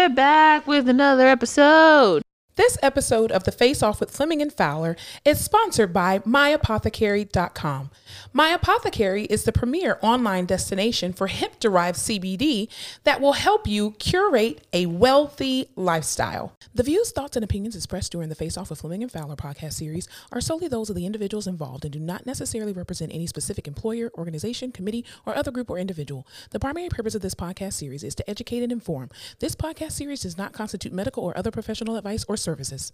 We're 0.00 0.08
back 0.08 0.66
with 0.66 0.88
another 0.88 1.26
episode. 1.26 2.22
This 2.60 2.76
episode 2.82 3.32
of 3.32 3.44
The 3.44 3.52
Face 3.52 3.82
Off 3.82 4.00
with 4.00 4.10
Fleming 4.10 4.42
and 4.42 4.52
Fowler 4.52 4.94
is 5.24 5.42
sponsored 5.42 5.94
by 5.94 6.18
MyApothecary.com. 6.18 7.90
My 8.34 8.50
Apothecary 8.50 9.24
is 9.24 9.44
the 9.44 9.50
premier 9.50 9.98
online 10.02 10.44
destination 10.44 11.14
for 11.14 11.28
hemp 11.28 11.58
derived 11.58 11.96
CBD 11.96 12.68
that 13.04 13.22
will 13.22 13.32
help 13.32 13.66
you 13.66 13.92
curate 13.92 14.66
a 14.74 14.84
wealthy 14.84 15.70
lifestyle. 15.74 16.54
The 16.74 16.82
views, 16.82 17.12
thoughts, 17.12 17.34
and 17.34 17.42
opinions 17.42 17.76
expressed 17.76 18.12
during 18.12 18.28
the 18.28 18.34
Face 18.34 18.58
Off 18.58 18.68
with 18.68 18.82
Fleming 18.82 19.02
and 19.02 19.10
Fowler 19.10 19.36
podcast 19.36 19.72
series 19.72 20.06
are 20.30 20.42
solely 20.42 20.68
those 20.68 20.90
of 20.90 20.96
the 20.96 21.06
individuals 21.06 21.46
involved 21.46 21.86
and 21.86 21.92
do 21.94 21.98
not 21.98 22.26
necessarily 22.26 22.74
represent 22.74 23.10
any 23.14 23.26
specific 23.26 23.66
employer, 23.66 24.10
organization, 24.18 24.70
committee, 24.70 25.06
or 25.24 25.34
other 25.34 25.50
group 25.50 25.70
or 25.70 25.78
individual. 25.78 26.26
The 26.50 26.60
primary 26.60 26.90
purpose 26.90 27.14
of 27.14 27.22
this 27.22 27.34
podcast 27.34 27.72
series 27.72 28.04
is 28.04 28.14
to 28.16 28.28
educate 28.28 28.62
and 28.62 28.70
inform. 28.70 29.08
This 29.38 29.54
podcast 29.56 29.92
series 29.92 30.20
does 30.20 30.36
not 30.36 30.52
constitute 30.52 30.92
medical 30.92 31.24
or 31.24 31.36
other 31.38 31.50
professional 31.50 31.96
advice 31.96 32.26
or 32.28 32.36
services. 32.50 32.90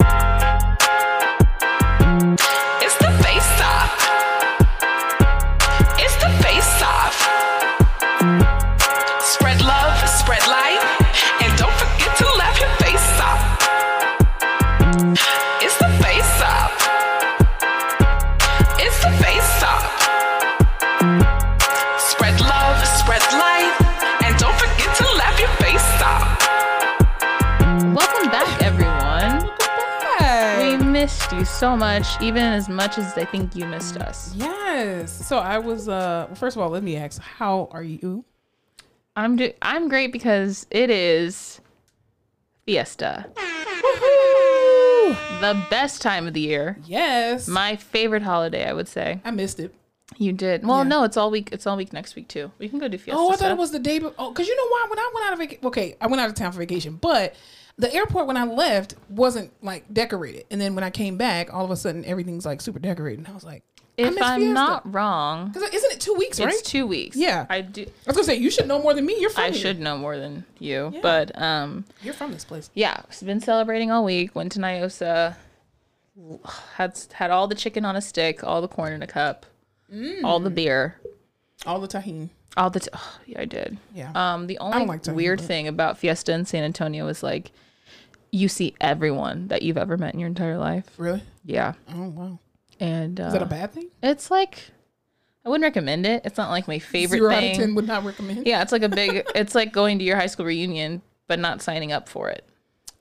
It's 2.83 2.97
the 2.99 3.11
face 3.23 3.61
off. 3.63 4.06
So 31.59 31.75
much, 31.77 32.21
even 32.21 32.43
as 32.43 32.69
much 32.69 32.99
as 32.99 33.17
I 33.17 33.25
think 33.25 33.57
you 33.57 33.65
missed 33.67 33.97
us. 33.97 34.35
Yes. 34.37 35.11
So 35.27 35.39
I 35.39 35.59
was 35.59 35.89
uh 35.89 36.29
first 36.35 36.57
of 36.57 36.63
all, 36.63 36.69
let 36.69 36.83
me 36.83 36.97
ask, 36.97 37.21
how 37.23 37.69
are 37.73 37.83
you? 37.83 38.25
I'm 39.17 39.37
do- 39.37 39.53
I'm 39.63 39.89
great 39.89 40.13
because 40.13 40.67
it 40.71 40.91
is 40.91 41.61
Fiesta, 42.67 43.27
the 45.41 45.65
best 45.71 46.03
time 46.03 46.27
of 46.27 46.35
the 46.35 46.41
year. 46.41 46.77
Yes. 46.85 47.49
My 47.49 47.77
favorite 47.77 48.23
holiday, 48.23 48.69
I 48.69 48.73
would 48.75 48.89
say. 48.89 49.21
I 49.25 49.31
missed 49.31 49.59
it. 49.61 49.75
You 50.19 50.33
did. 50.33 50.67
Well, 50.67 50.79
Yeah. 50.79 50.83
no, 50.89 51.05
it's 51.05 51.17
all 51.17 51.31
week. 51.31 51.49
It's 51.53 51.67
all 51.67 51.77
week 51.77 51.93
next 51.93 52.17
week 52.17 52.29
too. 52.29 52.51
We 52.59 52.69
can 52.69 52.79
go 52.79 52.89
do 52.89 52.99
Fiesta. 52.99 53.19
Oh, 53.19 53.29
I 53.29 53.31
thought 53.33 53.39
stuff. 53.39 53.53
it 53.53 53.59
was 53.59 53.71
the 53.71 53.79
day. 53.79 53.99
Be- 53.99 54.11
oh, 54.19 54.31
because 54.31 54.47
you 54.49 54.57
know 54.57 54.69
why? 54.69 54.87
When 54.91 54.99
I 54.99 55.11
went 55.15 55.27
out 55.27 55.33
of 55.33 55.39
vacation, 55.39 55.67
okay, 55.67 55.97
I 56.01 56.07
went 56.07 56.21
out 56.21 56.29
of 56.29 56.35
town 56.35 56.53
for 56.53 56.59
vacation, 56.59 56.97
but 57.01 57.35
the 57.79 57.93
airport 57.95 58.27
when 58.27 58.37
I 58.37 58.45
left 58.45 58.95
wasn't 59.11 59.53
like 59.63 59.93
decorated, 59.93 60.45
and 60.51 60.61
then 60.61 60.75
when 60.75 60.85
I 60.85 60.91
came 60.91 61.17
back, 61.17 61.53
all 61.53 61.65
of 61.65 61.71
a 61.71 61.77
sudden 61.77 62.05
everything's 62.05 62.47
like 62.47 62.61
super 62.61 62.79
decorated, 62.79 63.19
and 63.21 63.29
I 63.29 63.33
was 63.33 63.45
like, 63.45 63.63
If 63.99 64.17
I'm 64.21 64.53
not 64.55 64.91
wrong, 64.95 65.49
because 65.53 65.71
isn't 65.75 65.93
it 65.93 66.01
two 66.01 66.15
weeks, 66.15 66.41
right? 66.41 66.49
it's 66.49 66.63
two 66.63 66.87
weeks. 66.87 67.17
Yeah. 67.17 67.45
I 67.51 67.61
do. 67.61 67.83
I 67.83 67.87
was 68.07 68.17
gonna 68.17 68.25
say 68.25 68.37
you 68.37 68.51
should 68.51 68.67
know 68.67 68.81
more 68.81 68.95
than 68.95 69.05
me. 69.05 69.17
You're 69.21 69.31
from 69.31 69.45
I 69.45 69.51
here. 69.51 69.61
should 69.61 69.81
know 69.81 69.97
more 69.99 70.17
than 70.17 70.45
you, 70.59 70.91
Yeah. 70.95 71.01
but 71.03 71.41
um, 71.41 71.85
You're 72.03 72.15
from 72.15 72.33
this 72.33 72.45
place. 72.45 72.71
yeah, 72.75 73.01
It's 73.09 73.23
been 73.23 73.41
celebrating 73.41 73.91
all 73.91 74.05
week. 74.05 74.35
Went 74.35 74.53
to 74.53 74.59
NIOSA. 74.59 75.37
Had 76.77 76.99
had 77.13 77.31
all 77.31 77.47
the 77.47 77.55
chicken 77.55 77.85
on 77.85 77.95
a 77.95 78.01
stick, 78.01 78.43
all 78.43 78.63
the 78.63 78.69
corn 78.69 78.95
in 78.95 79.03
a 79.03 79.07
cup, 79.07 79.45
all 80.25 80.41
Mm. 80.41 80.45
the 80.45 80.51
beer, 80.51 80.99
All 81.67 81.79
the 81.79 81.87
tahini. 81.89 82.31
all 82.57 82.71
the. 82.71 82.81
T- 82.81 82.89
oh, 82.95 83.19
yeah, 83.27 83.41
I 83.43 83.45
did. 83.45 83.77
Yeah. 83.95 84.13
Um, 84.15 84.47
the 84.47 84.57
only 84.59 84.87
like 84.87 85.03
tahini, 85.03 85.15
weird 85.15 85.39
but- 85.41 85.47
thing 85.47 85.69
about 85.69 85.99
Fiesta 85.99 86.33
in 86.33 86.47
San 86.47 86.65
Antonio 86.65 87.07
is 87.09 87.23
like, 87.23 87.53
you 88.37 88.49
see 88.49 88.75
everyone 88.81 89.49
that 89.49 89.63
you've 89.63 89.79
ever 89.79 89.97
met 89.97 90.15
in 90.15 90.21
your 90.21 90.29
entire 90.29 90.59
life. 90.59 90.85
Really? 90.99 91.23
Yeah, 91.45 91.73
Oh 91.95 92.09
wow. 92.09 92.39
and 92.81 93.21
uh, 93.21 93.25
Is 93.29 93.33
that 93.33 93.43
a 93.43 93.47
bad 93.47 93.73
thing? 93.73 93.89
It's 94.03 94.31
like, 94.31 94.71
I 95.45 95.49
wouldn't 95.49 95.63
recommend 95.65 96.07
it. 96.07 96.23
It's 96.25 96.37
not 96.37 96.51
like 96.51 96.67
my 96.69 96.79
favorite 96.79 97.19
Zero 97.19 97.33
out 97.33 97.41
thing. 97.41 97.51
of 97.53 97.57
ten 97.57 97.75
would 97.77 97.87
not 97.87 98.05
recommend. 98.05 98.47
Yeah, 98.47 98.63
it's 98.63 98.73
like 98.73 98.83
a 98.83 98.89
big. 98.89 99.25
it's 99.35 99.55
like 99.55 99.73
going 99.73 99.99
to 100.01 100.05
your 100.05 100.17
high 100.17 100.27
school 100.27 100.45
reunion, 100.47 101.03
but 101.29 101.39
not 101.39 101.63
signing 101.63 101.93
up 101.93 102.09
for 102.09 102.29
it. 102.29 102.45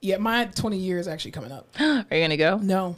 Yeah, 0.02 0.18
my 0.18 0.46
20 0.46 0.78
years 0.78 1.08
actually 1.08 1.32
coming 1.32 1.52
up. 1.52 1.68
Are 1.80 2.06
you 2.12 2.22
gonna 2.22 2.38
go? 2.38 2.58
No. 2.58 2.96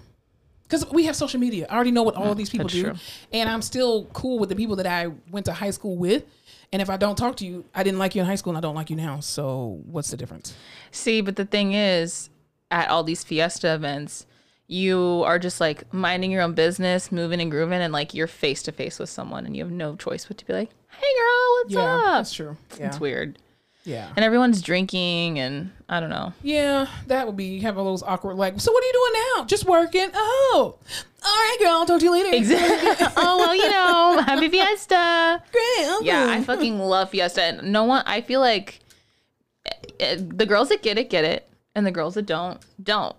Because 0.64 0.86
we 0.92 1.06
have 1.06 1.16
social 1.16 1.40
media. 1.40 1.66
I 1.70 1.76
already 1.76 1.92
know 1.92 2.04
what 2.04 2.16
all 2.16 2.36
these 2.36 2.50
people 2.50 2.68
do. 2.68 2.84
true. 2.84 2.94
And 3.32 3.48
I'm 3.50 3.62
still 3.62 4.04
cool 4.12 4.38
with 4.38 4.50
the 4.50 4.56
people 4.56 4.76
that 4.76 4.86
I 4.86 5.08
went 5.32 5.46
to 5.46 5.54
high 5.54 5.70
school 5.72 5.96
with. 5.96 6.26
And 6.74 6.82
if 6.82 6.90
I 6.90 6.98
don't 6.98 7.18
talk 7.18 7.38
to 7.38 7.46
you, 7.46 7.64
I 7.74 7.84
didn't 7.84 8.00
like 8.00 8.14
you 8.16 8.22
in 8.22 8.28
high 8.28 8.36
school 8.36 8.52
and 8.52 8.58
I 8.58 8.62
don't 8.62 8.76
like 8.76 8.90
you 8.90 8.96
now. 8.98 9.20
So 9.22 9.80
what's 9.86 10.12
the 10.12 10.18
difference? 10.18 10.54
See, 10.92 11.22
but 11.22 11.36
the 11.38 11.46
thing 11.46 11.74
is, 11.74 12.30
at 12.72 12.90
all 12.90 13.04
these 13.04 13.24
fiesta 13.24 13.74
events, 13.74 14.26
you 14.68 15.24
are 15.26 15.40
just 15.40 15.62
like 15.62 15.94
minding 15.94 16.30
your 16.30 16.42
own 16.42 16.54
business, 16.54 17.10
moving 17.10 17.40
and 17.40 17.50
grooving, 17.50 17.80
and 17.80 17.94
like 17.94 18.14
you're 18.14 18.28
face 18.28 18.62
to 18.64 18.74
face 18.74 19.00
with 19.00 19.10
someone, 19.10 19.46
and 19.46 19.56
you 19.56 19.64
have 19.64 19.72
no 19.72 19.96
choice 19.96 20.26
but 20.26 20.38
to 20.40 20.46
be 20.46 20.52
like, 20.52 20.70
"Hey, 20.90 21.08
girl, 21.18 21.56
what's 21.64 21.74
Yeah, 21.74 21.96
up?" 21.96 22.18
that's 22.18 22.34
true. 22.34 22.58
Yeah. 22.78 22.88
It's 22.88 23.00
weird, 23.00 23.40
Yeah. 23.88 24.10
and 24.18 24.26
everyone's 24.26 24.62
drinking, 24.62 25.40
and 25.40 25.72
I 25.88 26.02
don't 26.02 26.10
know. 26.10 26.34
Yeah, 26.44 26.88
that 27.08 27.26
would 27.26 27.38
be 27.38 27.46
you 27.46 27.62
have 27.62 27.78
all 27.78 27.86
those 27.86 28.04
awkward 28.04 28.36
like, 28.36 28.60
so 28.60 28.72
what 28.74 28.84
are 28.84 28.88
you 28.88 28.94
doing 28.94 29.24
now? 29.38 29.46
Just 29.46 29.66
working. 29.66 30.10
Oh. 30.14 30.76
All 31.26 31.32
right, 31.34 31.58
girl, 31.60 31.70
I'll 31.70 31.86
talk 31.86 32.00
to 32.00 32.06
you 32.06 32.12
later. 32.12 32.36
Exactly. 32.36 33.08
oh 33.18 33.38
well, 33.38 33.56
you 33.56 33.70
know, 33.70 34.22
happy 34.24 34.50
fiesta. 34.50 35.42
Great. 35.52 35.88
okay. 35.98 36.06
Yeah, 36.06 36.28
I 36.30 36.44
fucking 36.44 36.78
love 36.80 37.10
Fiesta. 37.12 37.42
And 37.42 37.72
no 37.72 37.86
one, 37.86 38.04
I 38.06 38.20
feel 38.22 38.42
like 38.42 38.80
eh, 40.00 40.18
the 40.20 40.46
girls 40.46 40.70
that 40.70 40.82
get 40.84 40.98
it, 40.98 41.10
get 41.10 41.24
it. 41.24 41.48
And 41.76 41.86
the 41.86 41.92
girls 41.92 42.16
that 42.16 42.26
don't, 42.26 42.60
don't. 42.82 43.16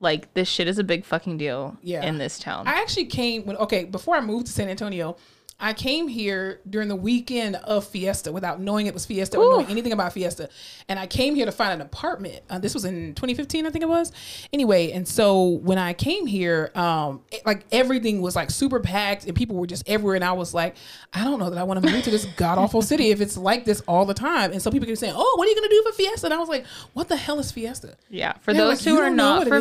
Like, 0.00 0.32
this 0.34 0.48
shit 0.48 0.68
is 0.68 0.78
a 0.78 0.84
big 0.84 1.04
fucking 1.04 1.38
deal 1.38 1.76
Yeah. 1.82 2.04
in 2.04 2.18
this 2.18 2.38
town. 2.38 2.68
I 2.68 2.72
actually 2.80 3.06
came 3.06 3.46
when 3.46 3.56
okay 3.56 3.84
before 3.84 4.14
I 4.16 4.20
moved 4.20 4.46
to 4.46 4.52
San 4.52 4.68
Antonio. 4.68 5.16
I 5.60 5.72
came 5.72 6.08
here 6.08 6.60
during 6.68 6.88
the 6.88 6.96
weekend 6.96 7.56
of 7.56 7.86
Fiesta 7.86 8.32
without 8.32 8.60
knowing 8.60 8.86
it 8.86 8.92
was 8.92 9.06
Fiesta 9.06 9.38
or 9.38 9.44
knowing 9.52 9.66
anything 9.68 9.92
about 9.92 10.12
Fiesta, 10.12 10.48
and 10.88 10.98
I 10.98 11.06
came 11.06 11.36
here 11.36 11.46
to 11.46 11.52
find 11.52 11.72
an 11.72 11.80
apartment. 11.80 12.40
Uh, 12.50 12.58
this 12.58 12.74
was 12.74 12.84
in 12.84 13.14
2015, 13.14 13.64
I 13.64 13.70
think 13.70 13.82
it 13.84 13.88
was. 13.88 14.10
Anyway, 14.52 14.90
and 14.90 15.06
so 15.06 15.44
when 15.48 15.78
I 15.78 15.92
came 15.92 16.26
here, 16.26 16.70
um, 16.74 17.22
it- 17.30 17.46
like 17.46 17.64
everything 17.70 18.20
was 18.20 18.34
like 18.34 18.50
super 18.50 18.80
packed 18.80 19.26
and 19.26 19.34
people 19.36 19.56
were 19.56 19.66
just 19.66 19.88
everywhere, 19.88 20.16
and 20.16 20.24
I 20.24 20.32
was 20.32 20.52
like, 20.54 20.76
I 21.12 21.22
don't 21.24 21.38
know 21.38 21.48
that 21.50 21.58
I 21.58 21.62
want 21.62 21.82
to 21.82 21.90
move 21.90 22.02
to 22.04 22.10
this 22.10 22.24
god 22.36 22.58
awful 22.58 22.82
city 22.92 23.10
if 23.10 23.20
it's 23.20 23.36
like 23.36 23.64
this 23.64 23.80
all 23.86 24.04
the 24.06 24.14
time. 24.14 24.50
And 24.52 24.60
so 24.60 24.70
people 24.72 24.86
keep 24.86 24.98
saying, 24.98 25.14
Oh, 25.16 25.34
what 25.38 25.46
are 25.46 25.50
you 25.50 25.54
gonna 25.56 25.68
do 25.68 25.82
for 25.86 25.92
Fiesta? 25.92 26.26
And 26.26 26.34
I 26.34 26.38
was 26.38 26.48
like, 26.48 26.66
What 26.94 27.08
the 27.08 27.16
hell 27.16 27.38
is 27.38 27.52
Fiesta? 27.52 27.96
yeah. 28.10 28.32
For 28.40 28.52
They're 28.52 28.64
those 28.66 28.84
like, 28.84 28.92
who 28.94 29.00
are 29.00 29.04
familiar, 29.08 29.14
not 29.16 29.46
it 29.46 29.46
is?" 29.46 29.52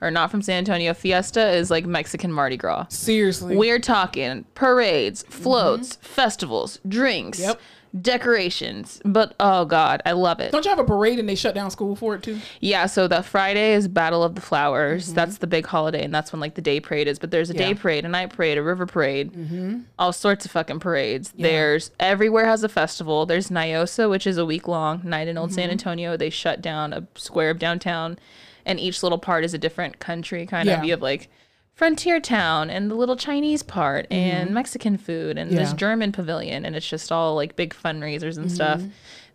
Or 0.00 0.10
not 0.12 0.30
from 0.30 0.42
San 0.42 0.58
Antonio, 0.58 0.94
Fiesta 0.94 1.50
is 1.50 1.70
like 1.70 1.84
Mexican 1.86 2.32
Mardi 2.32 2.56
Gras. 2.56 2.86
Seriously, 2.88 3.56
We're 3.56 3.80
talking 3.80 4.44
parades, 4.54 5.24
floats, 5.28 5.96
festivals, 5.96 6.78
drinks, 6.86 7.40
Yep. 7.40 7.60
decorations. 8.00 9.00
But 9.04 9.34
oh 9.40 9.64
God, 9.64 10.02
I 10.06 10.12
love 10.12 10.40
it. 10.40 10.52
don't 10.52 10.64
you 10.64 10.68
have 10.70 10.78
a 10.78 10.84
parade 10.84 11.18
and 11.18 11.28
they 11.28 11.34
shut 11.34 11.54
down 11.54 11.70
school 11.70 11.96
for 11.96 12.14
it 12.14 12.22
too? 12.22 12.38
Yeah, 12.60 12.86
so 12.86 13.08
the 13.08 13.22
Friday 13.22 13.72
is 13.72 13.88
Battle 13.88 14.22
of 14.22 14.34
the 14.34 14.40
Flowers. 14.40 15.12
That's 15.14 15.38
the 15.38 15.46
big 15.46 15.66
holiday, 15.66 16.04
and 16.04 16.14
that's 16.14 16.32
when 16.32 16.40
like 16.40 16.54
the 16.54 16.60
day 16.62 16.80
parade 16.80 17.08
is. 17.08 17.18
But 17.18 17.30
there's 17.30 17.50
a 17.50 17.54
Mm-hmm. 17.54 17.60
Yeah. 17.62 17.66
Mm-hmm. 17.68 17.74
day 17.76 17.80
parade, 17.80 18.04
a 18.04 18.08
night 18.08 18.30
parade, 18.36 18.58
a 18.58 18.62
river 18.62 18.86
parade, 18.86 19.84
all 19.98 20.12
sorts 20.12 20.44
of 20.44 20.50
fucking 20.52 20.80
parades. 20.80 21.32
There's 21.36 21.90
everywhere 21.98 22.46
has 22.46 22.62
a 22.62 22.68
festival. 22.68 23.26
There's 23.26 23.48
NIOSA, 23.48 24.08
which 24.08 24.26
is 24.26 24.38
a 24.38 24.44
week 24.46 24.68
long 24.68 25.00
night 25.04 25.28
in 25.28 25.36
Old 25.38 25.50
Mm-hmm. 25.50 25.54
San 25.56 25.70
Antonio. 25.70 26.16
They 26.16 26.30
shut 26.30 26.60
down 26.62 26.92
a 26.92 27.06
square 27.16 27.50
of 27.50 27.58
downtown, 27.58 28.18
and 28.68 28.78
each 28.78 29.02
little 29.02 29.18
part 29.18 29.44
is 29.44 29.52
a 29.54 29.58
different 29.58 29.98
country. 29.98 30.46
Kind 30.46 30.68
of 30.68 30.84
you 30.84 30.92
have 30.92 31.02
like 31.02 31.28
Frontier 31.74 32.20
Town 32.20 32.70
and 32.70 32.90
the 32.90 32.94
little 32.94 33.16
Chinese 33.16 33.62
part 33.62 34.06
and 34.10 34.50
Mexican 34.50 34.96
food 34.96 35.38
and 35.38 35.50
this 35.50 35.68
Mm-hmm. 35.70 35.76
German 35.78 36.12
pavilion 36.12 36.64
and 36.64 36.74
it's 36.76 36.88
just 36.88 37.10
all 37.12 37.34
like 37.34 37.56
big 37.56 37.74
fundraisers 37.74 38.36
and 38.36 38.46
Mm-hmm. 38.46 38.54
stuff. 38.54 38.82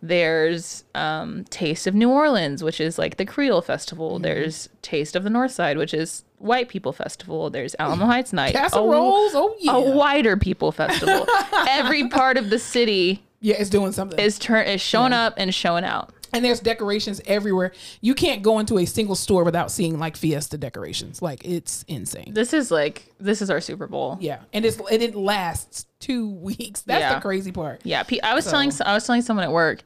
There's 0.02 0.84
um, 0.94 1.44
Taste 1.48 1.86
of 1.86 1.94
New 1.94 2.10
Orleans, 2.10 2.62
which 2.62 2.78
is 2.78 2.98
like 2.98 3.16
the 3.16 3.24
Creole 3.24 3.62
Festival. 3.62 4.14
Mm-hmm. 4.16 4.22
There's 4.24 4.68
Taste 4.82 5.16
of 5.16 5.24
the 5.24 5.30
North 5.30 5.52
Side, 5.52 5.78
which 5.78 5.94
is 5.94 6.24
White 6.38 6.68
People 6.68 6.92
Festival. 6.92 7.48
There's 7.48 7.74
Alamo 7.78 8.04
Heights 8.04 8.32
Night, 8.34 8.54
a- 8.54 8.68
oh 8.74 9.56
yeah. 9.60 9.72
a 9.72 9.80
wider 9.80 10.36
people 10.36 10.72
festival. 10.72 11.26
Every 11.68 12.08
part 12.08 12.36
of 12.36 12.50
the 12.50 12.58
city 12.58 13.24
Yeah, 13.40 13.56
it's 13.58 13.70
doing 13.70 13.92
something. 13.92 14.18
is 14.18 14.38
turn 14.38 14.66
is 14.66 14.82
showing 14.82 15.14
up 15.14 15.32
and 15.38 15.54
showing 15.54 15.84
out. 15.84 16.12
And 16.34 16.44
there's 16.44 16.60
decorations 16.60 17.20
everywhere. 17.26 17.72
You 18.00 18.14
can't 18.14 18.42
go 18.42 18.58
into 18.58 18.78
a 18.78 18.84
single 18.84 19.14
store 19.14 19.44
without 19.44 19.70
seeing 19.70 19.98
like 19.98 20.16
Fiesta 20.16 20.58
decorations. 20.58 21.22
Like 21.22 21.44
it's 21.44 21.84
insane. 21.88 22.32
This 22.34 22.52
is 22.52 22.70
like 22.70 23.12
this 23.18 23.40
is 23.40 23.48
our 23.50 23.60
Super 23.60 23.86
Bowl. 23.86 24.18
Yeah, 24.20 24.40
and 24.52 24.64
it's 24.64 24.78
and 24.90 25.02
it 25.02 25.14
lasts 25.14 25.86
two 26.00 26.28
weeks. 26.30 26.82
That's 26.82 27.00
Yeah. 27.00 27.14
the 27.14 27.20
crazy 27.20 27.52
part. 27.52 27.80
Yeah, 27.84 28.02
I 28.22 28.34
was 28.34 28.44
telling 28.44 28.70
I 28.84 28.92
was 28.94 29.06
telling 29.06 29.22
someone 29.22 29.44
at 29.44 29.52
work. 29.52 29.82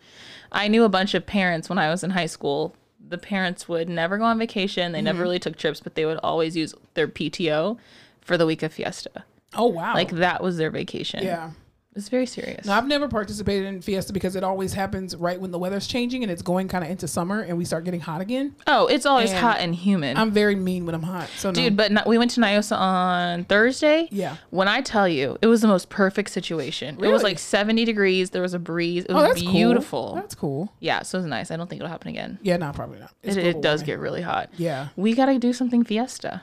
I 0.51 0.69
knew 0.69 0.85
a 0.85 0.89
bunch 0.89 1.15
of 1.15 1.27
parents 1.27 1.69
when 1.69 1.79
I 1.79 1.91
was 1.91 2.03
in 2.03 2.11
high 2.11 2.27
school. 2.27 2.75
The 3.07 3.19
parents 3.19 3.69
would 3.69 3.89
never 3.89 4.19
go 4.19 4.25
on 4.25 4.39
vacation. 4.39 4.93
They 4.93 4.99
Mm-hmm. 4.99 5.05
never 5.05 5.23
really 5.23 5.39
took 5.39 5.57
trips, 5.57 5.81
but 5.81 5.95
they 5.95 6.05
would 6.07 6.19
always 6.23 6.57
use 6.57 6.75
their 6.95 7.09
PTO 7.09 7.79
for 8.21 8.37
the 8.37 8.45
week 8.47 8.63
of 8.63 8.73
Fiesta. 8.73 9.25
Oh 9.55 9.67
wow. 9.67 9.95
Like 9.95 10.11
that 10.13 10.43
was 10.43 10.57
their 10.59 10.71
vacation. 10.71 11.23
yeah. 11.23 11.51
It's 11.99 12.09
very 12.09 12.27
serious. 12.27 12.65
Now, 12.65 12.79
I've 12.79 12.87
never 12.87 13.09
participated 13.09 13.67
in 13.67 13.83
Fiesta 13.83 14.13
because 14.13 14.37
it 14.37 14.45
always 14.45 14.73
happens 14.73 15.17
right 15.17 15.41
when 15.41 15.51
the 15.51 15.59
weather's 15.59 15.89
changing 15.89 16.23
and 16.23 16.31
it's 16.31 16.43
going 16.43 16.69
kind 16.69 16.85
of 16.85 16.91
into 16.91 17.09
summer 17.09 17.41
and 17.41 17.59
we 17.59 17.65
start 17.65 17.83
getting 17.83 17.99
hot 17.99 18.21
again. 18.21 18.55
oh, 18.69 18.87
it's 18.87 19.05
always 19.05 19.31
And 19.33 19.41
hot 19.41 19.59
and 19.59 19.75
humid. 19.75 20.17
I'm 20.17 20.31
very 20.31 20.55
mean 20.55 20.87
when 20.87 20.95
I'm 20.95 21.03
hot. 21.03 21.29
So, 21.37 21.51
no. 21.51 21.55
Dude, 21.55 21.77
but 21.77 21.91
not, 21.91 22.07
we 22.07 22.17
went 22.17 22.31
to 22.33 22.41
NIOSA 22.41 22.79
on 22.79 23.45
Thursday. 23.45 24.07
Yeah. 24.13 24.37
When 24.51 24.69
I 24.69 24.81
tell 24.81 25.09
you, 25.09 25.39
it 25.43 25.49
was 25.49 25.61
the 25.61 25.67
most 25.67 25.89
perfect 25.89 26.31
situation. 26.31 26.95
Really? 26.95 27.09
It 27.09 27.13
was 27.13 27.25
like 27.25 27.41
70 27.41 27.85
degrees. 27.85 28.31
There 28.31 28.43
was 28.43 28.55
a 28.55 28.61
breeze. 28.61 29.05
It 29.05 29.11
oh, 29.11 29.17
was 29.17 29.25
that's 29.31 29.41
beautiful. 29.41 30.07
Cool. 30.07 30.15
That's 30.15 30.35
cool. 30.37 30.73
Yeah, 30.79 31.03
so 31.03 31.19
it 31.19 31.23
was 31.23 31.27
nice. 31.29 31.51
I 31.51 31.57
don't 31.57 31.69
think 31.69 31.81
it'll 31.81 31.91
happen 31.91 32.11
again. 32.11 32.39
Yeah, 32.43 32.59
no, 32.59 32.71
probably 32.73 33.01
not. 33.01 33.13
It's 33.25 33.37
It, 33.37 33.45
it 33.45 33.61
does 33.61 33.83
get 33.83 33.99
really 33.99 34.23
hot. 34.23 34.51
Yeah. 34.57 34.91
We 34.95 35.15
got 35.15 35.27
to 35.27 35.39
do 35.41 35.53
something 35.53 35.83
fiesta. 35.83 36.43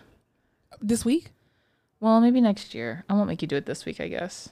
This 0.82 1.06
week? 1.06 1.32
Well, 2.02 2.20
maybe 2.20 2.42
next 2.42 2.76
year. 2.76 3.06
I 3.10 3.14
won't 3.14 3.30
make 3.30 3.42
you 3.42 3.48
do 3.48 3.56
it 3.56 3.66
this 3.66 3.86
week, 3.86 4.02
I 4.02 4.10
guess. 4.10 4.50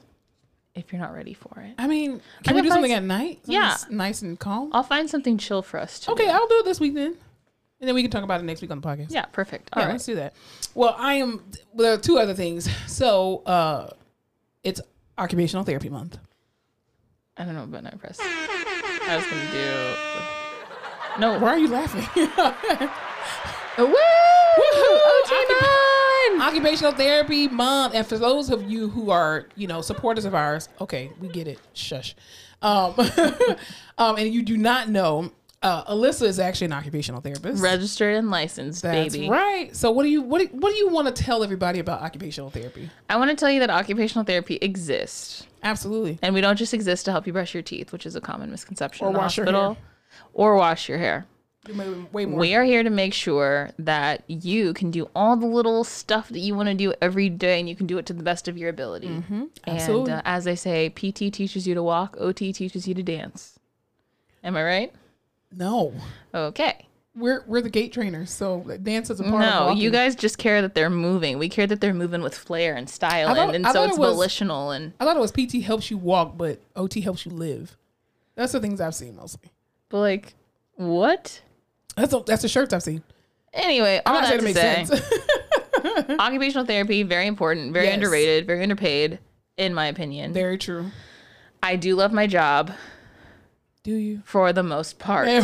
If 0.74 0.92
you're 0.92 1.00
not 1.00 1.14
ready 1.14 1.34
for 1.34 1.60
it. 1.60 1.74
I 1.78 1.86
mean, 1.86 2.20
I 2.40 2.42
can 2.42 2.56
we 2.56 2.62
do 2.62 2.68
something 2.68 2.90
s- 2.90 2.96
at 2.98 3.04
night? 3.04 3.38
Something 3.44 3.54
Yeah. 3.54 3.76
Nice 3.90 4.22
and 4.22 4.38
calm. 4.38 4.70
I'll 4.72 4.82
find 4.82 5.08
something 5.08 5.38
chill 5.38 5.62
for 5.62 5.78
us 5.78 6.00
to 6.00 6.10
Okay, 6.12 6.24
do. 6.24 6.30
I'll 6.30 6.48
do 6.48 6.58
it 6.58 6.64
this 6.64 6.80
week 6.80 6.94
then. 6.94 7.16
And 7.80 7.88
then 7.88 7.94
we 7.94 8.02
can 8.02 8.10
talk 8.10 8.24
about 8.24 8.40
it 8.40 8.44
next 8.44 8.60
week 8.60 8.70
on 8.72 8.80
the 8.80 8.86
podcast. 8.86 9.10
Yeah, 9.10 9.26
perfect. 9.26 9.70
Yeah, 9.72 9.78
All 9.82 9.86
right. 9.86 9.92
let's 9.92 10.04
do 10.06 10.14
that. 10.16 10.32
Well, 10.74 10.96
I 10.98 11.14
am. 11.14 11.44
Well, 11.74 11.84
there 11.84 11.92
are 11.92 11.98
two 11.98 12.18
other 12.18 12.34
things. 12.34 12.68
So, 12.86 13.42
uh, 13.46 13.90
it's 14.64 14.80
occupational 15.18 15.64
therapy 15.64 15.90
month. 15.90 16.18
I 17.36 17.44
don't 17.44 17.54
know 17.54 17.64
about 17.64 17.84
night 17.84 17.98
press. 18.00 18.18
I 18.20 19.16
was 19.16 19.24
to 19.26 19.30
do. 19.52 21.20
No. 21.20 21.38
Why 21.38 21.50
are 21.50 21.58
you 21.58 21.68
laughing? 21.68 22.06
Woo! 23.78 24.93
Occup- 26.44 26.52
OT9! 26.52 26.64
occupational 26.64 26.92
therapy 26.92 27.48
month, 27.48 27.94
and 27.94 28.06
for 28.06 28.18
those 28.18 28.50
of 28.50 28.70
you 28.70 28.88
who 28.88 29.10
are, 29.10 29.48
you 29.56 29.66
know, 29.66 29.80
supporters 29.80 30.24
of 30.24 30.34
ours, 30.34 30.68
okay, 30.80 31.10
we 31.20 31.28
get 31.28 31.48
it. 31.48 31.58
Shush. 31.72 32.14
Um, 32.62 32.94
um, 33.98 34.16
and 34.16 34.32
you 34.32 34.42
do 34.42 34.56
not 34.56 34.88
know, 34.88 35.32
uh, 35.62 35.84
Alyssa 35.94 36.26
is 36.26 36.38
actually 36.38 36.66
an 36.66 36.72
occupational 36.72 37.20
therapist. 37.20 37.62
Registered 37.62 38.16
and 38.16 38.30
licensed, 38.30 38.82
That's 38.82 39.14
baby. 39.14 39.28
right. 39.28 39.74
So, 39.74 39.90
what 39.90 40.02
do 40.02 40.08
you 40.10 40.22
what 40.22 40.40
do, 40.40 40.56
what 40.56 40.70
do 40.70 40.76
you 40.76 40.88
want 40.88 41.14
to 41.14 41.22
tell 41.22 41.42
everybody 41.42 41.78
about 41.78 42.02
occupational 42.02 42.50
therapy? 42.50 42.90
I 43.08 43.16
want 43.16 43.30
to 43.30 43.36
tell 43.36 43.50
you 43.50 43.60
that 43.60 43.70
occupational 43.70 44.24
therapy 44.24 44.58
exists. 44.60 45.46
Absolutely. 45.62 46.18
And 46.22 46.34
we 46.34 46.40
don't 46.42 46.56
just 46.56 46.74
exist 46.74 47.06
to 47.06 47.12
help 47.12 47.26
you 47.26 47.32
brush 47.32 47.54
your 47.54 47.62
teeth, 47.62 47.92
which 47.92 48.04
is 48.04 48.16
a 48.16 48.20
common 48.20 48.50
misconception 48.50 49.06
Or 49.06 49.08
in 49.08 49.14
the 49.14 49.18
wash 49.18 49.36
your 49.38 49.46
hospital. 49.46 49.78
Or 50.34 50.56
wash 50.56 50.88
your 50.88 50.98
hair. 50.98 51.26
Way, 52.12 52.26
more. 52.26 52.38
We 52.40 52.54
are 52.54 52.64
here 52.64 52.82
to 52.82 52.90
make 52.90 53.14
sure 53.14 53.70
that 53.78 54.22
you 54.28 54.74
can 54.74 54.90
do 54.90 55.08
all 55.14 55.36
the 55.36 55.46
little 55.46 55.82
stuff 55.84 56.28
that 56.28 56.40
you 56.40 56.54
want 56.54 56.68
to 56.68 56.74
do 56.74 56.92
every 57.00 57.28
day 57.28 57.58
and 57.58 57.68
you 57.68 57.74
can 57.76 57.86
do 57.86 57.96
it 57.98 58.06
to 58.06 58.12
the 58.12 58.22
best 58.22 58.48
of 58.48 58.58
your 58.58 58.68
ability. 58.68 59.06
And 59.06 59.24
Mm-hmm. 59.24 59.44
Absolutely. 59.66 60.12
uh, 60.12 60.22
as 60.24 60.44
they 60.44 60.56
say, 60.56 60.90
PT 60.90 61.32
teaches 61.32 61.66
you 61.66 61.74
to 61.74 61.82
walk, 61.82 62.16
OT 62.20 62.52
teaches 62.52 62.86
you 62.86 62.94
to 62.94 63.02
dance. 63.02 63.58
Am 64.42 64.56
I 64.56 64.62
right? 64.62 64.92
no, 65.56 65.94
Okay. 66.34 66.86
we're 67.16 67.44
we're 67.46 67.60
the 67.62 67.70
gait 67.70 67.92
trainers, 67.92 68.30
so 68.30 68.60
dance 68.82 69.08
is 69.08 69.20
a 69.20 69.22
part 69.22 69.44
of 69.44 69.68
No, 69.68 69.72
you 69.72 69.90
guys 69.90 70.16
just 70.16 70.36
care 70.36 70.60
that 70.62 70.74
they're 70.74 70.90
moving. 70.90 71.38
We 71.38 71.48
care 71.48 71.66
that 71.68 71.80
they're 71.80 71.94
moving 71.94 72.20
with 72.22 72.36
flair 72.36 72.74
and 72.74 72.90
style, 72.90 73.28
thought- 73.34 73.54
and, 73.54 73.64
and 73.64 73.66
so 73.66 73.72
thought 73.72 73.88
it's 73.88 73.96
it 73.96 74.00
was- 74.00 74.10
volitional. 74.14 74.70
And 74.72 74.92
I 75.00 75.04
thought 75.04 75.16
it 75.16 75.20
was 75.20 75.30
PT 75.32 75.62
helps 75.64 75.90
you 75.90 75.96
walk, 75.96 76.36
but 76.36 76.58
OT 76.76 77.00
helps 77.00 77.24
you 77.24 77.30
live. 77.32 77.76
That's 78.34 78.52
the 78.52 78.60
things 78.60 78.80
I've 78.80 78.94
seen 78.96 79.14
mostly. 79.16 79.50
but 79.88 79.98
like, 80.00 80.34
what? 80.74 81.40
That's 81.96 82.10
the, 82.10 82.22
that's 82.24 82.42
the 82.42 82.48
shirts 82.48 82.72
I've 82.72 82.82
seen. 82.82 83.02
Anyway, 83.52 84.00
I'm 84.04 84.14
all 84.16 84.20
not 84.22 84.30
that 84.30 84.40
to 84.40 84.52
say, 84.52 84.84
sense. 84.84 84.90
occupational 86.18 86.64
therapy 86.66 87.02
very 87.02 87.26
important, 87.26 87.72
very 87.72 87.86
Yes. 87.86 87.94
underrated, 87.94 88.46
very 88.46 88.62
underpaid, 88.62 89.18
in 89.56 89.74
my 89.74 89.86
opinion. 89.86 90.32
Very 90.32 90.58
true. 90.58 90.90
I 91.62 91.76
do 91.76 91.94
love 91.94 92.12
my 92.12 92.26
job 92.26 92.72
Do 93.84 93.94
you? 93.94 94.22
for 94.24 94.52
the 94.52 94.62
most 94.62 94.98
part. 94.98 95.28
I 95.28 95.38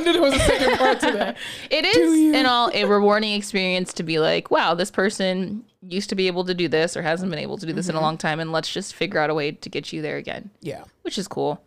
knew 0.00 0.12
there 0.12 0.20
was 0.22 0.34
a 0.34 0.38
second 0.38 0.76
part 0.78 1.00
to 1.00 1.10
that. 1.12 1.36
It 1.70 1.84
is 1.84 2.34
in 2.34 2.46
all 2.46 2.70
a 2.74 2.84
rewarding 2.84 3.32
experience 3.34 3.92
to 3.94 4.02
be 4.02 4.18
like, 4.18 4.50
wow, 4.50 4.74
this 4.74 4.90
person 4.90 5.64
used 5.82 6.08
to 6.08 6.14
be 6.16 6.26
able 6.26 6.44
to 6.46 6.54
do 6.54 6.66
this 6.68 6.96
or 6.96 7.02
hasn't 7.02 7.30
been 7.30 7.38
able 7.38 7.58
to 7.58 7.66
do 7.66 7.72
this 7.72 7.86
Mm-hmm. 7.86 7.96
in 7.96 8.02
a 8.02 8.04
long 8.04 8.18
time, 8.18 8.40
and 8.40 8.50
let's 8.50 8.72
just 8.72 8.94
figure 8.94 9.20
out 9.20 9.30
a 9.30 9.34
way 9.34 9.52
to 9.52 9.68
get 9.68 9.92
you 9.92 10.02
there 10.02 10.16
again, 10.16 10.50
Yeah, 10.60 10.82
which 11.02 11.16
is 11.16 11.28
cool. 11.28 11.62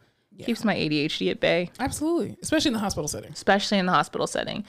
Keeps 0.45 0.63
my 0.63 0.75
ADHD 0.75 1.31
at 1.31 1.39
bay, 1.39 1.69
absolutely. 1.80 2.38
Especially 2.41 2.69
in 2.69 2.74
the 2.74 2.80
hospital 2.80 3.07
setting. 3.07 3.31
especially 3.31 3.77
in 3.80 3.86
the 3.86 3.91
hospital 3.91 4.27
setting. 4.27 4.63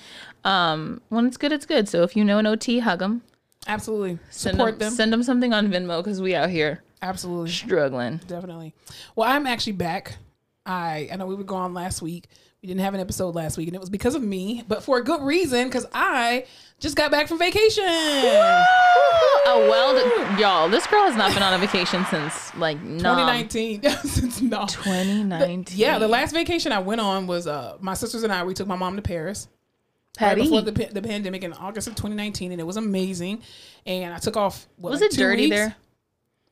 Um, 0.45 1.01
when 1.09 1.27
it's 1.27 1.37
good, 1.37 1.53
it's 1.53 1.67
good. 1.67 1.89
So 1.89 2.03
if 2.03 2.17
you 2.17 2.25
know 2.25 2.39
an 2.39 2.47
OT, 2.47 2.79
hug 2.81 2.99
them. 3.01 3.23
Absolutely. 3.67 4.19
Send 4.31 4.55
Support 4.57 4.79
them, 4.79 4.89
them. 4.89 4.93
Send 4.95 5.13
them 5.13 5.23
something 5.23 5.53
on 5.53 5.69
Venmo 5.69 6.03
because 6.03 6.21
we 6.21 6.35
out 6.35 6.49
here 6.51 6.83
Absolutely. 7.03 7.51
struggling. 7.51 8.21
Definitely. 8.27 8.75
Well, 9.15 9.29
I'm 9.31 9.47
actually 9.47 9.75
back. 9.75 10.17
I 10.67 11.09
I 11.13 11.17
know 11.17 11.27
we 11.27 11.35
were 11.35 11.45
gone 11.45 11.75
last 11.75 12.01
week. 12.03 12.29
We 12.63 12.67
didn't 12.67 12.81
have 12.83 12.93
an 12.93 13.01
episode 13.01 13.35
last 13.35 13.57
week, 13.57 13.69
and 13.69 13.75
it 13.75 13.81
was 13.81 13.89
because 13.89 14.15
of 14.15 14.23
me, 14.23 14.65
but 14.69 14.83
for 14.83 14.99
a 14.99 15.05
good 15.05 15.23
reason, 15.23 15.69
because 15.69 15.87
I 15.95 16.45
just 16.79 16.95
got 16.95 17.11
back 17.11 17.27
from 17.27 17.39
vacation. 17.39 17.85
Oh 17.87 19.67
well, 19.71 20.39
y'all. 20.39 20.69
This 20.69 20.87
girl 20.87 21.05
has 21.05 21.17
not 21.17 21.33
been 21.33 21.43
on 21.43 21.55
a 21.55 21.59
vacation 21.59 22.05
since 22.11 22.55
like 22.57 22.79
nom. 22.83 23.17
2019. 23.17 23.83
Since 24.05 24.43
no. 24.43 24.67
2019. 24.67 25.79
Yeah, 25.79 25.99
the 25.99 26.07
last 26.07 26.33
vacation 26.33 26.71
I 26.71 26.81
went 26.81 27.01
on 27.01 27.27
was 27.27 27.47
uh 27.47 27.79
my 27.81 27.95
sisters 27.95 28.25
and 28.25 28.33
I. 28.33 28.45
We 28.45 28.53
took 28.53 28.69
my 28.69 28.77
mom 28.77 28.97
to 28.97 29.03
Paris. 29.03 29.49
right 30.21 30.37
before 30.37 30.61
the, 30.61 30.73
the 30.73 31.01
pandemic 31.01 31.43
in 31.43 31.55
August 31.55 31.89
of 31.89 31.95
2019, 31.95 32.53
and 32.53 32.61
it 32.61 32.65
was 32.65 32.77
amazing. 32.77 33.41
And 33.87 34.13
I 34.13 34.19
took 34.19 34.37
off. 34.37 34.69
What, 34.77 34.91
was 34.91 35.01
like 35.01 35.13
it 35.13 35.15
two 35.17 35.23
dirty 35.23 35.45
weeks? 35.45 35.57
there? 35.57 35.77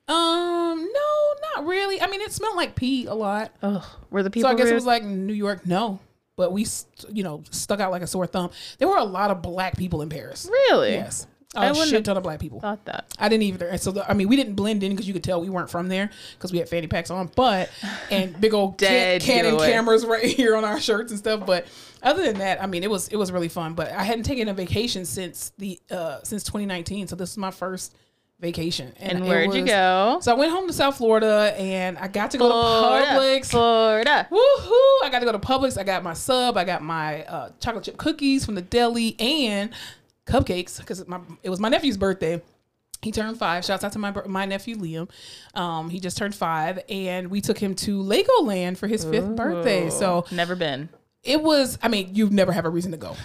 Um, 0.09 0.89
no, 0.93 1.35
not 1.55 1.67
really. 1.67 2.01
I 2.01 2.07
mean, 2.07 2.21
it 2.21 2.33
smelled 2.33 2.57
like 2.57 2.75
pee 2.75 3.07
a 3.07 3.15
lot. 3.15 3.53
Ugh, 3.63 3.85
were 4.11 4.23
the 4.23 4.31
people 4.31 4.49
So 4.49 4.55
I 4.55 4.59
guess 4.59 4.69
it 4.69 4.75
was 4.75 4.87
like 4.87 5.05
New 5.05 5.35
York. 5.35 5.67
No, 5.67 6.01
but 6.37 6.53
we, 6.53 6.65
st- 6.65 7.15
you 7.15 7.23
know, 7.23 7.43
stuck 7.51 7.81
out 7.81 7.91
like 7.91 8.03
a 8.03 8.07
sore 8.07 8.27
thumb. 8.27 8.51
There 8.79 8.89
were 8.89 8.97
a 8.97 9.05
lot 9.05 9.31
of 9.31 9.43
black 9.43 9.77
people 9.77 10.01
in 10.01 10.09
Paris. 10.09 10.49
really? 10.51 10.93
Yes, 10.93 11.27
I 11.55 11.67
a 11.67 11.73
wouldn't 11.73 11.91
shit 11.91 12.05
ton 12.05 12.17
of 12.17 12.23
black 12.23 12.41
people. 12.41 12.61
Thought 12.61 12.87
that. 12.87 13.15
I 13.19 13.29
didn't 13.29 13.43
either. 13.43 13.69
And 13.69 13.81
so, 13.81 13.91
the, 13.91 14.11
I 14.11 14.15
mean, 14.15 14.29
we 14.29 14.37
didn't 14.37 14.55
blend 14.55 14.83
in 14.83 14.93
because 14.93 15.07
you 15.07 15.13
could 15.13 15.25
tell 15.25 15.41
we 15.41 15.51
weren't 15.51 15.69
from 15.71 15.89
there 15.89 16.11
because 16.37 16.53
we 16.53 16.59
had 16.59 16.69
fanny 16.69 16.87
packs 16.87 17.11
on, 17.11 17.31
but 17.37 17.71
and 18.11 18.39
big 18.41 18.55
old 18.55 18.79
can, 18.79 18.89
Dead 18.89 19.23
Canon 19.23 19.59
cameras 19.59 20.07
right 20.07 20.25
here 20.37 20.57
on 20.57 20.65
our 20.65 20.81
shirts 20.81 21.11
and 21.11 21.19
stuff. 21.19 21.45
But 21.45 21.67
other 22.03 22.23
than 22.23 22.39
that, 22.39 22.63
I 22.63 22.67
mean, 22.67 22.83
it 22.83 22.91
was 22.91 23.09
it 23.09 23.17
was 23.17 23.31
really 23.31 23.49
fun. 23.49 23.75
But 23.75 23.93
I 23.93 24.05
hadn't 24.05 24.25
taken 24.25 24.49
a 24.49 24.55
vacation 24.55 25.05
since 25.05 25.53
the 25.59 25.79
uh 25.91 26.23
since 26.23 26.45
2019, 26.45 27.09
so 27.09 27.17
this 27.17 27.31
is 27.31 27.37
my 27.37 27.51
first 27.51 27.95
vacation. 28.41 28.93
And 28.99 29.19
it 29.19 29.29
where'd 29.29 29.55
you 29.55 29.65
go? 29.65 30.19
So 30.21 30.33
I 30.33 30.35
went 30.35 30.53
home 30.53 30.67
to 30.67 30.73
South 30.73 30.97
Florida, 30.97 31.55
and 31.59 31.99
I 31.99 32.09
got 32.09 32.31
to 32.33 32.39
go 32.39 32.49
Florida. 32.49 33.07
to 33.07 33.13
Publix. 33.13 33.51
Florida. 33.51 34.29
Woohoo! 34.31 35.05
I 35.05 35.09
got 35.11 35.21
to 35.21 35.27
go 35.27 35.33
to 35.33 35.39
Publix. 35.39 35.79
I 35.79 35.85
got 35.85 36.03
my 36.03 36.15
sub. 36.15 36.57
I 36.57 36.65
got 36.65 36.83
my 36.83 37.25
uh, 37.25 37.51
chocolate 37.61 37.85
chip 37.85 37.97
cookies 37.97 38.45
from 38.45 38.55
the 38.55 38.63
deli 38.63 39.17
and 39.19 39.71
cupcakes 40.27 40.79
because 40.79 41.07
my 41.09 41.21
it 41.43 41.51
was 41.51 41.61
my 41.61 41.69
nephew's 41.69 41.97
birthday. 41.97 42.41
He 43.01 43.13
turned 43.13 43.39
five. 43.39 43.65
Shouts 43.65 43.85
out 43.85 43.93
to 43.93 43.99
my 43.99 44.13
my 44.27 44.45
nephew 44.45 44.77
Liam. 44.77 45.09
Um, 45.55 45.89
he 45.89 46.01
just 46.01 46.17
turned 46.17 46.35
five, 46.35 46.81
and 46.89 47.29
we 47.29 47.41
took 47.41 47.59
him 47.59 47.75
to 47.77 48.03
Legoland 48.03 48.77
for 48.77 48.89
his 48.89 49.05
fifth 49.05 49.37
birthday. 49.37 49.89
So 49.89 50.25
Never 50.33 50.57
been. 50.57 50.89
It 51.29 51.43
was. 51.43 51.79
I 51.83 51.89
mean, 51.89 52.15
you 52.15 52.31
never 52.31 52.53
have 52.53 52.65
a 52.65 52.71
reason 52.71 52.91
to 52.93 52.97
go, 52.97 53.15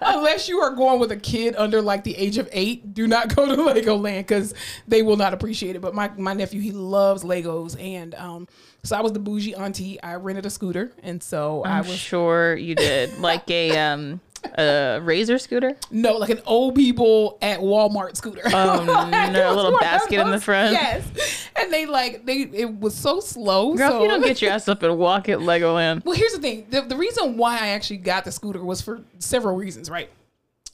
unless 0.00 0.48
you 0.48 0.60
are 0.60 0.74
going 0.74 1.00
with 1.00 1.10
a 1.10 1.16
kid 1.16 1.56
under 1.56 1.80
like 1.80 2.04
the 2.04 2.16
age 2.16 2.38
of 2.38 2.48
eight. 2.52 2.94
Do 2.94 3.06
not 3.06 3.34
go 3.34 3.46
to 3.46 3.62
Legoland 3.62 4.18
because 4.18 4.54
they 4.86 5.02
will 5.02 5.16
not 5.16 5.34
appreciate 5.34 5.76
it. 5.76 5.80
But 5.80 5.94
my 5.94 6.10
my 6.16 6.34
nephew, 6.34 6.60
he 6.60 6.72
loves 6.72 7.24
Legos, 7.24 7.80
and 7.82 8.14
um, 8.14 8.48
so 8.82 8.96
I 8.96 9.00
was 9.00 9.12
the 9.12 9.18
bougie 9.18 9.54
auntie. 9.54 10.00
I 10.02 10.16
rented 10.16 10.46
a 10.46 10.50
scooter, 10.50 10.92
and 11.02 11.22
so 11.22 11.62
i 11.64 11.78
I'm 11.78 11.86
was 11.86 11.96
sure 11.96 12.54
you 12.54 12.74
did. 12.74 13.18
Like 13.18 13.50
a 13.50 13.78
um 13.78 14.20
a 14.54 15.00
razor 15.02 15.38
scooter. 15.38 15.76
no 15.90 16.16
like 16.16 16.30
an 16.30 16.40
old 16.46 16.74
people 16.74 17.38
at 17.42 17.60
Walmart 17.60 18.16
scooter. 18.16 18.42
Oh 18.46 18.84
Like, 18.86 19.32
no, 19.32 19.52
a 19.52 19.54
little 19.54 19.78
basket 19.78 20.20
in 20.20 20.30
the 20.30 20.40
front. 20.40 20.72
Yes, 20.72 21.48
and 21.56 21.72
they 21.72 21.86
like 21.86 22.24
they 22.26 22.42
it 22.42 22.78
was 22.80 22.94
so 22.94 23.20
slow. 23.20 23.74
Girl, 23.74 23.90
so 23.90 23.96
if 23.96 24.02
you 24.02 24.08
don't 24.08 24.22
get 24.22 24.40
your 24.42 24.50
ass 24.52 24.68
up 24.68 24.82
and 24.82 24.98
walk 24.98 25.28
at 25.28 25.38
Legoland. 25.38 26.04
Well, 26.04 26.16
here's 26.16 26.32
the 26.32 26.40
thing. 26.40 26.66
The, 26.70 26.82
the 26.82 26.96
reason 26.96 27.36
why 27.36 27.54
I 27.58 27.68
actually 27.68 27.98
got 27.98 28.24
the 28.24 28.32
scooter 28.32 28.64
was 28.64 28.80
for 28.80 29.00
several 29.18 29.56
reasons, 29.56 29.90
right? 29.90 30.10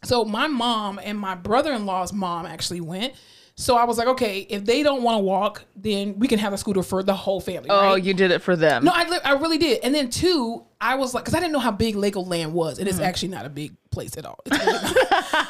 So 0.05 0.25
my 0.25 0.47
mom 0.49 0.99
and 1.03 1.19
my 1.19 1.35
brother-in-law's 1.35 2.13
mom 2.13 2.47
actually 2.47 2.81
went. 2.81 3.15
So 3.55 3.77
I 3.77 3.85
was 3.85 3.99
like, 3.99 4.09
okay, 4.09 4.41
if 4.49 4.65
they 4.65 4.83
don't 4.83 5.03
want 5.03 5.19
to 5.19 5.23
walk, 5.23 5.65
then 5.77 6.19
we 6.19 6.27
can 6.27 6.39
have 6.39 6.53
a 6.53 6.59
scooter 6.59 6.83
for 6.83 7.03
the 7.03 7.15
whole 7.15 7.41
family. 7.41 7.69
Oh, 7.71 7.93
right? 7.93 8.03
you 8.03 8.15
did 8.15 8.31
it 8.31 8.41
for 8.41 8.57
them. 8.57 8.85
No, 8.85 8.93
I, 8.95 9.19
I 9.25 9.33
really 9.35 9.59
did. 9.59 9.81
And 9.85 9.95
then 9.95 10.09
two, 10.11 10.65
I 10.81 10.95
was 10.95 11.13
like, 11.15 11.25
because 11.25 11.35
I 11.35 11.41
didn't 11.41 11.53
know 11.53 11.59
how 11.59 11.71
big 11.71 11.95
Legoland 11.95 12.53
was, 12.53 12.79
and 12.79 12.89
it's 12.89 12.97
Mm-hmm. 12.97 13.05
actually 13.07 13.29
not 13.29 13.45
a 13.47 13.51
big 13.51 13.75
place 13.93 14.17
at 14.17 14.27
all. 14.27 14.41
It's 14.47 14.59
really 14.59 14.73
not. 14.73 14.97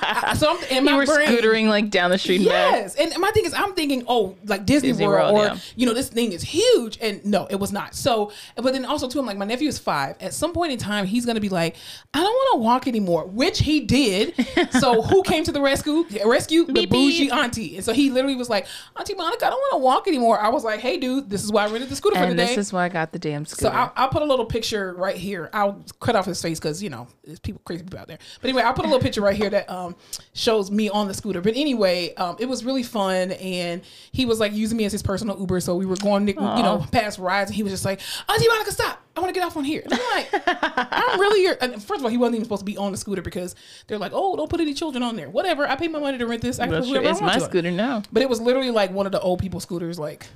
I- 0.03 0.35
so 0.35 0.51
I'm 0.57 0.65
in 0.77 0.85
my 0.85 0.93
You 0.93 0.97
were 0.99 1.07
brain, 1.07 1.29
scootering 1.29 1.69
like 1.69 1.91
down 1.91 2.11
the 2.11 2.19
street. 2.19 2.41
and 2.41 2.47
back. 2.49 2.73
Yes, 2.75 2.95
and 2.97 3.13
my 3.21 3.31
thing 3.31 3.45
is, 3.45 3.55
I'm 3.55 3.73
thinking, 3.75 4.05
oh, 4.09 4.37
like 4.45 4.67
Disney, 4.67 4.89
Disney 4.91 5.07
World, 5.07 5.35
World, 5.35 5.51
or 5.53 5.55
yeah. 5.55 5.61
you 5.77 5.87
know, 5.87 5.95
this 5.95 6.09
thing 6.09 6.33
is 6.33 6.43
huge, 6.43 6.99
and 7.01 7.25
no, 7.25 7.47
it 7.51 7.57
was 7.57 7.73
not. 7.73 7.95
So, 7.95 8.33
but 8.57 8.73
then 8.73 8.85
also 8.85 9.09
too, 9.09 9.19
I'm 9.19 9.27
like, 9.27 9.39
my 9.39 9.45
nephew 9.45 9.69
is 9.69 9.79
five. 9.79 10.17
At 10.21 10.35
some 10.35 10.53
point 10.53 10.73
in 10.73 10.79
time, 10.79 11.07
he's 11.07 11.25
gonna 11.27 11.41
be 11.41 11.49
like, 11.49 11.77
I 12.15 12.21
don't 12.21 12.33
want 12.33 12.53
to 12.55 12.59
walk 12.59 12.89
anymore, 12.89 13.27
which 13.27 13.61
he 13.61 13.81
did. 13.81 14.35
so, 14.81 15.03
who 15.03 15.23
came 15.23 15.45
to 15.45 15.53
the 15.53 15.61
rescue? 15.61 16.05
Rescue 16.25 16.65
the 16.67 16.73
Beep, 16.73 16.91
bougie 16.91 17.25
beep. 17.25 17.35
auntie, 17.35 17.77
and 17.77 17.85
so 17.85 17.93
he 17.93 18.11
literally 18.11 18.37
was 18.37 18.51
like, 18.51 18.67
Auntie 18.99 19.15
Monica, 19.15 19.47
I 19.47 19.51
don't 19.51 19.59
want 19.59 19.73
to 19.73 19.79
walk 19.79 20.09
anymore. 20.09 20.41
I 20.41 20.49
was 20.49 20.65
like, 20.65 20.81
Hey, 20.81 20.97
dude, 20.99 21.31
this 21.31 21.45
is 21.45 21.53
why 21.53 21.65
I 21.65 21.69
rented 21.71 21.89
the 21.89 21.97
scooter 21.97 22.17
for 22.17 22.23
And 22.25 22.37
day. 22.37 22.47
this 22.47 22.59
is 22.59 22.73
why 22.73 22.85
I 22.85 22.89
got 22.89 23.13
the 23.13 23.19
damn 23.19 23.45
scooter. 23.45 23.71
So. 23.73 23.77
I'll, 23.77 23.93
I'll 23.97 24.09
put 24.09 24.23
a 24.23 24.25
little 24.25 24.45
picture 24.47 24.95
right 24.95 25.17
here. 25.17 25.51
I'll 25.53 25.85
cut 26.01 26.17
off 26.17 26.27
his 26.27 26.41
face 26.43 26.59
because 26.59 26.83
you 26.83 26.91
know 26.91 27.07
there's 27.25 27.39
people 27.39 27.61
crazy 27.65 27.83
people 27.85 27.99
out 27.99 28.09
there. 28.09 28.19
But 28.41 28.49
anyway, 28.51 28.63
I'll 28.63 28.73
put 28.75 28.85
a 28.85 28.89
little 28.89 29.01
picture 29.03 29.21
right 29.21 29.37
here 29.37 29.51
that 29.51 29.69
um, 29.71 29.95
shows 30.33 30.71
me 30.71 30.89
on 30.89 31.09
the 31.09 31.15
scooter. 31.15 31.41
But 31.41 31.55
anyway, 31.57 32.15
um, 32.15 32.37
it 32.39 32.47
was 32.47 32.65
really 32.65 32.83
fun, 32.83 33.33
and 33.33 33.83
he 34.13 34.27
was 34.27 34.41
like 34.41 34.53
using 34.53 34.77
me 34.79 34.85
as 34.85 34.93
his 34.93 35.03
personal 35.03 35.39
Uber. 35.39 35.61
So 35.61 35.77
we 35.77 35.87
were 35.87 35.97
going, 35.97 36.27
you 36.29 36.35
know, 36.35 36.87
past 36.93 37.19
rides, 37.19 37.51
and 37.51 37.55
he 37.57 37.63
was 37.63 37.73
just 37.73 37.85
like, 37.85 38.01
"Auntie 38.29 38.49
Monica, 38.49 38.73
stop! 38.73 39.01
I 39.17 39.21
want 39.21 39.35
to 39.35 39.39
get 39.39 39.47
off 39.47 39.57
on 39.57 39.65
here." 39.65 39.83
And 39.85 39.95
I'm 39.95 40.01
like, 40.15 40.29
"I'm 40.93 41.21
really 41.21 41.43
your." 41.43 41.57
And 41.61 41.75
first 41.83 42.01
of 42.01 42.05
all, 42.05 42.11
he 42.11 42.17
wasn't 42.17 42.37
even 42.37 42.45
supposed 42.45 42.61
to 42.61 42.65
be 42.67 42.77
on 42.77 42.93
the 42.93 42.99
scooter 42.99 43.23
because 43.23 43.55
they're 43.87 43.99
like, 43.99 44.13
"Oh, 44.15 44.37
don't 44.37 44.49
put 44.51 44.61
any 44.61 44.75
children 44.75 45.03
on 45.03 45.17
there." 45.17 45.29
Whatever. 45.31 45.67
I 45.69 45.77
paid 45.77 45.91
my 45.93 45.99
money 45.99 46.19
to 46.19 46.27
rent 46.27 46.43
this. 46.43 46.59
I 46.59 46.65
can 46.67 46.73
Well, 46.73 46.83
put 46.83 46.97
I 47.07 47.11
it's 47.11 47.21
want 47.21 47.35
my 47.35 47.39
to 47.39 47.45
scooter 47.45 47.71
now. 47.71 48.03
But 48.13 48.23
it 48.23 48.29
was 48.29 48.41
literally 48.41 48.71
like 48.71 48.91
one 48.93 49.07
of 49.07 49.13
the 49.13 49.21
old 49.21 49.39
people 49.41 49.61
scooters, 49.61 49.99
like. 49.99 50.27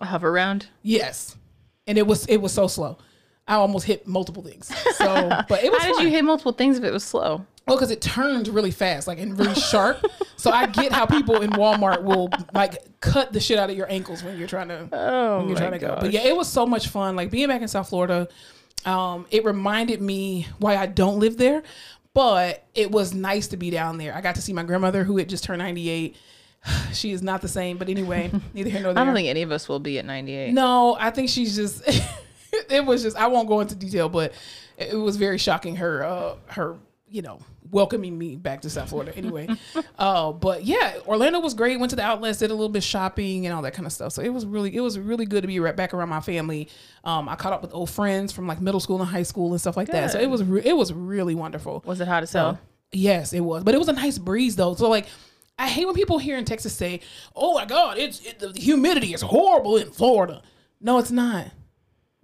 A 0.00 0.06
Hoveround. 0.06 0.66
Yes, 0.82 1.36
and 1.86 1.98
it 1.98 2.06
was 2.06 2.24
it 2.26 2.36
was 2.36 2.52
so 2.52 2.68
slow. 2.68 2.98
I 3.48 3.54
almost 3.54 3.86
hit 3.86 4.06
multiple 4.06 4.42
things. 4.42 4.70
So, 4.96 5.28
but 5.48 5.64
it 5.64 5.72
was 5.72 5.82
How 5.82 5.94
did 5.94 6.02
you 6.02 6.10
hit 6.10 6.24
multiple 6.24 6.52
things 6.52 6.78
if 6.78 6.84
it 6.84 6.92
was 6.92 7.02
slow? 7.02 7.44
Well, 7.66 7.76
because 7.76 7.90
it 7.90 8.00
turned 8.00 8.48
really 8.48 8.70
fast, 8.70 9.08
like 9.08 9.18
and 9.18 9.38
really 9.38 9.54
sharp. 9.54 10.04
so 10.36 10.50
I 10.50 10.66
get 10.66 10.92
how 10.92 11.06
people 11.06 11.40
in 11.42 11.50
Walmart 11.50 12.02
will 12.02 12.30
like 12.54 12.78
cut 13.00 13.32
the 13.32 13.40
shit 13.40 13.58
out 13.58 13.70
of 13.70 13.76
your 13.76 13.90
ankles 13.90 14.22
when 14.22 14.38
you're 14.38 14.48
trying 14.48 14.68
to 14.68 14.88
Oh 14.92 15.38
when 15.38 15.48
you're 15.48 15.56
trying 15.56 15.72
to 15.72 15.78
go. 15.78 15.96
But 16.00 16.12
yeah, 16.12 16.22
it 16.22 16.36
was 16.36 16.48
so 16.48 16.66
much 16.66 16.88
fun. 16.88 17.16
Like 17.16 17.30
being 17.30 17.48
back 17.48 17.62
in 17.62 17.68
South 17.68 17.88
Florida, 17.88 18.28
um, 18.84 19.26
it 19.30 19.44
reminded 19.44 20.00
me 20.00 20.46
why 20.58 20.76
I 20.76 20.86
don't 20.86 21.18
live 21.18 21.36
there. 21.36 21.62
But 22.14 22.64
it 22.74 22.90
was 22.90 23.14
nice 23.14 23.48
to 23.48 23.56
be 23.56 23.70
down 23.70 23.98
there. 23.98 24.14
I 24.14 24.20
got 24.20 24.34
to 24.36 24.42
see 24.42 24.52
my 24.52 24.62
grandmother 24.62 25.04
who 25.04 25.18
had 25.18 25.28
just 25.28 25.44
turned 25.44 25.60
98. 25.60 26.16
She 26.92 27.12
is 27.12 27.22
not 27.22 27.40
the 27.40 27.48
same, 27.48 27.78
but 27.78 27.88
anyway, 27.88 28.32
neither 28.54 28.68
here 28.68 28.82
nor 28.82 28.92
there. 28.92 29.02
I 29.02 29.06
don't 29.06 29.14
think 29.14 29.28
any 29.28 29.42
of 29.42 29.52
us 29.52 29.68
will 29.68 29.78
be 29.78 29.98
at 29.98 30.04
98. 30.04 30.52
No, 30.52 30.96
I 30.98 31.10
think 31.10 31.28
she's 31.28 31.54
just. 31.54 31.82
it 32.70 32.84
was 32.84 33.02
just. 33.02 33.16
I 33.16 33.26
won't 33.26 33.48
go 33.48 33.60
into 33.60 33.74
detail, 33.74 34.08
but 34.08 34.32
it 34.76 34.94
was 34.94 35.16
very 35.16 35.38
shocking. 35.38 35.76
Her, 35.76 36.04
uh, 36.04 36.34
her, 36.48 36.76
you 37.08 37.22
know, 37.22 37.40
welcoming 37.70 38.16
me 38.16 38.36
back 38.36 38.62
to 38.62 38.70
South 38.70 38.88
Florida. 38.88 39.16
Anyway, 39.16 39.48
uh, 39.98 40.32
but 40.32 40.64
yeah, 40.64 40.98
Orlando 41.06 41.40
was 41.40 41.54
great. 41.54 41.78
Went 41.78 41.90
to 41.90 41.96
the 41.96 42.02
outlets, 42.02 42.38
did 42.38 42.50
a 42.50 42.54
little 42.54 42.68
bit 42.68 42.78
of 42.78 42.84
shopping 42.84 43.46
and 43.46 43.54
all 43.54 43.62
that 43.62 43.74
kind 43.74 43.86
of 43.86 43.92
stuff. 43.92 44.12
So 44.12 44.22
it 44.22 44.30
was 44.30 44.46
really, 44.46 44.74
it 44.74 44.80
was 44.80 44.98
really 44.98 45.26
good 45.26 45.42
to 45.42 45.48
be 45.48 45.60
right 45.60 45.76
back 45.76 45.94
around 45.94 46.08
my 46.08 46.20
family. 46.20 46.68
Um, 47.04 47.28
I 47.28 47.36
caught 47.36 47.52
up 47.52 47.62
with 47.62 47.74
old 47.74 47.90
friends 47.90 48.32
from 48.32 48.46
like 48.46 48.60
middle 48.60 48.80
school 48.80 49.00
and 49.00 49.08
high 49.08 49.22
school 49.22 49.52
and 49.52 49.60
stuff 49.60 49.76
like 49.76 49.88
that. 49.88 50.10
So 50.12 50.18
it 50.20 50.30
was, 50.30 50.42
re- 50.44 50.62
it 50.64 50.76
was 50.76 50.92
really 50.92 51.34
wonderful. 51.34 51.82
Was 51.86 52.00
it 52.00 52.08
hot 52.08 52.22
as 52.22 52.32
hell? 52.32 52.58
Yes, 52.92 53.32
it 53.32 53.40
was, 53.40 53.64
but 53.64 53.74
it 53.74 53.78
was 53.78 53.88
a 53.88 53.92
nice 53.92 54.16
breeze 54.18 54.56
though. 54.56 54.74
So 54.74 54.88
like, 54.88 55.06
I 55.58 55.68
hate 55.68 55.86
when 55.86 55.94
people 55.94 56.18
here 56.18 56.38
in 56.38 56.44
Texas 56.44 56.72
say, 56.72 57.00
"Oh 57.34 57.54
my 57.54 57.64
God, 57.64 57.98
it's 57.98 58.20
it, 58.24 58.38
the 58.38 58.52
humidity 58.52 59.12
is 59.12 59.22
horrible 59.22 59.76
in 59.76 59.90
Florida." 59.90 60.40
No, 60.80 60.98
it's 60.98 61.10
not. 61.10 61.48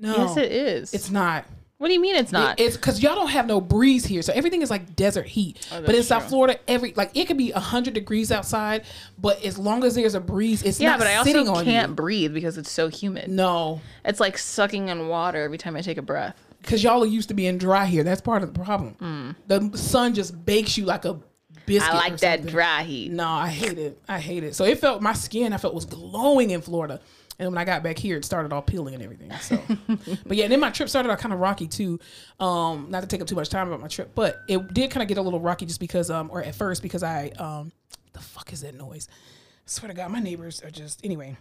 No, 0.05 0.17
Yes, 0.17 0.37
it 0.37 0.53
is. 0.53 0.95
It's 0.95 1.11
not. 1.11 1.45
what 1.79 1.89
do 1.89 1.95
you 1.95 2.01
mean 2.01 2.15
it's 2.17 2.31
not? 2.33 2.59
It's 2.61 2.77
because 2.77 3.03
y'all 3.03 3.15
don't 3.15 3.29
have 3.31 3.47
no 3.47 3.61
breeze 3.61 4.05
here, 4.05 4.23
so 4.23 4.33
everything 4.33 4.63
is 4.63 4.71
like 4.71 4.95
desert 4.97 5.27
heat. 5.27 5.67
Oh, 5.73 5.81
but 5.83 5.95
in 5.95 6.01
Oh, 6.01 6.03
South 6.03 6.23
true. 6.23 6.29
Florida, 6.31 6.59
every 6.69 6.93
like 6.95 7.11
it 7.15 7.27
could 7.27 7.37
be 7.37 7.51
hundred 7.51 7.95
degrees 7.95 8.31
outside, 8.33 8.85
but 9.19 9.43
as 9.45 9.59
long 9.59 9.83
as 9.85 9.95
there's 9.95 10.15
a 10.15 10.21
breeze, 10.21 10.63
it's 10.63 10.79
yeah, 10.81 10.91
not 10.91 10.99
but 11.01 11.09
I 11.09 11.23
sitting 11.25 11.49
also 11.49 11.61
on 11.61 11.65
can't 11.65 11.89
you. 11.91 11.95
breathe 11.95 12.33
because 12.35 12.57
it's 12.59 12.71
so 12.71 12.89
humid. 12.89 13.29
No, 13.31 13.81
It's 14.05 14.21
like 14.21 14.39
sucking 14.39 14.89
in 14.89 15.09
water 15.09 15.43
every 15.43 15.59
time 15.59 15.77
I 15.77 15.81
take 15.83 15.99
a 15.99 16.03
breath. 16.03 16.37
because 16.63 16.83
y'all 16.85 17.03
are 17.03 17.07
used 17.07 17.29
to 17.29 17.35
being 17.35 17.59
dry 17.59 17.85
here. 17.87 18.05
That's 18.05 18.21
part 18.23 18.43
of 18.43 18.53
the 18.55 18.59
problem. 18.61 18.95
Hmm. 18.95 19.31
The 19.49 19.77
sun 19.77 20.15
just 20.15 20.45
bakes 20.47 20.79
you 20.79 20.85
like 20.87 21.05
a 21.05 21.19
biscuit. 21.67 21.93
I 21.93 21.97
like 21.97 22.19
that 22.19 22.47
dry 22.47 22.83
heat. 22.85 23.11
No, 23.13 23.27
I 23.29 23.49
hate 23.49 23.79
it. 23.79 23.99
I 24.09 24.19
hate 24.21 24.45
it. 24.45 24.55
So 24.55 24.65
it 24.65 24.79
felt 24.79 25.03
my 25.03 25.13
skin. 25.13 25.53
I 25.53 25.59
felt 25.59 25.75
was 25.75 25.85
glowing 25.87 26.51
in 26.51 26.61
Florida, 26.63 27.01
and 27.45 27.53
when 27.53 27.61
I 27.61 27.65
got 27.65 27.83
back 27.83 27.99
here, 27.99 28.17
it 28.17 28.25
started 28.25 28.53
all 28.53 28.63
peeling 28.63 28.95
and 28.95 29.03
everything. 29.03 29.31
So, 29.41 29.61
but 30.27 30.37
yeah, 30.37 30.45
and 30.45 30.53
then 30.53 30.61
my 30.61 30.71
trip 30.71 30.89
started 30.89 31.11
out 31.11 31.19
kind 31.19 31.33
of 31.33 31.41
rocky 31.41 31.67
too. 31.67 32.01
Um, 32.41 32.87
not 32.91 33.01
to 33.03 33.07
take 33.07 33.21
up 33.21 33.27
too 33.27 33.35
much 33.35 33.51
time 33.51 33.69
about 33.69 33.81
my 33.81 33.89
trip, 33.89 34.13
but 34.15 34.43
it 34.49 34.73
did 34.73 34.91
kind 34.91 35.03
of 35.03 35.09
get 35.09 35.19
a 35.19 35.23
little 35.23 35.41
rocky 35.41 35.67
just 35.67 35.81
because, 35.81 36.11
um, 36.11 36.31
or 36.33 36.43
at 36.43 36.55
first 36.55 36.83
because 36.83 37.03
I, 37.03 37.29
um, 37.39 37.71
the 38.13 38.21
fuck 38.21 38.53
is 38.53 38.63
that 38.63 38.75
noise? 38.75 39.09
I 39.11 39.67
swear 39.67 39.89
to 39.89 39.95
God, 39.95 40.11
my 40.11 40.21
neighbors 40.21 40.63
are 40.63 40.71
just 40.71 41.05
anyway. 41.05 41.37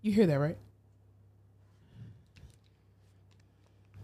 You 0.00 0.12
hear 0.12 0.26
that, 0.26 0.38
right? 0.38 0.56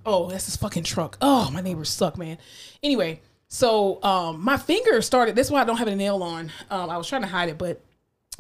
Oh, 0.07 0.29
that's 0.29 0.47
this 0.47 0.57
fucking 0.57 0.83
truck. 0.85 1.17
Oh, 1.21 1.51
my 1.51 1.61
neighbors 1.61 1.89
suck, 1.89 2.19
man. 2.19 2.37
Anyway, 2.83 3.21
so 3.49 4.03
um, 4.03 4.45
my 4.45 4.57
finger 4.57 5.01
started. 5.01 5.37
That's 5.37 5.51
why 5.51 5.63
I 5.63 5.65
don't 5.65 5.77
have 5.77 5.89
a 5.89 5.97
nail 5.97 6.23
on. 6.23 6.51
Um, 6.71 6.91
I 6.91 6.99
was 6.99 7.09
trying 7.09 7.23
to 7.23 7.29
hide 7.29 7.49
it, 7.49 7.59
but 7.59 7.81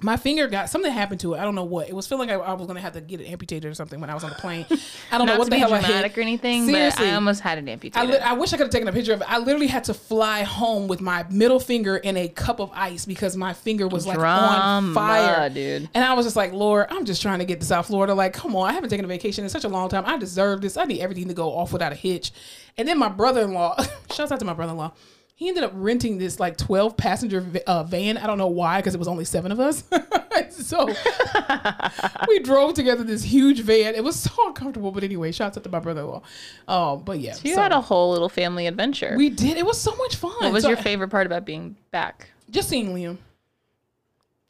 my 0.02 0.16
finger 0.16 0.48
got 0.48 0.68
something 0.68 0.90
happened 0.90 1.20
to 1.20 1.34
it. 1.34 1.38
I 1.38 1.44
don't 1.44 1.54
know 1.54 1.64
what. 1.64 1.88
It 1.88 1.94
was 1.94 2.06
feeling 2.06 2.28
like 2.28 2.36
I, 2.38 2.42
I 2.42 2.52
was 2.54 2.66
gonna 2.66 2.80
have 2.80 2.94
to 2.94 3.00
get 3.00 3.20
it 3.20 3.26
amputated 3.26 3.70
or 3.70 3.74
something 3.74 4.00
when 4.00 4.10
I 4.10 4.14
was 4.14 4.24
on 4.24 4.30
the 4.30 4.36
plane. 4.36 4.66
I 5.12 5.18
don't 5.18 5.26
know 5.26 5.38
what 5.38 5.48
the 5.50 5.58
hell 5.58 5.72
I 5.72 5.80
hit. 5.80 6.16
or 6.16 6.20
anything, 6.20 6.66
Seriously. 6.66 7.04
but 7.04 7.12
I 7.12 7.14
almost 7.14 7.40
had 7.40 7.58
it 7.58 7.92
I, 7.96 8.04
li- 8.04 8.18
I 8.18 8.32
wish 8.32 8.52
I 8.52 8.56
could 8.56 8.64
have 8.64 8.72
taken 8.72 8.88
a 8.88 8.92
picture 8.92 9.12
of 9.12 9.20
it. 9.20 9.30
I 9.30 9.38
literally 9.38 9.68
had 9.68 9.84
to 9.84 9.94
fly 9.94 10.42
home 10.42 10.88
with 10.88 11.00
my 11.00 11.24
middle 11.30 11.60
finger 11.60 11.96
in 11.96 12.16
a 12.16 12.28
cup 12.28 12.60
of 12.60 12.70
ice 12.74 13.06
because 13.06 13.36
my 13.36 13.52
finger 13.52 13.86
was 13.86 14.06
like 14.06 14.18
on 14.18 14.22
Drama, 14.22 14.94
fire, 14.94 15.48
dude. 15.50 15.88
And 15.94 16.04
I 16.04 16.14
was 16.14 16.26
just 16.26 16.36
like, 16.36 16.52
Lord, 16.52 16.86
I'm 16.90 17.04
just 17.04 17.22
trying 17.22 17.38
to 17.38 17.44
get 17.44 17.60
to 17.60 17.66
South 17.66 17.86
Florida. 17.86 18.14
Like, 18.14 18.32
come 18.32 18.56
on, 18.56 18.68
I 18.68 18.72
haven't 18.72 18.90
taken 18.90 19.04
a 19.04 19.08
vacation 19.08 19.44
in 19.44 19.50
such 19.50 19.64
a 19.64 19.68
long 19.68 19.88
time. 19.88 20.04
I 20.06 20.16
deserve 20.18 20.60
this. 20.60 20.76
I 20.76 20.84
need 20.84 21.00
everything 21.00 21.28
to 21.28 21.34
go 21.34 21.52
off 21.52 21.72
without 21.72 21.92
a 21.92 21.96
hitch. 21.96 22.32
And 22.76 22.88
then 22.88 22.98
my 22.98 23.08
brother-in-law, 23.08 23.76
shouts 24.12 24.32
out 24.32 24.40
to 24.40 24.44
my 24.44 24.54
brother-in-law. 24.54 24.92
He 25.36 25.48
ended 25.48 25.64
up 25.64 25.72
renting 25.74 26.18
this 26.18 26.38
like 26.38 26.56
12 26.56 26.96
passenger 26.96 27.44
uh, 27.66 27.82
van. 27.82 28.16
I 28.18 28.26
don't 28.28 28.38
know 28.38 28.46
why, 28.46 28.78
because 28.80 28.94
it 28.94 28.98
was 28.98 29.08
only 29.08 29.24
seven 29.24 29.50
of 29.50 29.58
us. 29.58 29.82
so 30.50 30.86
we 32.28 32.38
drove 32.40 32.74
together 32.74 33.02
this 33.02 33.24
huge 33.24 33.60
van. 33.60 33.94
It 33.96 34.04
was 34.04 34.14
so 34.16 34.30
uncomfortable, 34.46 34.92
but 34.92 35.02
anyway, 35.02 35.32
shouts 35.32 35.56
out 35.56 35.64
to 35.64 35.70
my 35.70 35.80
brother-in-law. 35.80 36.22
Um, 36.68 37.02
but 37.02 37.18
yeah, 37.18 37.34
you 37.42 37.54
so- 37.56 37.62
had 37.62 37.72
a 37.72 37.80
whole 37.80 38.12
little 38.12 38.28
family 38.28 38.66
adventure. 38.68 39.14
we 39.16 39.28
did. 39.28 39.56
It 39.56 39.66
was 39.66 39.80
so 39.80 39.94
much 39.96 40.14
fun. 40.16 40.32
what 40.40 40.52
was 40.52 40.62
So- 40.62 40.68
your 40.68 40.78
favorite 40.78 41.08
part 41.08 41.26
about 41.26 41.44
being 41.44 41.76
back? 41.90 42.28
Just 42.50 42.68
seeing 42.68 42.94
Liam. 42.94 43.16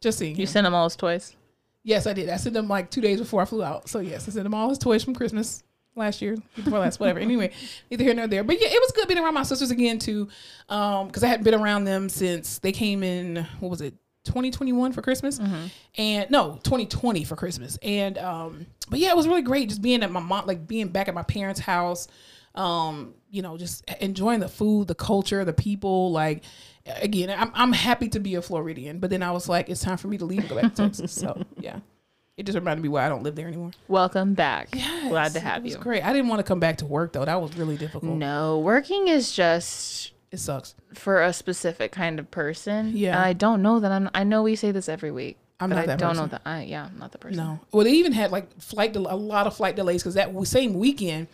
Just 0.03 0.19
seeing 0.19 0.37
You 0.37 0.43
him. 0.43 0.49
sent 0.49 0.67
him 0.67 0.75
all 0.75 0.85
his 0.85 0.97
toys. 0.97 1.35
Yes, 1.83 2.07
I 2.07 2.13
did. 2.13 2.29
I 2.29 2.37
sent 2.37 2.57
him 2.57 2.69
like 2.69 2.91
two 2.91 3.01
days 3.01 3.21
before 3.21 3.41
I 3.41 3.47
flew 3.47 3.63
out. 3.63 3.89
So 3.89 4.01
yes, 4.01 4.29
I 4.29 4.33
sent 4.33 4.45
him 4.45 4.53
all 4.55 4.69
his 4.69 4.79
toys 4.79 5.03
from 5.03 5.15
Christmas 5.15 5.63
last 5.97 6.23
year, 6.23 6.37
before 6.57 6.79
last, 6.79 7.01
whatever. 7.01 7.19
Anyway, 7.21 7.53
neither 7.91 8.05
here 8.05 8.15
nor 8.15 8.27
there. 8.27 8.45
But 8.45 8.61
yeah, 8.61 8.69
it 8.69 8.81
was 8.81 8.93
good 8.93 9.09
being 9.09 9.21
around 9.21 9.35
my 9.35 9.43
sisters 9.43 9.71
again 9.71 9.99
too, 9.99 10.29
um, 10.69 11.07
because 11.07 11.23
I 11.25 11.29
hadn't 11.29 11.45
been 11.45 11.55
around 11.55 11.85
them 11.85 12.09
since 12.09 12.59
they 12.59 12.73
came 12.73 13.03
in. 13.03 13.47
What 13.61 13.71
was 13.71 13.81
it? 13.81 13.95
2021 14.25 14.93
for 14.93 15.03
Christmas, 15.03 15.39
and 15.99 16.31
no, 16.31 16.59
2020 16.63 17.25
for 17.25 17.37
Christmas. 17.37 17.79
And 17.83 18.17
um, 18.19 18.67
but 18.89 18.99
yeah, 18.99 19.11
it 19.11 19.17
was 19.17 19.29
really 19.29 19.43
great 19.43 19.69
just 19.69 19.83
being 19.83 20.03
at 20.03 20.11
my 20.11 20.21
mom, 20.21 20.47
like 20.47 20.67
being 20.67 20.89
back 20.89 21.09
at 21.09 21.15
my 21.15 21.23
parents' 21.23 21.61
house. 21.61 22.09
Um, 22.55 23.15
you 23.31 23.43
know, 23.43 23.59
just 23.59 23.85
enjoying 24.01 24.41
the 24.41 24.49
food, 24.49 24.89
the 24.89 24.95
culture, 24.95 25.45
the 25.45 25.53
people. 25.53 26.13
Like 26.13 26.45
again, 26.87 27.31
I'm 27.31 27.51
I'm 27.55 27.73
happy 27.73 28.09
to 28.11 28.21
be 28.21 28.37
a 28.37 28.43
Floridian, 28.43 28.99
but 28.99 29.11
then 29.11 29.23
I 29.23 29.31
was 29.33 29.49
like, 29.49 29.69
it's 29.69 29.83
time 29.83 29.97
for 29.97 30.09
me 30.09 30.19
to 30.19 30.25
leave 30.25 30.41
and 30.41 30.49
go 30.49 30.61
back 30.61 30.75
to 30.75 30.83
Texas. 30.85 31.13
So 31.13 31.43
yeah, 31.59 31.81
it 32.37 32.47
just 32.47 32.57
reminded 32.57 32.83
me 32.83 32.89
why 32.89 33.07
I 33.07 33.09
don't 33.09 33.23
live 33.23 33.37
there 33.37 33.47
anymore. 33.47 33.71
Welcome 33.89 34.35
back. 34.35 34.71
Glad 35.09 35.33
to 35.33 35.41
have 35.41 35.65
you. 35.67 35.77
Great. 35.77 36.05
I 36.05 36.13
didn't 36.13 36.29
want 36.29 36.41
to 36.41 36.45
come 36.45 36.61
back 36.61 36.79
to 36.79 36.87
work 36.87 37.13
though. 37.13 37.25
That 37.25 37.41
was 37.41 37.57
really 37.57 37.77
difficult. 37.77 38.05
No, 38.17 38.59
working 38.59 39.09
is 39.09 39.31
just 39.33 40.13
It 40.33 40.39
sucks. 40.39 40.75
for 40.95 41.23
a 41.23 41.33
specific 41.33 41.93
kind 41.93 42.19
of 42.19 42.31
person. 42.31 42.91
Yeah. 42.95 43.23
I 43.23 43.33
don't 43.35 43.63
know 43.63 43.79
that 43.81 43.93
I'm. 43.93 44.11
I 44.15 44.25
know 44.25 44.43
we 44.43 44.57
say 44.57 44.73
this 44.73 44.89
every 44.89 45.11
week. 45.13 45.39
I'm 45.61 45.71
but 45.71 45.77
not 45.77 45.83
I 45.85 45.87
that 45.87 45.99
don't 46.01 46.17
know 46.17 46.23
person. 46.25 46.41
that. 46.45 46.51
I 46.51 46.63
yeah, 46.65 46.87
I'm 46.87 46.99
not 46.99 47.13
the 47.13 47.19
person. 47.19 47.37
No. 47.37 47.61
Well, 47.73 47.85
they 47.85 47.93
even 47.93 48.13
had 48.13 48.33
like 48.33 48.61
flight 48.61 48.93
del- 48.93 49.07
a 49.09 49.15
lot 49.15 49.47
of 49.47 49.57
flight 49.57 49.77
delays 49.77 50.03
because 50.03 50.15
that 50.15 50.35
same 50.49 50.75
weekend, 50.75 51.29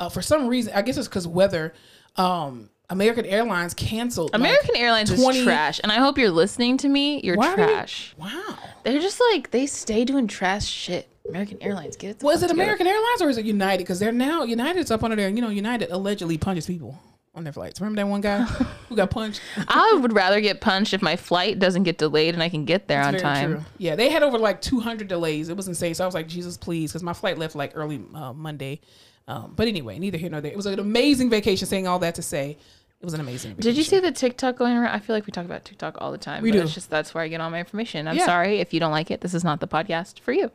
uh, 0.00 0.08
for 0.08 0.20
some 0.22 0.48
reason, 0.48 0.72
I 0.74 0.82
guess 0.82 0.96
it's 0.96 1.06
because 1.06 1.28
weather. 1.28 1.72
Um, 2.16 2.70
American 2.90 3.24
Airlines 3.24 3.72
canceled. 3.72 4.32
like, 4.32 4.40
American 4.40 4.76
Airlines 4.76 5.14
20 5.14 5.38
is 5.38 5.44
trash, 5.44 5.80
and 5.82 5.90
I 5.90 5.96
hope 5.96 6.18
you're 6.18 6.30
listening 6.30 6.76
to 6.78 6.88
me. 6.88 7.20
You're 7.22 7.36
Why 7.36 7.54
trash. 7.54 8.14
wow. 8.18 8.58
They're 8.82 9.00
just 9.00 9.20
like 9.32 9.50
they 9.50 9.66
stay 9.66 10.04
doing 10.04 10.26
trash 10.26 10.66
shit. 10.66 11.08
American 11.28 11.62
Airlines, 11.62 11.96
get 11.96 12.10
it. 12.10 12.22
Was 12.22 12.40
fuck 12.40 12.50
it 12.50 12.52
together. 12.52 12.62
American 12.62 12.86
Airlines 12.88 13.22
or 13.22 13.28
is 13.30 13.38
it 13.38 13.44
United? 13.44 13.78
Because 13.78 14.00
they're 14.00 14.10
now 14.12 14.42
United's 14.42 14.90
up 14.90 15.04
under 15.04 15.16
there. 15.16 15.28
You 15.28 15.40
know, 15.40 15.50
United 15.50 15.90
allegedly 15.92 16.38
punches 16.38 16.66
people 16.66 16.98
on 17.34 17.44
their 17.44 17.52
flights. 17.52 17.80
Remember 17.80 18.00
that 18.02 18.08
one 18.08 18.20
guy 18.20 18.42
who 18.88 18.96
got 18.96 19.10
punched? 19.10 19.40
I 19.68 19.98
would 20.00 20.12
rather 20.12 20.40
get 20.40 20.60
punched 20.60 20.92
if 20.92 21.02
my 21.02 21.14
flight 21.14 21.60
doesn't 21.60 21.84
get 21.84 21.98
delayed 21.98 22.34
and 22.34 22.42
I 22.42 22.48
can 22.48 22.64
get 22.64 22.88
there 22.88 23.02
on 23.02 23.14
time. 23.14 23.52
true. 23.52 23.64
Yeah, 23.78 23.94
they 23.94 24.10
had 24.10 24.24
over 24.24 24.38
like 24.38 24.60
200 24.60 25.06
delays. 25.06 25.48
It 25.48 25.56
was 25.56 25.68
insane. 25.68 25.94
So 25.94 26.02
I 26.02 26.06
was 26.06 26.14
like, 26.14 26.26
Jesus, 26.26 26.56
please, 26.56 26.90
because 26.90 27.04
my 27.04 27.12
flight 27.12 27.38
left 27.38 27.54
like 27.54 27.72
early 27.76 28.02
uh, 28.14 28.32
Monday. 28.32 28.80
Um, 29.28 29.52
but 29.54 29.68
anyway, 29.68 29.98
neither 30.00 30.18
here 30.18 30.30
nor 30.30 30.40
there. 30.40 30.50
It 30.50 30.56
was 30.56 30.66
an 30.66 30.80
amazing 30.80 31.30
vacation. 31.30 31.68
Saying 31.68 31.86
all 31.86 32.00
that 32.00 32.16
to 32.16 32.22
say, 32.22 32.58
It 33.00 33.04
was 33.06 33.14
an 33.14 33.20
amazing. 33.20 33.54
Did 33.58 33.76
you 33.78 33.82
see 33.82 33.98
the 33.98 34.12
TikTok 34.12 34.56
going 34.56 34.76
around? 34.76 34.94
I 34.94 34.98
feel 34.98 35.16
like 35.16 35.24
we 35.26 35.32
talk 35.32 35.46
about 35.46 35.64
TikTok 35.64 35.96
all 36.02 36.12
the 36.12 36.18
time. 36.18 36.42
We 36.42 36.50
do. 36.50 36.60
It's 36.60 36.74
just 36.74 36.90
that's 36.90 37.14
where 37.14 37.24
I 37.24 37.28
get 37.28 37.40
all 37.40 37.48
my 37.50 37.58
information. 37.58 38.06
I'm 38.06 38.16
Yeah. 38.16 38.26
sorry 38.26 38.60
if 38.60 38.74
you 38.74 38.80
don't 38.80 38.92
like 38.92 39.10
it. 39.10 39.22
This 39.22 39.32
is 39.32 39.42
not 39.42 39.60
the 39.60 39.66
podcast 39.68 40.20
for 40.20 40.32
you, 40.32 40.50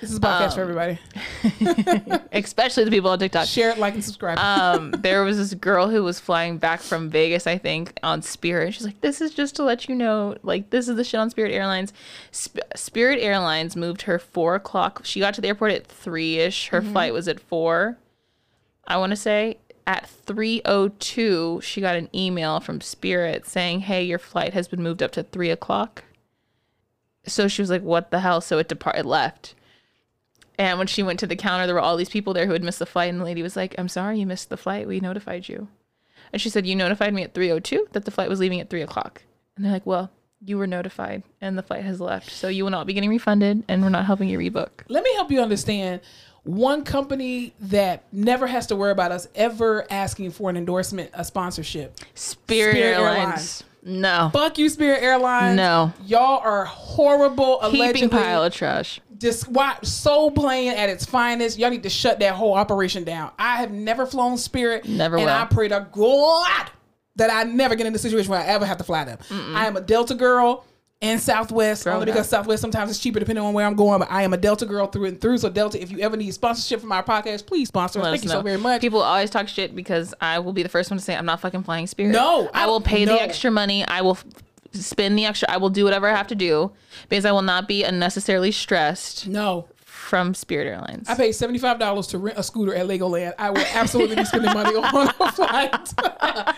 This 0.00 0.10
is 0.10 0.16
a 0.16 0.20
podcast 0.20 0.48
Um, 0.48 0.52
for 0.52 0.60
everybody. 0.62 0.98
especially 2.32 2.84
the 2.84 2.90
people 2.90 3.10
on 3.10 3.18
TikTok. 3.18 3.46
Share 3.46 3.70
it, 3.70 3.78
like, 3.78 3.92
and 3.92 4.02
subscribe. 4.02 4.38
um, 4.38 4.90
there 5.00 5.22
was 5.22 5.36
this 5.36 5.52
girl 5.54 5.88
who 5.90 6.02
was 6.02 6.18
flying 6.18 6.56
back 6.58 6.80
from 6.80 7.10
Vegas, 7.10 7.46
I 7.46 7.58
think, 7.58 7.98
on 8.02 8.22
Spirit. 8.22 8.72
She's 8.72 8.84
like, 8.86 9.00
"This 9.02 9.20
is 9.20 9.32
just 9.34 9.56
to 9.56 9.62
let 9.62 9.86
you 9.88 9.94
know, 9.94 10.36
like, 10.42 10.70
this 10.70 10.88
is 10.88 10.96
the 10.96 11.04
shit 11.04 11.20
on 11.20 11.28
Spirit 11.28 11.52
Airlines." 11.52 11.92
Sp- 12.32 12.64
Spirit 12.74 13.18
Airlines 13.20 13.76
moved 13.76 14.02
her 14.02 14.18
four 14.18 14.54
o'clock. 14.54 15.02
She 15.04 15.20
got 15.20 15.34
to 15.34 15.40
the 15.42 15.48
airport 15.48 15.72
at 15.72 15.86
three 15.86 16.38
ish. 16.38 16.68
Her 16.68 16.80
flight 16.80 17.12
was 17.12 17.28
at 17.28 17.38
four. 17.38 17.98
I 18.84 18.96
want 18.96 19.10
to 19.10 19.16
say 19.16 19.58
at 19.86 20.08
three 20.08 20.62
o 20.64 20.88
two, 20.88 21.60
she 21.62 21.80
got 21.80 21.96
an 21.96 22.08
email 22.14 22.60
from 22.60 22.80
Spirit 22.80 23.46
saying, 23.46 23.80
"Hey, 23.80 24.04
your 24.04 24.18
flight 24.18 24.54
has 24.54 24.68
been 24.68 24.82
moved 24.82 25.02
up 25.02 25.12
to 25.12 25.22
three 25.22 25.50
o'clock." 25.50 26.04
So 27.26 27.48
she 27.48 27.62
was 27.62 27.70
like, 27.70 27.82
"What 27.82 28.10
the 28.10 28.20
hell?" 28.20 28.40
So 28.40 28.58
it 28.58 28.68
departed 28.68 29.06
left. 29.06 29.54
And 30.58 30.78
when 30.78 30.86
she 30.86 31.02
went 31.02 31.18
to 31.20 31.26
the 31.26 31.36
counter, 31.36 31.66
there 31.66 31.74
were 31.74 31.80
all 31.80 31.96
these 31.96 32.08
people 32.08 32.34
there 32.34 32.46
who 32.46 32.52
had 32.52 32.62
missed 32.62 32.78
the 32.78 32.86
flight, 32.86 33.10
and 33.10 33.20
the 33.20 33.24
lady 33.24 33.42
was 33.42 33.56
like, 33.56 33.74
"I'm 33.78 33.88
sorry, 33.88 34.20
you 34.20 34.26
missed 34.26 34.50
the 34.50 34.56
flight. 34.56 34.86
We 34.86 35.00
notified 35.00 35.48
you." 35.48 35.68
And 36.32 36.40
she 36.40 36.50
said, 36.50 36.66
"You 36.66 36.76
notified 36.76 37.14
me 37.14 37.22
at 37.22 37.34
3:02 37.34 37.88
that 37.92 38.04
the 38.04 38.10
flight 38.10 38.28
was 38.28 38.40
leaving 38.40 38.60
at 38.60 38.70
three 38.70 38.82
o'clock." 38.82 39.22
And 39.56 39.64
they're 39.64 39.72
like, 39.72 39.86
"Well, 39.86 40.10
you 40.44 40.58
were 40.58 40.66
notified, 40.66 41.22
and 41.40 41.56
the 41.56 41.62
flight 41.62 41.84
has 41.84 42.00
left, 42.00 42.30
so 42.30 42.48
you 42.48 42.64
will 42.64 42.70
not 42.70 42.86
be 42.86 42.94
getting 42.94 43.10
refunded, 43.10 43.62
and 43.68 43.82
we're 43.82 43.88
not 43.88 44.06
helping 44.06 44.28
you 44.28 44.38
rebook." 44.38 44.84
Let 44.88 45.04
me 45.04 45.14
help 45.14 45.30
you 45.30 45.40
understand. 45.40 46.00
One 46.44 46.84
company 46.84 47.54
that 47.60 48.04
never 48.12 48.46
has 48.48 48.66
to 48.68 48.76
worry 48.76 48.90
about 48.90 49.12
us 49.12 49.28
ever 49.34 49.86
asking 49.90 50.32
for 50.32 50.50
an 50.50 50.56
endorsement, 50.56 51.10
a 51.14 51.24
sponsorship. 51.24 51.98
Spirit, 52.14 52.72
Spirit 52.72 52.94
Airlines. 52.94 53.18
Airlines. 53.18 53.64
No. 53.84 54.30
Fuck 54.32 54.58
you, 54.58 54.68
Spirit 54.68 55.02
Airlines. 55.02 55.56
No. 55.56 55.92
y'all 56.04 56.40
are 56.40 56.64
horrible. 56.64 57.60
Heaping 57.70 58.08
pile 58.08 58.44
of 58.44 58.52
trash. 58.52 59.00
just 59.18 59.46
soul 59.82 60.30
playing 60.30 60.70
at 60.70 60.88
its 60.88 61.04
finest. 61.04 61.58
Y'all 61.58 61.70
need 61.70 61.82
to 61.84 61.90
shut 61.90 62.20
that 62.20 62.34
whole 62.34 62.54
operation 62.54 63.04
down. 63.04 63.30
I 63.38 63.56
have 63.56 63.70
never 63.70 64.06
flown 64.06 64.36
Spirit. 64.36 64.88
Never 64.88 65.16
and 65.16 65.26
will. 65.26 65.32
I 65.32 65.44
pray 65.46 65.68
to 65.68 65.86
God 65.92 66.70
that 67.16 67.30
I 67.30 67.44
never 67.44 67.74
get 67.74 67.86
in 67.86 67.94
a 67.94 67.98
situation 67.98 68.30
where 68.30 68.40
I 68.40 68.46
ever 68.46 68.64
have 68.64 68.78
to 68.78 68.84
fly 68.84 69.04
them. 69.04 69.18
I 69.30 69.66
am 69.66 69.76
a 69.76 69.80
Delta 69.80 70.14
girl 70.14 70.64
and 71.02 71.20
Southwest 71.20 71.86
only 71.86 72.06
because 72.06 72.28
Southwest 72.28 72.60
sometimes 72.62 72.90
it's 72.90 73.00
cheaper 73.00 73.18
depending 73.18 73.44
on 73.44 73.52
where 73.52 73.66
I'm 73.66 73.74
going. 73.74 73.98
But 73.98 74.10
I 74.10 74.22
am 74.22 74.32
a 74.32 74.36
Delta 74.38 74.64
girl 74.64 74.86
through 74.86 75.06
and 75.06 75.20
through. 75.20 75.38
So 75.38 75.50
Delta, 75.50 75.82
if 75.82 75.90
you 75.90 75.98
ever 75.98 76.16
need 76.16 76.32
sponsorship 76.32 76.80
from 76.80 76.92
our 76.92 77.02
podcast, 77.02 77.44
please 77.46 77.68
sponsor 77.68 77.98
us. 77.98 78.04
Let 78.04 78.10
Thank 78.12 78.20
us 78.20 78.24
you 78.24 78.28
know. 78.30 78.34
so 78.36 78.42
very 78.42 78.56
much. 78.58 78.80
People 78.80 79.02
always 79.02 79.28
talk 79.28 79.48
shit 79.48 79.74
because 79.76 80.14
I 80.20 80.38
will 80.38 80.52
be 80.52 80.62
the 80.62 80.68
first 80.68 80.90
one 80.90 80.98
to 80.98 81.04
say 81.04 81.14
I'm 81.16 81.26
not 81.26 81.40
fucking 81.40 81.64
flying 81.64 81.86
Spirit. 81.88 82.12
No, 82.12 82.48
I 82.54 82.62
I- 82.62 82.66
will 82.66 82.80
pay 82.80 83.04
no. 83.04 83.12
the 83.14 83.20
extra 83.22 83.50
money. 83.50 83.84
I 83.86 84.00
will 84.00 84.12
f- 84.12 84.24
spend 84.72 85.18
the 85.18 85.26
extra. 85.26 85.50
I 85.50 85.56
will 85.58 85.70
do 85.70 85.84
whatever 85.84 86.08
I 86.08 86.16
have 86.16 86.28
to 86.28 86.34
do 86.36 86.70
because 87.08 87.24
I 87.24 87.32
will 87.32 87.42
not 87.42 87.66
be 87.68 87.82
unnecessarily 87.84 88.52
stressed 88.52 89.26
no. 89.28 89.66
From 90.02 90.34
Spirit 90.34 90.66
Airlines. 90.66 91.08
I 91.08 91.14
paid 91.14 91.32
seventy 91.32 91.58
five 91.58 91.78
dollars 91.78 92.08
to 92.08 92.18
rent 92.18 92.36
a 92.38 92.42
scooter 92.42 92.74
at 92.74 92.86
Legoland. 92.86 93.34
I 93.38 93.50
will 93.50 93.64
absolutely 93.74 94.16
be 94.16 94.24
spending 94.24 94.52
money 94.52 94.74
on 94.76 95.08
a 95.08 95.12
flight. 95.32 95.94
I 95.98 96.54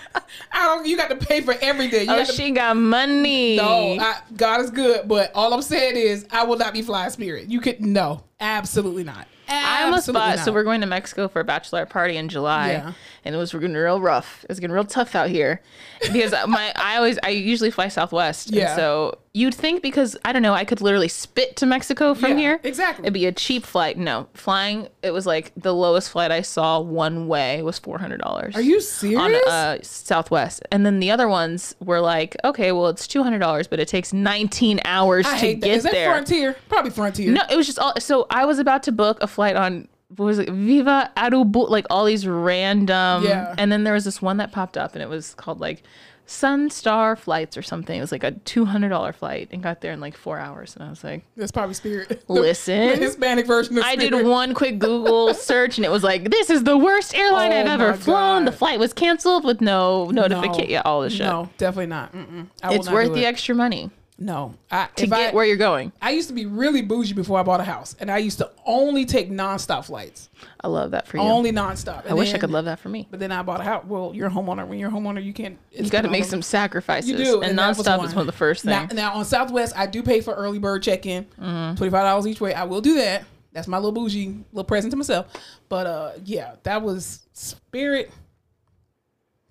don't. 0.52 0.86
You 0.86 0.96
got 0.96 1.10
to 1.10 1.16
pay 1.16 1.40
for 1.40 1.54
everything. 1.60 2.06
You 2.08 2.12
oh, 2.14 2.18
got 2.18 2.26
to 2.28 2.32
she 2.32 2.50
got 2.50 2.76
money. 2.76 3.56
No, 3.56 3.98
I, 4.00 4.20
God 4.36 4.60
is 4.62 4.70
good, 4.70 5.06
but 5.06 5.30
all 5.34 5.52
I'm 5.52 5.62
saying 5.62 5.96
is 5.96 6.26
I 6.30 6.44
will 6.44 6.56
not 6.56 6.72
be 6.72 6.82
flying 6.82 7.10
Spirit. 7.10 7.48
You 7.48 7.60
could 7.60 7.80
no, 7.80 8.24
absolutely 8.40 9.04
not. 9.04 9.28
I 9.46 9.84
almost 9.84 10.06
bought. 10.12 10.36
not. 10.36 10.44
So 10.44 10.52
we're 10.52 10.64
going 10.64 10.80
to 10.80 10.86
Mexico 10.86 11.28
for 11.28 11.40
a 11.40 11.44
bachelor 11.44 11.84
party 11.86 12.16
in 12.16 12.28
July, 12.30 12.72
Yeah. 12.72 12.92
and 13.24 13.34
it 13.34 13.38
was 13.38 13.52
getting 13.52 13.74
real 13.74 14.00
rough. 14.00 14.42
It 14.44 14.48
was 14.48 14.58
getting 14.58 14.74
real 14.74 14.84
tough 14.84 15.14
out 15.14 15.28
here 15.28 15.60
because 16.00 16.32
my 16.48 16.72
I 16.74 16.96
always 16.96 17.18
I 17.22 17.28
usually 17.28 17.70
fly 17.70 17.88
Southwest. 17.88 18.48
and 18.48 18.56
Yeah. 18.56 18.74
so 18.74 19.18
you'd 19.36 19.54
think 19.54 19.82
because 19.82 20.16
I 20.24 20.32
don't 20.32 20.42
know 20.42 20.54
I 20.54 20.64
could 20.64 20.80
literally 20.80 21.08
spit 21.08 21.56
to 21.56 21.66
Mexico 21.66 22.14
from 22.14 22.30
Yeah, 22.30 22.36
here. 22.38 22.60
exactly. 22.62 23.02
It'd 23.02 23.12
be 23.14 23.26
a 23.26 23.32
cheap 23.32 23.64
flight. 23.66 23.98
No, 23.98 24.28
flying. 24.32 24.86
It 25.02 25.10
was 25.10 25.26
like 25.26 25.50
the 25.56 25.74
lowest 25.74 26.10
flight 26.10 26.30
I 26.30 26.40
saw 26.42 26.78
one 26.80 27.26
way 27.26 27.60
was 27.62 27.78
four 27.78 27.98
hundred 27.98 28.20
dollars. 28.20 28.54
Are 28.54 28.62
you 28.62 28.76
on 28.76 28.80
serious? 28.82 29.46
uh, 29.48 29.78
Southwest, 29.82 30.62
and 30.70 30.86
then 30.86 31.00
the 31.00 31.10
other 31.10 31.28
ones 31.28 31.74
were 31.80 32.00
like, 32.00 32.36
okay, 32.44 32.70
well 32.72 32.86
it's 32.88 33.06
two 33.08 33.22
hundred 33.24 33.40
dollars, 33.40 33.66
but 33.66 33.80
it 33.80 33.88
takes 33.88 34.12
nineteen 34.12 34.80
hours 34.84 35.26
I 35.26 35.32
to 35.32 35.36
hate 35.36 35.60
that. 35.60 35.66
get 35.66 35.76
Is 35.78 35.82
that 35.82 35.92
there. 35.92 36.10
Frontier? 36.10 36.56
Probably 36.68 36.90
Frontier. 36.92 37.32
No, 37.32 37.42
it 37.50 37.56
was 37.56 37.66
just 37.66 37.78
all. 37.80 37.94
So 37.98 38.26
I 38.30 38.44
was 38.44 38.58
about 38.60 38.82
to 38.84 38.92
book 38.92 39.18
a 39.20 39.26
flight 39.26 39.56
on 39.56 39.88
what 40.16 40.26
was 40.26 40.38
it, 40.38 40.48
Viva 40.48 41.10
Aerobus, 41.16 41.70
like 41.70 41.86
all 41.90 42.04
these 42.04 42.24
random. 42.24 43.24
Yeah. 43.24 43.52
And 43.58 43.72
then 43.72 43.82
there 43.82 43.94
was 43.94 44.04
this 44.04 44.22
one 44.22 44.36
that 44.36 44.52
popped 44.52 44.76
up, 44.76 44.94
and 44.94 45.02
it 45.02 45.08
was 45.08 45.34
called 45.34 45.58
like 45.58 45.82
Sun 46.26 46.70
Star 46.70 47.16
Flights 47.16 47.56
or 47.56 47.62
something. 47.62 47.96
It 47.96 48.00
was 48.00 48.10
like 48.12 48.24
a 48.24 48.30
two 48.32 48.64
hundred 48.64 48.88
dollar 48.88 49.12
flight, 49.12 49.48
and 49.52 49.62
got 49.62 49.80
there 49.82 49.92
in 49.92 50.00
like 50.00 50.16
four 50.16 50.38
hours. 50.38 50.74
And 50.74 50.84
I 50.84 50.88
was 50.90 51.04
like, 51.04 51.24
That's 51.36 51.52
probably 51.52 51.74
Spirit. 51.74 52.24
Listen. 52.28 52.88
the 52.88 52.96
Hispanic 53.04 53.46
version 53.46 53.76
of 53.78 53.84
I 53.84 53.94
did 53.96 54.26
one 54.26 54.54
quick 54.54 54.78
Google 54.78 55.34
search, 55.34 55.76
and 55.78 55.84
it 55.84 55.90
was 55.90 56.02
like, 56.02 56.30
this 56.30 56.48
is 56.50 56.64
the 56.64 56.78
worst 56.78 57.14
airline 57.14 57.52
Oh 57.52 57.56
I've 57.60 57.66
ever 57.80 57.94
flown. 57.94 58.44
God. 58.44 58.52
The 58.52 58.56
flight 58.56 58.78
was 58.78 58.92
canceled 58.94 59.44
with 59.44 59.60
no 59.60 60.06
No. 60.10 60.26
notification. 60.26 60.70
Yeah, 60.70 60.82
all 60.84 61.02
this 61.02 61.12
shit. 61.12 61.26
No, 61.26 61.50
definitely 61.58 61.86
not. 61.86 62.12
Mm-mm. 62.14 62.48
It's 62.64 62.90
worth 62.90 63.12
the 63.12 63.26
extra 63.26 63.54
money 63.54 63.90
No, 64.16 64.54
I, 64.70 64.88
to 64.94 65.08
get 65.08 65.32
I, 65.32 65.34
where 65.34 65.44
you're 65.44 65.56
going. 65.56 65.90
I 66.00 66.12
used 66.12 66.28
to 66.28 66.34
be 66.34 66.46
really 66.46 66.82
bougie 66.82 67.14
before 67.14 67.40
I 67.40 67.42
bought 67.42 67.58
a 67.58 67.64
house, 67.64 67.96
and 67.98 68.08
I 68.12 68.18
used 68.18 68.38
to 68.38 68.48
only 68.64 69.04
take 69.04 69.28
nonstop 69.28 69.86
flights, 69.86 70.28
I 70.60 70.68
love 70.68 70.92
that 70.92 71.08
for 71.08 71.16
you. 71.16 71.22
only 71.24 71.50
nonstop. 71.50 72.08
I 72.08 72.14
wish 72.14 72.32
I 72.32 72.38
could 72.38 72.52
love 72.52 72.66
that 72.66 72.78
for 72.78 72.88
me. 72.88 73.08
But 73.10 73.18
then 73.18 73.32
I 73.32 73.42
bought 73.42 73.60
a 73.60 73.64
house. 73.64 73.84
Well, 73.84 74.12
you're 74.14 74.28
a 74.28 74.30
homeowner. 74.30 74.68
When 74.68 74.78
you're 74.78 74.88
a 74.88 74.92
homeowner, 74.92 75.22
you 75.22 75.32
can't. 75.32 75.58
You 75.72 75.90
got 75.90 76.02
to 76.02 76.10
make 76.10 76.24
some 76.26 76.42
sacrifices. 76.42 77.10
You 77.10 77.16
do, 77.16 77.42
and, 77.42 77.56
was 77.58 77.78
nonstop 77.78 78.04
is 78.04 78.14
one 78.14 78.20
of 78.20 78.26
the 78.26 78.32
first 78.32 78.64
things. 78.64 78.94
now 78.94 79.14
on 79.14 79.24
Southwest, 79.24 79.76
I 79.76 79.86
do 79.86 80.00
pay 80.02 80.20
for 80.20 80.32
early 80.32 80.60
bird 80.60 80.84
check-in, 80.84 81.24
Mm-hmm. 81.24 81.74
twenty 81.76 81.90
five 81.90 82.04
dollars 82.04 82.28
each 82.28 82.40
way. 82.40 82.54
I 82.54 82.64
will 82.64 82.80
do 82.80 82.94
that. 82.94 83.24
That's 83.52 83.66
my 83.66 83.78
little 83.78 83.92
bougie 83.92 84.44
little 84.52 84.64
present 84.64 84.92
to 84.92 84.96
myself. 84.96 85.26
But 85.68 85.86
uh, 85.88 86.12
yeah, 86.24 86.54
that 86.62 86.82
was 86.82 87.26
Spirit. 87.32 88.12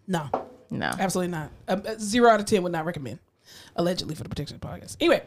No, 0.07 0.29
no. 0.69 0.87
absolutely 0.99 1.31
not. 1.31 1.49
Um, 1.67 1.83
uh, 1.85 1.95
zero 1.99 2.29
out 2.29 2.39
of 2.39 2.45
ten 2.45 2.63
would 2.63 2.71
not 2.71 2.85
recommend. 2.85 3.19
Allegedly 3.75 4.15
for 4.15 4.23
the 4.23 4.29
protection 4.29 4.55
of 4.55 4.61
the 4.61 4.67
podcast. 4.67 4.97
Anyway, 4.99 5.23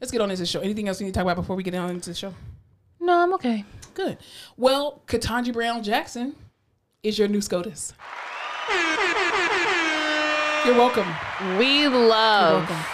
let's 0.00 0.10
get 0.10 0.20
on 0.20 0.30
into 0.30 0.42
the 0.42 0.46
show. 0.46 0.60
Anything 0.60 0.88
else 0.88 1.00
we 1.00 1.06
need 1.06 1.14
to 1.14 1.18
talk 1.18 1.24
about 1.24 1.36
before 1.36 1.56
we 1.56 1.62
get 1.62 1.74
on 1.74 1.90
into 1.90 2.10
the 2.10 2.14
show? 2.14 2.34
No, 3.00 3.18
I'm 3.18 3.34
okay. 3.34 3.64
Good. 3.94 4.18
Well, 4.56 5.02
Ketanji 5.06 5.52
Brown 5.52 5.82
Jackson 5.82 6.34
is 7.02 7.18
your 7.18 7.28
new 7.28 7.40
SCOTUS. 7.40 7.92
You're 10.64 10.74
welcome. 10.76 11.06
We 11.58 11.88
love. 11.88 12.68
welcome. 12.68 12.86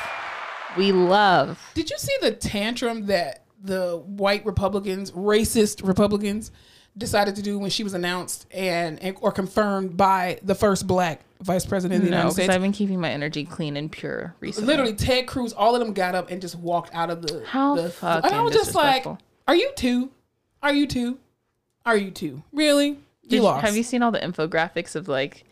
We 0.77 0.93
love. 0.93 1.71
Did 1.75 1.89
you 1.89 1.99
see 1.99 2.17
the 2.21 2.33
tantrum 2.33 3.07
that 3.07 3.45
the 3.63 4.03
white 4.05 4.45
Republicans, 4.45 5.13
racist 5.13 5.87
Republicans, 5.87 6.51
decided 6.97 7.37
to 7.37 7.43
do 7.43 7.59
when 7.59 7.71
she 7.71 7.85
was 7.85 7.95
announced 7.95 8.47
and, 8.51 8.99
and- 9.03 9.17
or 9.21 9.33
confirmed 9.33 9.97
by 9.97 10.39
the 10.43 10.55
first 10.55 10.87
black 10.87 11.21
vice 11.41 11.65
president 11.65 12.01
of 12.01 12.05
the 12.05 12.11
No, 12.11 12.17
United 12.19 12.35
States? 12.35 12.49
I've 12.51 12.61
been 12.61 12.73
keeping 12.73 13.01
my 13.01 13.11
energy 13.11 13.45
clean 13.45 13.77
and 13.77 13.91
pure 13.91 14.35
recently. 14.41 14.67
Literally, 14.67 14.95
Ted 14.95 15.27
Cruz, 15.27 15.53
all 15.53 15.75
of 15.75 15.81
them 15.81 15.93
got 15.95 16.15
up 16.15 16.31
and 16.31 16.41
just 16.41 16.57
walked 16.57 16.95
out 16.95 17.11
of 17.11 17.23
the. 17.23 17.45
How 17.47 17.77
the, 17.77 17.91
fucking 17.91 18.31
And 18.31 18.39
I 18.39 18.43
was 18.43 18.55
just 18.55 18.75
like. 18.75 19.07
"Are 19.49 19.55
you 19.55 19.71
two? 19.77 20.11
Are 20.63 20.73
you 20.75 20.87
two? 20.87 21.19
Are 21.87 21.97
you 21.97 22.11
two? 22.11 22.43
Really? 22.53 22.91
Did 23.23 23.33
You 23.33 23.37
you- 23.39 23.43
lost. 23.45 23.65
have 23.65 23.77
you 23.77 23.83
seen 23.83 24.03
all 24.03 24.11
the 24.11 24.19
infographics 24.21 24.95
of 24.95 25.09
like, 25.09 25.45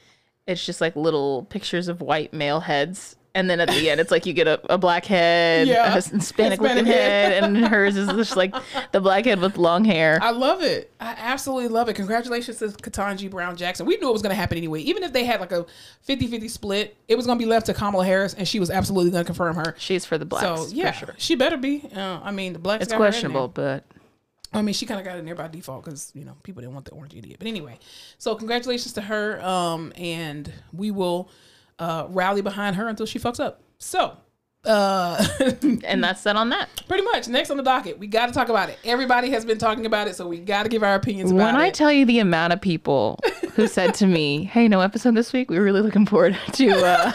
it's 0.46 0.64
just 0.66 0.80
like 0.80 0.96
little 0.96 1.44
pictures 1.44 1.88
of 1.88 2.00
white 2.00 2.32
male 2.34 2.60
heads. 2.60 3.16
And 3.38 3.48
then 3.48 3.60
at 3.60 3.68
the 3.68 3.88
end, 3.88 4.00
it's 4.00 4.10
like 4.10 4.26
you 4.26 4.32
get 4.32 4.48
a, 4.48 4.60
a 4.68 4.76
black 4.76 5.04
head, 5.04 5.68
Yeah. 5.68 5.86
a 5.86 5.92
Hispanic 5.92 6.60
looking 6.60 6.78
Hispanic 6.78 6.86
head. 6.86 7.32
head, 7.34 7.44
and 7.44 7.56
hers 7.68 7.96
is 7.96 8.08
just 8.08 8.34
like 8.36 8.52
the 8.90 9.00
black 9.00 9.26
head 9.26 9.38
with 9.38 9.56
long 9.56 9.84
hair. 9.84 10.18
I 10.20 10.30
love 10.30 10.60
it. 10.60 10.92
I 10.98 11.14
absolutely 11.16 11.68
love 11.68 11.88
it. 11.88 11.94
Congratulations 11.94 12.58
to 12.58 12.66
Ketanji 12.66 13.30
Brown 13.30 13.56
Jackson. 13.56 13.86
We 13.86 13.96
knew 13.98 14.08
it 14.08 14.12
was 14.12 14.22
going 14.22 14.30
to 14.30 14.36
happen 14.36 14.58
anyway. 14.58 14.80
Even 14.80 15.04
if 15.04 15.12
they 15.12 15.24
had 15.24 15.38
like 15.38 15.52
a 15.52 15.66
50-50 16.08 16.50
split, 16.50 16.96
it 17.06 17.14
was 17.14 17.26
going 17.26 17.38
to 17.38 17.44
be 17.44 17.48
left 17.48 17.66
to 17.66 17.74
Kamala 17.74 18.04
Harris, 18.04 18.34
and 18.34 18.48
she 18.48 18.58
was 18.58 18.70
absolutely 18.70 19.12
going 19.12 19.22
to 19.22 19.26
confirm 19.26 19.54
her. 19.54 19.76
She's 19.78 20.04
for 20.04 20.18
the 20.18 20.24
blacks, 20.24 20.70
so 20.70 20.74
yeah, 20.74 20.90
sure. 20.90 21.14
she 21.16 21.36
better 21.36 21.56
be. 21.56 21.88
Uh, 21.94 22.18
I 22.20 22.32
mean, 22.32 22.54
the 22.54 22.58
blacks. 22.58 22.82
It's 22.82 22.92
questionable, 22.92 23.46
but 23.46 23.84
I 24.52 24.62
mean, 24.62 24.74
she 24.74 24.84
kind 24.84 24.98
of 24.98 25.06
got 25.06 25.16
in 25.16 25.24
there 25.26 25.36
by 25.36 25.46
default 25.46 25.84
because 25.84 26.10
you 26.14 26.24
know 26.24 26.34
people 26.42 26.60
didn't 26.62 26.74
want 26.74 26.86
the 26.86 26.92
orange 26.92 27.14
idiot. 27.14 27.36
But 27.38 27.46
anyway, 27.46 27.78
so 28.16 28.34
congratulations 28.34 28.94
to 28.94 29.02
her. 29.02 29.40
Um, 29.44 29.92
and 29.96 30.52
we 30.72 30.90
will 30.90 31.30
uh, 31.78 32.06
rally 32.08 32.42
behind 32.42 32.76
her 32.76 32.88
until 32.88 33.06
she 33.06 33.18
fucks 33.18 33.40
up. 33.40 33.60
So. 33.78 34.16
Uh, 34.64 35.24
and 35.84 36.02
that's 36.02 36.24
that 36.24 36.34
on 36.34 36.50
that. 36.50 36.68
pretty 36.88 37.04
much 37.04 37.28
next 37.28 37.48
on 37.48 37.56
the 37.56 37.62
docket, 37.62 37.96
we 37.98 38.08
got 38.08 38.26
to 38.26 38.32
talk 38.32 38.48
about 38.48 38.68
it. 38.68 38.76
Everybody 38.84 39.30
has 39.30 39.44
been 39.44 39.56
talking 39.56 39.86
about 39.86 40.08
it, 40.08 40.16
so 40.16 40.26
we 40.26 40.40
got 40.40 40.64
to 40.64 40.68
give 40.68 40.82
our 40.82 40.96
opinions 40.96 41.30
about 41.30 41.44
When 41.44 41.56
I 41.56 41.68
it. 41.68 41.74
tell 41.74 41.92
you 41.92 42.04
the 42.04 42.18
amount 42.18 42.52
of 42.52 42.60
people 42.60 43.20
who 43.54 43.68
said 43.68 43.94
to 43.94 44.06
me, 44.06 44.44
"Hey, 44.52 44.66
no 44.66 44.80
episode 44.80 45.14
this 45.14 45.32
week. 45.32 45.48
We 45.48 45.58
were 45.58 45.64
really 45.64 45.80
looking 45.80 46.06
forward 46.06 46.36
to 46.54 46.70
uh, 46.70 47.12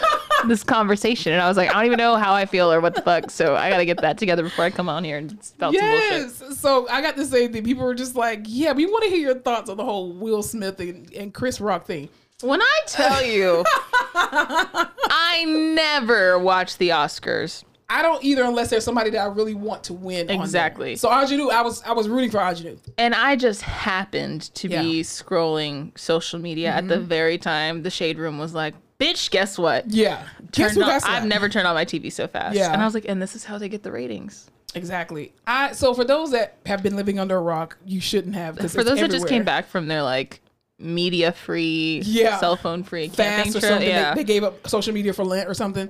this 0.48 0.64
conversation," 0.64 1.34
and 1.34 1.42
I 1.42 1.46
was 1.46 1.58
like, 1.58 1.68
"I 1.68 1.74
don't 1.74 1.84
even 1.84 1.98
know 1.98 2.16
how 2.16 2.32
I 2.32 2.46
feel 2.46 2.72
or 2.72 2.80
what 2.80 2.94
the 2.94 3.02
fuck." 3.02 3.30
So 3.30 3.54
I 3.54 3.68
got 3.68 3.76
to 3.78 3.84
get 3.84 3.98
that 4.00 4.16
together 4.16 4.42
before 4.42 4.64
I 4.64 4.70
come 4.70 4.88
on 4.88 5.04
here 5.04 5.18
and 5.18 5.30
spell 5.44 5.70
some 5.70 5.80
bullshit. 5.82 6.10
Yes. 6.10 6.58
So 6.58 6.88
I 6.88 7.02
got 7.02 7.14
to 7.16 7.26
say 7.26 7.46
that 7.46 7.62
people 7.62 7.84
were 7.84 7.94
just 7.94 8.16
like, 8.16 8.40
yeah, 8.46 8.72
we 8.72 8.86
want 8.86 9.04
to 9.04 9.10
hear 9.10 9.20
your 9.20 9.38
thoughts 9.38 9.68
on 9.68 9.76
the 9.76 9.84
whole 9.84 10.12
Will 10.14 10.42
Smith 10.42 10.80
and, 10.80 11.12
and 11.12 11.32
Chris 11.34 11.60
Rock 11.60 11.84
thing. 11.86 12.08
When 12.44 12.60
I 12.60 12.78
tell 12.86 13.24
you 13.24 13.64
I 14.14 15.44
never 15.74 16.38
watch 16.38 16.78
the 16.78 16.90
Oscars. 16.90 17.64
I 17.88 18.02
don't 18.02 18.24
either 18.24 18.44
unless 18.44 18.70
there's 18.70 18.82
somebody 18.84 19.10
that 19.10 19.20
I 19.20 19.26
really 19.26 19.54
want 19.54 19.84
to 19.84 19.94
win. 19.94 20.30
on. 20.30 20.40
Exactly. 20.40 20.96
So 20.96 21.08
Aunjanue, 21.10 21.50
I 21.50 21.62
was 21.62 21.82
I 21.82 21.92
was 21.92 22.08
rooting 22.08 22.30
for 22.30 22.38
Aunjanue. 22.38 22.78
And 22.98 23.14
I 23.14 23.36
just 23.36 23.62
happened 23.62 24.42
to 24.54 24.68
Yeah. 24.68 24.80
Mm-hmm. 24.80 24.90
be 24.90 25.02
scrolling 25.02 25.98
social 25.98 26.38
media 26.38 26.70
at 26.70 26.88
the 26.88 26.98
very 26.98 27.38
time 27.38 27.82
the 27.82 27.90
shade 27.90 28.18
room 28.18 28.38
was 28.38 28.54
like, 28.54 28.74
"Bitch, 28.98 29.30
guess 29.30 29.58
what?" 29.58 29.90
Yeah. 29.90 30.26
Guess 30.52 30.76
on- 30.78 30.84
I've 31.04 31.26
never 31.26 31.48
turned 31.48 31.66
on 31.66 31.74
my 31.74 31.84
TV 31.84 32.10
so 32.10 32.26
fast. 32.26 32.56
Yeah. 32.56 32.72
And 32.72 32.80
I 32.80 32.84
was 32.84 32.94
like, 32.94 33.04
and 33.06 33.20
this 33.20 33.36
is 33.36 33.44
how 33.44 33.58
they 33.58 33.68
get 33.68 33.82
the 33.82 33.92
ratings. 33.92 34.50
Exactly. 34.74 35.32
I 35.46 35.72
so 35.72 35.92
for 35.94 36.04
those 36.04 36.30
that 36.32 36.56
have 36.66 36.82
been 36.82 36.96
living 36.96 37.18
under 37.20 37.36
a 37.36 37.40
rock, 37.40 37.76
you 37.84 38.00
shouldn't 38.00 38.34
have. 38.34 38.58
For 38.70 38.82
those 38.82 38.98
that 38.98 39.10
just 39.10 39.28
came 39.28 39.44
back 39.44 39.68
from 39.68 39.86
their 39.88 40.02
like 40.02 40.40
media 40.78 41.32
free, 41.32 42.02
Yeah. 42.04 42.38
cell 42.38 42.56
phone 42.56 42.82
free 42.82 43.08
camping 43.08 43.52
fast 43.52 43.56
or 43.56 43.60
trip, 43.60 43.70
something, 43.72 43.88
yeah. 43.88 44.14
they, 44.14 44.20
they 44.22 44.24
gave 44.24 44.44
up 44.44 44.68
social 44.68 44.92
media 44.92 45.12
for 45.12 45.24
Lent 45.24 45.48
or 45.48 45.54
something. 45.54 45.88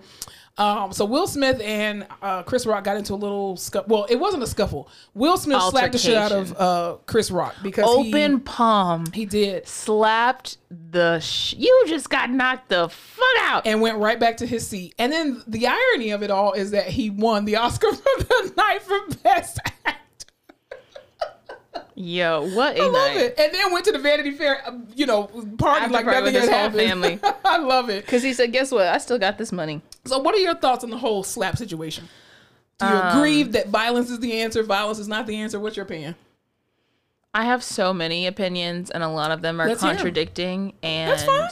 Um, 0.56 0.92
so 0.92 1.04
Will 1.04 1.26
Smith 1.26 1.60
and 1.60 2.06
uh, 2.22 2.44
Chris 2.44 2.64
Rock 2.64 2.84
got 2.84 2.96
into 2.96 3.12
a 3.12 3.16
little 3.16 3.56
scuffle. 3.56 3.88
Well, 3.92 4.04
it 4.08 4.14
wasn't 4.14 4.44
a 4.44 4.46
scuffle. 4.46 4.88
Will 5.12 5.36
Smith 5.36 5.60
slapped 5.62 5.90
the 5.90 5.98
shit 5.98 6.16
out 6.16 6.30
of 6.30 6.56
uh, 6.56 6.96
Chris 7.06 7.32
Rock 7.32 7.56
because 7.60 7.84
Open 7.88 8.38
palm. 8.38 9.04
He, 9.12 9.20
he 9.22 9.26
did 9.26 9.66
slapped 9.66 10.58
the 10.70 11.18
sh- 11.18 11.54
you 11.58 11.84
just 11.88 12.08
got 12.08 12.30
knocked 12.30 12.68
the 12.68 12.88
fuck 12.88 13.24
out. 13.40 13.66
and 13.66 13.80
went 13.80 13.98
right 13.98 14.20
back 14.20 14.36
to 14.36 14.46
his 14.46 14.64
seat. 14.64 14.94
And 14.96 15.10
then 15.12 15.42
the 15.48 15.66
irony 15.66 16.10
of 16.10 16.22
it 16.22 16.30
all 16.30 16.52
is 16.52 16.70
that 16.70 16.86
he 16.86 17.10
won 17.10 17.46
the 17.46 17.56
Oscar 17.56 17.92
for 17.92 18.22
the 18.22 18.52
night 18.56 18.80
for 18.82 19.00
Best. 19.24 19.58
Yo, 21.96 22.48
what 22.54 22.76
a 22.76 22.82
I 22.82 22.84
love 22.86 22.92
night. 22.92 23.16
it. 23.18 23.34
And 23.38 23.54
then 23.54 23.72
went 23.72 23.84
to 23.84 23.92
the 23.92 23.98
Vanity 24.00 24.32
Fair, 24.32 24.66
um, 24.66 24.88
you 24.96 25.06
know, 25.06 25.24
party 25.58 25.82
After 25.82 25.92
like 25.92 26.04
party 26.04 26.20
nothing 26.20 26.34
with 26.34 26.42
his 26.42 26.50
whole 26.50 26.58
happened. 26.58 26.80
family. 26.88 27.20
I 27.44 27.58
love 27.58 27.88
it. 27.88 28.04
Because 28.04 28.22
he 28.22 28.32
said, 28.32 28.52
guess 28.52 28.72
what? 28.72 28.86
I 28.88 28.98
still 28.98 29.18
got 29.18 29.38
this 29.38 29.52
money. 29.52 29.80
So, 30.04 30.18
what 30.18 30.34
are 30.34 30.38
your 30.38 30.56
thoughts 30.56 30.82
on 30.82 30.90
the 30.90 30.98
whole 30.98 31.22
slap 31.22 31.56
situation? 31.56 32.08
Do 32.78 32.86
you 32.86 32.92
Um, 32.92 33.16
agree 33.18 33.42
that 33.44 33.68
violence 33.68 34.10
is 34.10 34.18
the 34.18 34.40
answer? 34.40 34.62
Violence 34.64 34.98
is 34.98 35.06
not 35.06 35.26
the 35.28 35.36
answer. 35.36 35.60
What's 35.60 35.76
your 35.76 35.86
opinion? 35.86 36.16
I 37.32 37.44
have 37.44 37.62
so 37.62 37.92
many 37.94 38.26
opinions, 38.26 38.90
and 38.90 39.02
a 39.02 39.08
lot 39.08 39.30
of 39.30 39.42
them 39.42 39.60
are 39.60 39.68
'em. 39.68 39.76
contradicting. 39.76 40.74
And 40.82 41.20
fine. 41.20 41.50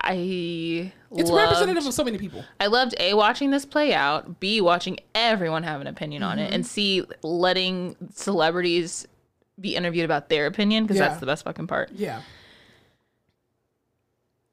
I 0.00 0.92
It's 1.16 1.28
loved, 1.30 1.50
representative 1.50 1.86
of 1.86 1.92
so 1.94 2.04
many 2.04 2.18
people. 2.18 2.44
I 2.60 2.66
loved 2.66 2.94
a 3.00 3.14
watching 3.14 3.50
this 3.50 3.64
play 3.64 3.92
out, 3.94 4.38
b 4.40 4.60
watching 4.60 4.98
everyone 5.14 5.64
have 5.64 5.80
an 5.80 5.86
opinion 5.86 6.22
on 6.22 6.36
Mm-hmm. 6.38 6.46
it, 6.46 6.54
and 6.54 6.66
c 6.66 7.04
letting 7.22 7.96
celebrities 8.14 9.08
be 9.60 9.74
interviewed 9.76 10.04
about 10.04 10.28
their 10.28 10.46
opinion 10.46 10.84
because 10.84 10.96
Yeah. 10.98 11.08
that's 11.08 11.20
the 11.20 11.26
best 11.26 11.44
fucking 11.44 11.66
part. 11.66 11.90
Yeah. 11.94 12.22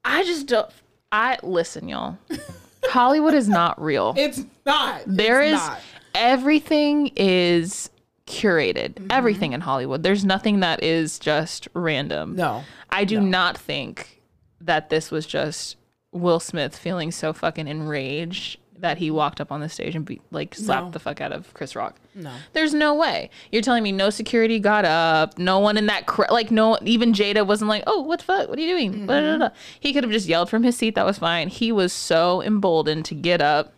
I 0.04 0.24
just 0.24 0.46
don't. 0.46 0.68
I 1.12 1.38
listen, 1.42 1.88
y'all. 1.88 2.18
Hollywood 2.84 3.34
is 3.34 3.48
not 3.48 3.80
real. 3.80 4.14
It's 4.16 4.44
not. 4.64 5.02
There 5.06 5.42
It's 5.42 5.54
is 5.60 5.66
not. 5.68 5.80
everything 6.14 7.10
is 7.16 7.90
curated. 8.26 8.94
Mm-hmm. 8.94 9.06
Everything 9.10 9.52
in 9.52 9.60
Hollywood. 9.60 10.02
There's 10.02 10.24
nothing 10.24 10.60
that 10.60 10.82
is 10.82 11.18
just 11.18 11.68
random. 11.74 12.36
No. 12.36 12.64
I 12.90 13.04
do 13.04 13.20
not 13.20 13.58
think 13.58 14.20
that 14.60 14.90
this 14.90 15.10
was 15.10 15.26
just 15.26 15.76
Will 16.12 16.40
Smith 16.40 16.76
feeling 16.76 17.10
so 17.10 17.32
fucking 17.32 17.66
enraged 17.68 18.58
that 18.80 18.98
he 18.98 19.10
walked 19.10 19.40
up 19.40 19.50
on 19.52 19.60
the 19.60 19.68
stage 19.68 19.94
and 19.94 20.04
be 20.04 20.20
like 20.30 20.54
slapped 20.54 20.86
No. 20.86 20.90
the 20.90 20.98
fuck 20.98 21.20
out 21.20 21.32
of 21.32 21.52
Chris 21.54 21.74
Rock. 21.76 21.96
No. 22.14 22.32
There's 22.52 22.74
no 22.74 22.94
way. 22.94 23.30
You're 23.52 23.62
telling 23.62 23.82
me 23.82 23.92
no 23.92 24.10
security 24.10 24.58
got 24.58 24.84
up, 24.84 25.38
no 25.38 25.58
one 25.58 25.76
in 25.76 25.86
that 25.86 26.06
cr- 26.06 26.30
like 26.30 26.50
no 26.50 26.78
even 26.82 27.12
Jada 27.12 27.46
wasn't 27.46 27.68
like, 27.68 27.84
"Oh, 27.86 28.00
what 28.02 28.18
the 28.20 28.24
fuck? 28.26 28.48
What 28.48 28.58
are 28.58 28.62
you 28.62 28.68
doing?" 28.68 29.06
Blah, 29.06 29.20
blah, 29.20 29.36
blah. 29.38 29.50
He 29.80 29.92
could 29.92 30.04
have 30.04 30.12
just 30.12 30.26
yelled 30.28 30.50
from 30.50 30.62
his 30.62 30.76
seat. 30.76 30.94
That 30.94 31.06
was 31.06 31.18
fine. 31.18 31.48
He 31.48 31.72
was 31.72 31.92
so 31.92 32.42
emboldened 32.42 33.04
to 33.06 33.14
get 33.14 33.40
up 33.40 33.72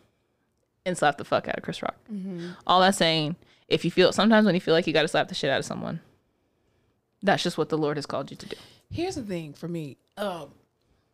and 0.86 0.96
slap 0.96 1.18
the 1.18 1.24
fuck 1.24 1.48
out 1.48 1.56
of 1.58 1.62
Chris 1.64 1.82
Rock. 1.82 1.96
All 2.66 2.80
that 2.80 2.94
saying, 2.94 3.36
if 3.68 3.84
you 3.84 3.90
feel 3.90 4.12
sometimes 4.12 4.46
when 4.46 4.54
you 4.54 4.60
feel 4.60 4.74
like 4.74 4.86
you 4.86 4.92
got 4.92 5.02
to 5.02 5.08
slap 5.08 5.28
the 5.28 5.34
shit 5.34 5.50
out 5.50 5.58
of 5.58 5.64
someone, 5.66 6.00
that's 7.22 7.42
just 7.42 7.58
what 7.58 7.68
the 7.68 7.78
Lord 7.78 7.96
has 7.96 8.06
called 8.06 8.30
you 8.30 8.36
to 8.36 8.46
do. 8.46 8.56
Here's 8.90 9.16
the 9.16 9.22
thing 9.22 9.52
for 9.52 9.68
me. 9.68 9.98
Um, 10.16 10.48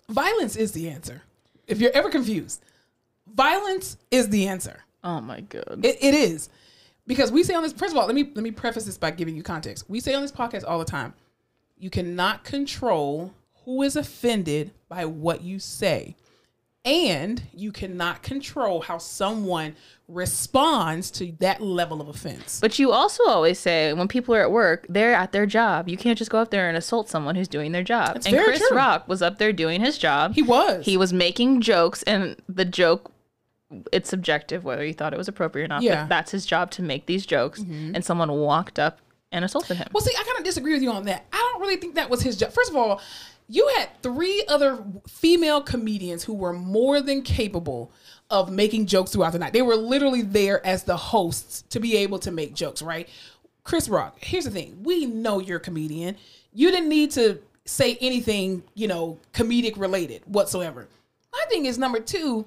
violence 0.08 0.54
is 0.54 0.72
the 0.72 0.88
answer. 0.88 1.22
If 1.66 1.80
you're 1.80 1.90
ever 1.92 2.10
confused, 2.10 2.62
violence 3.32 3.96
is 4.10 4.28
the 4.28 4.48
answer. 4.48 4.84
Oh 5.02 5.20
my 5.20 5.40
god. 5.42 5.80
It, 5.84 5.98
it 6.00 6.14
is 6.14 6.48
because 7.06 7.30
we 7.30 7.42
say 7.42 7.54
on 7.54 7.62
this. 7.62 7.72
First 7.72 7.92
of 7.92 7.98
all, 7.98 8.06
let 8.06 8.14
me 8.14 8.30
let 8.34 8.42
me 8.42 8.50
preface 8.50 8.84
this 8.84 8.98
by 8.98 9.10
giving 9.10 9.36
you 9.36 9.42
context. 9.42 9.84
We 9.88 10.00
say 10.00 10.14
on 10.14 10.22
this 10.22 10.32
podcast 10.32 10.64
all 10.66 10.78
the 10.78 10.84
time, 10.84 11.14
you 11.78 11.90
cannot 11.90 12.44
control 12.44 13.34
who 13.64 13.82
is 13.82 13.96
offended 13.96 14.72
by 14.88 15.04
what 15.04 15.42
you 15.42 15.58
say, 15.58 16.16
and 16.84 17.42
you 17.52 17.72
cannot 17.72 18.22
control 18.22 18.82
how 18.82 18.98
someone 18.98 19.74
responds 20.06 21.10
to 21.10 21.32
that 21.40 21.62
level 21.62 22.00
of 22.00 22.08
offense. 22.08 22.60
But 22.60 22.78
you 22.78 22.92
also 22.92 23.26
always 23.26 23.58
say 23.58 23.92
when 23.94 24.06
people 24.06 24.34
are 24.34 24.42
at 24.42 24.50
work, 24.50 24.84
they're 24.88 25.14
at 25.14 25.32
their 25.32 25.46
job. 25.46 25.88
You 25.88 25.96
can't 25.96 26.18
just 26.18 26.30
go 26.30 26.38
up 26.38 26.50
there 26.50 26.68
and 26.68 26.76
assault 26.76 27.08
someone 27.08 27.36
who's 27.36 27.48
doing 27.48 27.72
their 27.72 27.82
job. 27.82 28.16
and 28.16 28.24
very 28.24 28.44
Chris 28.44 28.68
true. 28.68 28.76
Rock 28.76 29.08
was 29.08 29.22
up 29.22 29.38
there 29.38 29.52
doing 29.52 29.80
his 29.80 29.96
job. 29.96 30.34
He 30.34 30.42
was. 30.42 30.84
He 30.84 30.96
was 30.96 31.12
making 31.12 31.62
jokes, 31.62 32.02
and 32.02 32.36
the 32.48 32.66
joke, 32.66 33.10
it's 33.92 34.08
subjective 34.08 34.64
whether 34.64 34.84
he 34.84 34.92
thought 34.92 35.12
it 35.12 35.16
was 35.16 35.28
appropriate 35.28 35.64
or 35.64 35.68
not. 35.68 35.82
Yeah. 35.82 35.94
Mm-hmm. 35.94 36.02
But 36.04 36.08
that's 36.08 36.30
his 36.30 36.46
job 36.46 36.70
to 36.72 36.82
make 36.82 37.06
these 37.06 37.26
jokes. 37.26 37.60
And 37.60 38.04
someone 38.04 38.30
walked 38.32 38.78
up 38.78 39.00
and 39.32 39.44
assaulted 39.44 39.76
him. 39.76 39.88
Well, 39.92 40.02
see, 40.04 40.14
I 40.18 40.22
kind 40.22 40.38
of 40.38 40.44
disagree 40.44 40.74
with 40.74 40.82
you 40.82 40.90
on 40.90 41.04
that. 41.06 41.24
I 41.32 41.36
don't 41.36 41.60
really 41.60 41.76
think 41.76 41.96
that 41.96 42.08
was 42.10 42.22
his 42.22 42.36
job. 42.36 42.52
First 42.52 42.70
of 42.70 42.76
all, 42.76 43.00
you 43.48 43.70
had 43.76 43.88
three 44.02 44.44
other 44.48 44.82
female 45.08 45.60
comedians 45.60 46.24
who 46.24 46.34
were 46.34 46.52
more 46.52 47.00
than 47.00 47.22
capable 47.22 47.92
of 48.30 48.50
making 48.50 48.86
jokes 48.86 49.12
throughout 49.12 49.32
the 49.32 49.38
night. 49.38 49.52
They 49.52 49.62
were 49.62 49.76
literally 49.76 50.22
there 50.22 50.64
as 50.66 50.84
the 50.84 50.96
hosts 50.96 51.62
to 51.70 51.78
be 51.78 51.96
able 51.98 52.18
to 52.20 52.30
make 52.30 52.54
jokes, 52.54 52.80
right? 52.80 53.08
Chris 53.64 53.88
Rock, 53.88 54.16
here's 54.20 54.44
the 54.44 54.50
thing. 54.50 54.82
We 54.82 55.06
know 55.06 55.40
you're 55.40 55.58
a 55.58 55.60
comedian. 55.60 56.16
You 56.52 56.70
didn't 56.70 56.88
need 56.88 57.10
to 57.12 57.38
say 57.66 57.98
anything, 58.00 58.62
you 58.74 58.88
know, 58.88 59.18
comedic 59.32 59.78
related 59.78 60.22
whatsoever. 60.26 60.88
My 61.32 61.44
thing 61.48 61.66
is 61.66 61.78
number 61.78 62.00
two, 62.00 62.46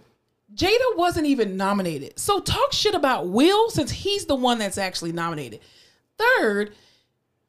Jada 0.54 0.96
wasn't 0.96 1.28
even 1.28 1.58
nominated. 1.58 2.18
So 2.18 2.40
talk 2.40 2.72
shit 2.72 2.96
about 2.96 3.28
Will 3.28 3.70
since 3.70 3.92
he's 3.92 4.26
the 4.26 4.36
one 4.36 4.60
that's 4.60 4.78
actually 4.78 5.12
nominated. 5.12 5.60
Third, 6.18 6.74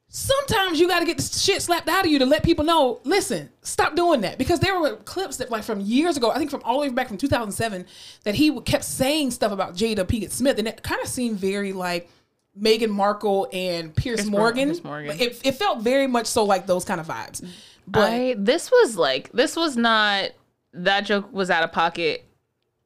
sometimes 0.09 0.81
you 0.81 0.89
got 0.89 1.01
to 1.01 1.07
get 1.07 1.19
the 1.19 1.23
shit 1.23 1.63
slapped 1.63 1.89
out 1.89 2.05
of 2.05 2.11
you 2.11 2.19
to 2.19 2.27
let 2.27 2.43
people 2.43 2.65
know, 2.65 3.01
listen, 3.05 3.51
stop 3.63 3.95
doing 3.95 4.23
that. 4.23 4.37
Because 4.39 4.61
there 4.61 4.79
were 4.81 4.97
clips 4.97 5.37
that, 5.37 5.51
like, 5.51 5.63
from 5.63 5.81
years 5.81 6.17
ago, 6.17 6.31
I 6.31 6.39
think 6.39 6.51
from 6.51 6.63
all 6.65 6.81
the 6.81 6.89
way 6.89 6.93
back 6.93 7.09
from 7.09 7.19
2007, 7.19 7.87
that 8.25 8.35
he 8.35 8.59
kept 8.63 8.85
saying 8.85 9.31
stuff 9.31 9.53
about 9.53 9.75
Jada 9.75 10.05
Pinkett 10.05 10.31
Smith. 10.31 10.59
And 10.59 10.67
it 10.67 10.83
kind 10.83 11.01
of 11.01 11.09
seemed 11.09 11.39
very 11.39 11.73
like 11.73 12.11
Meghan 12.61 12.91
Markle 12.91 13.49
and 13.53 13.95
Pierce 13.95 14.25
Mor- 14.27 14.41
Morgan. 14.41 14.69
Pierce 14.71 14.85
Morgan. 14.85 15.21
It, 15.21 15.41
it 15.45 15.53
felt 15.53 15.81
very 15.83 16.07
much 16.07 16.27
so 16.27 16.45
like 16.45 16.67
those 16.67 16.85
kind 16.85 17.01
of 17.01 17.07
vibes. 17.07 17.47
But 17.87 18.13
I, 18.13 18.35
this 18.37 18.71
was 18.71 18.97
like, 18.97 19.31
this 19.33 19.57
was 19.57 19.77
not, 19.77 20.31
that 20.73 21.03
joke 21.03 21.33
was 21.33 21.49
out 21.49 21.63
of 21.63 21.73
pocket. 21.73 22.25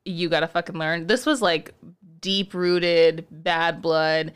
You 0.05 0.29
gotta 0.29 0.49
fucking 0.49 0.77
learn. 0.77 1.07
This 1.07 1.27
was 1.27 1.41
like 1.43 1.75
deep 2.21 2.55
rooted, 2.55 3.27
bad 3.31 3.81
blood. 3.83 4.33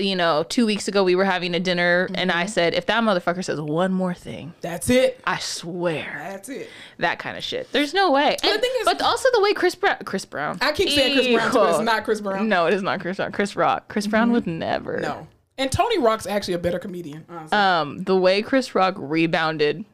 You 0.00 0.14
know, 0.14 0.44
two 0.48 0.64
weeks 0.64 0.86
ago 0.86 1.02
we 1.02 1.16
were 1.16 1.24
having 1.24 1.56
a 1.56 1.60
dinner 1.60 2.08
and 2.14 2.30
Mm-hmm. 2.30 2.38
I 2.38 2.46
said, 2.46 2.72
if 2.74 2.86
that 2.86 3.02
motherfucker 3.02 3.44
says 3.44 3.60
one 3.60 3.92
more 3.92 4.14
thing, 4.14 4.54
that's 4.60 4.88
it. 4.90 5.20
I 5.26 5.38
swear. 5.38 6.14
That's 6.30 6.48
it. 6.48 6.70
that 6.98 7.18
kind 7.18 7.36
of 7.36 7.42
shit. 7.42 7.72
There's 7.72 7.92
no 7.92 8.12
way. 8.12 8.36
And, 8.44 8.62
is- 8.62 8.84
but 8.84 9.02
also 9.02 9.28
the 9.32 9.40
way 9.40 9.54
Chris 9.54 9.74
Brown, 9.74 9.96
Chris 10.04 10.24
Brown. 10.24 10.58
I 10.60 10.70
keep 10.70 10.88
saying 10.90 11.14
Chris 11.16 11.34
Brown, 11.34 11.52
but 11.52 11.70
it's 11.70 11.80
not 11.84 12.04
Chris 12.04 12.20
Brown. 12.20 12.48
No, 12.48 12.66
it 12.66 12.74
is 12.74 12.82
not 12.82 13.00
Chris 13.00 13.16
Brown. 13.16 13.32
Chris 13.32 13.56
Rock. 13.56 13.88
Chris 13.88 14.06
Brown 14.06 14.30
would 14.30 14.46
never. 14.46 15.00
No. 15.00 15.26
And 15.56 15.72
Tony 15.72 15.98
Rock's 15.98 16.28
actually 16.28 16.54
a 16.54 16.58
better 16.58 16.78
comedian. 16.78 17.24
Honestly. 17.28 17.58
Um, 17.58 18.04
the 18.04 18.16
way 18.16 18.40
Chris 18.42 18.76
Rock 18.76 18.94
rebounded, 18.96 19.84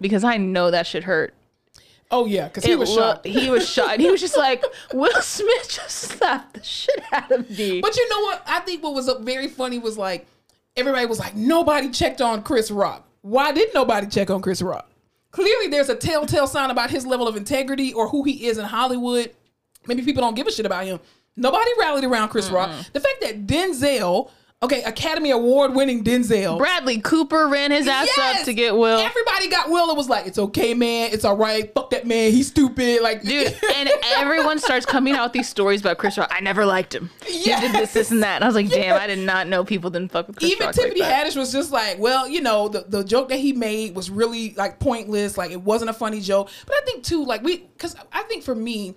because 0.00 0.24
I 0.24 0.36
know 0.38 0.72
that 0.72 0.88
shit 0.88 1.04
hurt. 1.04 1.32
Oh 2.10 2.26
yeah, 2.26 2.48
because 2.48 2.64
he 2.64 2.76
was 2.76 2.92
shocked. 2.92 3.26
He 3.26 3.50
was 3.50 3.68
shot. 3.68 3.92
And 3.92 4.00
he 4.02 4.10
was 4.10 4.20
just 4.20 4.36
like, 4.36 4.64
Will 4.92 5.20
Smith 5.22 5.68
just 5.68 5.90
slapped 5.90 6.54
the 6.54 6.62
shit 6.62 7.02
out 7.12 7.30
of 7.30 7.50
me. 7.50 7.80
But 7.80 7.96
you 7.96 8.08
know 8.08 8.20
what? 8.22 8.42
I 8.46 8.60
think 8.60 8.82
what 8.82 8.94
was 8.94 9.08
uh, 9.08 9.18
very 9.18 9.48
funny 9.48 9.78
was 9.78 9.98
like 9.98 10.26
everybody 10.76 11.06
was 11.06 11.18
like, 11.18 11.34
nobody 11.34 11.90
checked 11.90 12.20
on 12.20 12.42
Chris 12.42 12.70
Rock. 12.70 13.06
Why 13.22 13.52
did 13.52 13.74
nobody 13.74 14.06
check 14.06 14.30
on 14.30 14.40
Chris 14.40 14.62
Rock? 14.62 14.90
Clearly, 15.30 15.68
there's 15.68 15.88
a 15.90 15.96
telltale 15.96 16.46
sign 16.46 16.70
about 16.70 16.90
his 16.90 17.04
level 17.04 17.28
of 17.28 17.36
integrity 17.36 17.92
or 17.92 18.08
who 18.08 18.22
he 18.24 18.46
is 18.46 18.56
in 18.58 18.64
Hollywood. 18.64 19.34
Maybe 19.86 20.02
people 20.02 20.22
don't 20.22 20.34
give 20.34 20.46
a 20.46 20.52
shit 20.52 20.66
about 20.66 20.84
him. 20.84 21.00
Nobody 21.36 21.70
rallied 21.78 22.04
around 22.04 22.30
Chris 22.30 22.50
Rock. 22.50 22.70
The 22.92 23.00
fact 23.00 23.20
that 23.20 23.46
Denzel, 23.46 24.30
okay, 24.62 24.82
Academy 24.82 25.30
Award 25.30 25.74
winning 25.74 26.02
Denzel, 26.02 26.58
Bradley 26.58 27.00
Cooper 27.00 27.46
ran 27.48 27.70
his 27.70 27.86
ass 27.86 28.08
Yes! 28.16 28.40
up 28.40 28.44
to 28.46 28.54
get 28.54 28.76
Will. 28.76 28.98
Everybody 28.98 29.48
got 29.48 29.70
Will. 29.70 29.90
It 29.90 29.96
was 29.96 30.08
like, 30.08 30.26
it's 30.26 30.38
okay, 30.38 30.74
man. 30.74 31.10
It's 31.12 31.24
all 31.24 31.36
right. 31.36 31.72
Fuck 31.74 31.90
that 31.90 32.06
man. 32.06 32.32
He's 32.32 32.48
stupid. 32.48 33.02
Like, 33.02 33.22
Dude, 33.22 33.54
and 33.76 33.88
everyone 34.16 34.58
starts 34.58 34.84
coming 34.84 35.14
out 35.14 35.24
with 35.24 35.32
these 35.32 35.48
stories 35.48 35.80
about 35.80 35.98
Chris 35.98 36.18
Rock. 36.18 36.30
I 36.34 36.40
never 36.40 36.66
liked 36.66 36.94
him. 36.94 37.10
He 37.26 37.44
did 37.44 37.72
this, 37.72 37.92
this, 37.92 38.10
and 38.10 38.22
that. 38.22 38.36
And 38.36 38.44
I 38.44 38.46
was 38.48 38.56
like, 38.56 38.68
damn, 38.68 39.00
I 39.00 39.06
did 39.06 39.20
not 39.20 39.46
know 39.46 39.64
people 39.64 39.90
didn't 39.90 40.10
fuck 40.10 40.26
with 40.26 40.36
Chris 40.38 40.50
even 40.52 40.66
Rock 40.66 40.74
Tiffany 40.74 41.00
like. 41.00 41.12
Haddish 41.12 41.36
was 41.36 41.52
just 41.52 41.70
like, 41.70 41.98
well, 41.98 42.28
you 42.28 42.40
know, 42.40 42.68
the, 42.68 42.84
the 42.88 43.04
joke 43.04 43.28
that 43.28 43.38
he 43.38 43.52
made 43.52 43.94
was 43.94 44.10
really 44.10 44.54
like 44.54 44.78
pointless. 44.80 45.38
Like 45.38 45.50
it 45.50 45.60
wasn't 45.62 45.90
a 45.90 45.94
funny 45.94 46.20
joke. 46.20 46.50
But 46.66 46.74
I 46.76 46.80
think 46.84 47.04
too, 47.04 47.24
like 47.24 47.42
we, 47.42 47.58
because 47.58 47.94
I 48.12 48.22
think 48.24 48.42
for 48.44 48.54
me, 48.54 48.94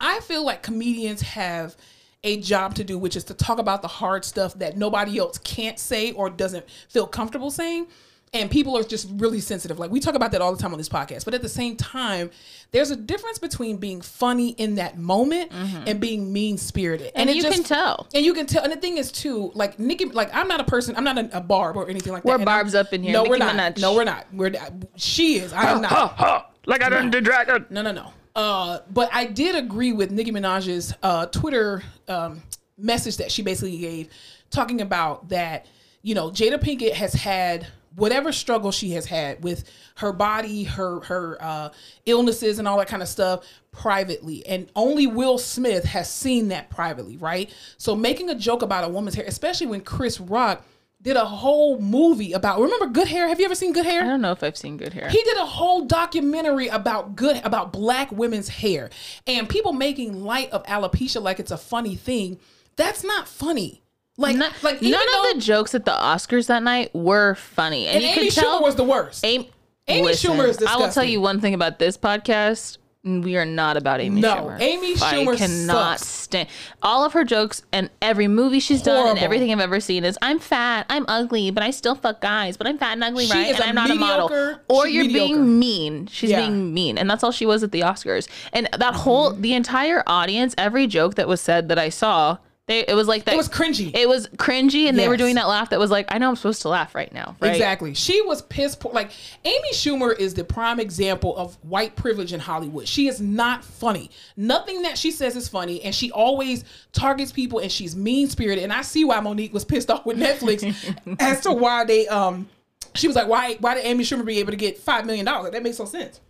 I 0.00 0.20
feel 0.20 0.44
like 0.44 0.62
comedians 0.62 1.22
have 1.22 1.76
a 2.24 2.40
job 2.40 2.74
to 2.76 2.84
do, 2.84 2.98
which 2.98 3.16
is 3.16 3.24
to 3.24 3.34
talk 3.34 3.58
about 3.58 3.82
the 3.82 3.88
hard 3.88 4.24
stuff 4.24 4.54
that 4.54 4.76
nobody 4.76 5.18
else 5.18 5.38
can't 5.38 5.78
say 5.78 6.12
or 6.12 6.28
doesn't 6.30 6.68
feel 6.88 7.06
comfortable 7.06 7.50
saying. 7.50 7.86
And 8.34 8.50
people 8.50 8.76
are 8.76 8.82
just 8.82 9.08
really 9.14 9.40
sensitive. 9.40 9.78
Like 9.78 9.90
we 9.90 10.00
talk 10.00 10.14
about 10.14 10.32
that 10.32 10.42
all 10.42 10.54
the 10.54 10.60
time 10.60 10.72
on 10.72 10.78
this 10.78 10.88
podcast. 10.88 11.24
But 11.24 11.32
at 11.32 11.40
the 11.40 11.48
same 11.48 11.76
time, 11.76 12.30
there's 12.72 12.90
a 12.90 12.96
difference 12.96 13.38
between 13.38 13.78
being 13.78 14.02
funny 14.02 14.50
in 14.50 14.74
that 14.74 14.98
moment 14.98 15.50
and 15.50 15.98
being 15.98 16.30
mean 16.30 16.58
spirited. 16.58 17.06
Mm-hmm. 17.06 17.20
And 17.20 17.30
it 17.30 17.36
you 17.36 17.44
can 17.44 17.62
tell. 17.62 18.06
And 18.14 18.26
you 18.26 18.34
can 18.34 18.44
tell. 18.44 18.62
And 18.62 18.70
the 18.70 18.76
thing 18.76 18.98
is 18.98 19.10
too, 19.10 19.50
like 19.54 19.78
Nicki, 19.78 20.04
like 20.06 20.28
I'm 20.34 20.46
not 20.46 20.60
a 20.60 20.64
person. 20.64 20.94
I'm 20.94 21.04
not 21.04 21.16
a, 21.16 21.38
a 21.38 21.40
barb 21.40 21.78
or 21.78 21.88
anything 21.88 22.12
like 22.12 22.22
We're 22.22 22.32
that. 22.32 22.40
And 22.42 22.48
I'm- 22.50 22.58
barbs 22.58 22.74
up 22.74 22.92
in 22.92 23.02
here. 23.02 23.14
No, 23.14 23.24
we're 23.24 23.38
not. 23.38 23.54
Minaj. 23.54 23.80
No, 23.80 23.94
we're 23.94 24.04
not. 24.04 24.26
We're. 24.30 24.52
She 24.96 25.36
is. 25.36 25.54
I 25.54 25.70
am 25.70 25.80
not. 25.80 26.52
like 26.66 26.82
I 26.82 26.90
done 26.90 27.10
the 27.10 27.22
dragon. 27.22 27.64
No, 27.70 27.80
no, 27.80 27.92
no. 27.92 28.12
Uh, 28.38 28.78
but 28.88 29.10
I 29.12 29.24
did 29.24 29.56
agree 29.56 29.92
with 29.92 30.12
Nicki 30.12 30.30
Minaj's 30.30 30.94
uh, 31.02 31.26
Twitter 31.26 31.82
um, 32.06 32.40
message 32.78 33.16
that 33.16 33.32
she 33.32 33.42
basically 33.42 33.76
gave, 33.78 34.10
talking 34.48 34.80
about 34.80 35.30
that, 35.30 35.66
you 36.02 36.14
know, 36.14 36.30
Jada 36.30 36.56
Pinkett 36.56 36.92
has 36.92 37.14
had 37.14 37.66
whatever 37.96 38.30
struggle 38.30 38.70
she 38.70 38.90
has 38.90 39.06
had 39.06 39.42
with 39.42 39.68
her 39.96 40.12
body, 40.12 40.62
her 40.62 41.00
her 41.00 41.36
uh, 41.40 41.70
illnesses, 42.06 42.60
and 42.60 42.68
all 42.68 42.78
that 42.78 42.86
kind 42.86 43.02
of 43.02 43.08
stuff 43.08 43.44
privately, 43.72 44.46
and 44.46 44.70
only 44.76 45.08
Will 45.08 45.38
Smith 45.38 45.82
has 45.82 46.08
seen 46.08 46.46
that 46.48 46.70
privately, 46.70 47.16
right? 47.16 47.52
So 47.76 47.96
making 47.96 48.30
a 48.30 48.36
joke 48.36 48.62
about 48.62 48.84
a 48.84 48.88
woman's 48.88 49.16
hair, 49.16 49.24
especially 49.26 49.66
when 49.66 49.80
Chris 49.80 50.20
Rock 50.20 50.64
did 51.02 51.16
a 51.16 51.24
whole 51.24 51.78
movie 51.80 52.32
about. 52.32 52.60
Remember 52.60 52.86
Good 52.86 53.08
Hair? 53.08 53.28
Have 53.28 53.38
you 53.38 53.44
ever 53.44 53.54
seen 53.54 53.72
Good 53.72 53.86
Hair? 53.86 54.02
I 54.02 54.06
don't 54.06 54.20
know 54.20 54.32
if 54.32 54.42
I've 54.42 54.56
seen 54.56 54.76
good 54.76 54.92
hair. 54.92 55.08
He 55.08 55.22
did 55.22 55.36
a 55.36 55.46
whole 55.46 55.84
documentary 55.86 56.68
about 56.68 57.14
good 57.16 57.40
about 57.44 57.72
black 57.72 58.10
women's 58.10 58.48
hair 58.48 58.90
and 59.26 59.48
people 59.48 59.72
making 59.72 60.24
light 60.24 60.50
of 60.50 60.64
alopecia 60.64 61.22
like 61.22 61.38
it's 61.40 61.50
a 61.52 61.56
funny 61.58 61.94
thing. 61.94 62.38
That's 62.76 63.04
not 63.04 63.28
funny. 63.28 63.82
Like, 64.16 64.34
None, 64.36 64.52
like 64.64 64.82
none 64.82 64.90
though- 64.90 65.28
of 65.30 65.34
the 65.36 65.40
jokes 65.40 65.76
at 65.76 65.84
the 65.84 65.92
Oscars 65.92 66.48
that 66.48 66.64
night 66.64 66.92
were 66.92 67.36
funny, 67.36 67.86
and, 67.86 67.96
and 67.96 68.02
you 68.04 68.10
Amy 68.10 68.24
could 68.30 68.34
tell 68.34 68.58
Schumer 68.60 68.64
was 68.64 68.74
the 68.74 68.82
worst. 68.82 69.24
Amy, 69.24 69.48
Amy 69.86 70.06
listen, 70.06 70.32
Schumer 70.32 70.48
is 70.48 70.56
disgusting. 70.56 70.82
I 70.82 70.84
will 70.84 70.92
tell 70.92 71.04
you 71.04 71.20
one 71.20 71.40
thing 71.40 71.54
about 71.54 71.78
this 71.78 71.96
podcast. 71.96 72.78
We 73.08 73.36
are 73.36 73.44
not 73.44 73.76
about 73.76 74.00
Amy 74.00 74.20
No, 74.20 74.34
Schumer. 74.36 74.60
Amy 74.60 74.94
Schumer 74.94 75.34
I 75.34 75.36
cannot 75.36 75.98
sucks. 76.00 76.06
stand 76.10 76.48
all 76.82 77.04
of 77.04 77.14
her 77.14 77.24
jokes 77.24 77.62
and 77.72 77.88
every 78.02 78.28
movie 78.28 78.60
she's 78.60 78.82
done 78.82 79.08
and 79.08 79.18
everything 79.18 79.50
I've 79.52 79.60
ever 79.60 79.80
seen 79.80 80.04
is 80.04 80.18
I'm 80.20 80.38
fat, 80.38 80.84
I'm 80.90 81.04
ugly, 81.08 81.50
but 81.50 81.62
I 81.62 81.70
still 81.70 81.94
fuck 81.94 82.20
guys, 82.20 82.56
but 82.56 82.66
I'm 82.66 82.76
fat 82.78 82.92
and 82.92 83.04
ugly, 83.04 83.26
She 83.26 83.32
right? 83.32 83.54
And 83.54 83.64
I'm 83.64 83.74
not 83.74 83.90
a 83.90 83.94
model. 83.94 84.28
mediocre- 84.28 84.62
Or 84.68 84.86
you're 84.86 85.04
mediocre. 85.04 85.26
being 85.34 85.58
mean. 85.58 86.06
She's 86.08 86.30
Yeah. 86.30 86.40
being 86.40 86.74
mean, 86.74 86.98
and 86.98 87.08
that's 87.08 87.24
all 87.24 87.32
she 87.32 87.46
was 87.46 87.62
at 87.62 87.72
the 87.72 87.80
Oscars. 87.80 88.28
And 88.52 88.68
that 88.76 88.94
whole 88.94 89.32
Mm-hmm. 89.32 89.40
the 89.42 89.54
entire 89.54 90.02
audience, 90.06 90.54
every 90.58 90.86
joke 90.86 91.14
that 91.14 91.26
was 91.28 91.40
said 91.40 91.68
that 91.70 91.78
I 91.78 91.88
saw. 91.88 92.38
They, 92.68 92.84
it 92.86 92.94
was 92.94 93.08
like 93.08 93.24
that. 93.24 93.32
It 93.32 93.38
was 93.38 93.48
cringy. 93.48 93.90
It 93.94 94.06
was 94.06 94.26
cringy, 94.36 94.90
and 94.90 94.98
they 94.98 95.08
were 95.08 95.16
doing 95.16 95.36
that 95.36 95.48
laugh 95.48 95.70
that 95.70 95.78
was 95.78 95.90
like, 95.90 96.14
I 96.14 96.18
know 96.18 96.28
I'm 96.28 96.36
supposed 96.36 96.60
to 96.62 96.68
laugh 96.68 96.94
right 96.94 97.10
now, 97.14 97.34
right? 97.40 97.52
Exactly. 97.52 97.94
She 97.94 98.20
was 98.20 98.42
piss 98.42 98.76
poor. 98.76 98.92
Like 98.92 99.10
Amy 99.46 99.72
Schumer 99.72 100.16
is 100.16 100.34
the 100.34 100.44
prime 100.44 100.78
example 100.78 101.34
of 101.38 101.56
white 101.64 101.96
privilege 101.96 102.34
in 102.34 102.40
Hollywood. 102.40 102.86
She 102.86 103.08
is 103.08 103.22
not 103.22 103.64
funny. 103.64 104.10
Nothing 104.36 104.82
that 104.82 104.98
she 104.98 105.10
says 105.10 105.34
is 105.34 105.48
funny, 105.48 105.82
and 105.82 105.94
she 105.94 106.10
always 106.10 106.64
targets 106.92 107.32
people, 107.32 107.58
and 107.58 107.72
she's 107.72 107.96
mean 107.96 108.28
spirited. 108.28 108.64
And 108.64 108.72
I 108.72 108.82
see 108.82 109.02
why 109.02 109.18
Mo'Nique 109.20 109.54
was 109.54 109.64
pissed 109.64 109.90
off 109.90 110.04
with 110.04 110.18
Netflix 110.18 111.16
as 111.20 111.40
to 111.40 111.52
why 111.52 111.84
they 111.84 112.06
um. 112.08 112.48
She 112.94 113.06
was 113.06 113.16
like, 113.16 113.28
why? 113.28 113.54
Why 113.60 113.74
did 113.74 113.86
Amy 113.86 114.04
Schumer 114.04 114.26
be 114.26 114.40
able 114.40 114.50
to 114.50 114.56
get 114.56 114.76
five 114.76 115.06
million 115.06 115.24
dollars? 115.24 115.52
That 115.52 115.62
makes 115.62 115.78
no 115.78 115.86
sense. 115.86 116.20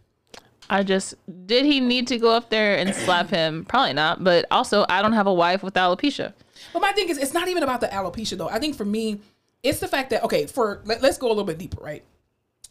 I 0.70 0.82
just 0.82 1.14
did 1.46 1.64
he 1.64 1.80
need 1.80 2.06
to 2.08 2.18
go 2.18 2.30
up 2.30 2.50
there 2.50 2.76
and 2.76 2.94
slap 2.94 3.30
him? 3.30 3.64
Probably 3.64 3.94
not. 3.94 4.22
But 4.22 4.46
also, 4.50 4.84
I 4.88 5.02
don't 5.02 5.12
have 5.12 5.26
a 5.26 5.32
wife 5.32 5.62
with 5.62 5.74
alopecia. 5.74 6.32
But 6.72 6.82
my 6.82 6.92
thing 6.92 7.08
is, 7.08 7.18
it's 7.18 7.34
not 7.34 7.48
even 7.48 7.62
about 7.62 7.80
the 7.80 7.88
alopecia 7.88 8.36
though. 8.36 8.48
I 8.48 8.58
think 8.58 8.76
for 8.76 8.84
me, 8.84 9.20
it's 9.62 9.80
the 9.80 9.88
fact 9.88 10.10
that 10.10 10.24
okay, 10.24 10.46
for 10.46 10.82
let, 10.84 11.02
let's 11.02 11.18
go 11.18 11.28
a 11.28 11.30
little 11.30 11.44
bit 11.44 11.58
deeper, 11.58 11.82
right? 11.82 12.04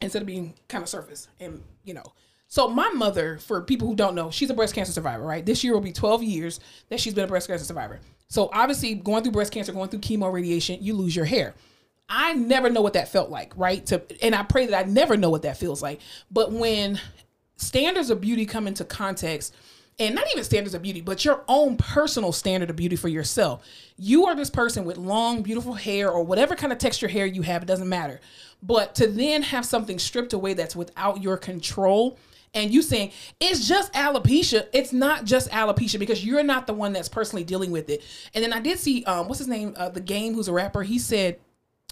Instead 0.01 0.21
of 0.21 0.27
being 0.27 0.53
kind 0.67 0.83
of 0.83 0.89
surface, 0.89 1.27
and 1.39 1.63
you 1.83 1.93
know, 1.93 2.03
so 2.47 2.69
my 2.69 2.89
mother, 2.89 3.39
for 3.39 3.61
people 3.61 3.87
who 3.87 3.95
don't 3.95 4.15
know, 4.15 4.31
she's 4.31 4.49
a 4.49 4.53
breast 4.53 4.73
cancer 4.73 4.91
survivor, 4.91 5.23
right? 5.23 5.45
This 5.45 5.63
year 5.63 5.73
will 5.73 5.81
be 5.81 5.91
12 5.91 6.23
years 6.23 6.59
that 6.89 6.99
she's 6.99 7.13
been 7.13 7.25
a 7.25 7.27
breast 7.27 7.47
cancer 7.47 7.65
survivor. 7.65 7.99
So 8.29 8.49
obviously, 8.53 8.95
going 8.95 9.23
through 9.23 9.33
breast 9.33 9.51
cancer, 9.51 9.73
going 9.73 9.89
through 9.89 9.99
chemo 9.99 10.31
radiation, 10.31 10.77
you 10.81 10.93
lose 10.93 11.15
your 11.15 11.25
hair. 11.25 11.55
I 12.09 12.33
never 12.33 12.69
know 12.69 12.81
what 12.81 12.93
that 12.93 13.09
felt 13.09 13.29
like, 13.29 13.51
right? 13.57 13.85
To 13.87 14.01
and 14.23 14.33
I 14.33 14.43
pray 14.43 14.67
that 14.67 14.85
I 14.85 14.89
never 14.89 15.17
know 15.17 15.29
what 15.29 15.41
that 15.41 15.57
feels 15.57 15.81
like. 15.81 15.99
But 16.31 16.53
when 16.53 16.99
standards 17.57 18.09
of 18.09 18.21
beauty 18.21 18.45
come 18.45 18.67
into 18.67 18.85
context, 18.85 19.53
and 19.99 20.13
not 20.13 20.25
even 20.31 20.43
standards 20.43 20.75
of 20.75 20.81
beauty, 20.81 21.01
but 21.01 21.25
your 21.25 21.43
own 21.47 21.75
personal 21.75 22.31
standard 22.31 22.69
of 22.69 22.75
beauty 22.75 22.95
for 22.95 23.07
yourself. 23.07 23.65
You 23.97 24.27
are 24.27 24.35
this 24.35 24.49
person 24.49 24.85
with 24.85 24.97
long, 24.97 25.41
beautiful 25.41 25.73
hair 25.73 26.09
or 26.09 26.23
whatever 26.23 26.55
kind 26.55 26.71
of 26.71 26.77
texture 26.77 27.07
hair 27.07 27.25
you 27.25 27.41
have, 27.41 27.63
it 27.63 27.65
doesn't 27.65 27.89
matter. 27.89 28.21
But 28.61 28.95
to 28.95 29.07
then 29.07 29.41
have 29.41 29.65
something 29.65 29.97
stripped 29.97 30.33
away 30.33 30.53
that's 30.53 30.75
without 30.75 31.21
your 31.21 31.37
control 31.37 32.17
and 32.53 32.71
you 32.71 32.81
saying 32.81 33.11
it's 33.39 33.67
just 33.67 33.91
alopecia, 33.93 34.67
it's 34.71 34.93
not 34.93 35.25
just 35.25 35.49
alopecia 35.51 35.99
because 35.99 36.25
you're 36.25 36.43
not 36.43 36.67
the 36.67 36.73
one 36.73 36.93
that's 36.93 37.09
personally 37.09 37.43
dealing 37.43 37.71
with 37.71 37.89
it. 37.89 38.03
And 38.33 38.43
then 38.43 38.53
I 38.53 38.59
did 38.59 38.79
see, 38.79 39.03
um, 39.05 39.27
what's 39.27 39.39
his 39.39 39.47
name? 39.47 39.73
Uh, 39.75 39.89
the 39.89 39.99
game, 39.99 40.33
who's 40.33 40.47
a 40.47 40.53
rapper, 40.53 40.83
he 40.83 40.97
said, 40.99 41.39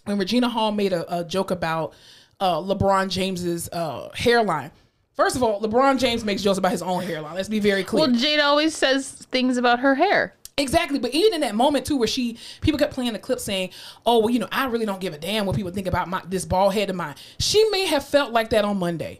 when 0.06 0.18
Regina 0.18 0.50
Hall 0.50 0.72
made 0.72 0.94
a, 0.94 1.20
a 1.20 1.24
joke 1.24 1.52
about 1.52 1.94
uh, 2.40 2.58
LeBron 2.58 3.10
James's 3.10 3.70
uh, 3.70 4.10
hairline. 4.14 4.72
First 5.16 5.36
of 5.36 5.44
all, 5.44 5.62
LeBron 5.62 5.98
James 5.98 6.26
makes 6.26 6.42
jokes 6.42 6.58
about 6.58 6.72
his 6.72 6.82
own 6.82 7.04
hairline. 7.04 7.36
Let's 7.36 7.48
be 7.50 7.60
very 7.60 7.84
clear. 7.84 8.08
Well, 8.08 8.16
Jade 8.16 8.40
always 8.42 8.76
says 8.76 9.12
things 9.32 9.58
about 9.58 9.80
her 9.80 9.96
hair. 9.96 10.34
Exactly, 10.58 11.00
but 11.00 11.12
even 11.14 11.34
in 11.34 11.42
that 11.42 11.54
moment 11.56 11.86
too, 11.86 11.98
where 11.98 12.08
she 12.08 12.38
people 12.62 12.78
kept 12.80 12.94
playing 12.94 13.12
the 13.14 13.20
clip 13.20 13.40
saying, 13.40 13.72
"Oh, 14.06 14.20
well, 14.20 14.30
you 14.30 14.40
know, 14.40 14.48
I 14.52 14.66
really 14.68 14.86
don't 14.86 15.02
give 15.02 15.14
a 15.14 15.18
damn 15.18 15.46
what 15.46 15.56
people 15.56 15.72
think 15.72 15.88
about 15.88 16.08
my 16.08 16.22
this 16.30 16.46
bald 16.46 16.74
head 16.74 16.90
of 16.90 16.96
mine." 16.96 17.16
She 17.40 17.68
may 17.72 17.86
have 17.86 18.06
felt 18.06 18.32
like 18.32 18.50
that 18.52 18.64
on 18.64 18.78
Monday. 18.78 19.20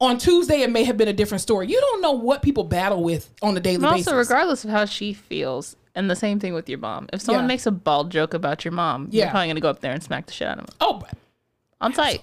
On 0.00 0.16
Tuesday, 0.16 0.62
it 0.62 0.70
may 0.70 0.84
have 0.84 0.96
been 0.96 1.08
a 1.08 1.12
different 1.12 1.42
story. 1.42 1.66
You 1.66 1.78
don't 1.80 2.00
know 2.00 2.12
what 2.12 2.40
people 2.40 2.64
battle 2.64 3.02
with 3.02 3.30
on 3.42 3.56
a 3.56 3.60
daily 3.60 3.74
And 3.76 3.82
basis. 3.84 4.06
also, 4.08 4.16
regardless 4.16 4.64
of 4.64 4.70
how 4.70 4.84
she 4.86 5.12
feels, 5.12 5.76
and 5.94 6.08
the 6.10 6.16
same 6.16 6.38
thing 6.38 6.54
with 6.54 6.68
your 6.68 6.78
mom. 6.78 7.08
If 7.12 7.20
someone 7.20 7.44
Yeah. 7.44 7.48
makes 7.48 7.66
a 7.66 7.70
bald 7.72 8.10
joke 8.10 8.32
about 8.32 8.64
your 8.64 8.72
mom, 8.72 9.08
Yeah. 9.10 9.24
you're 9.24 9.30
probably 9.32 9.48
gonna 9.48 9.60
go 9.60 9.68
up 9.70 9.80
there 9.80 9.92
and 9.92 10.02
smack 10.02 10.26
the 10.26 10.32
shit 10.32 10.48
out 10.48 10.58
of 10.60 10.66
them. 10.66 10.74
oh, 10.80 11.02
on 11.80 11.92
site. 11.94 12.22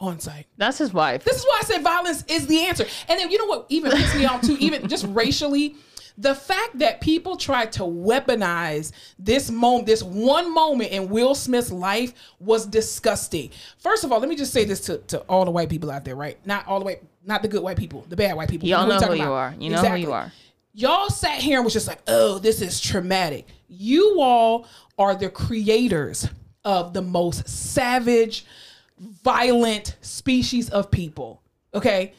On 0.00 0.18
site. 0.18 0.46
That's 0.56 0.78
his 0.78 0.92
wife. 0.92 1.24
This 1.24 1.36
is 1.36 1.44
why 1.44 1.58
I 1.60 1.64
said 1.64 1.82
violence 1.82 2.24
is 2.28 2.46
the 2.46 2.64
answer. 2.64 2.86
And 3.08 3.20
then 3.20 3.30
you 3.30 3.38
know 3.38 3.46
what 3.46 3.66
even 3.68 3.92
pissed 3.92 4.16
me 4.16 4.24
off 4.24 4.42
too, 4.42 4.56
even 4.60 4.88
just 4.88 5.06
racially, 5.08 5.76
the 6.18 6.34
fact 6.34 6.78
that 6.78 7.00
people 7.00 7.36
try 7.36 7.66
to 7.66 7.82
weaponize 7.82 8.92
this 9.18 9.50
moment, 9.50 9.86
this 9.86 10.02
one 10.02 10.52
moment 10.52 10.90
in 10.90 11.08
Will 11.08 11.34
Smith's 11.34 11.70
life 11.70 12.12
was 12.38 12.66
disgusting. 12.66 13.50
First 13.78 14.04
of 14.04 14.12
all, 14.12 14.20
let 14.20 14.28
me 14.28 14.36
just 14.36 14.52
say 14.52 14.64
this 14.64 14.80
to, 14.80 14.98
to 14.98 15.20
all 15.20 15.44
the 15.44 15.50
white 15.50 15.70
people 15.70 15.90
out 15.90 16.04
there, 16.04 16.16
right? 16.16 16.38
Not 16.46 16.66
all 16.66 16.78
the 16.78 16.84
white, 16.84 17.02
not 17.24 17.42
the 17.42 17.48
good 17.48 17.62
white 17.62 17.78
people, 17.78 18.04
the 18.08 18.16
bad 18.16 18.36
white 18.36 18.50
people. 18.50 18.68
Y'all 18.68 18.86
know 18.86 18.98
who 18.98 19.14
you 19.14 19.22
about. 19.22 19.32
are. 19.32 19.54
You 19.58 19.70
know 19.70 19.82
who 19.82 19.96
you 19.96 20.12
are. 20.12 20.32
Y'all 20.72 21.10
sat 21.10 21.40
here 21.40 21.56
and 21.56 21.64
was 21.64 21.72
just 21.72 21.88
like, 21.88 22.00
oh, 22.06 22.38
this 22.38 22.60
is 22.60 22.80
traumatic. 22.80 23.46
You 23.68 24.20
all 24.20 24.66
are 24.98 25.14
the 25.14 25.30
creators 25.30 26.28
of 26.64 26.92
the 26.92 27.02
most 27.02 27.48
savage, 27.48 28.44
violent 29.00 29.96
species 30.00 30.70
of 30.70 30.90
people. 30.90 31.42
Okay? 31.74 32.12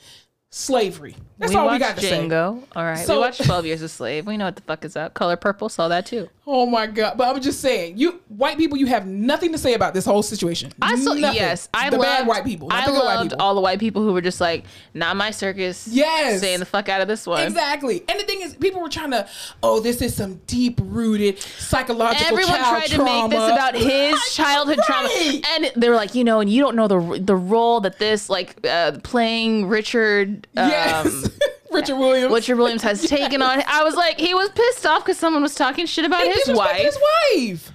Slavery. 0.49 1.15
That's 1.41 1.53
we 1.53 1.57
all 1.59 1.65
we 1.65 1.69
watched 1.71 1.81
got 1.81 1.95
to 1.97 2.01
say. 2.01 2.29
All 2.75 2.83
right, 2.83 3.05
So- 3.05 3.15
we 3.15 3.19
watched 3.19 3.43
Twelve 3.43 3.65
Years 3.65 3.81
a 3.81 3.89
Slave. 3.89 4.27
We 4.27 4.37
know 4.37 4.45
what 4.45 4.55
the 4.55 4.61
fuck 4.61 4.85
is 4.85 4.95
up. 4.95 5.13
Color 5.15 5.37
Purple 5.37 5.69
saw 5.69 5.87
that 5.87 6.05
too. 6.05 6.29
Oh 6.45 6.65
my 6.65 6.87
god! 6.87 7.17
But 7.17 7.33
I'm 7.33 7.41
just 7.41 7.61
saying, 7.61 7.97
you 7.97 8.19
white 8.27 8.57
people, 8.57 8.77
you 8.77 8.87
have 8.87 9.05
nothing 9.07 9.51
to 9.51 9.57
say 9.57 9.73
about 9.73 9.93
this 9.93 10.05
whole 10.05 10.23
situation. 10.23 10.71
I 10.81 10.95
saw 10.95 11.13
Nothing. 11.13 11.35
yes, 11.35 11.69
I 11.73 11.89
the 11.89 11.97
loved 11.97 12.07
bad 12.07 12.27
white 12.27 12.43
people. 12.45 12.67
I 12.71 12.85
loved 12.89 13.29
people. 13.31 13.41
all 13.45 13.55
the 13.55 13.61
white 13.61 13.79
people 13.79 14.01
who 14.03 14.11
were 14.11 14.21
just 14.21 14.41
like, 14.41 14.65
"Not 14.93 15.15
my 15.15 15.31
circus." 15.31 15.87
Yes. 15.87 16.39
staying 16.39 16.59
the 16.59 16.65
fuck 16.65 16.89
out 16.89 16.99
of 17.01 17.07
this 17.07 17.25
one. 17.25 17.43
Exactly. 17.43 18.03
And 18.09 18.19
the 18.19 18.23
thing 18.23 18.41
is, 18.41 18.55
people 18.55 18.81
were 18.81 18.89
trying 18.89 19.11
to, 19.11 19.27
oh, 19.63 19.79
this 19.79 20.01
is 20.01 20.15
some 20.15 20.41
deep 20.47 20.79
rooted 20.83 21.39
psychological 21.39 22.27
Everyone 22.27 22.59
tried 22.59 22.87
to 22.87 23.03
make 23.03 23.29
this 23.29 23.51
about 23.51 23.75
his 23.75 24.19
childhood 24.33 24.79
trauma, 24.85 25.09
and 25.55 25.71
they 25.75 25.89
were 25.89 25.95
like, 25.95 26.15
you 26.15 26.23
know, 26.23 26.39
and 26.39 26.49
you 26.49 26.61
don't 26.61 26.75
know 26.75 26.87
the 26.87 27.19
the 27.23 27.35
role 27.35 27.81
that 27.81 27.97
this 27.99 28.29
like 28.29 28.65
uh, 28.67 28.93
playing 29.03 29.67
Richard. 29.67 30.47
Yes. 30.53 31.29
Um, 31.31 31.49
Richard 31.71 31.97
Williams. 31.97 32.33
Richard 32.33 32.57
Williams 32.57 32.83
has 32.83 33.01
taken 33.09 33.41
on. 33.41 33.63
I 33.67 33.83
was 33.83 33.95
like, 33.95 34.19
he 34.19 34.33
was 34.33 34.49
pissed 34.49 34.85
off 34.85 35.03
because 35.03 35.17
someone 35.17 35.41
was 35.41 35.55
talking 35.55 35.85
shit 35.85 36.05
about 36.05 36.25
his 36.25 36.49
wife. 36.49 36.81
His 36.81 36.97
wife. 37.35 37.71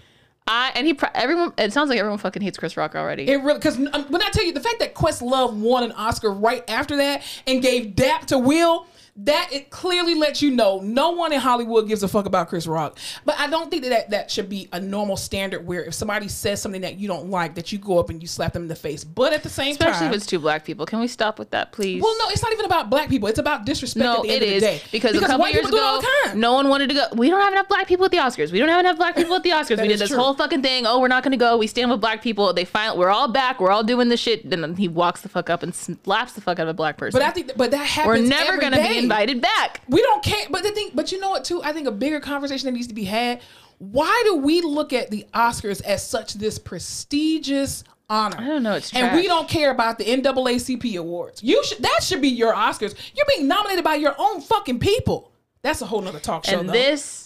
I 0.49 0.71
and 0.75 0.87
he 0.87 0.95
pro- 0.95 1.09
everyone. 1.15 1.53
It 1.59 1.73
sounds 1.73 1.89
like 1.91 1.99
everyone 1.99 2.19
fucking 2.19 2.41
hates 2.43 2.57
Chris 2.57 2.77
Rock 2.77 2.95
already. 2.95 3.29
It 3.29 3.37
really 3.43 3.59
because 3.59 3.77
when 3.79 4.23
I 4.23 4.31
tell 4.31 4.45
you 4.45 4.53
the 4.53 4.61
fact 4.61 4.79
that 4.79 4.95
Questlove 4.95 5.55
won 5.55 5.83
an 5.83 5.93
Oscar 5.93 6.31
right 6.31 6.63
after 6.71 6.97
that 6.99 7.23
and 7.49 7.61
gave 7.61 7.97
Dap 7.97 8.27
to 8.27 8.39
Will, 8.39 8.87
that 9.19 9.49
it 9.51 9.71
clearly 9.71 10.15
lets 10.15 10.43
you 10.43 10.51
know 10.51 10.81
no 10.81 11.11
one 11.13 11.33
in 11.33 11.41
Hollywood 11.41 11.89
gives 11.89 12.03
a 12.03 12.09
fuck 12.09 12.27
about 12.27 12.49
Chris 12.49 12.67
Rock. 12.67 12.99
But 13.25 13.39
I 13.39 13.49
don't 13.49 13.71
think 13.71 13.83
that 13.85 13.89
that, 13.89 14.11
that 14.11 14.31
should 14.31 14.49
be 14.49 14.69
a 14.73 14.81
normal 14.81 15.17
standard 15.17 15.67
where 15.67 15.85
if 15.85 15.95
somebody 15.95 16.29
says 16.29 16.61
something 16.61 16.83
that 16.83 16.99
you 16.99 17.09
don't 17.09 17.31
like, 17.31 17.55
that 17.55 17.73
you 17.73 17.79
go 17.79 17.99
up 17.99 18.11
and 18.11 18.21
you 18.21 18.29
slap 18.29 18.53
them 18.53 18.63
in 18.63 18.69
the 18.69 18.75
face. 18.77 19.05
But 19.05 19.33
at 19.33 19.43
the 19.43 19.49
same 19.49 19.73
Especially 19.73 19.85
time, 19.85 19.93
especially 19.93 20.07
if 20.09 20.15
it's 20.23 20.27
two 20.27 20.39
black 20.39 20.65
people. 20.65 20.85
Can 20.85 21.01
we 21.01 21.09
stop 21.09 21.39
with 21.39 21.51
that, 21.51 21.73
please? 21.73 22.03
well, 22.03 22.15
no, 22.19 22.29
it's 22.29 22.43
not 22.43 22.53
even 22.53 22.67
about 22.67 22.91
black 22.91 23.09
people. 23.09 23.29
It's 23.29 23.39
about 23.39 23.65
disrespect. 23.65 24.05
No, 24.05 24.17
at 24.17 24.23
the 24.23 24.31
end 24.31 24.43
it 24.43 24.47
of 24.49 24.53
is 24.55 24.63
day. 24.63 24.83
because, 24.93 25.17
a 25.17 25.21
couple 25.21 25.39
white 25.39 25.55
years 25.55 25.65
people 25.67 25.79
do 25.79 25.83
it 25.83 25.87
all 25.87 25.99
ago, 25.99 26.09
the 26.25 26.31
time. 26.31 26.41
no 26.41 26.53
one 26.53 26.69
wanted 26.69 26.89
to 26.89 26.95
go. 26.95 27.07
We 27.15 27.31
don't 27.31 27.41
have 27.41 27.53
enough 27.53 27.69
black 27.69 27.89
people 27.89 28.05
at 28.05 28.11
the 28.11 28.19
Oscars. 28.19 28.53
We 28.53 28.59
don't 28.59 28.69
have 28.69 28.81
enough 28.81 28.99
black 28.99 29.17
people 29.17 29.35
at 29.35 29.43
the 29.43 29.51
Oscars. 29.51 29.81
We 29.81 29.89
did 29.89 29.99
this 29.99 30.11
true. 30.11 30.19
whole 30.19 30.35
fucking 30.35 30.63
thing. 30.63 30.87
Oh, 30.87 31.01
we're 31.01 31.09
not 31.09 31.23
going 31.23 31.33
to 31.33 31.39
go. 31.39 31.57
We 31.57 31.67
stand 31.67 31.91
with 31.91 32.01
black 32.01 32.23
people. 32.23 32.53
They 32.53 32.67
find 32.67 32.99
we're 32.99 33.09
all 33.11 33.29
back. 33.29 33.61
We're 33.61 33.71
all 33.71 33.85
doing 33.85 34.09
this 34.11 34.21
shit. 34.21 34.45
And 34.45 34.53
Then 34.53 34.77
he 34.77 34.89
walks 34.89 35.23
the 35.23 35.29
fuck 35.29 35.49
up 35.49 35.63
and 35.63 35.75
slaps 35.75 36.33
the 36.35 36.41
fuck 36.41 36.59
out 36.59 36.65
of 36.65 36.69
a 36.69 36.75
black 36.75 36.99
person. 36.99 37.19
But 37.19 37.27
I 37.27 37.31
think, 37.31 37.53
but 37.57 37.71
that 37.71 37.87
happens. 37.87 38.23
we're 38.23 38.29
never 38.29 38.59
going 38.59 38.73
to 38.73 38.79
be. 38.79 39.06
Invited 39.07 39.41
back. 39.41 39.81
We 39.89 40.03
don't 40.03 40.23
care. 40.23 40.47
But 40.51 40.63
the 40.63 40.71
thing, 40.73 40.91
but 40.95 41.13
you 41.13 41.21
know 41.21 41.31
what? 41.31 41.45
Too, 41.45 41.63
I 41.63 41.73
think 41.73 41.87
a 41.87 41.93
bigger 41.93 42.21
conversation 42.21 42.67
that 42.67 42.73
needs 42.73 42.89
to 42.89 42.95
be 42.95 43.05
had. 43.05 43.41
Why 43.79 44.23
do 44.25 44.37
we 44.37 44.63
look 44.63 44.93
at 44.93 45.11
the 45.11 45.27
Oscars 45.35 45.83
as 45.83 46.07
such 46.07 46.35
this 46.35 46.59
prestigious 46.59 47.85
honor? 48.09 48.37
I 48.39 48.47
don't 48.47 48.63
know, 48.63 48.75
it's 48.75 48.93
and 48.95 49.15
we 49.15 49.27
don't 49.27 49.49
care 49.49 49.71
about 49.71 49.99
the 49.99 50.05
NAACP 50.05 50.97
awards. 50.99 51.43
You 51.43 51.63
should. 51.65 51.83
That 51.83 52.03
should 52.03 52.23
be 52.23 52.29
your 52.29 52.55
Oscars. 52.55 52.95
You're 53.15 53.27
being 53.37 53.49
nominated 53.49 53.85
by 53.85 53.97
your 53.97 54.15
own 54.19 54.41
fucking 54.41 54.79
people. 54.79 55.31
That's 55.63 55.83
a 55.83 55.87
whole 55.87 56.01
nother 56.01 56.21
talk 56.21 56.45
show. 56.45 56.59
And 56.59 56.69
though. 56.69 56.73
this 56.73 57.26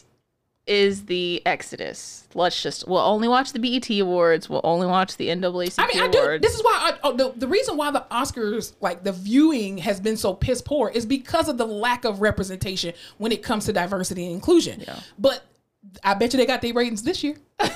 is 0.66 1.06
the 1.06 1.42
exodus. 1.46 2.28
Let's 2.34 2.62
just 2.62 2.86
we'll 2.86 2.98
only 2.98 3.28
watch 3.28 3.52
the 3.52 3.58
BET 3.58 3.90
awards. 3.98 4.48
We'll 4.48 4.60
only 4.62 4.86
watch 4.86 5.16
the 5.16 5.28
NAACP 5.28 5.74
I 5.78 5.86
mean, 5.88 6.02
I 6.02 6.08
do. 6.08 6.38
This 6.38 6.54
is 6.54 6.62
why 6.62 6.92
I, 6.92 6.98
oh, 7.02 7.16
the 7.16 7.32
the 7.36 7.48
reason 7.48 7.76
why 7.76 7.90
the 7.90 8.06
Oscars, 8.10 8.74
like 8.80 9.02
the 9.02 9.12
viewing, 9.12 9.78
has 9.78 10.00
been 10.00 10.16
so 10.16 10.34
piss 10.34 10.62
poor 10.62 10.88
is 10.88 11.06
because 11.06 11.48
of 11.48 11.58
the 11.58 11.66
lack 11.66 12.04
of 12.04 12.20
representation 12.20 12.94
when 13.18 13.32
it 13.32 13.42
comes 13.42 13.64
to 13.66 13.72
diversity 13.72 14.24
and 14.24 14.34
inclusion. 14.34 14.80
Yeah. 14.86 15.00
But 15.18 15.44
I 16.04 16.14
bet 16.14 16.32
you 16.32 16.36
they 16.36 16.46
got 16.46 16.62
their 16.62 16.74
ratings 16.74 17.02
this 17.02 17.24
year. 17.24 17.36
I'm 17.60 17.70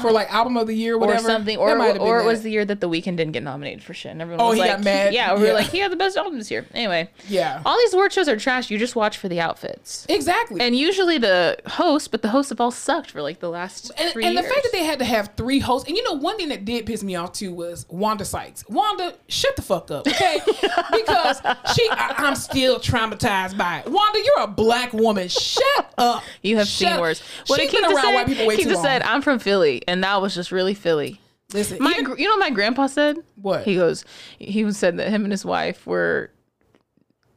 for 0.00 0.10
like 0.12 0.32
album 0.32 0.56
of 0.56 0.66
the 0.66 0.74
year, 0.74 0.96
or 0.96 1.18
something, 1.18 1.56
or 1.56 1.76
been 1.78 1.98
or 1.98 2.20
it 2.20 2.24
was 2.24 2.42
the 2.42 2.50
year 2.50 2.64
that 2.64 2.80
the 2.80 2.88
Weeknd 2.88 3.16
didn't 3.16 3.32
get 3.32 3.42
nominated 3.42 3.82
for 3.82 3.94
shit, 3.94 4.12
and 4.12 4.20
everyone 4.22 4.40
Oh, 4.44 4.48
was 4.48 4.54
he 4.56 4.60
like, 4.60 4.70
got 4.72 4.84
mad? 4.84 5.14
yeah, 5.14 5.34
we 5.34 5.42
were 5.42 5.52
like, 5.52 5.66
he 5.68 5.78
had 5.78 5.90
the 5.92 5.96
best 5.96 6.16
album 6.16 6.38
this 6.38 6.50
year. 6.50 6.66
Anyway, 6.74 7.08
Yeah. 7.28 7.62
all 7.64 7.76
these 7.78 7.92
award 7.94 8.12
shows 8.12 8.28
are 8.28 8.36
trash. 8.36 8.70
You 8.70 8.78
just 8.78 8.96
watch 8.96 9.18
for 9.18 9.28
the 9.28 9.40
outfits. 9.40 10.06
exactly. 10.08 10.60
And 10.60 10.76
usually 10.76 11.18
the 11.18 11.58
host, 11.66 12.10
but 12.10 12.22
the 12.22 12.28
hosts 12.28 12.50
have 12.50 12.60
all 12.60 12.70
sucked 12.70 13.10
for 13.10 13.22
like 13.22 13.40
the 13.40 13.48
last 13.50 13.90
And, 13.98 14.12
three 14.12 14.24
and 14.24 14.36
the 14.36 14.42
fact 14.42 14.62
that 14.62 14.72
they 14.72 14.84
had 14.84 14.98
to 15.00 15.04
have 15.04 15.30
three 15.36 15.58
hosts, 15.58 15.88
and 15.88 15.96
you 15.96 16.02
know, 16.04 16.12
one 16.14 16.36
thing 16.36 16.48
that 16.50 16.64
did 16.64 16.86
piss 16.86 17.02
me 17.02 17.14
off 17.16 17.32
too 17.32 17.52
was 17.52 17.86
Wanda 17.88 18.24
Sykes. 18.24 18.64
Wanda, 18.68 19.14
shut 19.28 19.56
the 19.56 19.62
fuck 19.62 19.90
up, 19.90 20.06
okay? 20.06 20.38
because 20.92 21.40
she, 21.74 21.88
I, 21.90 22.14
I'm 22.18 22.34
still 22.34 22.78
traumatized 22.78 23.56
by 23.56 23.78
it. 23.78 23.90
Wanda, 23.90 24.18
you're 24.24 24.44
a 24.44 24.46
black 24.46 24.92
woman. 24.92 25.28
Shut 25.28 25.92
up. 25.98 26.22
you 26.42 26.56
have 26.58 26.66
Shut 26.66 26.78
seen 26.78 26.88
up. 26.88 27.00
worse. 27.00 27.22
She's 27.44 27.56
Keith 27.56 27.72
been 27.72 27.84
around 27.84 27.96
said, 28.02 28.14
white 28.14 28.26
people 28.26 28.46
way 28.46 28.56
Keith 28.56 28.64
too 28.64 28.70
just 28.70 28.82
long. 28.82 28.92
said, 28.92 29.02
"I'm 29.02 29.22
from 29.22 29.38
Philly," 29.38 29.71
and 29.88 30.02
that 30.04 30.20
was 30.22 30.34
just 30.34 30.52
really 30.52 30.74
Philly. 30.74 31.20
Listen, 31.52 31.78
My, 31.80 31.94
even- 31.98 32.16
you 32.18 32.24
know, 32.26 32.32
what 32.36 32.40
my 32.40 32.50
grandpa 32.50 32.86
said 32.86 33.16
What? 33.36 33.64
he 33.64 33.74
goes. 33.76 34.04
He 34.38 34.70
said 34.72 34.96
that 34.98 35.08
him 35.10 35.24
and 35.24 35.32
his 35.32 35.44
wife 35.44 35.86
were 35.86 36.30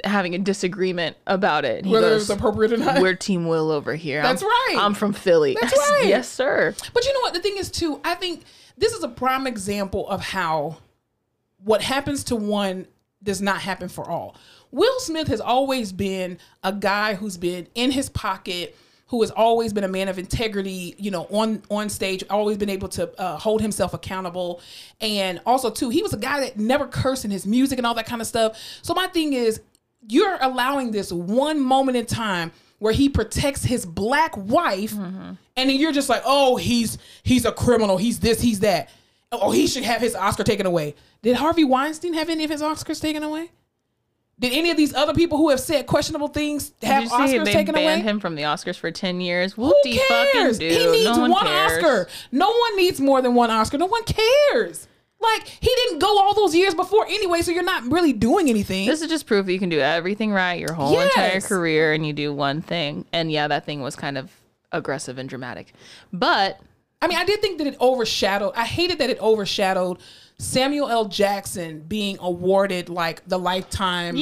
having 0.04 0.36
a 0.36 0.38
disagreement 0.38 1.18
about 1.26 1.66
it. 1.66 1.86
He 1.86 1.92
whether 1.92 2.10
goes, 2.10 2.30
it 2.30 2.34
was 2.34 2.38
appropriate 2.40 2.74
or 2.74 2.78
not. 2.78 3.02
"We're 3.02 3.16
Team 3.16 3.48
Will 3.48 3.72
over 3.72 3.96
here." 3.96 4.22
That's 4.22 4.42
I'm, 4.42 4.48
right. 4.48 4.76
I'm 4.80 4.94
from 4.94 5.14
Philly. 5.14 5.58
That's 5.60 5.76
right. 5.92 6.06
Yes, 6.08 6.30
sir. 6.30 6.76
But 6.94 7.06
you 7.06 7.14
know 7.14 7.20
what? 7.22 7.34
The 7.34 7.40
thing 7.40 7.58
is, 7.58 7.70
too, 7.72 8.00
I 8.04 8.16
think 8.16 8.44
this 8.78 8.94
is 8.94 9.04
a 9.04 9.08
prime 9.08 9.48
example 9.48 10.08
of 10.10 10.22
how 10.22 10.78
what 11.64 11.82
happens 11.82 12.24
to 12.26 12.36
one 12.36 12.88
does 13.24 13.42
not 13.42 13.62
happen 13.62 13.90
for 13.90 14.10
all. 14.10 14.36
Will 14.72 15.00
Smith 15.00 15.28
has 15.30 15.42
always 15.42 15.92
been 15.92 16.38
a 16.64 16.72
guy 16.74 17.16
who's 17.16 17.38
been 17.38 17.68
in 17.74 17.92
his 17.92 18.10
pocket, 18.10 18.78
who 19.08 19.22
has 19.22 19.30
always 19.32 19.72
been 19.72 19.84
a 19.84 19.88
man 19.88 20.08
of 20.08 20.18
integrity, 20.18 20.96
you 20.98 21.12
know, 21.12 21.24
on 21.32 21.62
on 21.70 21.90
stage, 21.90 22.24
always 22.30 22.58
been 22.58 22.70
able 22.70 22.88
to 22.90 23.10
uh, 23.20 23.38
hold 23.38 23.62
himself 23.62 23.94
accountable, 23.94 24.62
and 25.02 25.40
also 25.46 25.70
too, 25.70 25.90
he 25.90 26.02
was 26.02 26.14
a 26.14 26.18
guy 26.18 26.40
that 26.42 26.58
never 26.58 26.88
cursed 26.88 27.26
in 27.26 27.32
his 27.32 27.46
music 27.46 27.78
and 27.78 27.86
all 27.86 27.94
that 27.94 28.08
kind 28.08 28.22
of 28.22 28.28
stuff. 28.28 28.58
So 28.82 28.94
my 28.94 29.08
thing 29.08 29.34
is, 29.34 29.62
you're 30.08 30.38
allowing 30.42 30.92
this 30.92 31.12
one 31.12 31.60
moment 31.60 31.98
in 31.98 32.06
time 32.06 32.52
where 32.80 32.94
he 32.94 33.08
protects 33.10 33.64
his 33.64 33.86
black 33.86 34.36
wife 34.36 34.94
and 35.56 35.70
then 35.70 35.80
you're 35.80 35.94
just 35.94 36.10
like 36.10 36.22
oh 36.26 36.56
he's 36.58 36.98
he's 37.24 37.46
a 37.46 37.52
criminal. 37.52 37.98
He's 37.98 38.20
this 38.20 38.42
he's 38.42 38.60
that. 38.60 38.90
Oh 39.32 39.52
he 39.52 39.68
should 39.68 39.84
have 39.84 40.02
his 40.02 40.16
oscar 40.16 40.44
taken 40.44 40.66
away. 40.66 40.96
Did 41.22 41.36
harvey 41.38 41.64
weinstein 41.64 42.14
have 42.14 42.30
any 42.30 42.44
of 42.44 42.50
his 42.52 42.62
oscars 42.62 43.02
taken 43.02 43.24
away 43.24 43.50
did 44.40 44.52
any 44.54 44.70
of 44.70 44.78
these 44.78 44.94
other 44.94 45.14
people 45.14 45.38
who 45.38 45.50
have 45.50 45.60
said 45.60 45.88
questionable 45.88 46.28
things 46.28 46.74
have 46.82 47.04
Did 47.04 47.12
you 47.12 47.28
see 47.28 47.38
oscars 47.38 47.46
they 47.46 47.54
taken 47.54 47.74
banned 47.76 48.02
away 48.02 48.10
him 48.10 48.20
from 48.20 48.36
the 48.36 48.44
Oscars 48.44 48.78
for 48.78 48.92
ten 48.92 49.22
years? 49.22 49.54
who 49.54 49.64
Whoop-de 49.64 49.98
fucking 49.98 50.32
cares 50.34 50.60
do. 50.60 50.68
he 50.68 50.88
needs 50.92 51.06
no 51.06 51.20
one, 51.22 51.32
one 51.32 51.48
oscar 51.48 52.08
no 52.32 52.48
one 52.50 52.76
needs 52.78 53.00
more 53.00 53.22
than 53.22 53.34
one 53.36 53.50
oscar 53.50 53.78
no 53.78 53.86
one 53.86 54.04
cares 54.04 54.88
like 55.22 55.48
he 55.48 55.70
didn't 55.74 56.00
go 56.00 56.20
all 56.20 56.34
those 56.34 56.54
years 56.54 56.76
before 56.76 57.06
anyway 57.08 57.42
so 57.42 57.50
you're 57.52 57.64
not 57.64 57.84
really 57.92 58.12
doing 58.14 58.50
anything 58.50 58.86
This 58.88 59.02
is 59.02 59.08
just 59.10 59.26
proof 59.26 59.46
that 59.46 59.54
you 59.54 59.60
can 59.60 59.70
do 59.70 59.80
everything 59.80 60.32
right 60.32 60.60
your 60.60 60.74
whole 60.74 60.92
Yes. 60.92 61.16
entire 61.16 61.42
career 61.42 61.94
and 61.94 62.06
you 62.06 62.12
do 62.14 62.34
one 62.34 62.62
thing. 62.62 63.06
And 63.14 63.32
yeah, 63.32 63.48
that 63.48 63.66
thing 63.66 63.82
was 63.82 63.96
kind 63.96 64.18
of 64.18 64.30
aggressive 64.74 65.18
and 65.18 65.28
dramatic. 65.30 65.74
But 66.12 66.60
I 67.02 67.08
mean, 67.08 67.18
I 67.18 67.24
did 67.26 67.42
think 67.42 67.58
that 67.60 67.68
it 67.68 67.80
overshadowed. 67.80 68.54
I 68.56 68.66
hated 68.66 68.98
that 69.00 69.10
it 69.10 69.20
overshadowed 69.20 70.00
Samuel 70.38 70.90
L. 70.90 71.06
Jackson 71.06 71.80
being 71.82 72.18
awarded 72.20 72.90
like 72.90 73.26
the 73.28 73.40
lifetime 73.40 74.16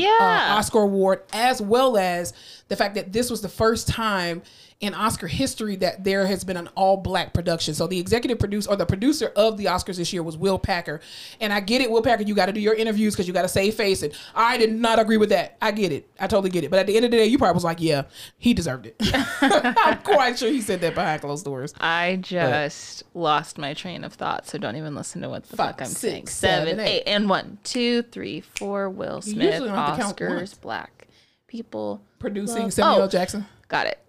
uh, 0.53 0.57
Oscar 0.57 0.79
award, 0.83 1.23
as 1.33 1.61
well 1.61 1.97
as 1.97 2.33
the 2.73 2.83
fact 2.83 2.95
that 2.95 3.13
this 3.13 3.29
was 3.29 3.41
the 3.41 3.49
first 3.49 3.87
time 3.87 4.41
in 4.79 4.93
Oscar 4.95 5.27
history 5.27 5.77
that 5.77 6.03
there 6.03 6.25
has 6.25 6.43
been 6.43 6.57
an 6.57 6.67
all 6.75 6.97
black 6.97 7.33
production. 7.33 7.73
So 7.73 7.87
the 7.87 7.99
executive 7.99 8.37
producer 8.39 8.69
or 8.69 8.75
the 8.75 8.85
producer 8.85 9.31
of 9.35 9.57
the 9.57 9.65
Oscars 9.65 9.95
this 9.97 10.11
year 10.11 10.23
was 10.23 10.35
Will 10.35 10.57
Packer. 10.59 10.99
And 11.39 11.53
I 11.53 11.59
get 11.61 11.81
it, 11.81 11.89
Will 11.89 12.01
Packer, 12.01 12.23
you 12.23 12.35
got 12.35 12.47
to 12.47 12.51
do 12.51 12.59
your 12.59 12.73
interviews 12.73 13.13
because 13.13 13.25
you 13.27 13.33
got 13.33 13.43
to 13.43 13.47
save 13.47 13.75
face. 13.75 14.01
And 14.03 14.11
I 14.35 14.57
did 14.57 14.73
not 14.73 14.99
agree 14.99 15.15
with 15.17 15.29
that. 15.29 15.55
I 15.61 15.71
get 15.71 15.91
it. 15.93 16.09
I 16.19 16.27
totally 16.27 16.49
get 16.49 16.63
it. 16.65 16.71
But 16.71 16.79
at 16.79 16.87
the 16.87 16.95
end 16.97 17.05
of 17.05 17.11
the 17.11 17.17
day, 17.17 17.27
you 17.27 17.37
probably 17.37 17.53
was 17.53 17.63
like, 17.63 17.79
yeah, 17.79 18.03
he 18.39 18.53
deserved 18.53 18.87
it. 18.87 18.95
I'm 19.41 19.99
quite 20.01 20.37
sure 20.39 20.49
he 20.49 20.59
said 20.59 20.81
that 20.81 20.95
behind 20.95 21.21
closed 21.21 21.45
doors. 21.45 21.73
I 21.79 22.17
just 22.19 23.03
lost 23.13 23.57
my 23.57 23.73
train 23.75 24.03
of 24.03 24.13
thought, 24.13 24.47
so 24.47 24.57
don't 24.57 24.75
even 24.75 24.95
listen 24.95 25.21
to 25.21 25.29
what 25.29 25.43
the 25.43 25.55
Five, 25.55 25.67
fuck 25.77 25.81
I'm 25.83 25.87
six, 25.87 25.99
saying. 26.01 26.27
seven, 26.27 26.67
Seven, 26.69 26.79
eight. 26.85 26.89
eight, 26.89 27.03
and 27.05 27.29
one, 27.29 27.59
two, 27.63 28.01
three, 28.01 28.41
four. 28.41 28.89
Will 28.89 29.21
Smith, 29.21 29.35
usually 29.51 29.69
don't 29.69 29.77
have 29.77 29.95
to 29.97 30.01
count 30.03 30.17
Oscars, 30.17 30.59
black 30.59 31.07
people 31.53 32.01
Producing 32.17 32.63
love- 32.63 32.73
Samuel 32.73 32.95
Oh, 32.97 33.01
L. 33.03 33.07
Jackson. 33.07 33.45
Got 33.67 33.85
it. 33.85 33.99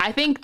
I 0.00 0.10
think 0.10 0.40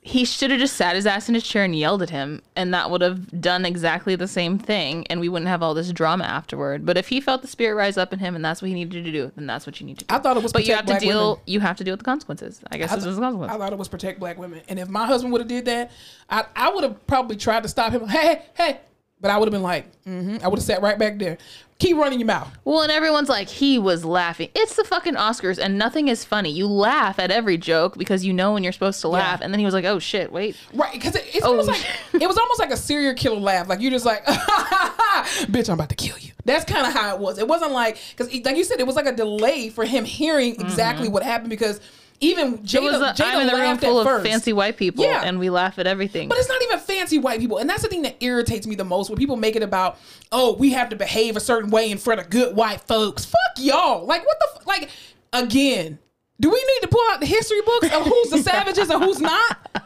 he 0.00 0.24
should 0.24 0.50
have 0.50 0.58
just 0.58 0.76
sat 0.76 0.96
his 0.96 1.06
ass 1.06 1.28
in 1.28 1.34
his 1.34 1.44
chair 1.44 1.62
and 1.62 1.76
yelled 1.76 2.00
at 2.00 2.08
him, 2.08 2.40
and 2.56 2.72
that 2.72 2.90
would 2.90 3.02
have 3.02 3.38
done 3.40 3.66
exactly 3.66 4.16
the 4.16 4.26
same 4.26 4.58
thing, 4.58 5.06
and 5.08 5.20
we 5.20 5.28
wouldn't 5.28 5.48
have 5.48 5.62
all 5.62 5.74
this 5.74 5.92
drama 5.92 6.24
afterward. 6.24 6.86
But 6.86 6.96
if 6.96 7.08
he 7.08 7.20
felt 7.20 7.42
the 7.42 7.48
spirit 7.48 7.74
rise 7.74 7.98
up 7.98 8.14
in 8.14 8.18
him, 8.18 8.34
and 8.34 8.42
that's 8.42 8.62
what 8.62 8.68
he 8.68 8.74
needed 8.74 9.04
to 9.04 9.12
do, 9.12 9.30
then 9.36 9.46
that's 9.46 9.66
what 9.66 9.78
you 9.78 9.86
need 9.86 9.98
to 9.98 10.06
do. 10.06 10.14
I 10.14 10.18
thought 10.18 10.38
it 10.38 10.42
was 10.42 10.52
but 10.54 10.66
you 10.66 10.74
have 10.74 10.86
to 10.86 10.98
deal. 10.98 11.32
women. 11.32 11.42
You 11.46 11.60
have 11.60 11.76
to 11.76 11.84
deal 11.84 11.92
with 11.92 12.00
the 12.00 12.04
consequences. 12.04 12.62
I 12.72 12.78
guess 12.78 12.94
this 12.94 13.04
is 13.04 13.16
the 13.18 13.22
I 13.22 13.58
thought 13.58 13.72
it 13.72 13.78
was 13.78 13.88
protect 13.88 14.18
black 14.18 14.38
women. 14.38 14.62
And 14.68 14.78
if 14.78 14.88
my 14.88 15.04
husband 15.06 15.32
would 15.32 15.42
have 15.42 15.48
did 15.48 15.66
that, 15.66 15.90
I, 16.30 16.46
I 16.56 16.70
would 16.70 16.82
have 16.82 17.06
probably 17.06 17.36
tried 17.36 17.62
to 17.64 17.68
stop 17.68 17.92
him. 17.92 18.08
Hey, 18.08 18.26
hey, 18.26 18.42
hey. 18.54 18.80
But 19.20 19.30
I 19.30 19.36
would 19.36 19.46
have 19.48 19.52
been 19.52 19.62
like, 19.62 19.84
mm-hmm. 20.04 20.38
I 20.42 20.48
would 20.48 20.58
have 20.58 20.64
sat 20.64 20.80
right 20.80 20.98
back 20.98 21.18
there. 21.18 21.36
Keep 21.80 21.96
running 21.96 22.20
your 22.20 22.26
mouth. 22.26 22.48
Well, 22.64 22.82
and 22.82 22.92
everyone's 22.92 23.30
like, 23.30 23.48
he 23.48 23.78
was 23.78 24.04
laughing. 24.04 24.50
It's 24.54 24.76
the 24.76 24.84
fucking 24.84 25.14
Oscars, 25.14 25.58
and 25.58 25.78
nothing 25.78 26.08
is 26.08 26.24
funny. 26.24 26.50
You 26.50 26.66
laugh 26.66 27.18
at 27.18 27.30
every 27.30 27.56
joke 27.56 27.96
because 27.96 28.24
you 28.24 28.34
know 28.34 28.52
when 28.52 28.62
you're 28.62 28.72
supposed 28.72 29.00
to 29.00 29.08
laugh. 29.08 29.40
And 29.40 29.52
then 29.52 29.58
he 29.58 29.64
was 29.64 29.72
like, 29.72 29.86
oh 29.86 29.98
shit, 29.98 30.30
wait. 30.30 30.56
Right, 30.74 30.92
because 30.92 31.16
it, 31.16 31.24
it's 31.34 31.44
Oh, 31.44 31.50
almost 31.50 31.68
like 31.68 31.84
it 32.12 32.26
was 32.26 32.36
almost 32.36 32.60
like 32.60 32.70
a 32.70 32.76
serial 32.76 33.14
killer 33.14 33.40
laugh. 33.40 33.66
Like 33.66 33.80
you're 33.80 33.90
just 33.90 34.04
like, 34.04 34.24
bitch, 34.26 35.68
I'm 35.68 35.74
about 35.74 35.88
to 35.88 35.94
kill 35.94 36.18
you. 36.18 36.32
That's 36.44 36.70
kind 36.70 36.86
of 36.86 36.92
how 36.92 37.14
it 37.14 37.20
was. 37.20 37.38
It 37.38 37.48
wasn't 37.48 37.72
like 37.72 37.98
because, 38.16 38.32
like 38.44 38.56
you 38.56 38.64
said, 38.64 38.78
it 38.78 38.86
was 38.86 38.96
like 38.96 39.06
a 39.06 39.12
delay 39.12 39.70
for 39.70 39.84
him 39.84 40.04
hearing 40.04 40.60
exactly 40.60 41.06
mm-hmm. 41.06 41.14
what 41.14 41.22
happened 41.22 41.50
because 41.50 41.80
even. 42.20 42.52
Was 42.52 42.60
Jada, 42.60 43.10
a, 43.10 43.14
Jada 43.14 43.24
I'm 43.34 43.40
in 43.42 43.46
the 43.48 43.54
room 43.54 43.78
full 43.78 44.00
of 44.00 44.06
first. 44.06 44.26
fancy 44.26 44.52
white 44.52 44.76
people, 44.76 45.04
Yeah. 45.04 45.22
and 45.24 45.38
we 45.38 45.50
laugh 45.50 45.78
at 45.78 45.86
everything. 45.86 46.28
But 46.28 46.38
it's 46.38 46.48
not 46.48 46.62
even 46.62 46.78
fancy 46.78 47.18
white 47.18 47.40
people. 47.40 47.58
And 47.58 47.68
that's 47.68 47.82
the 47.82 47.88
thing 47.88 48.02
that 48.02 48.16
irritates 48.20 48.66
me 48.66 48.74
the 48.74 48.84
most 48.84 49.08
when 49.10 49.16
people 49.18 49.36
make 49.36 49.56
it 49.56 49.62
about, 49.62 49.98
oh, 50.32 50.54
we 50.54 50.70
have 50.72 50.88
to 50.90 50.96
behave 50.96 51.36
a 51.36 51.40
certain 51.40 51.70
way 51.70 51.90
in 51.90 51.98
front 51.98 52.20
of 52.20 52.30
good 52.30 52.54
white 52.54 52.80
folks. 52.82 53.24
Fuck 53.24 53.38
y'all. 53.58 54.06
Like, 54.06 54.24
what 54.26 54.38
the, 54.38 54.48
f- 54.60 54.66
like, 54.66 54.90
again, 55.32 55.98
do 56.38 56.50
we 56.50 56.56
need 56.56 56.80
to 56.82 56.88
pull 56.88 57.02
out 57.10 57.20
the 57.20 57.26
history 57.26 57.60
books 57.62 57.86
of 57.94 58.02
who's 58.06 58.30
the 58.30 58.38
savages 58.42 58.88
and 58.90 59.02
who's 59.02 59.20
not? 59.20 59.80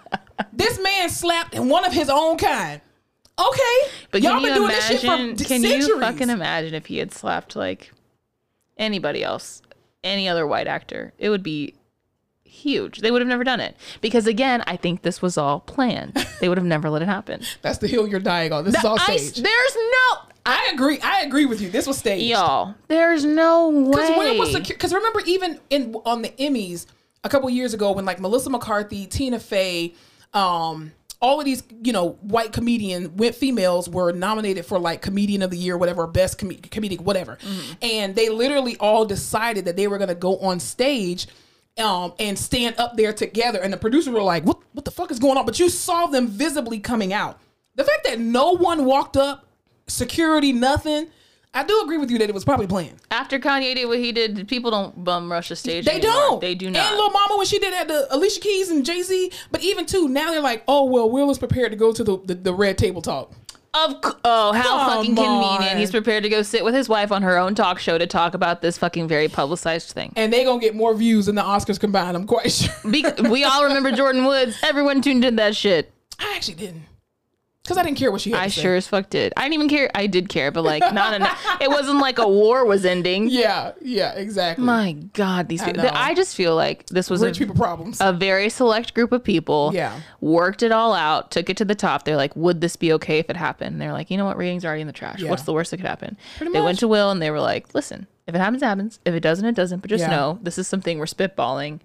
This 0.52 0.80
man 0.82 1.08
slapped 1.10 1.58
one 1.58 1.84
of 1.84 1.92
his 1.92 2.08
own 2.10 2.36
kind. 2.38 2.80
Okay. 3.38 3.78
But 4.12 4.22
y'all 4.22 4.40
been 4.40 4.54
doing 4.54 4.68
this 4.68 4.86
shit 4.86 5.00
for 5.00 5.06
imagine? 5.06 5.36
Can 5.36 5.62
centuries. 5.62 5.88
you 5.88 5.98
fucking 6.00 6.30
imagine 6.30 6.74
if 6.74 6.86
he 6.86 6.98
had 6.98 7.12
slapped 7.12 7.56
like 7.56 7.90
anybody 8.76 9.24
else, 9.24 9.62
any 10.04 10.28
other 10.28 10.46
white 10.46 10.68
actor? 10.68 11.12
It 11.18 11.30
would 11.30 11.42
be 11.42 11.74
huge. 12.54 13.00
They 13.00 13.10
would 13.10 13.20
have 13.20 13.28
never 13.28 13.44
done 13.44 13.60
it 13.60 13.76
because 14.00 14.26
again, 14.26 14.62
I 14.66 14.76
think 14.76 15.02
this 15.02 15.20
was 15.20 15.36
all 15.36 15.60
planned. 15.60 16.14
they 16.40 16.48
would 16.48 16.58
have 16.58 16.66
never 16.66 16.88
let 16.90 17.02
it 17.02 17.08
happen. 17.08 17.42
That's 17.62 17.78
the 17.78 17.88
hill 17.88 18.06
you're 18.06 18.20
dying 18.20 18.52
on. 18.52 18.64
This 18.64 18.74
is 18.76 18.84
all 18.84 18.98
I- 18.98 19.16
staged. 19.16 19.44
there's 19.44 19.76
no 19.76 20.18
I 20.46 20.70
agree. 20.74 21.00
I 21.00 21.22
agree 21.22 21.46
with 21.46 21.62
you. 21.62 21.70
This 21.70 21.86
was 21.86 21.96
staged. 21.96 22.26
y'all. 22.26 22.74
There's 22.88 23.24
no 23.24 23.70
Because 23.90 24.10
where 24.10 24.32
way. 24.32 24.38
was 24.38 24.52
the? 24.52 24.60
Because 24.60 24.92
remember, 24.92 25.20
even 25.24 25.58
in 25.70 25.94
on 26.04 26.20
the 26.20 26.28
Emmys 26.38 26.84
a 27.24 27.30
couple 27.30 27.48
years 27.48 27.72
ago, 27.72 27.92
when 27.92 28.04
like 28.04 28.20
Melissa 28.20 28.50
McCarthy, 28.50 29.06
Tina 29.06 29.38
Fey, 29.38 29.94
um, 30.34 30.92
all 31.22 31.38
of 31.38 31.46
these 31.46 31.62
you 31.82 31.94
know 31.94 32.10
white 32.20 32.52
comedian 32.52 33.16
went 33.16 33.34
females 33.34 33.88
were 33.88 34.12
nominated 34.12 34.66
for 34.66 34.78
like 34.78 35.00
comedian 35.00 35.40
of 35.40 35.50
the 35.50 35.56
year, 35.56 35.78
whatever, 35.78 36.06
best 36.06 36.36
com- 36.36 36.50
comedic, 36.50 37.00
whatever, 37.00 37.38
and 37.80 38.14
they 38.14 38.28
literally 38.28 38.76
all 38.76 39.06
decided 39.06 39.64
that 39.64 39.76
they 39.76 39.88
were 39.88 39.96
gonna 39.96 40.14
go 40.14 40.36
on 40.40 40.60
stage. 40.60 41.26
Um, 41.76 42.12
and 42.20 42.38
stand 42.38 42.76
up 42.78 42.96
there 42.96 43.12
together, 43.12 43.60
and 43.60 43.72
the 43.72 43.76
producers 43.76 44.14
were 44.14 44.22
like, 44.22 44.44
"What? 44.44 44.58
What 44.72 44.84
the 44.84 44.92
fuck 44.92 45.10
is 45.10 45.18
going 45.18 45.36
on?" 45.36 45.44
But 45.44 45.58
you 45.58 45.68
saw 45.68 46.06
them 46.06 46.28
visibly 46.28 46.78
coming 46.78 47.12
out. 47.12 47.40
The 47.74 47.82
fact 47.82 48.04
that 48.04 48.20
no 48.20 48.52
one 48.52 48.84
walked 48.84 49.16
up, 49.16 49.44
security, 49.88 50.52
nothing. 50.52 51.08
I 51.56 51.62
do 51.62 51.80
agree 51.82 51.98
with 51.98 52.10
you 52.10 52.18
that 52.18 52.28
it 52.28 52.34
was 52.34 52.44
probably 52.44 52.66
planned. 52.66 53.00
After 53.12 53.38
Kanye 53.38 53.76
did 53.76 53.86
what 53.86 53.98
he 53.98 54.10
did, 54.10 54.48
people 54.48 54.72
don't 54.72 55.04
bum 55.04 55.30
rush 55.30 55.48
the 55.48 55.56
stage. 55.56 55.84
They 55.84 55.92
anymore. 55.92 56.12
don't. 56.12 56.40
They 56.40 56.56
do 56.56 56.68
not. 56.68 56.90
And. 56.90 56.96
Lil 56.96 57.10
Mama 57.10 57.36
when 57.36 57.46
she 57.46 57.60
did 57.60 57.72
that 57.72 57.86
the 57.86 58.12
Alicia 58.14 58.40
Keys 58.40 58.70
and 58.70 58.84
Jay 58.84 59.02
Z, 59.02 59.30
but 59.52 59.62
even 59.62 59.86
too 59.86 60.08
now 60.08 60.30
they're 60.32 60.40
like, 60.40 60.64
oh 60.66 60.84
well, 60.84 61.08
Will 61.10 61.30
is 61.30 61.38
prepared 61.38 61.70
to 61.70 61.76
go 61.76 61.92
to 61.92 62.02
the 62.04 62.18
the, 62.24 62.34
the 62.34 62.52
red 62.54 62.76
table 62.76 63.02
talk. 63.02 63.32
Of 63.74 63.90
c- 64.04 64.12
oh, 64.24 64.52
how 64.52 64.62
Come 64.62 64.88
fucking 64.88 65.16
convenient! 65.16 65.72
on. 65.72 65.76
He's 65.76 65.90
prepared 65.90 66.22
to 66.22 66.28
go 66.28 66.42
sit 66.42 66.64
with 66.64 66.74
his 66.74 66.88
wife 66.88 67.10
on 67.10 67.22
her 67.22 67.36
own 67.36 67.54
talk 67.56 67.80
show 67.80 67.98
to 67.98 68.06
talk 68.06 68.34
about 68.34 68.62
this 68.62 68.78
fucking 68.78 69.08
very 69.08 69.28
publicized 69.28 69.90
thing. 69.90 70.12
And 70.14 70.32
they 70.32 70.44
gonna 70.44 70.60
get 70.60 70.76
more 70.76 70.94
views 70.94 71.26
than 71.26 71.34
the 71.34 71.42
Oscars 71.42 71.80
combined. 71.80 72.16
I'm 72.16 72.26
quite 72.26 72.52
sure. 72.52 72.72
Be- 72.90 73.04
we 73.28 73.42
all 73.44 73.64
remember 73.64 73.90
Jordyn 73.90 74.26
Woods. 74.26 74.56
Everyone 74.62 75.02
tuned 75.02 75.24
in 75.24 75.36
that 75.36 75.56
shit. 75.56 75.92
I 76.20 76.34
actually 76.36 76.54
didn't, 76.54 76.82
because 77.64 77.78
I 77.78 77.82
didn't 77.82 77.96
care 77.96 78.12
what 78.12 78.20
she 78.20 78.30
had 78.30 78.40
I 78.40 78.48
sure 78.48 78.76
as 78.76 78.86
fuck 78.86 79.08
did. 79.08 79.32
I 79.38 79.42
didn't 79.42 79.54
even 79.54 79.68
care. 79.70 79.90
I 79.94 80.06
did 80.06 80.28
care, 80.28 80.50
but 80.50 80.64
like 80.64 80.82
not 80.92 81.14
enough. 81.14 81.40
It 81.60 81.70
wasn't 81.70 81.98
like 81.98 82.18
a 82.18 82.28
war 82.28 82.66
was 82.66 82.84
ending. 82.84 83.28
Yeah, 83.30 83.72
yeah, 83.80 84.12
exactly. 84.12 84.62
My 84.64 84.92
God, 85.14 85.48
these 85.48 85.62
people. 85.62 85.82
know. 85.82 85.90
I 85.94 86.12
just 86.14 86.36
feel 86.36 86.54
like 86.54 86.84
this 86.86 87.08
was 87.08 87.22
a, 87.22 87.32
people 87.32 87.54
problems. 87.54 87.98
a 88.02 88.12
very 88.12 88.50
select 88.50 88.92
group 88.92 89.12
of 89.12 89.24
people. 89.24 89.70
Yeah. 89.72 89.98
Worked 90.20 90.62
it 90.62 90.72
all 90.72 90.92
out, 90.92 91.30
took 91.30 91.48
it 91.48 91.56
to 91.58 91.64
the 91.64 91.74
top. 91.74 92.04
They're 92.04 92.16
like, 92.16 92.36
would 92.36 92.60
this 92.60 92.76
be 92.76 92.92
okay 92.94 93.18
if 93.18 93.30
it 93.30 93.36
happened? 93.36 93.74
And 93.74 93.80
they're 93.80 93.92
like, 93.94 94.10
you 94.10 94.18
know 94.18 94.26
what? 94.26 94.36
Ratings 94.36 94.64
are 94.64 94.68
already 94.68 94.82
in 94.82 94.86
the 94.86 94.92
trash. 94.92 95.20
Yeah. 95.20 95.30
What's 95.30 95.44
the 95.44 95.54
worst 95.54 95.70
that 95.70 95.78
could 95.78 95.86
happen? 95.86 96.18
Pretty 96.36 96.52
they 96.52 96.58
much. 96.58 96.64
went 96.66 96.78
to 96.80 96.88
Will 96.88 97.10
and 97.10 97.22
they 97.22 97.30
were 97.30 97.40
like, 97.40 97.74
listen, 97.74 98.06
if 98.26 98.34
it 98.34 98.38
happens, 98.38 98.62
it 98.62 98.66
happens. 98.66 99.00
If 99.06 99.14
it 99.14 99.20
doesn't, 99.20 99.46
it 99.46 99.54
doesn't. 99.54 99.80
But 99.80 99.88
just 99.88 100.02
Yeah. 100.02 100.10
know 100.10 100.38
this 100.42 100.58
is 100.58 100.68
something 100.68 100.98
we're 100.98 101.06
spitballing. 101.06 101.80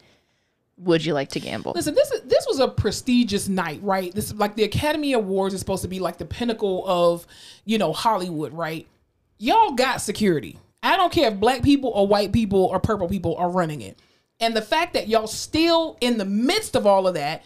Would 0.80 1.04
you 1.04 1.14
like 1.14 1.30
to 1.30 1.40
gamble? 1.40 1.74
Listen, 1.76 1.94
this 1.94 2.10
is 2.12 2.22
this 2.22 2.46
was 2.48 2.60
a 2.60 2.68
prestigious 2.68 3.50
night, 3.50 3.82
right? 3.84 4.14
This 4.16 4.34
like 4.34 4.56
the 4.56 4.64
Academy 4.64 5.14
Awards 5.14 5.54
is 5.54 5.60
supposed 5.60 5.82
to 5.82 5.90
be 5.90 6.00
like 6.00 6.18
the 6.18 6.26
pinnacle 6.26 6.88
of, 6.88 7.28
you 7.66 7.78
know, 7.78 7.92
Hollywood, 7.92 8.54
right? 8.54 8.88
Y'all 9.38 9.72
got 9.72 10.02
security. 10.02 10.58
I 10.82 10.96
don't 10.96 11.12
care 11.12 11.32
if 11.32 11.40
black 11.40 11.64
people 11.64 11.90
or 11.90 12.08
white 12.08 12.32
people 12.32 12.64
or 12.64 12.80
purple 12.80 13.10
people 13.10 13.36
are 13.36 13.50
running 13.50 13.82
it. 13.82 14.00
And 14.40 14.56
the 14.56 14.62
fact 14.62 14.94
that 14.94 15.10
y'all 15.10 15.28
still 15.28 15.98
in 16.00 16.18
the 16.18 16.26
midst 16.26 16.76
of 16.76 16.88
all 16.88 17.08
of 17.08 17.16
that 17.16 17.44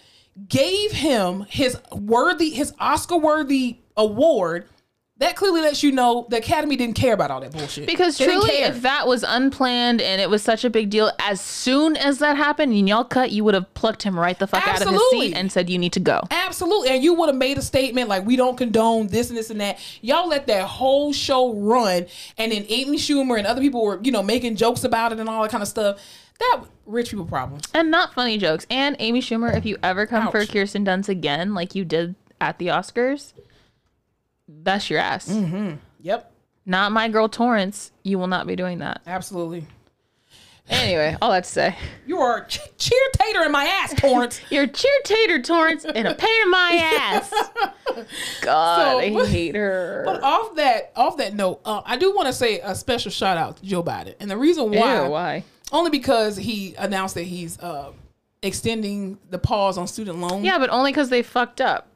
gave 0.48 0.92
him 0.92 1.46
his 1.50 1.78
worthy 1.92 2.52
his 2.52 2.74
Oscar 2.80 3.18
worthy 3.18 3.80
award, 3.98 4.68
that 5.18 5.36
clearly 5.36 5.62
lets 5.62 5.84
you 5.84 5.92
know 5.92 6.26
the 6.30 6.38
Academy 6.38 6.76
didn't 6.76 6.96
care 6.96 7.14
about 7.14 7.30
all 7.30 7.40
that 7.40 7.52
bullshit. 7.52 7.86
Because 7.86 8.18
They 8.18 8.26
truly, 8.26 8.50
if 8.50 8.82
that 8.82 9.08
was 9.08 9.24
unplanned 9.24 10.02
and 10.02 10.20
it 10.20 10.30
was 10.30 10.42
such 10.42 10.66
a 10.66 10.72
big 10.72 10.90
deal, 10.90 11.12
as 11.20 11.40
soon 11.40 11.96
as 11.96 12.18
that 12.18 12.36
happened 12.36 12.74
and 12.74 12.90
y'all 12.90 13.04
cut, 13.04 13.32
you 13.32 13.44
would 13.44 13.54
have 13.54 13.72
plucked 13.76 14.02
him 14.02 14.20
right 14.20 14.38
the 14.38 14.48
fuck 14.48 14.68
out 14.68 14.82
of 14.82 14.90
his 14.92 15.02
seat 15.12 15.36
and 15.36 15.52
said, 15.52 15.70
you 15.70 15.78
need 15.78 15.94
to 15.94 16.00
go. 16.00 16.22
Absolutely. 16.32 16.90
And 16.90 17.04
you 17.04 17.14
would 17.14 17.30
have 17.30 17.36
made 17.38 17.60
a 17.60 17.62
statement 17.62 18.10
like, 18.10 18.26
we 18.26 18.36
don't 18.36 18.58
condone 18.58 19.08
this 19.08 19.30
and 19.30 19.38
this 19.38 19.52
and 19.52 19.62
that. 19.62 19.80
Y'all 20.02 20.28
let 20.28 20.48
that 20.48 20.66
whole 20.66 21.14
show 21.14 21.54
run. 21.54 22.08
And 22.40 22.52
then 22.52 22.66
Amy 22.68 22.98
Schumer 22.98 23.38
and 23.38 23.46
other 23.46 23.62
people 23.62 23.86
were, 23.86 24.00
you 24.02 24.12
know, 24.12 24.24
making 24.24 24.56
jokes 24.56 24.84
about 24.84 25.12
it 25.14 25.20
and 25.20 25.30
all 25.30 25.44
that 25.44 25.52
kind 25.52 25.62
of 25.62 25.68
stuff. 25.68 26.00
That 26.40 26.64
rich 26.88 27.12
people 27.12 27.26
problems. 27.26 27.66
And 27.76 27.92
not 27.92 28.16
funny 28.16 28.40
jokes. 28.40 28.66
And 28.72 28.96
Amy 28.98 29.22
Schumer, 29.22 29.56
if 29.56 29.64
you 29.64 29.78
ever 29.84 30.08
come 30.08 30.32
for 30.32 30.44
Kirsten 30.48 30.84
Dunst 30.84 31.08
again, 31.08 31.54
like 31.54 31.76
you 31.76 31.86
did 31.86 32.16
at 32.42 32.58
the 32.58 32.68
Oscars, 32.68 33.34
that's 34.62 34.90
your 34.90 35.00
ass. 35.00 35.28
Mm-hmm. 35.30 35.76
Yep. 36.02 36.32
Not 36.66 36.92
my 36.92 37.10
girl 37.10 37.28
Torrance. 37.30 37.92
You 38.04 38.20
will 38.20 38.28
not 38.28 38.46
be 38.48 38.56
doing 38.56 38.80
that. 38.80 39.02
Absolutely. 39.08 39.66
Anyway, 40.70 41.18
all 41.22 41.32
that 41.32 41.44
to 41.44 41.50
say, 41.50 41.76
You 42.08 42.20
are 42.20 42.44
a 42.44 42.48
ch- 42.48 42.60
cheer 42.78 43.02
tater 43.18 43.44
in 43.44 43.52
my 43.52 43.66
ass, 43.66 43.94
Torrance. 43.96 44.40
you're 44.50 44.64
a 44.64 44.68
cheer 44.68 44.92
tater, 45.04 45.42
Torrance, 45.42 45.84
and 45.84 46.08
a 46.08 46.16
pain 46.16 46.42
in 46.44 46.50
my 46.50 46.72
ass. 47.12 47.34
God, 48.42 48.92
So- 48.92 49.00
I 49.00 49.26
hate 49.28 49.56
her. 49.56 50.04
but 50.06 50.24
off 50.24 50.56
that 50.56 50.94
off 50.96 51.18
that 51.18 51.34
note, 51.34 51.60
uh, 51.66 51.82
I 51.86 51.98
do 51.98 52.16
want 52.16 52.28
to 52.28 52.34
say 52.34 52.62
a 52.62 52.76
special 52.76 53.12
shout 53.12 53.38
out 53.38 53.58
to 53.58 53.66
Joe 53.66 53.84
Biden. 53.84 54.16
And 54.22 54.32
the 54.32 54.38
reason 54.38 54.72
why, 54.72 55.04
Ew, 55.04 55.10
why? 55.12 55.44
only 55.74 55.92
because 55.92 56.38
he 56.38 56.76
announced 56.78 57.16
that 57.16 57.24
he's 57.24 57.60
uh, 57.60 57.92
extending 58.42 59.18
the 59.32 59.40
pause 59.40 59.78
on 59.78 59.86
student 59.88 60.20
loans. 60.20 60.46
Yeah, 60.46 60.60
but 60.60 60.70
only 60.70 60.92
because 60.92 61.10
they 61.10 61.24
fucked 61.24 61.60
up. 61.60 61.88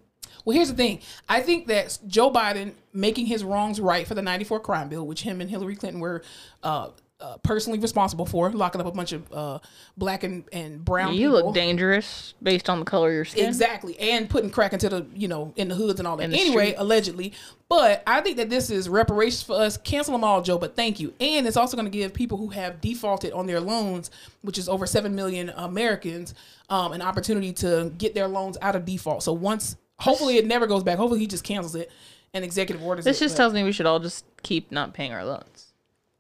Well, 0.48 0.56
here's 0.56 0.70
the 0.70 0.76
thing. 0.78 1.00
I 1.28 1.42
think 1.42 1.68
that 1.68 2.00
Joe 2.08 2.32
Biden 2.32 2.72
making 2.94 3.26
his 3.26 3.44
wrongs 3.44 3.82
right 3.82 4.08
for 4.08 4.16
the 4.16 4.22
94 4.22 4.62
crime 4.62 4.88
bill, 4.88 5.06
which 5.06 5.22
him 5.24 5.42
and 5.42 5.50
Hillary 5.50 5.76
Clinton 5.76 6.00
were 6.00 6.24
uh, 6.64 6.92
uh, 7.20 7.36
personally 7.44 7.80
responsible 7.80 8.26
for 8.26 8.50
locking 8.52 8.80
up 8.80 8.88
a 8.88 8.92
bunch 8.92 9.12
of 9.12 9.30
uh, 9.34 9.60
black 9.98 10.24
and, 10.24 10.46
and 10.54 10.86
brown 10.86 11.14
You 11.16 11.32
people. 11.32 11.48
look 11.48 11.54
dangerous 11.56 12.34
based 12.42 12.70
on 12.70 12.80
the 12.80 12.86
color 12.86 13.10
of 13.10 13.14
your 13.14 13.26
skin. 13.26 13.46
Exactly, 13.46 14.00
and 14.00 14.30
putting 14.30 14.50
crack 14.50 14.72
into 14.72 14.88
the 14.88 15.06
you 15.14 15.28
know 15.28 15.52
in 15.58 15.68
the 15.68 15.76
hoods 15.76 16.00
and 16.00 16.08
all 16.08 16.16
that. 16.16 16.24
In 16.24 16.30
the 16.32 16.40
Anyway, 16.40 16.68
street. 16.68 16.76
allegedly, 16.78 17.34
but 17.68 18.02
I 18.08 18.22
think 18.22 18.38
that 18.38 18.50
this 18.50 18.70
is 18.70 18.88
reparations 18.88 19.44
for 19.44 19.60
us. 19.60 19.76
Cancel 19.76 20.14
them 20.14 20.24
all, 20.24 20.42
Joe. 20.42 20.58
But 20.58 20.78
thank 20.78 21.02
you, 21.02 21.14
and 21.20 21.46
it's 21.46 21.58
also 21.58 21.76
going 21.76 21.92
to 21.92 21.98
give 21.98 22.14
people 22.14 22.38
who 22.38 22.48
have 22.52 22.80
defaulted 22.80 23.34
on 23.34 23.48
their 23.48 23.60
loans, 23.60 24.12
which 24.44 24.58
is 24.58 24.70
over 24.70 24.86
seven 24.86 25.14
million 25.14 25.50
Americans, 25.58 26.34
um, 26.70 26.94
an 26.94 27.02
opportunity 27.02 27.52
to 27.52 27.92
get 27.98 28.16
their 28.16 28.30
loans 28.30 28.58
out 28.62 28.78
of 28.78 28.86
default. 28.86 29.24
So 29.24 29.34
once, 29.34 29.76
hopefully, 30.00 30.38
it 30.38 30.46
never 30.46 30.68
goes 30.68 30.84
back. 30.84 30.98
Hopefully, 30.98 31.20
he 31.20 31.28
just 31.28 31.44
cancels 31.44 31.76
it 31.76 31.92
and 32.34 32.44
executive 32.44 32.84
orders. 32.84 33.06
This 33.06 33.18
it, 33.22 33.26
just 33.26 33.36
but 33.36 33.44
tells 33.44 33.54
me 33.54 33.64
we 33.64 33.72
should 33.72 33.86
all 33.86 34.00
just 34.00 34.26
keep 34.44 34.72
not 34.72 34.94
paying 34.94 35.12
our 35.14 35.24
loans. 35.26 35.72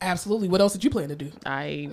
absolutely. 0.01 0.47
What 0.47 0.61
else 0.61 0.73
did 0.73 0.84
you 0.84 0.89
plan 0.89 1.09
to 1.09 1.15
do? 1.15 1.32
I 1.45 1.89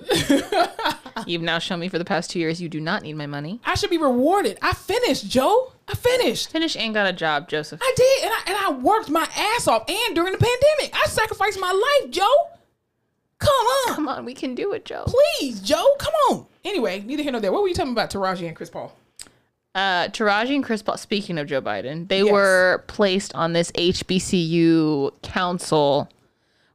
you've 1.27 1.41
now 1.41 1.59
shown 1.59 1.79
me 1.79 1.89
for 1.89 1.97
the 1.97 2.05
past 2.05 2.29
two 2.29 2.39
years 2.39 2.61
you 2.61 2.69
do 2.69 2.79
not 2.79 3.01
need 3.03 3.13
my 3.13 3.25
money. 3.27 3.59
I 3.65 3.75
should 3.75 3.89
be 3.89 3.97
rewarded. 3.97 4.57
I 4.61 4.73
finished, 4.73 5.29
Joe. 5.29 5.73
I 5.87 5.95
finished. 5.95 6.49
Finish 6.51 6.75
and 6.75 6.93
got 6.93 7.07
a 7.07 7.13
job, 7.13 7.47
Joseph. 7.49 7.79
I 7.83 7.93
did, 7.95 8.23
and 8.23 8.33
I, 8.33 8.41
and 8.47 8.57
I 8.57 8.79
worked 8.81 9.09
my 9.09 9.27
ass 9.35 9.67
off. 9.67 9.89
And 9.89 10.15
during 10.15 10.31
the 10.33 10.37
pandemic, 10.39 10.95
I 10.95 11.07
sacrificed 11.07 11.59
my 11.59 11.71
life, 12.01 12.11
Joe. 12.11 12.49
Come 13.37 13.49
on, 13.51 13.95
Come 13.95 14.07
on, 14.07 14.25
we 14.25 14.33
can 14.33 14.55
do 14.55 14.71
it, 14.73 14.85
Joe. 14.85 15.05
please, 15.05 15.59
Joe. 15.61 15.95
Come 15.99 16.13
on. 16.31 16.45
Anyway, 16.63 17.01
neither 17.01 17.21
here 17.21 17.31
nor 17.33 17.41
there. 17.41 17.51
What 17.51 17.61
were 17.61 17.67
you 17.67 17.75
talking 17.75 17.91
about, 17.91 18.09
Taraji 18.09 18.47
and 18.47 18.55
Chris 18.55 18.69
Paul? 18.69 18.95
Uh, 19.75 20.07
Taraji 20.07 20.55
and 20.55 20.63
Chris 20.63 20.81
Paul. 20.81 20.97
Speaking 20.97 21.37
of 21.37 21.47
Joe 21.47 21.61
Biden, 21.61 22.07
they 22.07 22.23
Yes. 22.23 22.31
were 22.31 22.83
placed 22.87 23.35
on 23.35 23.51
this 23.53 23.71
HBCU 23.75 25.11
council, 25.21 26.09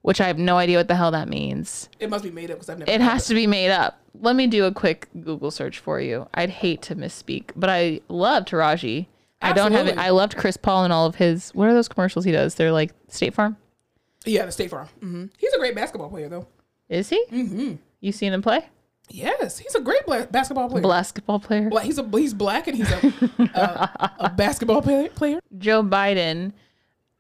which 0.03 0.21
I 0.21 0.27
have 0.27 0.39
no 0.39 0.59
idea 0.59 0.77
what 0.77 0.89
the 0.89 0.95
hell 0.97 1.11
that 1.13 1.27
means. 1.29 1.89
It 1.99 2.11
must 2.11 2.25
be 2.25 2.31
made 2.31 2.51
up 2.51 2.57
because 2.59 2.69
I've 2.69 2.79
never. 2.79 2.91
It 2.91 3.01
has 3.01 3.27
to 3.29 3.35
be 3.35 3.47
made 3.47 3.71
up. 3.71 3.99
Let 4.21 4.37
me 4.37 4.47
do 4.47 4.67
a 4.67 4.73
quick 4.73 5.09
Google 5.23 5.51
search 5.51 5.79
for 5.79 5.99
you. 6.01 6.29
I'd 6.35 6.51
hate 6.51 6.83
to 6.83 6.95
misspeak, 6.97 7.51
but 7.57 7.71
I 7.71 8.01
love 8.09 8.45
Taraji. 8.45 9.07
Absolutely. 9.43 9.43
I 9.43 9.53
don't 9.53 9.73
have 9.73 9.87
it. 9.87 9.97
I 9.99 10.11
loved 10.11 10.37
Chris 10.37 10.59
Paul 10.59 10.85
and 10.85 10.93
all 10.93 11.07
of 11.07 11.15
his. 11.15 11.51
What 11.55 11.69
are 11.69 11.73
those 11.73 11.89
commercials 11.89 12.27
he 12.27 12.33
does? 12.33 12.57
They're 12.57 12.73
like 12.73 12.93
State 13.09 13.33
Farm. 13.33 13.57
Yeah, 14.27 14.45
the 14.45 14.53
State 14.53 14.69
Farm. 14.71 14.89
Mm-hmm. 14.99 15.27
He's 15.39 15.55
a 15.55 15.59
great 15.59 15.75
basketball 15.75 16.11
player, 16.11 16.29
though. 16.29 16.47
Is 16.91 17.09
he? 17.09 17.25
Mm-hmm. 17.33 17.77
You 18.01 18.13
seen 18.13 18.35
him 18.35 18.43
play? 18.43 18.69
Yes, 19.11 19.59
he's 19.59 19.75
a 19.75 19.81
great 19.81 20.07
bla- 20.07 20.29
basketball 20.31 20.69
player. 20.69 20.83
Basketball 20.83 21.41
player. 21.41 21.69
Black, 21.69 21.85
he's 21.85 21.99
a 21.99 22.09
he's 22.13 22.33
black 22.35 22.67
and 22.69 22.77
he's 22.77 22.91
a 22.91 23.51
uh, 23.55 24.09
a 24.21 24.31
basketball 24.37 24.81
play- 24.83 25.09
player. 25.09 25.41
Joe 25.59 25.83
Biden 25.83 26.53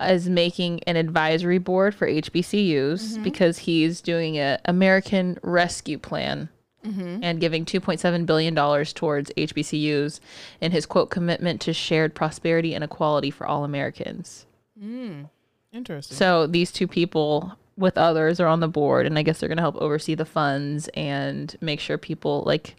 is 0.00 0.28
making 0.28 0.82
an 0.84 0.96
advisory 0.96 1.58
board 1.58 1.94
for 1.94 2.06
HBCUs 2.08 3.22
because 3.22 3.58
he's 3.58 4.00
doing 4.00 4.38
a 4.38 4.58
American 4.64 5.38
Rescue 5.42 5.98
Plan 5.98 6.48
and 6.82 7.40
giving 7.40 7.66
2.7 7.66 8.24
billion 8.24 8.54
dollars 8.54 8.94
towards 8.94 9.30
HBCUs 9.36 10.18
in 10.62 10.72
his 10.72 10.86
quote 10.86 11.10
commitment 11.10 11.60
to 11.62 11.74
shared 11.74 12.14
prosperity 12.14 12.74
and 12.74 12.82
equality 12.82 13.30
for 13.30 13.46
all 13.46 13.64
Americans. 13.64 14.46
Mm. 14.82 15.28
Interesting. 15.72 16.16
So 16.16 16.46
these 16.46 16.72
two 16.72 16.88
people 16.88 17.52
with 17.80 17.98
others 17.98 18.38
are 18.38 18.46
on 18.46 18.60
the 18.60 18.68
board 18.68 19.06
and 19.06 19.18
I 19.18 19.22
guess 19.22 19.40
they're 19.40 19.48
going 19.48 19.56
to 19.56 19.62
help 19.62 19.76
oversee 19.76 20.14
the 20.14 20.24
funds 20.24 20.88
and 20.94 21.54
make 21.60 21.80
sure 21.80 21.98
people 21.98 22.44
like 22.46 22.76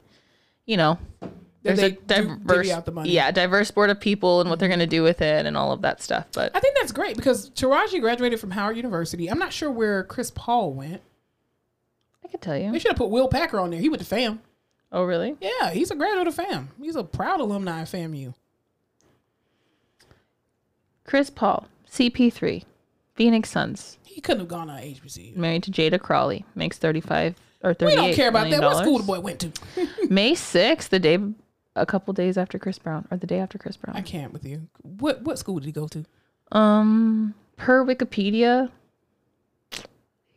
you 0.66 0.78
know 0.78 0.97
there's 1.64 1.80
a 1.80 1.91
diverse 1.91 2.70
out 2.70 2.86
the 2.86 2.91
money. 2.91 3.10
yeah 3.12 3.30
diverse 3.32 3.70
board 3.72 3.89
of 3.89 3.99
people 3.99 4.41
and 4.41 4.49
what 4.49 4.60
they're 4.60 4.70
going 4.70 4.80
to 4.80 4.88
do 4.88 5.04
with 5.04 5.22
it 5.22 5.45
and 5.45 5.58
all 5.58 5.72
of 5.72 5.82
that 5.82 6.02
stuff 6.02 6.28
but 6.34 6.56
I 6.56 6.60
think 6.60 6.78
that's 6.78 6.91
great 6.91 7.16
because 7.18 7.49
Taraji 7.52 7.99
graduated 7.99 8.39
from 8.39 8.52
Howard 8.52 8.78
University. 8.78 9.30
I'm 9.30 9.39
not 9.39 9.52
sure 9.54 9.70
where 9.70 10.04
Chris 10.04 10.32
Paul 10.32 10.74
went. 10.74 11.02
I 12.24 12.28
could 12.28 12.41
tell 12.41 12.58
you. 12.58 12.72
They 12.72 12.80
should 12.80 12.91
have 12.91 12.97
put 12.97 13.10
Will 13.10 13.28
Packer 13.28 13.60
on 13.60 13.72
there. 13.72 13.80
He 13.80 13.89
went 13.89 14.02
to 14.02 14.08
FAM. 14.08 14.41
Oh, 14.91 15.04
really? 15.04 15.36
Yeah, 15.41 15.72
he's 15.72 15.89
a 15.89 15.95
graduate 15.95 16.28
of 16.28 16.36
FAM. 16.36 16.70
He's 16.82 16.95
a 16.95 17.04
proud 17.04 17.39
alumni 17.39 17.82
of 17.82 17.89
FAMU. 17.89 18.34
Chris 21.06 21.30
Paul, 21.30 21.68
CP3, 21.89 22.64
Phoenix 23.16 23.49
Suns, 23.49 23.97
He 24.12 24.20
couldn't 24.22 24.41
have 24.41 24.49
gone 24.49 24.70
on 24.70 24.78
HBCU. 24.80 25.38
married 25.38 25.64
to 25.64 25.72
Jada 25.72 25.99
Crawley, 25.99 26.43
makes 26.53 26.78
35 26.78 27.36
or 27.64 27.74
38 27.74 27.95
We 27.95 27.95
don't 28.07 28.16
care 28.16 28.30
about 28.30 28.49
that. 28.49 28.62
What 28.62 28.78
school 28.78 28.97
the 28.97 29.05
boy 29.05 29.20
went 29.22 29.39
to? 29.39 29.51
May 30.09 30.34
6th, 30.34 30.89
the 30.89 30.99
day, 30.99 31.18
a 31.76 31.86
couple 31.86 32.14
days 32.14 32.38
after 32.38 32.59
Chris 32.59 32.78
Brown, 32.78 33.07
or 33.09 33.18
the 33.18 33.28
day 33.28 33.39
after 33.39 33.57
Chris 33.57 33.78
Brown. 33.78 33.95
I 33.95 34.01
can't 34.01 34.34
with 34.34 34.45
you. 34.45 34.68
What 34.82 35.22
what 35.22 35.39
school 35.39 35.59
did 35.59 35.66
he 35.66 35.72
go 35.72 35.88
to? 35.88 36.05
Um, 36.51 37.34
per 37.55 37.86
Wikipedia, 37.86 38.70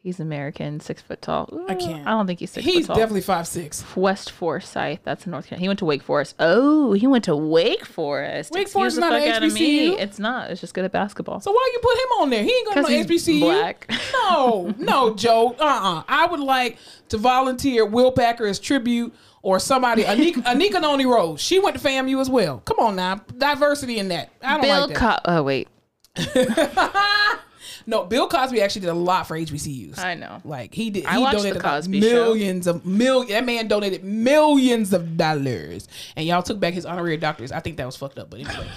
he's 0.05 0.21
American, 0.21 0.79
six 0.79 1.03
foot 1.03 1.21
tall. 1.21 1.49
I 1.69 1.75
can't. 1.75 2.07
I 2.07 2.11
don't 2.11 2.27
think 2.29 2.39
he's 2.39 2.53
six 2.53 2.65
He's 2.65 2.87
foot 2.87 2.93
tall. 2.93 2.97
definitely 2.97 3.23
five 3.23 3.49
six. 3.49 3.85
West 3.97 4.31
Forsyth, 4.31 5.01
that's 5.03 5.25
in 5.27 5.33
North 5.33 5.47
Carolina. 5.49 5.61
He 5.63 5.69
went 5.69 5.79
to 5.81 5.85
Wake 5.87 6.03
Forest. 6.03 6.37
Oh, 6.39 6.93
he 6.93 7.07
went 7.09 7.25
to 7.25 7.35
Wake 7.35 7.85
Forest. 7.85 8.53
Wake 8.53 8.63
Excuse 8.63 8.73
Forest 8.73 8.97
is 8.97 9.01
not 9.01 9.13
an. 9.15 9.43
HBCU? 9.43 9.99
It's 9.99 10.19
not. 10.21 10.51
It's 10.51 10.61
just 10.61 10.75
good 10.75 10.85
at 10.85 10.93
basketball. 10.93 11.41
So 11.41 11.51
why 11.51 11.71
you 11.73 11.81
put 11.81 11.97
him 11.97 12.09
on 12.23 12.31
there? 12.31 12.45
He 12.45 12.53
ain't 12.53 12.67
going 12.75 12.87
to 12.87 12.93
no 12.93 13.05
HBCU. 13.17 13.41
black. 13.41 13.91
No, 14.13 14.75
no, 14.79 15.15
Joe. 15.15 15.57
Uh 15.59 15.65
uh 15.65 16.03
I 16.07 16.27
would 16.27 16.41
like 16.41 16.79
to 17.09 17.19
volunteer 17.19 17.85
Will 17.85 18.13
Packer 18.13 18.47
as 18.47 18.59
tribute 18.61 19.13
or 19.43 19.59
somebody. 19.59 20.05
Anika, 20.05 20.35
Anika 20.45 20.81
Noni 20.81 21.05
Rose. 21.07 21.41
She 21.41 21.59
went 21.59 21.77
to 21.79 21.83
FAMU 21.87 22.21
as 22.21 22.31
well. 22.31 22.59
Come 22.65 22.79
on 22.79 22.97
now. 22.97 23.17
Diversity 23.39 23.99
in 23.99 24.09
that. 24.09 24.31
I 24.43 24.53
don't 24.53 24.63
Bill 24.63 24.81
like 24.87 24.99
that. 24.99 25.23
Co- 25.25 25.33
Oh 25.33 25.43
wait, 25.43 25.69
no, 27.87 28.05
Bill 28.05 28.27
Cosby 28.29 28.61
actually 28.63 28.83
did 28.83 28.91
a 28.91 28.95
lot 28.95 29.27
for 29.27 29.37
HBCUs. 29.39 29.99
I 29.99 30.15
know. 30.15 30.41
Like 30.45 30.73
he 30.75 30.91
did, 30.91 31.05
I 31.07 31.19
he 31.19 31.25
donated 31.25 31.55
like 31.55 31.63
Cosby 31.63 32.01
Show. 32.01 32.07
millions 32.07 32.67
of 32.67 32.85
million. 32.87 33.29
That 33.33 33.45
man 33.45 33.69
donated 33.69 34.05
millions 34.05 34.93
of 34.93 35.17
dollars, 35.17 35.89
and 36.17 36.27
y'all 36.27 36.43
took 36.43 36.59
back 36.61 36.75
his 36.75 36.87
honorary 36.87 37.19
doctorates. 37.19 37.53
I 37.53 37.61
think 37.61 37.77
that 37.77 37.87
was 37.87 37.97
fucked 37.97 38.19
up, 38.19 38.31
but 38.31 38.41
anyway. 38.41 38.69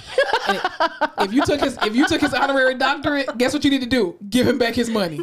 If 1.20 1.34
you 1.34 1.43
took 1.43 1.60
his 1.60 1.78
if 1.82 1.95
you 1.95 2.08
took 2.08 2.22
his 2.22 2.34
honorary 2.34 2.76
doctorate, 2.76 3.38
guess 3.38 3.53
what 3.53 3.64
you 3.66 3.70
need 3.72 3.82
to 3.82 3.88
do? 3.88 4.16
Give 4.30 4.47
him 4.47 4.58
back 4.58 4.76
his 4.76 4.89
money. 4.89 5.20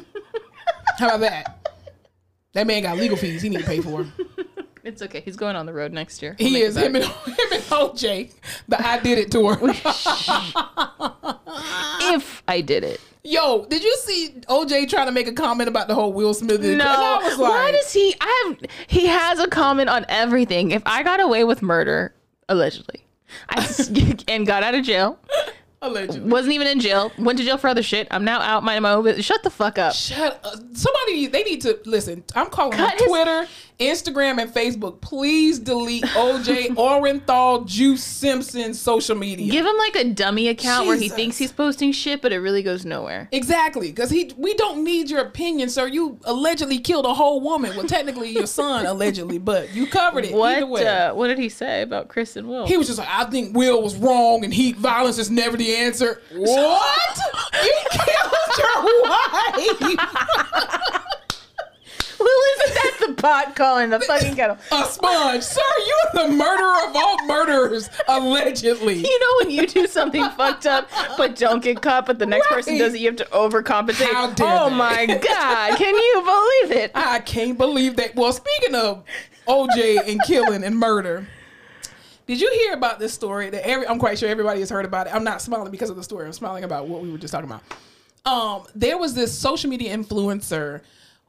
How 0.98 1.06
about 1.06 1.20
that? 1.20 1.68
That 2.52 2.66
man 2.66 2.82
got 2.82 2.96
legal 2.98 3.16
fees. 3.16 3.40
He 3.42 3.48
need 3.48 3.60
to 3.60 3.64
pay 3.64 3.80
for. 3.80 4.00
'em. 4.00 4.12
It's 4.84 5.00
okay. 5.02 5.20
He's 5.20 5.36
going 5.36 5.56
on 5.56 5.64
the 5.66 5.72
road 5.72 5.92
next 5.92 6.20
year. 6.22 6.36
We'll 6.38 6.48
He 6.48 6.60
is 6.60 6.76
him 6.78 6.94
and, 6.94 7.04
him 7.04 7.12
and 7.52 7.62
OJ. 7.64 8.32
The 8.68 8.86
I 8.86 8.98
did 9.00 9.18
it 9.18 9.30
tour. 9.30 9.58
if 12.14 12.42
I 12.46 12.60
did 12.60 12.84
it. 12.84 13.00
Yo, 13.22 13.64
did 13.64 13.82
you 13.82 13.96
see 14.02 14.34
OJ 14.48 14.88
trying 14.90 15.06
to 15.06 15.12
make 15.12 15.26
a 15.26 15.32
comment 15.32 15.68
about 15.68 15.88
the 15.88 15.94
whole 15.94 16.12
Will 16.12 16.34
Smith? 16.34 16.60
No. 16.60 17.20
was 17.22 17.38
like, 17.38 17.50
Why 17.50 17.70
does 17.72 17.90
he? 17.92 18.14
I 18.20 18.44
have. 18.60 18.70
He 18.86 19.06
has 19.06 19.38
a 19.38 19.48
comment 19.48 19.88
on 19.88 20.04
everything. 20.08 20.72
If 20.72 20.82
I 20.84 21.02
got 21.02 21.20
away 21.20 21.44
with 21.44 21.62
murder, 21.62 22.14
allegedly, 22.50 23.06
I 23.48 23.66
and 24.28 24.46
got 24.46 24.62
out 24.62 24.74
of 24.74 24.84
jail, 24.84 25.18
allegedly. 25.80 26.28
wasn't 26.28 26.52
even 26.52 26.66
in 26.66 26.80
jail, 26.80 27.10
went 27.18 27.38
to 27.38 27.44
jail 27.46 27.56
for 27.56 27.68
other 27.68 27.82
shit. 27.82 28.08
I'm 28.10 28.24
now 28.26 28.40
out, 28.42 28.62
minding 28.62 28.82
my 28.82 28.92
own 28.92 29.04
business. 29.04 29.24
Shut 29.24 29.42
the 29.42 29.48
fuck 29.50 29.78
up. 29.78 29.94
Shut 29.94 30.38
up. 30.44 30.56
Somebody, 30.74 31.26
they 31.26 31.44
need 31.44 31.62
to 31.62 31.78
listen. 31.86 32.24
I'm 32.34 32.50
calling 32.50 32.78
on 32.78 32.90
Cut 32.90 32.98
his- 32.98 33.08
Twitter, 33.08 33.46
Instagram, 33.78 34.40
and 34.40 34.50
Facebook. 34.52 35.00
Please 35.00 35.58
delete 35.58 36.04
OJ 36.04 36.68
Orenthal 36.76 37.66
Juice 37.66 38.02
Simpson 38.04 38.72
social 38.74 39.16
media. 39.16 39.50
Give 39.50 39.66
him 39.66 39.76
like 39.76 39.96
a 39.96 40.04
dummy 40.04 40.48
account 40.48 40.86
where 40.86 40.96
he 40.96 41.08
thinks 41.08 41.36
he's 41.38 41.52
posting 41.52 41.92
shit, 41.92 42.22
but 42.22 42.32
it 42.32 42.38
really 42.38 42.62
goes 42.62 42.84
nowhere. 42.84 43.28
exactly, 43.32 43.88
because 43.88 44.10
he. 44.10 44.32
We 44.36 44.54
don't 44.54 44.84
need 44.84 45.10
your 45.10 45.20
opinion, 45.20 45.68
sir. 45.68 45.86
You 45.86 46.18
allegedly 46.24 46.78
killed 46.78 47.06
a 47.06 47.14
whole 47.14 47.40
woman. 47.40 47.76
Well, 47.76 47.86
technically 47.86 48.30
your 48.30 48.46
son 48.46 48.86
allegedly, 48.94 49.38
but 49.38 49.74
you 49.74 49.86
covered 49.86 50.24
it 50.24 50.28
either 50.34 50.66
What? 50.66 50.68
way. 50.68 50.86
Uh, 50.86 51.14
what 51.14 51.28
did 51.28 51.38
he 51.38 51.48
say 51.48 51.82
about 51.82 52.08
Chris 52.08 52.36
and 52.36 52.48
Will? 52.48 52.66
he 52.66 52.76
was 52.76 52.86
just 52.86 52.98
like, 52.98 53.08
I 53.10 53.24
think 53.24 53.56
Will 53.56 53.82
was 53.82 53.96
wrong, 53.96 54.44
and 54.44 54.52
heat 54.54 54.76
violence 54.76 55.18
is 55.18 55.30
never 55.30 55.56
the 55.56 55.74
answer. 55.74 56.20
What? 56.32 57.18
you 57.62 57.78
killed 57.90 58.58
your 58.58 59.02
wife. 59.02 61.00
Well, 62.24 62.40
isn't 62.54 62.74
that 62.74 62.96
the 63.06 63.22
pot 63.22 63.54
calling 63.54 63.90
the 63.90 64.00
fucking 64.00 64.34
kettle? 64.34 64.56
A 64.72 64.84
sponge, 64.86 65.42
sir. 65.42 65.60
You're 65.86 66.24
the 66.26 66.32
murderer 66.32 66.88
of 66.88 66.96
all 66.96 67.26
murderers, 67.26 67.90
allegedly. 68.08 68.94
You 68.94 69.20
know 69.20 69.28
when 69.40 69.50
you 69.50 69.66
do 69.66 69.86
something 69.86 70.26
fucked 70.36 70.64
up 70.66 70.88
but 71.18 71.36
don't 71.36 71.62
get 71.62 71.82
caught, 71.82 72.06
but 72.06 72.18
the 72.18 72.24
next 72.24 72.48
person 72.48 72.78
does 72.78 72.94
it, 72.94 73.00
you 73.00 73.08
have 73.08 73.16
to 73.16 73.26
overcompensate. 73.26 74.10
How 74.10 74.30
dare 74.30 74.46
oh 74.48 74.70
they. 74.70 74.76
my 74.76 75.06
god, 75.06 75.76
can 75.76 75.94
you 75.94 76.22
believe 76.24 76.82
it? 76.82 76.92
I 76.94 77.18
can't 77.18 77.58
believe 77.58 77.96
that. 77.96 78.14
Well, 78.16 78.32
speaking 78.32 78.74
of 78.74 79.04
OJ 79.46 80.08
and 80.08 80.20
killing 80.26 80.64
and 80.64 80.78
murder, 80.78 81.26
did 82.26 82.40
you 82.40 82.50
hear 82.52 82.72
about 82.72 82.98
this 82.98 83.12
story? 83.12 83.50
That 83.50 83.66
every 83.66 83.86
I'm 83.86 83.98
quite 83.98 84.18
sure 84.18 84.30
everybody 84.30 84.60
has 84.60 84.70
heard 84.70 84.86
about 84.86 85.08
it. 85.08 85.14
I'm 85.14 85.24
not 85.24 85.42
smiling 85.42 85.70
because 85.70 85.90
of 85.90 85.96
the 85.96 86.02
story. 86.02 86.24
I'm 86.24 86.32
smiling 86.32 86.64
about 86.64 86.88
what 86.88 87.02
we 87.02 87.10
were 87.10 87.18
just 87.18 87.32
talking 87.32 87.50
about. 87.50 87.62
Um, 88.24 88.66
there 88.74 88.96
was 88.96 89.14
this 89.14 89.38
social 89.38 89.68
media 89.68 89.94
influencer 89.94 90.80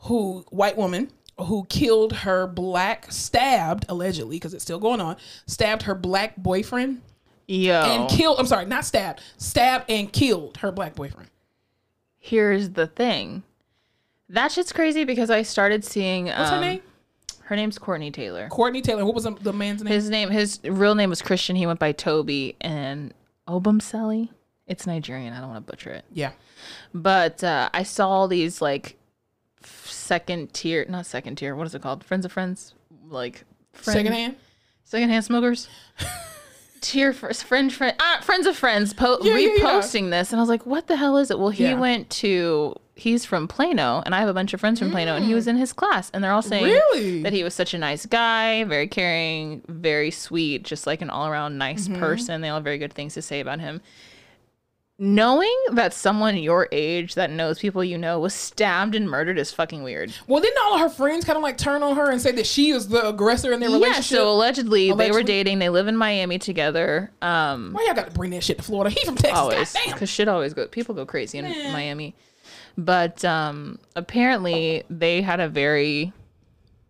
who 0.06 0.46
white 0.50 0.78
woman 0.78 1.12
who 1.38 1.66
killed 1.66 2.14
her 2.14 2.48
black 2.48 3.12
stabbed 3.12 3.86
allegedly 3.90 4.38
because 4.38 4.54
it's 4.54 4.64
still 4.64 4.80
going 4.80 5.02
on 5.02 5.16
stabbed 5.46 5.84
her 5.84 5.96
black 5.96 6.36
boyfriend 6.38 7.02
yeah 7.48 7.86
and 7.86 8.10
killed 8.10 8.40
i'm 8.40 8.46
sorry 8.48 8.66
not 8.66 8.86
stabbed 8.86 9.22
stabbed 9.38 9.86
and 9.90 10.12
killed 10.12 10.58
her 10.58 10.72
black 10.72 10.96
boyfriend 10.96 11.30
here's 12.26 12.72
the 12.72 12.88
thing. 12.88 13.44
That 14.30 14.52
shit's 14.52 14.74
crazy 14.74 15.04
because 15.04 15.30
I 15.30 15.44
started 15.44 15.86
seeing. 15.86 16.26
What's 16.26 16.50
her 16.50 16.56
um, 16.56 16.62
name? 16.62 16.82
Her 17.44 17.56
name's 17.56 17.78
Courtney 17.78 18.10
Tailor. 18.10 18.48
Courtney 18.50 18.82
Tailor. 18.82 19.06
What 19.06 19.14
was 19.14 19.26
the, 19.26 19.54
man's 19.54 19.84
name? 19.84 19.94
His 19.94 20.10
name, 20.10 20.32
his 20.32 20.60
real 20.64 20.96
name 20.96 21.12
was 21.12 21.22
Christian. 21.22 21.56
He 21.56 21.68
went 21.68 21.80
by 21.80 21.92
Toby 21.92 22.56
and 22.60 23.14
Obumseli. 23.48 24.30
It's 24.66 24.88
Nigerian. 24.88 25.32
I 25.32 25.40
don't 25.40 25.50
want 25.50 25.66
to 25.66 25.72
butcher 25.72 25.92
it. 25.92 26.06
yeah. 26.12 26.32
But 26.92 27.44
uh, 27.44 27.70
I 27.72 27.84
saw 27.84 28.10
all 28.10 28.28
these 28.28 28.64
like 28.64 28.98
second 29.66 30.54
tier, 30.54 30.86
not 30.90 31.06
second 31.06 31.36
tier. 31.38 31.56
What 31.56 31.68
is 31.68 31.76
it 31.76 31.82
called? 31.82 32.04
Friends 32.04 32.26
of 32.26 32.32
friends, 32.32 32.74
like 33.10 33.44
friend, 33.74 33.98
Secondhand. 34.00 34.36
secondhand 34.84 35.26
smokers. 35.26 35.68
tier 36.82 37.14
friends, 37.14 37.42
friend, 37.42 37.74
friend, 37.74 37.96
ah, 38.00 38.20
friends 38.22 38.46
of 38.46 38.56
friends, 38.56 38.94
po- 38.94 39.18
Yeah, 39.22 39.38
yeah, 39.38 39.54
yeah. 39.58 39.64
reposting 39.64 40.12
this, 40.12 40.32
and 40.32 40.40
I 40.40 40.44
was 40.44 40.50
like, 40.50 40.66
"What 40.66 40.88
the 40.88 40.96
hell 40.96 41.18
is 41.18 41.32
it?" 41.32 41.40
Well, 41.40 41.50
he 41.50 41.64
Yeah. 41.64 41.80
went 41.80 42.10
to. 42.22 42.76
He's 42.98 43.26
from 43.26 43.50
Plano, 43.50 44.02
and 44.06 44.16
I 44.16 44.20
have 44.20 44.30
a 44.30 44.34
bunch 44.34 44.54
of 44.54 44.62
friends 44.62 44.80
from 44.80 44.90
Plano, 44.90 45.16
and 45.18 45.26
he 45.26 45.34
was 45.34 45.48
in 45.48 45.58
his 45.58 45.74
class, 45.74 46.10
and 46.14 46.24
they're 46.24 46.32
all 46.32 46.42
saying 46.42 46.64
Mm. 46.64 46.68
Really? 46.94 47.24
that 47.24 47.34
he 47.34 47.44
was 47.44 47.54
such 47.54 47.74
a 47.74 47.78
nice 47.78 48.06
guy, 48.06 48.64
very 48.64 48.88
caring, 48.88 49.62
very 49.68 50.12
sweet, 50.12 50.64
just 50.64 50.88
like 50.88 51.02
an 51.02 51.10
all 51.10 51.28
around 51.28 51.58
nice 51.58 51.90
Mm-hmm. 51.90 52.00
person. 52.00 52.40
They 52.40 52.48
all 52.48 52.56
have 52.56 52.64
very 52.64 52.78
good 52.78 52.94
things 52.94 53.14
to 53.16 53.22
say 53.22 53.42
about 53.42 53.60
him 53.60 53.82
knowing 54.98 55.54
that 55.72 55.94
someone 55.94 56.38
your 56.38 56.70
age 56.72 57.16
that 57.16 57.30
knows 57.30 57.60
people 57.60 57.84
you 57.84 57.98
know 57.98 58.20
was 58.20 58.34
stabbed 58.34 58.96
and 58.96 59.10
murdered 59.10 59.38
is 59.38 59.52
fucking 59.52 59.84
weird. 59.84 60.14
Well, 60.28 60.42
didn't 60.42 60.58
all 60.64 60.76
of 60.76 60.80
her 60.80 60.90
friends 60.90 61.26
kind 61.26 61.36
of 61.36 61.44
like 61.44 61.58
turn 61.58 61.84
on 61.84 61.96
her 61.96 62.10
and 62.10 62.22
say 62.22 62.32
that 62.34 62.48
she 62.48 62.72
is 62.72 62.88
the 62.88 63.08
aggressor 63.08 63.52
in 63.52 63.60
their 63.60 63.70
relationship. 63.70 63.82
Yeah, 63.82 63.90
relationship? 63.90 64.18
so 64.18 64.32
allegedly, 64.32 64.94
they 64.94 65.12
were 65.12 65.24
dating. 65.24 65.60
They 65.60 65.70
live 65.70 65.88
in 65.88 65.98
Miami 65.98 66.40
together. 66.40 67.12
Um, 67.22 67.74
Why 67.74 67.84
y'all 67.86 67.96
got 67.96 68.08
to 68.08 68.14
bring 68.14 68.32
that 68.32 68.44
shit 68.44 68.58
to 68.58 68.64
Florida? 68.64 68.90
He 68.90 69.04
from 69.06 69.16
Texas. 69.16 69.38
always 69.38 69.76
because 69.88 70.10
shit 70.10 70.28
always 70.28 70.54
go. 70.54 70.68
People 70.68 70.96
go 70.96 71.06
crazy 71.06 71.40
in 71.40 71.46
Miami, 71.74 72.16
but 72.78 73.26
um, 73.26 73.80
apparently 73.96 74.84
they 74.90 75.22
had 75.22 75.40
a 75.40 75.50
very 75.50 76.14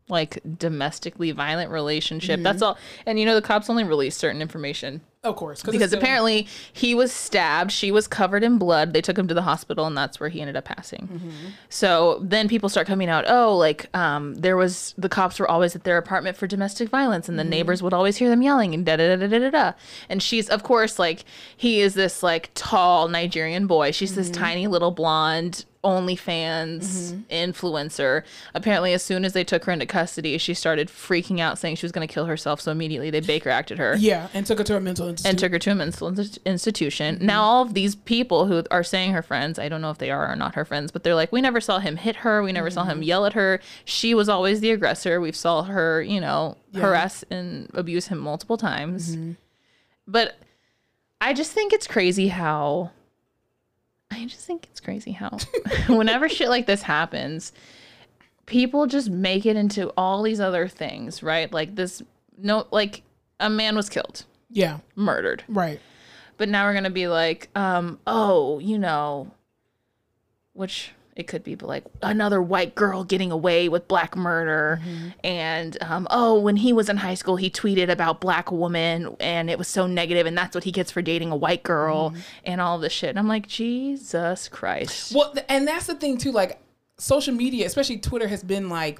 like 0.08 0.40
domestically 0.60 1.32
violent 1.32 1.72
relationship. 1.72 2.40
That's 2.44 2.62
all. 2.62 2.78
And 3.08 3.20
you 3.20 3.26
know 3.26 3.34
the 3.34 3.42
cops 3.42 3.70
only 3.70 3.84
release 3.84 4.16
certain 4.16 4.42
information 4.42 5.02
Of 5.26 5.36
course, 5.36 5.62
because 5.64 5.90
still- 5.90 6.00
apparently 6.00 6.48
he 6.72 6.96
was 6.96 7.12
stabbed. 7.12 7.72
She 7.72 7.92
was 7.92 8.08
covered 8.08 8.44
in 8.44 8.58
blood. 8.58 8.94
They 8.94 9.02
took 9.02 9.18
him 9.18 9.28
to 9.28 9.34
the 9.34 9.42
hospital, 9.42 9.86
and 9.86 9.98
that's 9.98 10.20
where 10.20 10.30
he 10.30 10.40
ended 10.40 10.56
up 10.56 10.66
passing. 10.66 11.10
Mm-hmm. 11.12 11.48
So 11.70 12.20
then 12.22 12.48
people 12.48 12.70
start 12.70 12.88
coming 12.88 13.10
out. 13.10 13.26
Oh, 13.28 13.58
like 13.58 13.90
um, 13.96 14.36
there 14.36 14.56
was 14.56 14.94
the 14.98 15.10
cops 15.10 15.40
were 15.40 15.50
always 15.50 15.76
at 15.76 15.84
their 15.84 15.98
apartment 15.98 16.38
for 16.38 16.48
domestic 16.48 16.90
violence, 16.90 17.28
and 17.28 17.38
the 17.40 17.44
Mm-hmm. 17.44 17.50
neighbors 17.50 17.84
would 17.84 17.94
always 17.94 18.18
hear 18.18 18.30
them 18.30 18.42
yelling 18.42 18.74
and 18.74 18.86
da 18.86 18.96
da 18.98 19.16
da 19.16 19.28
da 19.28 19.40
da 19.40 19.50
da. 19.50 19.74
And 20.10 20.22
she's 20.24 20.48
of 20.50 20.64
course 20.64 20.98
like 21.00 21.26
he 21.58 21.82
is 21.82 21.94
this 21.96 22.22
like 22.24 22.52
tall 22.54 23.08
Nigerian 23.08 23.68
boy. 23.68 23.92
She's 23.92 24.16
this 24.16 24.30
Mm-hmm. 24.30 24.42
tiny 24.44 24.68
little 24.68 24.92
blonde. 24.92 25.66
OnlyFans 25.86 26.82
mm-hmm. 26.82 27.22
influencer. 27.30 28.24
Apparently, 28.54 28.94
as 28.94 29.04
soon 29.04 29.24
as 29.24 29.34
they 29.34 29.44
took 29.44 29.66
her 29.66 29.72
into 29.72 29.86
custody, 29.86 30.38
she 30.38 30.54
started 30.54 30.90
freaking 30.90 31.40
out, 31.40 31.58
saying 31.58 31.76
she 31.76 31.86
was 31.86 31.92
going 31.92 32.06
to 32.06 32.14
kill 32.14 32.26
herself. 32.26 32.60
So 32.60 32.72
immediately 32.72 33.12
they 33.12 33.22
Baker 33.22 33.50
acted 33.50 33.78
her 33.78 33.96
yeah, 33.98 34.28
and 34.34 34.46
took 34.46 34.58
her 34.58 34.64
to 34.66 34.76
a 34.76 34.80
mental 34.80 35.08
institute. 35.08 35.30
and 35.30 35.40
took 35.40 35.52
her 35.52 35.60
to 35.60 35.72
a 35.72 35.76
mental 35.76 36.08
inst- 36.08 36.40
institution. 36.46 37.16
Mm-hmm. 37.16 37.26
Now, 37.26 37.44
all 37.44 37.62
of 37.62 37.74
these 37.74 37.96
people 37.96 38.48
who 38.48 38.64
are 38.72 38.84
saying 38.84 39.14
her 39.14 39.22
friends, 39.22 39.60
I 39.60 39.70
don't 39.70 39.82
know 39.82 39.92
if 39.92 40.00
they 40.00 40.12
are 40.12 40.32
or 40.32 40.36
not 40.36 40.56
her 40.56 40.66
friends, 40.66 40.92
but 40.92 41.04
they're 41.04 41.16
like, 41.16 41.32
we 41.32 41.42
never 41.42 41.62
saw 41.62 41.80
him 41.80 41.98
hit 41.98 42.18
her. 42.18 42.42
We 42.44 42.52
never 42.52 42.72
saw 42.72 42.84
him 42.84 42.98
mm-hmm. 42.98 43.04
yell 43.04 43.26
at 43.26 43.34
her. 43.34 43.62
She 43.86 44.14
was 44.14 44.28
always 44.28 44.60
the 44.60 44.72
aggressor. 44.72 45.22
We've 45.22 45.36
saw 45.36 45.64
her, 45.64 46.02
you 46.02 46.20
know, 46.20 46.58
harass 46.74 47.24
and 47.30 47.70
abuse 47.74 48.08
him 48.08 48.18
multiple 48.18 48.58
times. 48.58 49.16
But 50.08 50.36
I 51.22 51.34
just 51.34 51.52
think 51.52 51.74
it's 51.74 51.88
crazy 51.88 52.30
how. 52.30 52.92
I 54.12 54.26
just 54.26 54.46
think 54.46 54.68
it's 54.72 54.80
crazy 54.80 55.12
how 55.12 55.38
whenever 55.88 56.30
shit 56.30 56.50
like 56.50 56.66
this 56.66 56.82
happens, 56.84 57.52
people 58.46 58.86
just 58.88 59.10
make 59.10 59.46
it 59.46 59.56
into 59.56 59.92
all 59.98 60.24
these 60.24 60.40
other 60.40 60.68
things, 60.68 61.22
right? 61.24 61.52
Like 61.52 61.76
this, 61.76 62.02
no, 62.38 62.68
like 62.72 63.02
a 63.40 63.50
man 63.50 63.76
was 63.76 63.90
killed 63.90 64.26
yeah, 64.50 64.80
murdered. 64.96 65.44
right. 65.48 65.80
But 66.38 66.50
now 66.50 66.66
we're 66.66 66.74
gonna 66.74 66.90
be 66.90 67.08
like, 67.08 67.50
um, 67.56 68.00
oh, 68.08 68.60
you 68.60 68.78
know, 68.78 69.32
which 70.54 70.92
it 71.16 71.28
could 71.28 71.44
be, 71.44 71.56
like 71.56 71.86
another 72.02 72.42
white 72.42 72.76
girl 72.76 73.06
getting 73.06 73.32
away 73.32 73.70
with 73.70 73.88
black 73.88 74.18
murder, 74.18 74.82
and 75.24 75.78
um, 75.82 76.08
oh, 76.12 76.40
when 76.40 76.58
he 76.58 76.74
was 76.74 76.90
in 76.90 76.98
high 76.98 77.14
school, 77.14 77.38
he 77.38 77.50
tweeted 77.50 77.90
about 77.90 78.20
black 78.20 78.52
woman, 78.52 79.16
and 79.22 79.50
it 79.50 79.58
was 79.58 79.70
so 79.70 79.88
negative, 79.88 80.26
and 80.26 80.38
that's 80.38 80.54
what 80.54 80.66
he 80.66 80.72
gets 80.72 80.92
for 80.92 81.02
dating 81.02 81.32
a 81.32 81.36
white 81.36 81.64
girl, 81.64 82.14
and 82.44 82.60
all 82.60 82.80
this 82.80 82.92
shit. 82.92 83.10
And 83.12 83.20
I'm 83.20 83.30
like, 83.30 83.48
Jesus 83.48 84.50
Christ. 84.50 85.16
Well, 85.16 85.34
and 85.48 85.66
that's 85.66 85.88
the 85.88 85.96
thing 85.96 86.18
too. 86.18 86.34
Like 86.34 86.60
social 86.98 87.34
media, 87.34 87.66
especially 87.66 87.98
Twitter, 87.98 88.28
has 88.28 88.44
been 88.44 88.70
like 88.70 89.00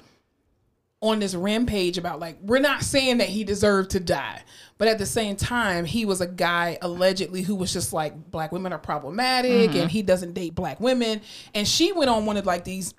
on 1.02 1.18
this 1.18 1.34
rampage 1.34 1.98
about 1.98 2.18
like 2.18 2.38
we're 2.40 2.58
not 2.58 2.82
saying 2.82 3.18
that 3.18 3.28
he 3.28 3.44
deserved 3.44 3.90
to 3.90 4.00
die, 4.00 4.42
but 4.78 4.88
at 4.88 4.98
the 4.98 5.06
same 5.06 5.36
time, 5.36 5.84
he 5.84 6.04
was 6.04 6.20
a 6.20 6.26
guy 6.26 6.78
allegedly 6.82 7.42
who 7.42 7.54
was 7.54 7.72
just 7.72 7.92
like 7.92 8.30
black 8.30 8.52
women 8.52 8.72
are 8.72 8.78
problematic 8.78 9.74
and 9.74 9.90
he 9.90 10.02
doesn't 10.02 10.34
date 10.34 10.54
black 10.54 10.80
women. 10.80 11.20
And 11.54 11.66
she 11.66 11.92
went 11.92 12.10
on 12.10 12.26
one 12.26 12.36
of 12.36 12.44
like 12.46 12.64
these 12.64 12.94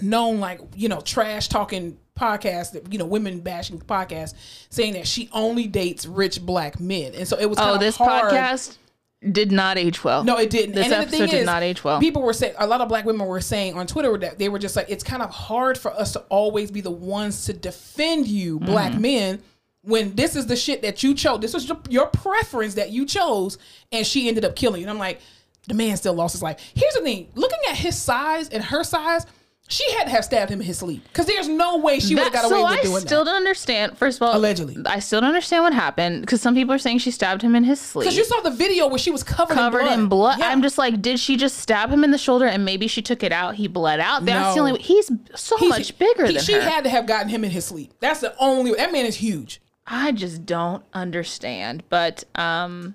known 0.00 0.40
like 0.40 0.60
you 0.74 0.88
know 0.88 1.00
trash 1.02 1.48
talking 1.48 1.98
podcasts 2.18 2.72
that 2.72 2.90
you 2.92 2.98
know 2.98 3.04
women 3.04 3.40
bashing 3.40 3.78
podcasts 3.78 4.34
saying 4.70 4.94
that 4.94 5.06
she 5.06 5.28
only 5.32 5.66
dates 5.66 6.06
rich 6.06 6.40
black 6.40 6.80
men 6.80 7.12
and 7.14 7.28
so 7.28 7.38
it 7.38 7.44
was 7.46 7.58
Oh, 7.60 7.76
this 7.78 7.96
hard. 7.96 8.32
podcast 8.32 8.78
did 9.30 9.52
not 9.52 9.78
age 9.78 10.02
well. 10.02 10.24
No, 10.24 10.36
it 10.38 10.50
didn't. 10.50 10.74
This 10.74 10.86
and 10.86 10.94
episode 10.94 11.10
thing 11.16 11.28
did 11.28 11.40
is, 11.40 11.46
not 11.46 11.62
age 11.62 11.84
well. 11.84 12.00
People 12.00 12.22
were 12.22 12.32
saying 12.32 12.54
a 12.58 12.66
lot 12.66 12.80
of 12.80 12.88
black 12.88 13.04
women 13.04 13.24
were 13.26 13.40
saying 13.40 13.74
on 13.78 13.86
Twitter 13.86 14.16
that 14.18 14.38
they 14.38 14.48
were 14.48 14.58
just 14.58 14.74
like 14.74 14.86
it's 14.90 15.04
kind 15.04 15.22
of 15.22 15.30
hard 15.30 15.78
for 15.78 15.92
us 15.92 16.12
to 16.14 16.20
always 16.28 16.70
be 16.72 16.80
the 16.80 16.90
ones 16.90 17.44
to 17.44 17.52
defend 17.52 18.26
you, 18.26 18.56
Mm-hmm. 18.58 18.66
black 18.66 18.98
men, 18.98 19.40
when 19.82 20.14
this 20.14 20.36
is 20.36 20.46
the 20.46 20.56
shit 20.56 20.82
that 20.82 21.02
you 21.02 21.14
chose. 21.14 21.40
This 21.40 21.54
was 21.54 21.70
your, 21.90 22.06
preference 22.06 22.74
that 22.74 22.90
you 22.90 23.04
chose, 23.04 23.58
and 23.90 24.06
she 24.06 24.28
ended 24.28 24.44
up 24.44 24.56
killing 24.56 24.80
you. 24.80 24.86
And 24.86 24.90
I'm 24.90 24.98
like, 24.98 25.20
the 25.68 25.74
man 25.74 25.96
still 25.96 26.14
lost 26.14 26.32
his 26.32 26.42
life. 26.42 26.58
Here's 26.74 26.94
the 26.94 27.00
thing: 27.02 27.28
looking 27.34 27.58
at 27.68 27.76
his 27.76 27.96
size 27.96 28.48
and 28.48 28.62
her 28.64 28.84
size. 28.84 29.26
She 29.68 29.90
had 29.92 30.04
to 30.04 30.10
have 30.10 30.24
stabbed 30.24 30.50
him 30.50 30.60
in 30.60 30.66
his 30.66 30.78
sleep 30.78 31.02
because 31.04 31.24
there's 31.24 31.48
no 31.48 31.78
way 31.78 31.98
she 31.98 32.14
would 32.14 32.24
have 32.24 32.32
got 32.32 32.44
away 32.44 32.50
so 32.50 32.62
with 32.62 32.72
I 32.72 32.82
doing 32.82 32.92
that. 32.94 33.02
I 33.04 33.06
still 33.06 33.24
don't 33.24 33.36
understand. 33.36 33.96
First 33.96 34.18
of 34.18 34.22
all, 34.28 34.36
Allegedly. 34.36 34.76
I 34.84 34.98
still 34.98 35.20
don't 35.22 35.28
understand 35.30 35.62
what 35.62 35.72
happened 35.72 36.20
because 36.22 36.42
some 36.42 36.54
people 36.54 36.74
are 36.74 36.78
saying 36.78 36.98
she 36.98 37.10
stabbed 37.12 37.40
him 37.40 37.54
in 37.54 37.64
his 37.64 37.80
sleep, 37.80 38.04
Because 38.04 38.18
you 38.18 38.24
saw 38.24 38.40
the 38.40 38.50
video 38.50 38.88
where 38.88 38.98
she 38.98 39.10
was 39.10 39.22
covered, 39.22 39.54
covered 39.54 39.82
in 39.82 39.86
blood. 39.86 39.98
in 39.98 40.08
blood. 40.08 40.38
Yeah. 40.40 40.48
I'm 40.48 40.60
just 40.62 40.76
like, 40.76 41.00
did 41.00 41.18
she 41.20 41.38
just 41.38 41.56
stab 41.58 41.88
him 41.90 42.04
in 42.04 42.10
the 42.10 42.18
shoulder 42.18 42.44
and 42.44 42.66
maybe 42.66 42.86
she 42.86 43.00
took 43.00 43.22
it 43.22 43.32
out? 43.32 43.54
He 43.54 43.66
bled 43.66 44.00
out. 44.00 44.26
That's 44.26 44.56
the 44.56 44.60
No. 44.62 44.68
only. 44.68 44.82
He's 44.82 45.10
so 45.36 45.56
He's- 45.56 45.70
much 45.70 45.96
bigger 45.96 46.26
he- 46.26 46.34
than 46.34 46.42
she 46.44 46.52
her. 46.54 46.60
had 46.60 46.84
to 46.84 46.90
have 46.90 47.06
gotten 47.06 47.28
him 47.30 47.42
in 47.44 47.50
his 47.52 47.64
sleep. 47.64 47.94
That's 48.00 48.20
the 48.20 48.34
only. 48.38 48.72
That 48.74 48.92
man 48.92 49.06
is 49.06 49.14
huge. 49.16 49.62
I 49.92 50.10
just 50.12 50.44
don't 50.46 50.82
understand. 50.94 51.84
But 51.88 52.24
um 52.34 52.94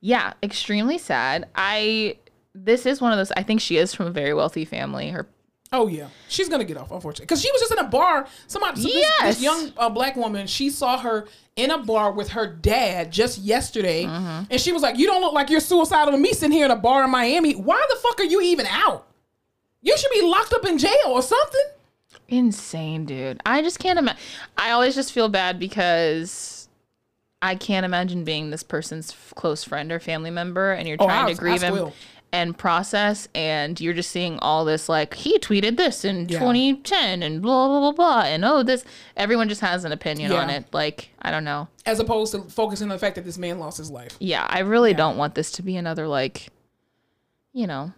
yeah, 0.00 0.34
extremely 0.42 0.98
sad. 0.98 1.48
I 1.54 2.16
this 2.54 2.84
is 2.86 3.00
one 3.00 3.12
of 3.12 3.18
those 3.18 3.32
I 3.32 3.42
think 3.42 3.60
she 3.60 3.76
is 3.78 3.94
from 3.94 4.06
a 4.06 4.10
very 4.10 4.34
wealthy 4.34 4.64
family. 4.66 5.08
Her 5.10 5.26
Oh 5.72 5.88
yeah, 5.88 6.06
she's 6.28 6.48
gonna 6.48 6.64
get 6.64 6.76
off, 6.76 6.92
unfortunately, 6.92 7.24
because 7.26 7.42
she 7.42 7.50
was 7.50 7.60
just 7.60 7.72
in 7.72 7.78
a 7.78 7.88
bar. 7.88 8.26
Somebody, 8.46 8.80
so 8.82 8.86
this, 8.88 8.94
Yes. 8.96 9.34
this 9.34 9.42
young 9.42 9.72
uh, 9.76 9.88
black 9.88 10.14
woman, 10.14 10.46
she 10.46 10.70
saw 10.70 10.98
her 10.98 11.26
in 11.56 11.70
a 11.72 11.78
bar 11.78 12.12
with 12.12 12.28
her 12.30 12.46
dad 12.46 13.10
just 13.10 13.38
yesterday, 13.38 14.04
Mm-hmm. 14.04 14.44
and 14.50 14.60
she 14.60 14.70
was 14.72 14.82
like, 14.82 14.98
"You 14.98 15.06
don't 15.06 15.20
look 15.20 15.32
like 15.32 15.50
you're 15.50 15.58
suicidal 15.60 16.12
to 16.12 16.18
me 16.18 16.32
sitting 16.32 16.52
here 16.52 16.64
in 16.66 16.70
a 16.70 16.76
bar 16.76 17.04
in 17.04 17.10
Miami. 17.10 17.54
Why 17.54 17.84
the 17.88 17.96
fuck 17.96 18.20
are 18.20 18.24
you 18.24 18.40
even 18.42 18.66
out? 18.66 19.06
You 19.82 19.96
should 19.98 20.12
be 20.12 20.22
locked 20.22 20.52
up 20.52 20.64
in 20.64 20.78
jail 20.78 21.06
or 21.08 21.22
something." 21.22 21.60
Insane, 22.28 23.04
dude. 23.06 23.40
I 23.46 23.62
just 23.62 23.78
can't 23.78 23.98
imagine. 23.98 24.20
I 24.56 24.70
always 24.70 24.94
just 24.94 25.12
feel 25.12 25.28
bad 25.28 25.58
because 25.58 26.68
I 27.42 27.54
can't 27.54 27.84
imagine 27.84 28.24
being 28.24 28.50
this 28.50 28.62
person's 28.62 29.10
f- 29.10 29.32
close 29.36 29.64
friend 29.64 29.92
or 29.92 30.00
family 30.00 30.30
member, 30.30 30.72
and 30.72 30.88
you're 30.88 30.96
Oh, 31.00 31.06
trying 31.06 31.26
I 31.26 31.32
to 31.32 31.38
grieve 31.38 31.62
him 31.62 31.92
and 32.32 32.58
process, 32.58 33.28
and 33.34 33.80
you're 33.80 33.94
just 33.94 34.10
seeing 34.10 34.38
all 34.40 34.64
this 34.64 34.88
like 34.88 35.14
he 35.14 35.38
tweeted 35.38 35.76
this 35.76 36.04
in 36.04 36.28
Yeah. 36.28 36.38
2010 36.40 37.22
and 37.22 37.40
blah 37.42 37.68
blah 37.68 37.80
blah 37.80 37.92
blah, 37.92 38.22
and 38.22 38.44
oh 38.44 38.62
this. 38.62 38.84
Everyone 39.16 39.48
just 39.48 39.60
has 39.60 39.84
an 39.84 39.92
opinion 39.92 40.32
on 40.32 40.50
it. 40.50 40.64
Like 40.72 41.10
I 41.22 41.30
don't 41.30 41.44
know. 41.44 41.68
As 41.86 42.00
opposed 42.00 42.32
to 42.32 42.40
focusing 42.42 42.86
on 42.86 42.88
the 42.90 42.98
fact 42.98 43.14
that 43.16 43.24
this 43.24 43.38
man 43.38 43.58
lost 43.58 43.78
his 43.78 43.90
life. 43.90 44.16
Yeah, 44.18 44.46
I 44.48 44.60
really 44.60 44.94
don't 44.94 45.16
want 45.16 45.34
this 45.34 45.52
to 45.52 45.62
be 45.62 45.76
another 45.76 46.08
like, 46.08 46.48
you 47.52 47.66
know. 47.66 47.92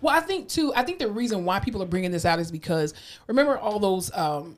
Well, 0.00 0.14
I 0.16 0.20
think 0.20 0.48
too. 0.48 0.72
I 0.74 0.82
think 0.82 0.98
the 0.98 1.08
reason 1.08 1.44
why 1.44 1.60
people 1.60 1.82
are 1.82 1.86
bringing 1.86 2.10
this 2.10 2.24
out 2.24 2.38
is 2.38 2.50
because 2.50 2.94
remember 3.26 3.58
all 3.58 3.78
those 3.78 4.10
um, 4.16 4.56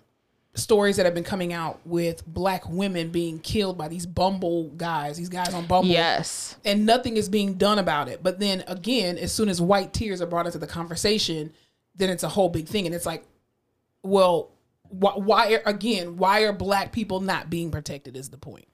stories 0.54 0.96
that 0.96 1.06
have 1.06 1.14
been 1.14 1.24
coming 1.24 1.52
out 1.52 1.80
with 1.84 2.26
black 2.26 2.68
women 2.68 3.10
being 3.10 3.38
killed 3.38 3.78
by 3.78 3.88
these 3.88 4.06
Bumble 4.06 4.64
guys, 4.70 5.16
these 5.16 5.28
guys 5.28 5.54
on 5.54 5.66
Bumble. 5.66 5.90
Yes. 5.90 6.56
and 6.64 6.86
nothing 6.86 7.16
is 7.16 7.28
being 7.28 7.54
done 7.54 7.78
about 7.78 8.08
it. 8.08 8.22
But 8.22 8.38
then 8.40 8.64
again, 8.66 9.18
as 9.18 9.32
soon 9.32 9.48
as 9.48 9.60
white 9.60 9.92
tears 9.92 10.20
are 10.20 10.26
brought 10.26 10.46
into 10.46 10.58
the 10.58 10.66
conversation, 10.66 11.52
then 11.96 12.10
it's 12.10 12.22
a 12.22 12.28
whole 12.28 12.48
big 12.48 12.66
thing, 12.68 12.86
and 12.86 12.94
it's 12.94 13.06
like, 13.06 13.24
well, 14.02 14.50
why, 14.88 15.12
why 15.16 15.54
are, 15.54 15.62
again? 15.66 16.16
Why 16.16 16.42
are 16.42 16.52
black 16.52 16.92
people 16.92 17.20
not 17.20 17.50
being 17.50 17.70
protected? 17.70 18.16
Is 18.16 18.30
the 18.30 18.38
point. 18.38 18.66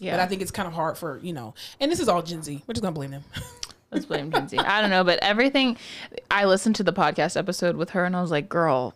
Yeah. 0.00 0.12
But 0.12 0.20
I 0.20 0.26
think 0.26 0.40
it's 0.40 0.50
kind 0.50 0.66
of 0.66 0.72
hard 0.72 0.96
for 0.96 1.18
you 1.18 1.32
know, 1.32 1.54
and 1.78 1.92
this 1.92 2.00
is 2.00 2.08
all 2.08 2.22
Gen 2.22 2.42
Z. 2.42 2.64
We're 2.66 2.74
just 2.74 2.82
gonna 2.82 2.94
blame 2.94 3.10
them. 3.10 3.24
Let's 3.92 4.06
blame 4.06 4.30
Gen 4.30 4.48
Z. 4.48 4.58
I 4.58 4.80
don't 4.80 4.90
know, 4.90 5.04
but 5.04 5.18
everything. 5.20 5.76
I 6.30 6.44
listened 6.44 6.76
to 6.76 6.82
the 6.84 6.92
podcast 6.92 7.36
episode 7.36 7.76
with 7.76 7.90
her, 7.90 8.04
and 8.04 8.14
I 8.14 8.20
was 8.22 8.30
like, 8.30 8.48
"Girl, 8.48 8.94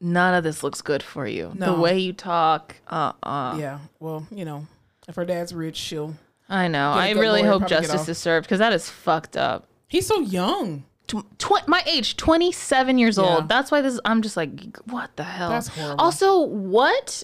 none 0.00 0.34
of 0.34 0.44
this 0.44 0.62
looks 0.62 0.82
good 0.82 1.02
for 1.02 1.26
you. 1.26 1.52
No. 1.54 1.74
The 1.74 1.80
way 1.80 1.98
you 1.98 2.12
talk, 2.12 2.76
uh, 2.88 3.12
uh 3.22 3.56
Yeah. 3.58 3.78
Well, 3.98 4.26
you 4.30 4.44
know, 4.44 4.66
if 5.08 5.14
her 5.16 5.24
dad's 5.24 5.54
rich, 5.54 5.76
she'll. 5.76 6.14
I 6.48 6.68
know. 6.68 6.92
I 6.92 7.10
really 7.12 7.42
lawyer, 7.42 7.52
hope 7.58 7.66
justice 7.66 8.08
is 8.08 8.18
served 8.18 8.46
because 8.46 8.58
that 8.60 8.72
is 8.72 8.88
fucked 8.88 9.36
up. 9.36 9.66
He's 9.88 10.06
so 10.06 10.20
young. 10.20 10.84
Tw- 11.08 11.38
tw- 11.38 11.66
my 11.68 11.82
age, 11.86 12.16
27 12.16 12.98
years 12.98 13.16
Yeah. 13.16 13.24
old. 13.24 13.48
That's 13.48 13.70
why 13.70 13.80
this. 13.80 13.98
I'm 14.04 14.22
just 14.22 14.36
like, 14.36 14.76
what 14.86 15.16
the 15.16 15.22
hell? 15.24 15.50
That's 15.50 15.68
horrible. 15.68 16.04
Also, 16.04 16.40
what? 16.40 17.22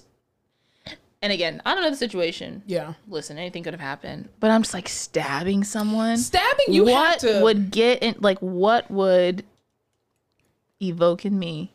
And 1.23 1.33
again, 1.33 1.63
I 1.65 1.75
don't 1.75 1.85
know 1.85 1.91
the 1.91 1.97
situation. 1.97 2.63
Yeah. 2.67 2.95
Listen, 3.07 3.39
anything 3.39 3.63
could 3.63 3.73
have 3.75 3.81
happened, 3.81 4.29
but 4.41 4.51
I'm 4.51 4.63
just 4.63 4.75
like 4.75 4.89
stabbing 4.89 5.63
someone. 5.63 6.17
Stabbing 6.19 6.67
you 6.75 6.85
what 6.85 7.23
have 7.23 7.33
to. 7.37 7.41
would 7.43 7.71
get 7.71 8.03
in? 8.03 8.17
Like, 8.19 8.39
what 8.41 8.91
would 8.91 9.45
evoke 10.81 11.25
in 11.25 11.39
me 11.39 11.73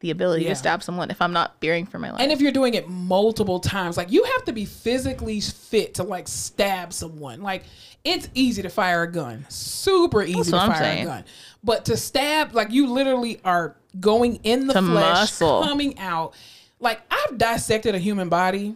the 0.00 0.10
ability 0.10 0.44
Yeah. 0.44 0.50
to 0.50 0.54
stab 0.54 0.82
someone 0.82 1.10
if 1.10 1.20
I'm 1.20 1.32
not 1.32 1.56
fearing 1.60 1.86
for 1.86 1.98
my 1.98 2.10
life? 2.12 2.20
and 2.20 2.30
if 2.30 2.40
you're 2.40 2.52
doing 2.52 2.74
it 2.74 2.88
multiple 2.88 3.58
times, 3.58 3.96
like 3.96 4.12
you 4.12 4.22
have 4.24 4.44
to 4.44 4.52
be 4.52 4.64
physically 4.64 5.40
fit 5.40 5.94
to 5.94 6.02
like 6.04 6.28
stab 6.28 6.92
someone. 6.92 7.42
Like 7.42 7.64
it's 8.04 8.28
easy 8.34 8.62
to 8.62 8.68
fire 8.68 9.02
a 9.02 9.10
gun, 9.10 9.44
super 9.48 10.22
easy 10.22 10.50
to 10.52 10.56
I'm 10.56 10.70
fire 10.70 10.78
saying. 10.78 11.02
a 11.04 11.06
gun, 11.06 11.24
but 11.64 11.86
to 11.86 11.96
stab, 11.96 12.54
like 12.54 12.70
you 12.70 12.86
literally 12.86 13.40
are 13.44 13.76
going 13.98 14.36
in 14.44 14.66
the 14.66 14.74
To 14.74 14.82
flesh, 14.82 15.16
muscle. 15.40 15.62
coming 15.64 15.98
out. 15.98 16.34
Like 16.80 17.00
I've 17.10 17.38
dissected 17.38 17.94
a 17.94 17.98
human 17.98 18.28
body, 18.28 18.74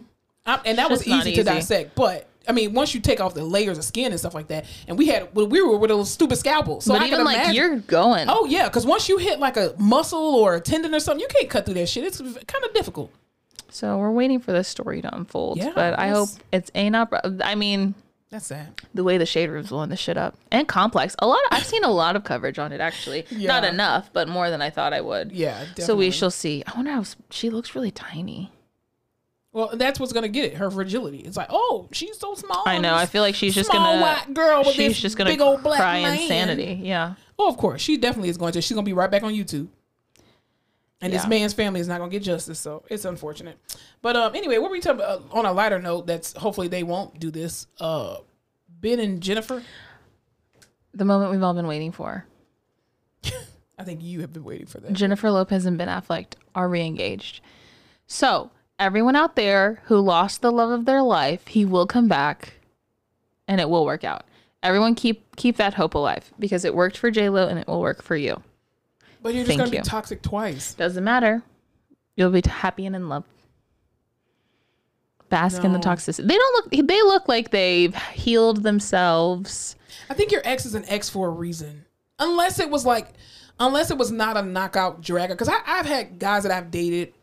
I, 0.49 0.59
and 0.65 0.77
that 0.77 0.89
was 0.89 0.99
Shit's 1.03 1.09
easy 1.27 1.31
to 1.35 1.41
easy. 1.41 1.43
dissect, 1.43 1.95
but. 1.95 2.25
I 2.47 2.51
mean, 2.51 2.73
once 2.73 2.95
you 2.95 2.99
take 2.99 3.19
off 3.19 3.35
the 3.35 3.43
layers 3.43 3.77
of 3.77 3.83
skin 3.83 4.11
and 4.11 4.19
stuff 4.19 4.33
like 4.33 4.47
that, 4.47 4.65
and 4.87 4.97
we 4.97 5.05
had 5.05 5.35
we 5.35 5.61
were 5.61 5.77
with 5.77 5.89
those 5.89 6.09
stupid 6.09 6.35
scalpels. 6.37 6.83
So 6.85 6.93
but 6.93 7.03
I 7.03 7.07
even 7.07 7.23
like 7.23 7.35
imagine- 7.35 7.53
you're 7.53 7.75
going. 7.77 8.27
Oh 8.27 8.45
yeah, 8.45 8.63
because 8.67 8.87
once 8.87 9.07
you 9.07 9.19
hit 9.19 9.39
like 9.39 9.55
a 9.55 9.75
muscle 9.77 10.17
or 10.35 10.55
a 10.55 10.59
tendon 10.61 10.95
or 10.95 10.99
something, 10.99 11.19
you 11.21 11.27
can't 11.27 11.47
cut 11.47 11.65
through 11.65 11.75
that 11.75 11.87
shit. 11.89 12.05
It's 12.05 12.17
kind 12.19 12.65
of 12.65 12.73
difficult. 12.73 13.11
So 13.69 13.99
we're 13.99 14.09
waiting 14.09 14.39
for 14.39 14.51
this 14.51 14.67
story 14.67 14.99
to 15.03 15.15
unfold. 15.15 15.59
Yeah, 15.59 15.73
but 15.75 15.99
I 15.99 16.07
hope 16.07 16.29
it's 16.51 16.71
ain't 16.73 16.95
up. 16.95 17.13
I 17.43 17.53
mean, 17.53 17.93
That's 18.31 18.47
sad. 18.47 18.81
the 18.95 19.03
way 19.03 19.19
the 19.19 19.27
shade 19.27 19.51
room's 19.51 19.69
blowing 19.69 19.89
this 19.89 19.99
shit 19.99 20.17
up 20.17 20.35
and 20.51 20.67
complex. 20.67 21.15
A 21.19 21.27
lot. 21.27 21.37
Of, 21.51 21.57
I've 21.57 21.65
seen 21.67 21.83
a 21.83 21.91
lot 21.91 22.15
of 22.15 22.23
coverage 22.23 22.57
on 22.57 22.71
it 22.71 22.81
actually. 22.81 23.25
Not 23.31 23.63
enough, 23.63 24.09
but 24.11 24.27
more 24.27 24.49
than 24.49 24.59
I 24.61 24.71
thought 24.71 24.91
I 24.93 25.01
would. 25.01 25.33
Yeah, 25.33 25.65
So 25.77 25.95
we 25.95 26.09
shall 26.09 26.31
see. 26.31 26.63
I 26.65 26.71
wonder 26.75 26.91
how 26.93 27.03
she 27.29 27.51
looks. 27.51 27.75
Really 27.75 27.91
tiny. 27.91 28.51
Well, 29.51 29.71
that's 29.75 29.99
what's 29.99 30.13
gonna 30.13 30.27
get 30.27 30.45
it. 30.45 30.57
Her 30.57 30.69
fragility. 30.69 31.19
It's 31.19 31.35
like, 31.35 31.47
oh, 31.49 31.89
she's 31.91 32.19
so 32.19 32.35
small. 32.35 32.63
I 32.67 32.77
know. 32.77 32.93
I 32.93 33.07
feel 33.07 33.23
like 33.23 33.35
she's 33.35 33.55
just 33.55 33.71
gonna. 33.71 34.01
white 34.01 34.33
girl 34.33 34.59
with 34.59 34.75
she's 34.75 34.89
this 34.89 34.99
just 34.99 35.17
gonna 35.17 35.31
big 35.31 35.41
old 35.41 35.63
black 35.63 35.79
cry 35.79 36.01
man. 36.03 36.19
insanity. 36.19 36.79
Yeah. 36.83 37.15
Oh, 37.37 37.49
of 37.49 37.57
course, 37.57 37.81
she 37.81 37.97
definitely 37.97 38.29
is 38.29 38.37
going 38.37 38.53
to. 38.53 38.61
She's 38.61 38.75
gonna 38.75 38.85
be 38.85 38.93
right 38.93 39.09
back 39.09 39.23
on 39.23 39.33
YouTube. 39.33 39.67
And 41.01 41.13
this 41.13 41.25
man's 41.27 41.53
family 41.53 41.79
is 41.79 41.87
not 41.87 41.99
gonna 41.99 42.11
get 42.11 42.23
justice, 42.23 42.59
so 42.59 42.83
it's 42.89 43.05
unfortunate. 43.05 43.57
But 44.01 44.15
um, 44.17 44.35
anyway, 44.35 44.57
what 44.57 44.69
were 44.69 44.75
we 44.75 44.81
talking 44.81 44.99
about? 44.99 45.21
Uh, 45.31 45.37
on 45.37 45.45
a 45.45 45.53
lighter 45.53 45.79
note, 45.79 46.05
that's 46.05 46.33
hopefully 46.33 46.67
they 46.67 46.83
won't 46.83 47.19
do 47.19 47.31
this. 47.31 47.67
Uh, 47.79 48.17
Ben 48.81 48.99
and 48.99 49.21
Jennifer. 49.21 49.63
The 50.93 51.05
moment 51.05 51.31
we've 51.31 51.41
all 51.41 51.53
been 51.53 51.67
waiting 51.67 51.91
for. 51.91 52.25
I 53.79 53.83
think 53.83 54.03
you 54.03 54.21
have 54.21 54.33
been 54.33 54.43
waiting 54.43 54.65
for 54.65 54.79
that. 54.81 54.91
Jennifer 54.91 55.31
Lopez 55.31 55.65
and 55.65 55.77
Ben 55.77 55.87
Affleck 55.87 56.33
are 56.53 56.67
re-engaged. 56.67 57.41
So 58.07 58.51
everyone 58.79 59.15
out 59.15 59.35
there 59.35 59.81
who 59.85 59.99
lost 59.99 60.41
the 60.41 60.51
love 60.51 60.71
of 60.71 60.85
their 60.85 61.01
life, 61.01 61.47
he 61.47 61.65
will 61.65 61.85
come 61.85 62.07
back, 62.07 62.53
and 63.47 63.61
it 63.61 63.69
will 63.69 63.85
work 63.85 64.03
out. 64.03 64.25
Everyone 64.63 64.95
keep 64.95 65.35
keep 65.35 65.57
that 65.57 65.73
hope 65.73 65.93
alive 65.93 66.33
because 66.39 66.65
it 66.65 66.75
worked 66.75 66.97
for 66.97 67.11
J 67.11 67.29
Lo 67.29 67.47
and 67.47 67.59
it 67.59 67.67
will 67.67 67.79
work 67.79 68.01
for 68.01 68.15
you. 68.15 68.41
But 69.21 69.33
you're 69.33 69.45
just 69.45 69.47
Thank 69.47 69.59
gonna 69.59 69.71
you. 69.71 69.81
be 69.81 69.87
toxic 69.87 70.21
twice. 70.21 70.73
Doesn't 70.73 71.03
matter. 71.03 71.43
You'll 72.15 72.31
be 72.31 72.41
happy 72.45 72.85
and 72.85 72.95
in 72.95 73.07
love. 73.07 73.23
Bask 75.29 75.63
in 75.63 75.73
the 75.73 75.79
toxicity. 75.79 76.27
They 76.27 76.35
don't 76.35 76.55
look. 76.55 76.87
They 76.87 77.01
look 77.03 77.27
like 77.27 77.51
they've 77.51 77.95
healed 77.95 78.63
themselves. 78.63 79.75
I 80.09 80.13
think 80.13 80.31
your 80.31 80.41
ex 80.43 80.65
is 80.65 80.75
an 80.75 80.85
ex 80.87 81.07
for 81.07 81.27
a 81.27 81.31
reason. 81.31 81.85
Unless 82.17 82.59
it 82.59 82.69
was 82.69 82.85
like, 82.85 83.13
unless 83.59 83.91
it 83.91 83.97
was 83.97 84.11
not 84.11 84.35
a 84.35 84.41
knockout 84.41 85.01
dragger. 85.01 85.29
Because 85.29 85.47
I've 85.47 85.85
had 85.85 86.19
guys 86.19 86.43
that 86.43 86.51
I've 86.51 86.71
dated. 86.71 87.13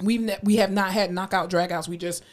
We've 0.00 0.20
ne- 0.20 0.38
we 0.42 0.56
have 0.56 0.70
not 0.70 0.92
had 0.92 1.12
knockout 1.12 1.50
dragouts. 1.50 1.88
We 1.88 1.96
just 1.96 2.24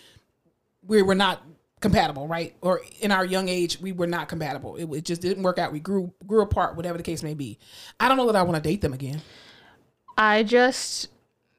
we 0.86 1.01
were 1.01 1.16
not 1.16 1.41
compatible, 1.80 2.28
right? 2.28 2.55
Or 2.62 2.82
in 2.99 3.12
our 3.12 3.26
young 3.26 3.49
age, 3.49 3.80
we 3.80 3.91
were 3.91 4.07
not 4.07 4.30
compatible. 4.30 4.76
It, 4.76 4.86
it 4.91 5.05
just 5.05 5.22
didn't 5.22 5.43
work 5.43 5.57
out. 5.57 5.72
We 5.72 5.80
grew 5.80 6.14
grew 6.26 6.41
apart, 6.41 6.76
whatever 6.76 6.97
the 6.97 7.03
case 7.03 7.24
may 7.24 7.34
be. 7.34 7.57
I 7.99 8.07
don't 8.07 8.18
know 8.18 8.28
that 8.28 8.36
I 8.36 8.43
want 8.43 8.62
to 8.62 8.70
date 8.70 8.82
them 8.82 8.93
again. 8.93 9.22
I 10.18 10.43
just 10.43 11.09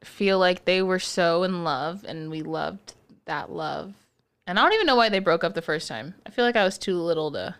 feel 0.04 0.38
like 0.38 0.64
they 0.64 0.82
were 0.82 0.98
so 0.98 1.42
in 1.42 1.64
love 1.64 2.04
and 2.06 2.30
we 2.30 2.42
loved 2.42 2.94
that 3.24 3.50
love. 3.50 3.94
And 4.46 4.58
I 4.58 4.62
don't 4.62 4.72
even 4.72 4.86
know 4.86 4.96
why 4.96 5.08
they 5.08 5.20
broke 5.20 5.44
up 5.44 5.54
the 5.54 5.62
first 5.62 5.88
time. 5.88 6.14
I 6.26 6.30
feel 6.30 6.44
like 6.44 6.56
I 6.56 6.64
was 6.64 6.78
too 6.78 6.96
little 6.96 7.30
to 7.32 7.54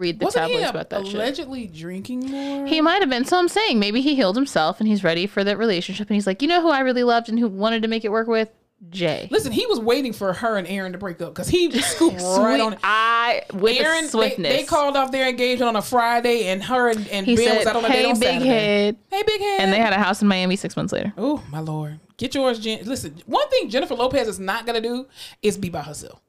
read 0.00 0.18
the 0.18 0.24
Wasn't 0.24 0.46
he 0.46 0.52
tabloids 0.54 0.70
about 0.70 0.90
that 0.90 1.06
shit. 1.06 1.14
allegedly 1.14 1.66
drinking 1.68 2.28
more? 2.30 2.66
He 2.66 2.80
might 2.80 3.00
have 3.02 3.10
been. 3.10 3.24
So 3.24 3.38
I'm 3.38 3.48
saying 3.48 3.78
maybe 3.78 4.00
he 4.00 4.16
healed 4.16 4.34
himself 4.36 4.80
and 4.80 4.88
he's 4.88 5.04
ready 5.04 5.26
for 5.28 5.44
that 5.44 5.58
relationship. 5.58 6.08
And 6.08 6.14
he's 6.16 6.26
like, 6.26 6.42
you 6.42 6.48
know 6.48 6.60
who 6.62 6.70
I 6.70 6.80
really 6.80 7.04
loved 7.04 7.28
and 7.28 7.38
who 7.38 7.46
wanted 7.48 7.82
to 7.82 7.88
make 7.88 8.04
it 8.04 8.10
work 8.10 8.26
with? 8.26 8.48
Jay. 8.88 9.28
Listen, 9.30 9.52
he 9.52 9.66
was 9.66 9.78
waiting 9.78 10.14
for 10.14 10.32
her 10.32 10.56
and 10.56 10.66
Aaron 10.66 10.92
to 10.92 10.98
break 10.98 11.20
up 11.20 11.34
because 11.34 11.48
he 11.50 11.70
scooped 11.82 12.16
right 12.22 12.58
on 12.58 12.72
it. 12.72 12.78
I 12.82 13.42
with 13.52 13.78
Aaron, 13.78 13.96
the 13.96 14.06
they, 14.06 14.08
swiftness. 14.08 14.56
they 14.56 14.64
called 14.64 14.96
off 14.96 15.12
their 15.12 15.28
engagement 15.28 15.68
on 15.68 15.76
a 15.76 15.82
Friday, 15.82 16.46
and 16.46 16.64
her 16.64 16.88
and, 16.88 17.06
and 17.08 17.26
he 17.26 17.36
Ben 17.36 17.44
said, 17.48 17.58
was 17.58 17.66
out 17.66 17.76
on 17.76 17.84
a 17.84 17.88
date 17.88 17.94
"Hey, 17.98 18.04
on 18.10 18.14
big 18.18 18.22
Saturday. 18.22 18.46
head," 18.46 18.96
Hey, 19.10 19.22
big 19.22 19.38
head. 19.42 19.60
and 19.60 19.70
they 19.74 19.76
had 19.76 19.92
a 19.92 19.98
house 19.98 20.22
in 20.22 20.28
Miami 20.28 20.56
six 20.56 20.76
months 20.78 20.94
later. 20.94 21.12
oh 21.18 21.44
my 21.50 21.60
lord, 21.60 22.00
get 22.16 22.34
yours, 22.34 22.58
Jen. 22.58 22.86
Listen, 22.86 23.20
one 23.26 23.46
thing 23.50 23.68
Jennifer 23.68 23.94
Lopez 23.94 24.26
is 24.28 24.40
not 24.40 24.64
gonna 24.64 24.80
do 24.80 25.06
is 25.42 25.58
be 25.58 25.68
by 25.68 25.82
herself, 25.82 26.22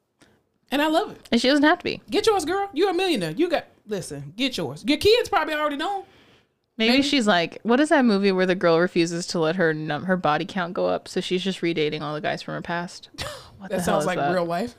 and 0.72 0.82
I 0.82 0.88
love 0.88 1.12
it. 1.12 1.28
And 1.30 1.40
she 1.40 1.46
doesn't 1.48 1.62
have 1.64 1.78
to 1.78 1.84
be. 1.84 2.02
Get 2.10 2.26
yours, 2.26 2.44
girl. 2.44 2.68
You're 2.72 2.90
a 2.90 2.94
millionaire. 2.94 3.30
You 3.30 3.48
got 3.48 3.66
listen. 3.86 4.32
Get 4.36 4.56
yours. 4.56 4.82
Your 4.86 4.98
kids 4.98 5.28
probably 5.28 5.54
already 5.54 5.76
know. 5.76 6.04
Maybe, 6.78 7.02
she's 7.02 7.26
like, 7.28 7.58
what 7.62 7.78
is 7.80 7.90
that 7.90 8.04
movie 8.04 8.32
where 8.32 8.46
the 8.46 8.54
girl 8.56 8.80
refuses 8.80 9.26
to 9.28 9.38
let 9.38 9.54
her 9.56 9.72
num- 9.74 10.04
her 10.06 10.16
body 10.16 10.44
count 10.46 10.72
go 10.74 10.86
up, 10.86 11.06
so 11.06 11.20
she's 11.20 11.44
just 11.44 11.60
redating 11.60 12.00
all 12.00 12.14
the 12.14 12.20
guys 12.20 12.42
from 12.42 12.54
her 12.54 12.62
past? 12.62 13.08
What 13.58 13.70
That 13.70 13.76
the 13.76 13.82
hell 13.84 14.00
sounds 14.00 14.02
is 14.02 14.06
like 14.08 14.18
that? 14.18 14.32
real 14.32 14.44
life. 14.44 14.74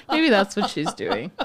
Maybe 0.10 0.30
that's 0.30 0.56
what 0.56 0.68
she's 0.68 0.92
doing. 0.94 1.30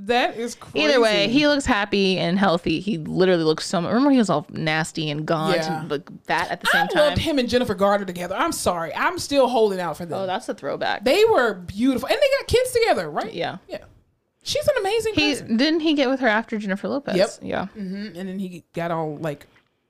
that 0.00 0.36
is 0.36 0.54
crazy. 0.54 0.86
Either 0.86 1.00
way, 1.00 1.28
he 1.28 1.46
looks 1.46 1.64
happy 1.66 2.18
and 2.18 2.38
healthy. 2.38 2.80
He 2.80 2.98
literally 2.98 3.44
looks 3.44 3.66
so. 3.66 3.80
Remember, 3.82 4.10
he 4.10 4.18
was 4.18 4.28
all 4.30 4.46
nasty 4.50 5.10
and 5.10 5.24
gaunt 5.26 5.56
Yeah. 5.56 5.80
and 5.82 5.90
like 5.90 6.08
fat 6.24 6.50
at 6.50 6.60
the 6.60 6.68
I 6.68 6.72
same 6.72 6.88
time. 6.88 6.98
I 6.98 7.08
loved 7.08 7.18
him 7.18 7.38
and 7.38 7.48
Jennifer 7.48 7.74
Garner 7.74 8.04
together. 8.04 8.34
I'm 8.34 8.52
sorry. 8.52 8.94
I'm 8.94 9.18
still 9.18 9.46
holding 9.48 9.80
out 9.80 9.96
for 9.96 10.04
them. 10.06 10.18
Oh, 10.20 10.26
that's 10.26 10.48
a 10.48 10.54
throwback. 10.54 11.04
they 11.04 11.24
were 11.24 11.54
beautiful, 11.54 12.08
and 12.08 12.16
they 12.16 12.38
got 12.40 12.48
kids 12.48 12.70
together, 12.72 13.10
right? 13.10 13.32
yeah. 13.32 13.58
Yeah. 13.68 13.84
She's 14.42 14.66
an 14.68 14.74
amazing 14.80 15.14
He 15.14 15.30
person. 15.32 15.56
didn't 15.56 15.80
he 15.80 15.94
get 15.94 16.10
with 16.10 16.20
her 16.20 16.28
after 16.28 16.58
Jennifer 16.58 16.86
Lopez? 16.88 17.16
Yep. 17.16 17.30
Yeah. 17.40 17.66
Mhm, 17.78 18.18
And 18.18 18.28
then 18.28 18.38
he 18.38 18.62
got 18.74 18.90
all 18.90 19.16
like 19.16 19.46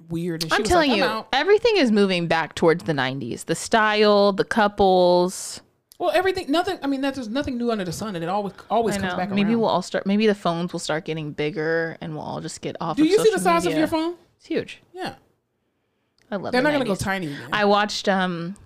weird. 0.08 0.42
And 0.44 0.52
she 0.52 0.56
I'm 0.56 0.62
was 0.62 0.68
telling 0.68 0.90
like, 0.90 0.98
you, 0.98 1.04
I'm 1.04 1.10
out. 1.10 1.28
everything 1.32 1.76
is 1.76 1.90
moving 1.90 2.28
back 2.28 2.54
towards 2.54 2.84
the 2.84 2.92
90s. 2.92 3.46
The 3.46 3.56
style, 3.56 4.32
the 4.32 4.44
couples. 4.44 5.60
Well, 5.98 6.10
everything, 6.12 6.50
nothing. 6.50 6.78
I 6.82 6.86
mean, 6.88 7.02
that 7.02 7.14
there's 7.14 7.28
nothing 7.28 7.56
new 7.56 7.70
under 7.70 7.84
the 7.84 7.92
sun, 7.92 8.14
and 8.16 8.24
it 8.24 8.28
always 8.28 8.52
always 8.68 8.96
I 8.96 9.00
comes 9.00 9.12
know. 9.12 9.16
back 9.16 9.30
Maybe 9.30 9.50
around. 9.52 9.60
we'll 9.60 9.68
all 9.70 9.82
start. 9.82 10.06
Maybe 10.06 10.26
the 10.26 10.34
phones 10.34 10.72
will 10.72 10.80
start 10.80 11.04
getting 11.04 11.30
bigger, 11.32 11.96
and 12.00 12.14
we'll 12.14 12.24
all 12.24 12.40
just 12.40 12.60
get 12.60 12.76
off. 12.80 12.96
Do 12.96 13.04
of 13.04 13.08
you 13.08 13.18
see 13.24 13.30
the 13.30 13.38
size 13.38 13.64
media. 13.64 13.76
of 13.76 13.78
your 13.78 13.86
phone? 13.88 14.16
It's 14.36 14.46
huge. 14.46 14.80
Yeah, 14.92 15.14
I 16.30 16.36
love. 16.36 16.52
they're 16.52 16.60
the 16.62 16.68
not 16.68 16.72
gonna 16.72 16.84
go 16.84 16.94
tiny 16.96 17.26
again. 17.28 17.48
I 17.52 17.64
watched 17.64 18.08
um, 18.08 18.56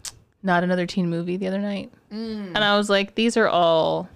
not 0.42 0.64
another 0.64 0.86
teen 0.86 1.10
movie 1.10 1.36
the 1.36 1.48
other 1.48 1.58
night, 1.58 1.92
Mm. 2.12 2.52
and 2.54 2.58
I 2.64 2.76
was 2.78 2.88
like, 2.88 3.14
these 3.14 3.36
are 3.36 3.46
all 3.48 4.08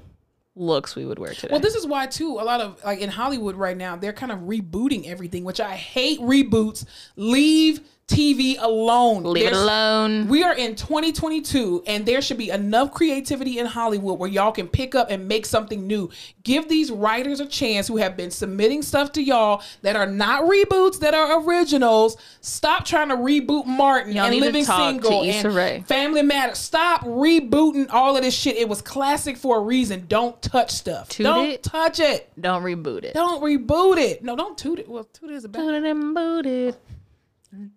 looks 0.54 0.94
we 0.96 1.04
would 1.06 1.18
wear 1.18 1.32
today. 1.34 1.48
well, 1.50 1.60
this 1.60 1.74
is 1.74 1.86
why 1.86 2.06
too. 2.06 2.32
A 2.40 2.44
lot 2.44 2.60
of 2.62 2.82
like 2.84 3.00
in 3.00 3.10
Hollywood 3.10 3.56
right 3.56 3.76
now, 3.76 3.96
they're 3.96 4.12
kind 4.14 4.32
of 4.32 4.38
rebooting 4.40 5.06
everything, 5.06 5.44
which 5.44 5.60
I 5.60 5.76
hate. 5.76 6.18
Reboots. 6.20 6.86
Leave 7.16 7.80
TV 8.12 8.56
alone. 8.60 9.24
Leave 9.24 9.46
it 9.46 9.52
alone. 9.54 10.28
We 10.28 10.42
are 10.42 10.54
in 10.54 10.76
2022, 10.76 11.84
and 11.86 12.04
there 12.04 12.20
should 12.20 12.36
be 12.36 12.50
enough 12.50 12.92
creativity 12.92 13.58
in 13.58 13.66
Hollywood 13.66 14.18
where 14.18 14.28
y'all 14.28 14.52
can 14.52 14.68
pick 14.68 14.94
up 14.94 15.10
and 15.10 15.26
make 15.26 15.46
something 15.46 15.86
new. 15.86 16.10
Give 16.42 16.68
these 16.68 16.90
writers 16.90 17.40
a 17.40 17.46
chance 17.46 17.88
who 17.88 17.96
have 17.96 18.16
been 18.16 18.30
submitting 18.30 18.82
stuff 18.82 19.12
to 19.12 19.22
y'all 19.22 19.62
that 19.80 19.96
are 19.96 20.06
not 20.06 20.44
reboots, 20.44 21.00
that 21.00 21.14
are 21.14 21.42
originals. 21.42 22.16
Stop 22.40 22.84
trying 22.84 23.08
to 23.08 23.16
reboot 23.16 23.66
Martin 23.66 24.12
Y'all 24.12 24.26
and 24.26 24.36
Living 24.40 24.64
Single 24.64 25.22
and 25.22 25.54
Rae. 25.54 25.84
Family 25.86 26.22
Matters. 26.22 26.58
Stop 26.58 27.02
rebooting 27.02 27.88
all 27.90 28.16
of 28.16 28.22
this 28.22 28.34
shit. 28.34 28.56
It 28.56 28.68
was 28.68 28.82
classic 28.82 29.36
for 29.36 29.58
a 29.58 29.60
reason. 29.60 30.04
Don't 30.08 30.40
touch 30.42 30.70
stuff. 30.70 31.08
Toot 31.08 31.24
don't 31.24 31.46
it. 31.46 31.62
touch 31.62 32.00
it. 32.00 32.30
Don't 32.38 32.62
reboot 32.62 33.04
it. 33.04 33.14
Don't 33.14 33.42
reboot 33.42 33.96
it. 33.96 34.22
No, 34.22 34.36
don't 34.36 34.58
toot 34.58 34.78
it. 34.78 34.88
Well, 34.88 35.04
toot 35.04 35.30
it 35.30 35.34
is 35.34 35.44
a 35.44 35.48
bad. 35.48 35.60
Toot 35.60 35.74
it 35.74 35.84
and 35.84 36.14
boot 36.14 36.46
it. 36.46 36.78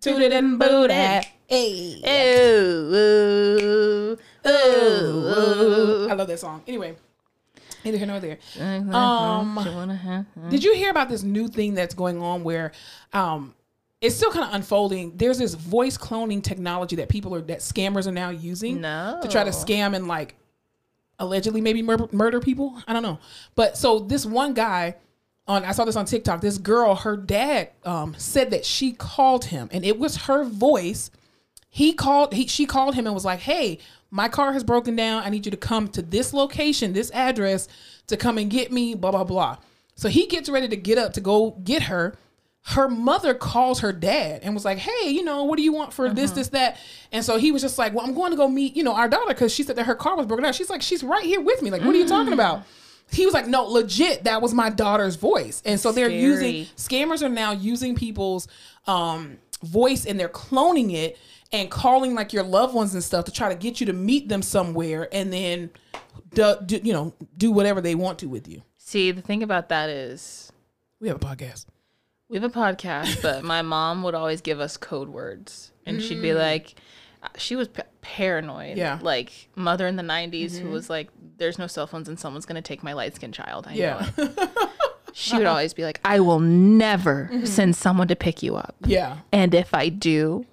Toot 0.00 0.22
it 0.22 0.32
and 0.32 0.58
boot 0.58 0.90
it. 0.90 1.26
Hey. 1.46 2.00
Ooh, 2.06 2.94
ooh, 2.94 4.18
ooh, 4.46 4.48
ooh. 4.48 6.08
I 6.10 6.14
love 6.14 6.28
that 6.28 6.40
song. 6.40 6.62
Anyway, 6.66 6.96
Neither 7.84 7.98
here 7.98 8.06
nor 8.08 8.18
there. 8.20 8.38
Um, 8.92 10.48
did 10.50 10.64
you 10.64 10.74
hear 10.74 10.90
about 10.90 11.08
this 11.08 11.22
new 11.22 11.46
thing 11.46 11.74
that's 11.74 11.94
going 11.94 12.20
on 12.20 12.42
where 12.42 12.72
um, 13.12 13.54
it's 14.00 14.16
still 14.16 14.32
kind 14.32 14.44
of 14.44 14.54
unfolding? 14.54 15.16
There's 15.16 15.38
this 15.38 15.54
voice 15.54 15.96
cloning 15.96 16.42
technology 16.42 16.96
that 16.96 17.08
people 17.08 17.32
are 17.34 17.42
that 17.42 17.60
scammers 17.60 18.08
are 18.08 18.12
now 18.12 18.30
using 18.30 18.80
No. 18.80 19.20
to 19.22 19.28
try 19.28 19.44
to 19.44 19.50
scam 19.50 19.94
and 19.94 20.08
like 20.08 20.34
allegedly 21.20 21.60
maybe 21.60 21.80
murder, 21.80 22.08
murder 22.10 22.40
people. 22.40 22.76
I 22.88 22.92
don't 22.92 23.04
know. 23.04 23.20
But 23.54 23.76
so 23.78 24.00
this 24.00 24.26
one 24.26 24.52
guy 24.54 24.96
on 25.48 25.64
I 25.64 25.72
saw 25.72 25.84
this 25.84 25.96
on 25.96 26.04
TikTok. 26.04 26.40
This 26.40 26.58
girl, 26.58 26.94
her 26.94 27.16
dad 27.16 27.70
um, 27.84 28.14
said 28.18 28.50
that 28.50 28.64
she 28.64 28.92
called 28.92 29.46
him 29.46 29.68
and 29.72 29.84
it 29.84 29.98
was 29.98 30.16
her 30.16 30.44
voice. 30.44 31.10
He 31.68 31.92
called 31.92 32.32
he 32.34 32.46
she 32.46 32.66
called 32.66 32.94
him 32.94 33.06
and 33.06 33.14
was 33.14 33.24
like, 33.24 33.40
"Hey, 33.40 33.78
my 34.10 34.28
car 34.28 34.52
has 34.52 34.64
broken 34.64 34.96
down. 34.96 35.22
I 35.22 35.28
need 35.28 35.44
you 35.44 35.50
to 35.50 35.56
come 35.56 35.88
to 35.88 36.02
this 36.02 36.32
location, 36.32 36.92
this 36.92 37.10
address 37.12 37.68
to 38.06 38.16
come 38.16 38.38
and 38.38 38.50
get 38.50 38.72
me, 38.72 38.94
blah 38.94 39.10
blah 39.10 39.24
blah." 39.24 39.58
So 39.94 40.08
he 40.08 40.26
gets 40.26 40.48
ready 40.48 40.68
to 40.68 40.76
get 40.76 40.98
up 40.98 41.12
to 41.14 41.20
go 41.20 41.52
get 41.64 41.84
her. 41.84 42.16
Her 42.62 42.88
mother 42.88 43.32
calls 43.32 43.80
her 43.80 43.92
dad 43.92 44.40
and 44.42 44.52
was 44.52 44.64
like, 44.64 44.78
"Hey, 44.78 45.10
you 45.10 45.22
know, 45.22 45.44
what 45.44 45.56
do 45.56 45.62
you 45.62 45.72
want 45.72 45.92
for 45.92 46.12
this, 46.12 46.32
this, 46.32 46.48
that?" 46.48 46.78
And 47.12 47.24
so 47.24 47.38
he 47.38 47.52
was 47.52 47.62
just 47.62 47.78
like, 47.78 47.94
"Well, 47.94 48.04
I'm 48.04 48.14
going 48.14 48.32
to 48.32 48.36
go 48.36 48.48
meet, 48.48 48.74
you 48.74 48.82
know, 48.82 48.94
our 48.94 49.08
daughter 49.08 49.28
because 49.28 49.54
she 49.54 49.62
said 49.62 49.76
that 49.76 49.86
her 49.86 49.94
car 49.94 50.16
was 50.16 50.26
broken 50.26 50.42
down." 50.42 50.52
She's 50.52 50.70
like, 50.70 50.82
"She's 50.82 51.04
right 51.04 51.24
here 51.24 51.40
with 51.40 51.62
me. 51.62 51.70
Like, 51.70 51.82
what 51.82 51.94
are 51.94 51.98
you 51.98 52.08
talking 52.08 52.32
about?" 52.32 52.64
He 53.10 53.24
was 53.24 53.34
like, 53.34 53.46
"No, 53.46 53.64
legit, 53.64 54.24
that 54.24 54.42
was 54.42 54.52
my 54.52 54.70
daughter's 54.70 55.16
voice." 55.16 55.62
And 55.64 55.78
so 55.80 55.92
they're 55.92 56.10
using 56.10 56.66
scammers 56.76 57.22
are 57.22 57.28
now 57.28 57.52
using 57.52 57.94
people's 57.94 58.48
um, 58.86 59.38
voice 59.62 60.04
and 60.06 60.18
they're 60.18 60.28
cloning 60.28 60.92
it 60.92 61.18
and 61.52 61.70
calling 61.70 62.14
like 62.14 62.32
your 62.32 62.42
loved 62.42 62.74
ones 62.74 62.94
and 62.94 63.02
stuff 63.02 63.24
to 63.26 63.32
try 63.32 63.48
to 63.48 63.54
get 63.54 63.80
you 63.80 63.86
to 63.86 63.92
meet 63.92 64.28
them 64.28 64.42
somewhere 64.42 65.08
and 65.12 65.32
then 65.32 65.70
do, 66.34 66.56
do, 66.66 66.80
you 66.82 66.92
know 66.92 67.14
do 67.36 67.50
whatever 67.52 67.80
they 67.80 67.94
want 67.94 68.18
to 68.20 68.28
with 68.28 68.48
you. 68.48 68.62
See, 68.78 69.10
the 69.12 69.22
thing 69.22 69.42
about 69.42 69.68
that 69.70 69.88
is 69.88 70.52
We 71.00 71.08
have 71.08 71.16
a 71.16 71.20
podcast. 71.20 71.66
we 72.28 72.36
have 72.38 72.44
a 72.44 72.50
podcast, 72.50 73.22
but 73.22 73.44
my 73.44 73.62
mom 73.74 74.02
would 74.02 74.14
always 74.14 74.40
give 74.40 74.60
us 74.60 74.76
code 74.76 75.08
words, 75.08 75.72
and 75.84 76.02
she'd 76.02 76.22
be 76.22 76.34
like, 76.34 76.74
uh, 77.22 77.28
she 77.36 77.56
was 77.56 77.68
paranoid. 78.06 78.76
Yeah. 78.76 78.98
Like 79.02 79.48
mother 79.56 79.86
in 79.86 79.96
the 79.96 80.02
'90s 80.02 80.52
who 80.52 80.64
mm-hmm. 80.64 80.72
was 80.72 80.88
like, 80.88 81.08
"There's 81.38 81.58
no 81.58 81.66
cell 81.66 81.86
phones, 81.86 82.08
and 82.08 82.18
someone's 82.18 82.46
gonna 82.46 82.62
take 82.62 82.82
my 82.82 82.92
light 82.92 83.14
skinned 83.16 83.34
child." 83.34 83.66
I 83.66 83.74
know 83.74 83.76
Yeah, 83.76 84.10
it. 84.16 84.50
She 85.18 85.34
would 85.38 85.46
always 85.46 85.72
be 85.72 85.82
like, 85.82 85.98
"I 86.04 86.20
will 86.20 86.40
never 86.40 87.30
mm-hmm. 87.32 87.46
send 87.46 87.74
someone 87.74 88.06
to 88.08 88.16
pick 88.16 88.42
you 88.42 88.54
up, 88.56 88.76
yeah, 88.86 89.18
and 89.32 89.54
if 89.54 89.74
I 89.74 89.88
do." 89.88 90.46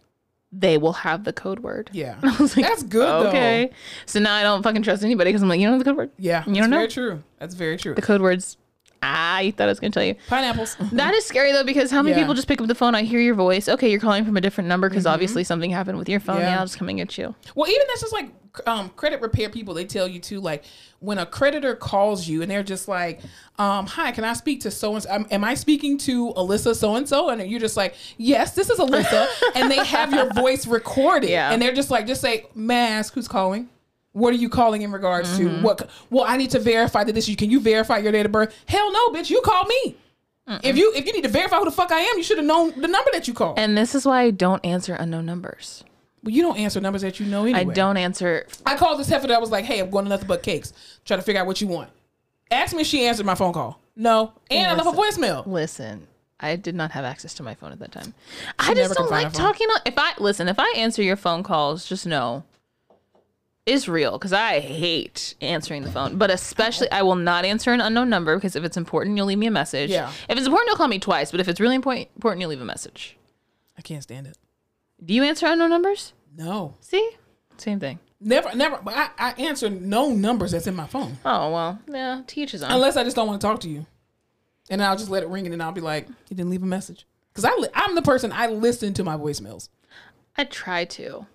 They 0.56 0.78
will 0.78 0.93
have 0.93 1.24
the 1.24 1.34
code 1.34 1.62
word. 1.62 1.89
yeah. 1.93 2.20
I 2.24 2.38
was 2.39 2.56
like, 2.56 2.68
That's 2.68 2.84
good, 2.84 3.08
though. 3.08 3.30
Okay. 3.30 3.72
So 4.06 4.20
now 4.20 4.36
I 4.36 4.43
don't 4.43 4.62
fucking 4.62 4.84
trust 4.84 5.04
anybody 5.04 5.30
because 5.30 5.41
I'm 5.41 5.49
like, 5.49 5.60
you 5.60 5.68
know 5.68 5.80
the 5.80 5.84
code 5.84 5.97
word? 5.97 6.12
Yeah, 6.20 6.43
You 6.45 6.62
don't 6.62 6.70
know? 6.70 6.78
very 6.78 6.89
true. 6.89 7.24
That's 7.39 7.56
very 7.56 7.76
true. 7.76 7.95
The 7.95 8.04
code 8.04 8.22
words. 8.22 8.58
Ah, 9.06 9.39
you 9.39 9.51
thought 9.51 9.66
I 9.66 9.72
was 9.72 9.80
gonna 9.80 9.91
tell 9.91 10.04
you. 10.04 10.16
Pineapples. 10.30 10.78
That 10.93 11.14
is 11.14 11.26
scary 11.26 11.51
though, 11.51 11.64
because 11.66 11.91
how 11.91 12.01
many 12.01 12.16
Yeah. 12.16 12.22
people 12.22 12.34
just 12.36 12.47
pick 12.47 12.62
up 12.62 12.68
the 12.68 12.76
phone? 12.76 12.95
I 12.95 13.04
hear 13.04 13.20
your 13.20 13.36
voice. 13.36 13.68
Okay, 13.68 13.89
you're 13.91 13.99
calling 13.99 14.24
from 14.26 14.38
a 14.38 14.41
different 14.41 14.68
number 14.70 14.89
because 14.89 15.06
obviously 15.06 15.43
something 15.43 15.70
happened 15.72 15.97
with 15.97 16.08
your 16.08 16.20
phone. 16.20 16.38
Mm-hmm. 16.38 16.45
Yeah. 16.45 16.62
Just 16.64 16.78
come 16.78 16.88
and 16.89 17.18
you. 17.18 17.36
Well, 17.56 17.70
even 17.70 17.86
that's 17.88 18.01
just 18.01 18.14
like 18.14 18.30
um, 18.68 18.89
credit 18.91 19.20
repair 19.22 19.49
people. 19.49 19.74
They 19.74 19.84
tell 19.86 20.08
you 20.08 20.20
too, 20.20 20.39
like 20.39 20.64
when 20.99 21.18
a 21.18 21.26
creditor 21.26 21.76
calls 21.76 22.28
you 22.28 22.41
and 22.43 22.49
they're 22.51 22.64
just 22.64 22.88
like, 22.88 23.20
um, 23.60 23.88
"Hi, 23.88 24.12
can 24.12 24.24
I 24.24 24.34
speak 24.34 24.62
to 24.62 24.72
so 24.72 24.93
and 24.93 25.04
so? 25.04 25.26
Am 25.32 25.43
I 25.43 25.56
speaking 25.56 25.97
to 25.99 26.34
Alyssa 26.36 26.76
so 26.76 26.95
and 26.95 27.10
so?" 27.10 27.30
And 27.30 27.49
you're 27.49 27.60
just 27.60 27.76
like, 27.76 27.95
"Yes, 28.18 28.54
this 28.56 28.70
is 28.70 28.80
Alyssa," 28.80 29.28
and 29.56 29.70
they 29.72 29.84
have 29.84 30.14
your 30.14 30.32
voice 30.34 30.68
recorded, 30.68 31.30
Yeah. 31.32 31.51
and 31.51 31.62
they're 31.62 31.74
just 31.74 31.89
like, 31.91 32.06
"Just 32.08 32.22
say, 32.22 32.45
mask, 32.56 33.16
who's 33.16 33.28
calling?" 33.28 33.70
What 34.14 34.34
are 34.34 34.38
you 34.38 34.49
calling 34.49 34.82
in 34.84 34.91
regards 34.91 35.38
to? 35.38 35.43
Mm-hmm. 35.45 35.64
What? 35.64 35.89
Well, 36.09 36.24
I 36.28 36.38
need 36.38 36.51
to 36.51 36.59
verify 36.59 37.03
that 37.03 37.14
this. 37.14 37.28
You 37.28 37.36
can 37.36 37.49
you 37.49 37.59
verify 37.59 37.97
your 37.97 38.11
date 38.11 38.26
of 38.26 38.32
birth? 38.32 38.55
Hell 38.68 38.91
no, 38.91 39.09
bitch. 39.09 39.30
You 39.30 39.41
call 39.41 39.66
me. 39.66 39.97
If 40.61 40.78
you 40.78 40.91
if 40.95 41.05
you 41.05 41.14
need 41.14 41.24
to 41.24 41.30
verify 41.30 41.57
who 41.57 41.66
the 41.66 41.72
fuck 41.72 41.91
I 41.91 41.99
am, 41.99 42.18
you 42.18 42.24
should 42.24 42.38
have 42.38 42.45
known 42.45 42.80
the 42.80 42.88
number 42.88 43.09
that 43.14 43.28
you 43.28 43.34
called. 43.34 43.57
And 43.57 43.78
this 43.78 43.95
is 43.95 44.05
why 44.05 44.22
I 44.24 44.32
don't 44.32 44.64
answer 44.66 44.93
unknown 44.93 45.26
numbers. 45.26 45.84
well, 46.22 46.34
you 46.34 46.41
don't 46.41 46.57
answer 46.57 46.82
numbers 46.82 47.01
that 47.01 47.20
you 47.20 47.26
know 47.26 47.43
anyway. 47.45 47.72
I 47.72 47.74
don't 47.74 47.95
answer. 47.97 48.45
I 48.66 48.76
called 48.76 48.99
this 48.99 49.07
heifer 49.07 49.28
that 49.28 49.39
was 49.41 49.51
like, 49.51 49.64
"Hey, 49.66 49.80
I'm 49.80 49.89
going 49.89 50.05
to 50.05 50.09
nothing 50.09 50.28
but 50.28 50.43
cakes." 50.43 50.74
Trying 51.05 51.20
to 51.22 51.26
figure 51.26 51.39
out 51.41 51.47
what 51.47 51.61
you 51.61 51.68
want. 51.68 51.89
Ask 52.51 52.76
me 52.76 52.82
if 52.82 52.88
she 52.88 53.05
answered 53.05 53.26
my 53.26 53.36
phone 53.36 53.53
call. 53.53 53.80
No, 53.95 54.34
and 54.51 54.68
I 54.70 54.76
left 54.76 54.95
a 54.95 54.99
voicemail. 54.99 55.47
Listen, 55.47 56.07
I 56.39 56.55
did 56.57 56.76
not 56.76 56.91
have 56.91 57.05
access 57.05 57.34
to 57.36 57.43
my 57.43 57.55
phone 57.55 57.72
at 57.72 57.80
that 57.80 57.93
time. 57.93 58.14
I 58.59 58.74
just 58.74 58.93
don't 58.95 59.09
like 59.09 59.32
talking. 59.32 59.68
On, 59.70 59.80
if 59.86 59.93
I 59.97 60.11
listen, 60.20 60.49
if 60.49 60.59
I 60.59 60.74
answer 60.76 61.01
your 61.01 61.16
phone 61.16 61.41
calls, 61.43 61.86
just 61.86 62.05
know 62.05 62.43
it's 63.66 63.88
real 63.88 64.14
because 64.14 64.34
I 64.34 64.59
hate 64.59 65.36
answering 65.41 65.84
the 65.84 65.91
phone. 65.91 66.18
But 66.18 66.30
especially, 66.32 66.91
I 66.91 67.01
will 67.03 67.16
not 67.16 67.45
answer 67.45 67.72
an 67.72 67.82
unknown 67.82 68.09
number 68.09 68.36
because 68.36 68.55
if 68.55 68.64
it's 68.64 68.78
important, 68.78 69.16
you'll 69.18 69.26
leave 69.28 69.38
me 69.38 69.47
a 69.47 69.51
message. 69.51 69.89
Yeah. 69.89 70.09
If 70.30 70.38
it's 70.38 70.47
important, 70.47 70.68
you'll 70.68 70.78
call 70.78 70.88
me 70.88 70.99
twice. 70.99 71.32
But 71.32 71.39
if 71.39 71.47
it's 71.47 71.59
really 71.59 71.76
important, 71.76 72.09
important, 72.16 72.41
you'll 72.41 72.49
leave 72.49 72.61
a 72.61 72.66
message. 72.66 73.18
I 73.78 73.82
can't 73.82 74.03
stand 74.03 74.28
it. 74.28 74.38
Do 75.03 75.14
you 75.14 75.24
answer 75.24 75.45
unknown 75.47 75.70
numbers? 75.70 76.14
No, 76.38 76.76
See, 76.82 77.11
same 77.57 77.80
thing. 77.80 77.99
never, 78.20 78.55
never. 78.55 78.80
But 78.84 78.95
I, 78.95 79.09
I 79.18 79.32
answer 79.34 79.70
no 79.70 80.09
numbers 80.09 80.51
that's 80.51 80.66
in 80.68 80.76
my 80.76 80.88
phone 80.88 81.18
Oh 81.26 81.51
well, 81.51 81.80
yeah. 81.88 82.22
Teach 82.28 82.51
his 82.51 82.64
own. 82.64 82.72
unless 82.72 82.95
I 82.97 83.03
just 83.03 83.16
don't 83.16 83.28
want 83.28 83.39
to 83.39 83.47
talk 83.47 83.59
to 83.61 83.70
you, 83.70 83.86
and 84.70 84.82
then 84.82 84.89
I'll 84.89 84.97
just 84.97 85.09
let 85.11 85.22
it 85.24 85.30
ring, 85.30 85.45
and 85.45 85.53
then 85.53 85.61
I'll 85.61 85.72
be 85.72 85.82
like, 85.82 86.07
"You 86.07 86.36
didn't 86.36 86.49
leave 86.49 86.64
a 86.64 86.66
message." 86.68 87.05
Because 87.32 87.45
I, 87.45 87.55
li- 87.55 87.70
I'm 87.74 87.95
the 87.95 88.01
person 88.01 88.32
I 88.32 88.47
listen 88.47 88.93
to 88.95 89.03
my 89.03 89.16
voicemails, 89.18 89.70
I 90.38 90.43
try 90.45 90.86
to. 90.86 91.26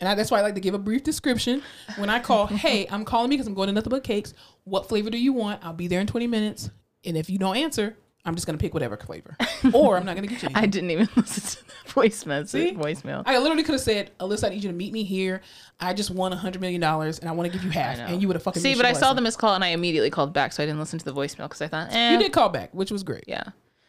And 0.00 0.08
I, 0.08 0.14
that's 0.14 0.30
why 0.30 0.38
I 0.38 0.42
like 0.42 0.54
to 0.54 0.60
give 0.60 0.74
a 0.74 0.78
brief 0.78 1.04
description 1.04 1.62
when 1.96 2.10
I 2.10 2.18
call. 2.18 2.46
hey, 2.48 2.86
I'm 2.90 3.04
calling 3.04 3.28
me 3.30 3.36
because 3.36 3.46
I'm 3.46 3.54
going 3.54 3.68
to 3.68 3.72
nothing 3.72 3.90
but 3.90 4.02
cakes. 4.04 4.34
What 4.64 4.88
flavor 4.88 5.10
do 5.10 5.18
you 5.18 5.32
want? 5.32 5.64
I'll 5.64 5.72
be 5.72 5.86
there 5.88 6.00
in 6.00 6.06
20 6.06 6.26
minutes, 6.26 6.70
and 7.04 7.16
if 7.16 7.28
you 7.30 7.38
don't 7.38 7.56
answer, 7.56 7.96
I'm 8.22 8.34
just 8.34 8.46
gonna 8.46 8.58
pick 8.58 8.74
whatever 8.74 8.98
flavor, 8.98 9.34
or 9.72 9.96
I'm 9.96 10.04
not 10.04 10.14
gonna 10.14 10.26
get 10.26 10.42
you. 10.42 10.48
anything. 10.48 10.62
I 10.62 10.66
didn't 10.66 10.90
even 10.90 11.08
listen 11.16 11.42
to 11.42 11.64
the 11.86 11.92
voice 11.92 12.26
message. 12.26 12.50
See? 12.50 12.76
Voicemail. 12.76 13.22
I 13.24 13.38
literally 13.38 13.62
could 13.62 13.72
have 13.72 13.80
said, 13.80 14.10
Alyssa, 14.18 14.44
I 14.44 14.48
need 14.50 14.62
you 14.62 14.68
to 14.68 14.76
meet 14.76 14.92
me 14.92 15.04
here. 15.04 15.40
I 15.80 15.94
just 15.94 16.10
won 16.10 16.30
a 16.32 16.36
hundred 16.36 16.60
million 16.60 16.82
dollars 16.82 17.18
and 17.18 17.30
I 17.30 17.32
want 17.32 17.50
to 17.50 17.56
give 17.56 17.64
you 17.64 17.70
half. 17.70 17.98
And 17.98 18.20
you 18.20 18.28
would 18.28 18.34
have 18.36 18.42
fucking 18.42 18.60
See, 18.60 18.74
but 18.74 18.84
I 18.84 18.92
saw 18.92 19.14
the 19.14 19.22
missed 19.22 19.38
call 19.38 19.54
and 19.54 19.64
I 19.64 19.68
immediately 19.68 20.10
called 20.10 20.34
back, 20.34 20.52
so 20.52 20.62
I 20.62 20.66
didn't 20.66 20.80
listen 20.80 20.98
to 20.98 21.04
the 21.06 21.14
voicemail 21.14 21.44
because 21.48 21.62
I 21.62 21.68
thought, 21.68 21.92
eh, 21.92 22.12
You 22.12 22.18
did 22.18 22.30
call 22.32 22.50
back, 22.50 22.74
which 22.74 22.90
was 22.90 23.02
great. 23.02 23.24
yeah. 23.26 23.42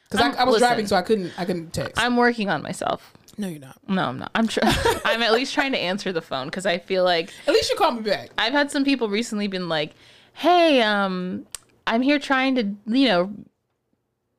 Because 0.09 0.25
I, 0.35 0.41
I 0.41 0.43
was 0.45 0.53
listen. 0.53 0.67
driving, 0.67 0.87
so 0.87 0.95
I 0.95 1.01
couldn't 1.01 1.31
I 1.37 1.43
couldn't 1.45 1.71
text. 1.73 2.01
I'm 2.01 2.15
working 2.15 2.49
on 2.49 2.61
myself. 2.61 3.13
No, 3.41 3.47
you're 3.47 3.59
not. 3.59 3.77
No, 3.89 4.03
I'm 4.03 4.19
not. 4.19 4.31
I'm 4.35 4.47
tr- 4.47 4.59
I'm 4.63 5.21
at 5.23 5.33
least 5.33 5.53
trying 5.53 5.71
to 5.71 5.77
answer 5.79 6.11
the 6.13 6.21
phone 6.21 6.47
because 6.47 6.65
I 6.67 6.77
feel 6.77 7.03
like 7.03 7.33
At 7.47 7.53
least 7.53 7.69
you 7.71 7.75
called 7.75 7.95
me 7.95 8.01
back. 8.03 8.29
I've 8.37 8.53
had 8.53 8.69
some 8.69 8.83
people 8.85 9.09
recently 9.09 9.47
been 9.47 9.67
like, 9.67 9.93
"Hey, 10.33 10.81
um, 10.81 11.47
I'm 11.87 12.03
here 12.03 12.19
trying 12.19 12.55
to, 12.55 12.63
you 12.85 13.07
know, 13.07 13.33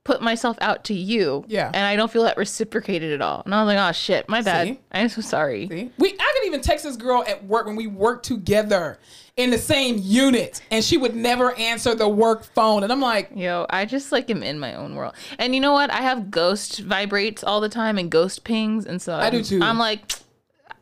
put 0.05 0.23
myself 0.23 0.57
out 0.61 0.85
to 0.85 0.95
you." 0.95 1.45
Yeah. 1.49 1.71
And 1.75 1.85
I 1.85 1.97
don't 1.97 2.11
feel 2.13 2.23
that 2.23 2.37
reciprocated 2.37 3.13
at 3.13 3.21
all. 3.21 3.43
And 3.45 3.53
I 3.55 3.63
was 3.65 3.75
like, 3.75 3.89
"Oh 3.89 3.93
shit, 3.93 4.29
my 4.29 4.41
bad. 4.41 4.69
See? 4.69 4.81
I'm 4.93 5.09
so 5.09 5.21
sorry." 5.21 5.69
See? 5.69 5.91
We 5.99 6.15
I 6.19 6.32
even 6.53 6.63
text 6.63 6.85
this 6.85 6.97
girl 6.97 7.25
at 7.27 7.45
work 7.45 7.67
when 7.67 7.77
we 7.77 7.87
worked 7.87 8.25
together 8.27 8.99
in 9.37 9.51
the 9.51 9.59
same 9.59 9.97
unit, 10.03 10.61
and 10.71 10.85
she 10.85 10.99
would 10.99 11.17
never 11.17 11.53
answer 11.55 11.95
the 11.95 12.09
work 12.09 12.45
phone. 12.45 12.83
And 12.83 12.93
I'm 12.93 13.01
like, 13.01 13.31
Yo, 13.35 13.67
I 13.71 13.85
just 13.87 14.13
like 14.13 14.29
am 14.31 14.43
in 14.43 14.59
my 14.59 14.75
own 14.75 14.95
world. 14.95 15.15
And 15.39 15.55
you 15.55 15.61
know 15.61 15.73
what? 15.73 15.91
I 15.91 16.03
have 16.03 16.31
ghost 16.31 16.81
vibrates 16.81 17.43
all 17.43 17.61
the 17.61 17.69
time 17.71 17.97
and 17.99 18.11
ghost 18.11 18.45
pings, 18.45 18.85
and 18.87 19.01
so 19.01 19.15
I 19.15 19.31
do 19.31 19.37
I'm- 19.39 19.45
too. 19.45 19.61
I'm 19.63 19.79
like, 19.79 20.13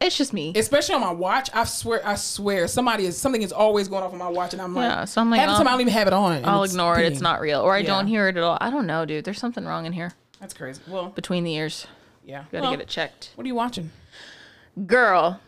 it's 0.01 0.16
just 0.16 0.33
me. 0.33 0.53
especially 0.57 0.95
on 0.95 1.03
my 1.03 1.12
watch, 1.12 1.51
I 1.53 1.64
swear, 1.64 2.01
I 2.07 2.14
swear, 2.14 2.66
somebody 2.66 3.05
is 3.05 3.18
something 3.18 3.43
is 3.43 3.53
always 3.53 3.87
going 3.87 4.03
off 4.03 4.12
on 4.12 4.18
my 4.18 4.29
watch, 4.29 4.53
and 4.55 4.62
I'm 4.62 4.75
like, 4.75 4.91
Yeah, 4.91 5.05
so 5.05 5.21
I'm 5.21 5.31
like, 5.31 5.41
half 5.41 5.51
the 5.51 5.53
time 5.59 5.68
I'll- 5.68 5.75
don't 5.75 5.83
even 5.83 5.93
have 5.93 6.07
it 6.07 6.12
on. 6.14 6.45
I'll 6.47 6.62
ignore 6.64 6.99
it. 6.99 7.05
It's 7.12 7.21
not 7.21 7.41
real, 7.41 7.61
or 7.61 7.75
I 7.75 7.79
Yeah. 7.81 7.87
don't 7.89 8.07
hear 8.09 8.27
it 8.29 8.37
at 8.37 8.43
all. 8.43 8.57
I 8.61 8.71
don't 8.71 8.87
know, 8.87 9.05
dude. 9.05 9.25
There's 9.27 9.39
something 9.39 9.64
wrong 9.64 9.85
in 9.87 9.93
here 9.93 10.12
That's 10.41 10.55
crazy. 10.55 10.81
Well, 10.89 11.11
between 11.11 11.45
the 11.45 11.55
ears. 11.55 11.87
yeah, 12.25 12.45
Gotta 12.51 12.62
Well, 12.62 12.71
get 12.73 12.81
it 12.81 12.89
checked. 12.89 13.31
What 13.37 13.45
are 13.45 13.49
you 13.49 13.55
watching? 13.55 13.91
Girl, 14.87 15.39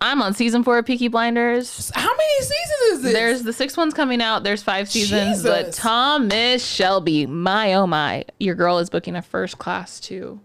I'm 0.00 0.22
on 0.22 0.34
season 0.34 0.64
four 0.64 0.78
of 0.78 0.86
Peaky 0.86 1.08
Blinders. 1.08 1.90
How 1.94 2.10
many 2.16 2.40
seasons 2.40 2.80
is 2.92 3.02
this? 3.02 3.12
There's 3.12 3.42
the 3.42 3.52
sixth 3.52 3.76
one's 3.76 3.94
coming 3.94 4.20
out. 4.20 4.44
There's 4.44 4.62
five 4.62 4.90
seasons, 4.90 5.42
but 5.42 5.72
Thomas 5.72 6.64
Shelby, 6.64 7.26
my 7.26 7.74
oh 7.74 7.86
my, 7.86 8.24
your 8.38 8.54
girl 8.54 8.78
is 8.78 8.90
booking 8.90 9.16
a 9.16 9.22
first 9.22 9.58
class 9.58 10.00
to 10.00 10.40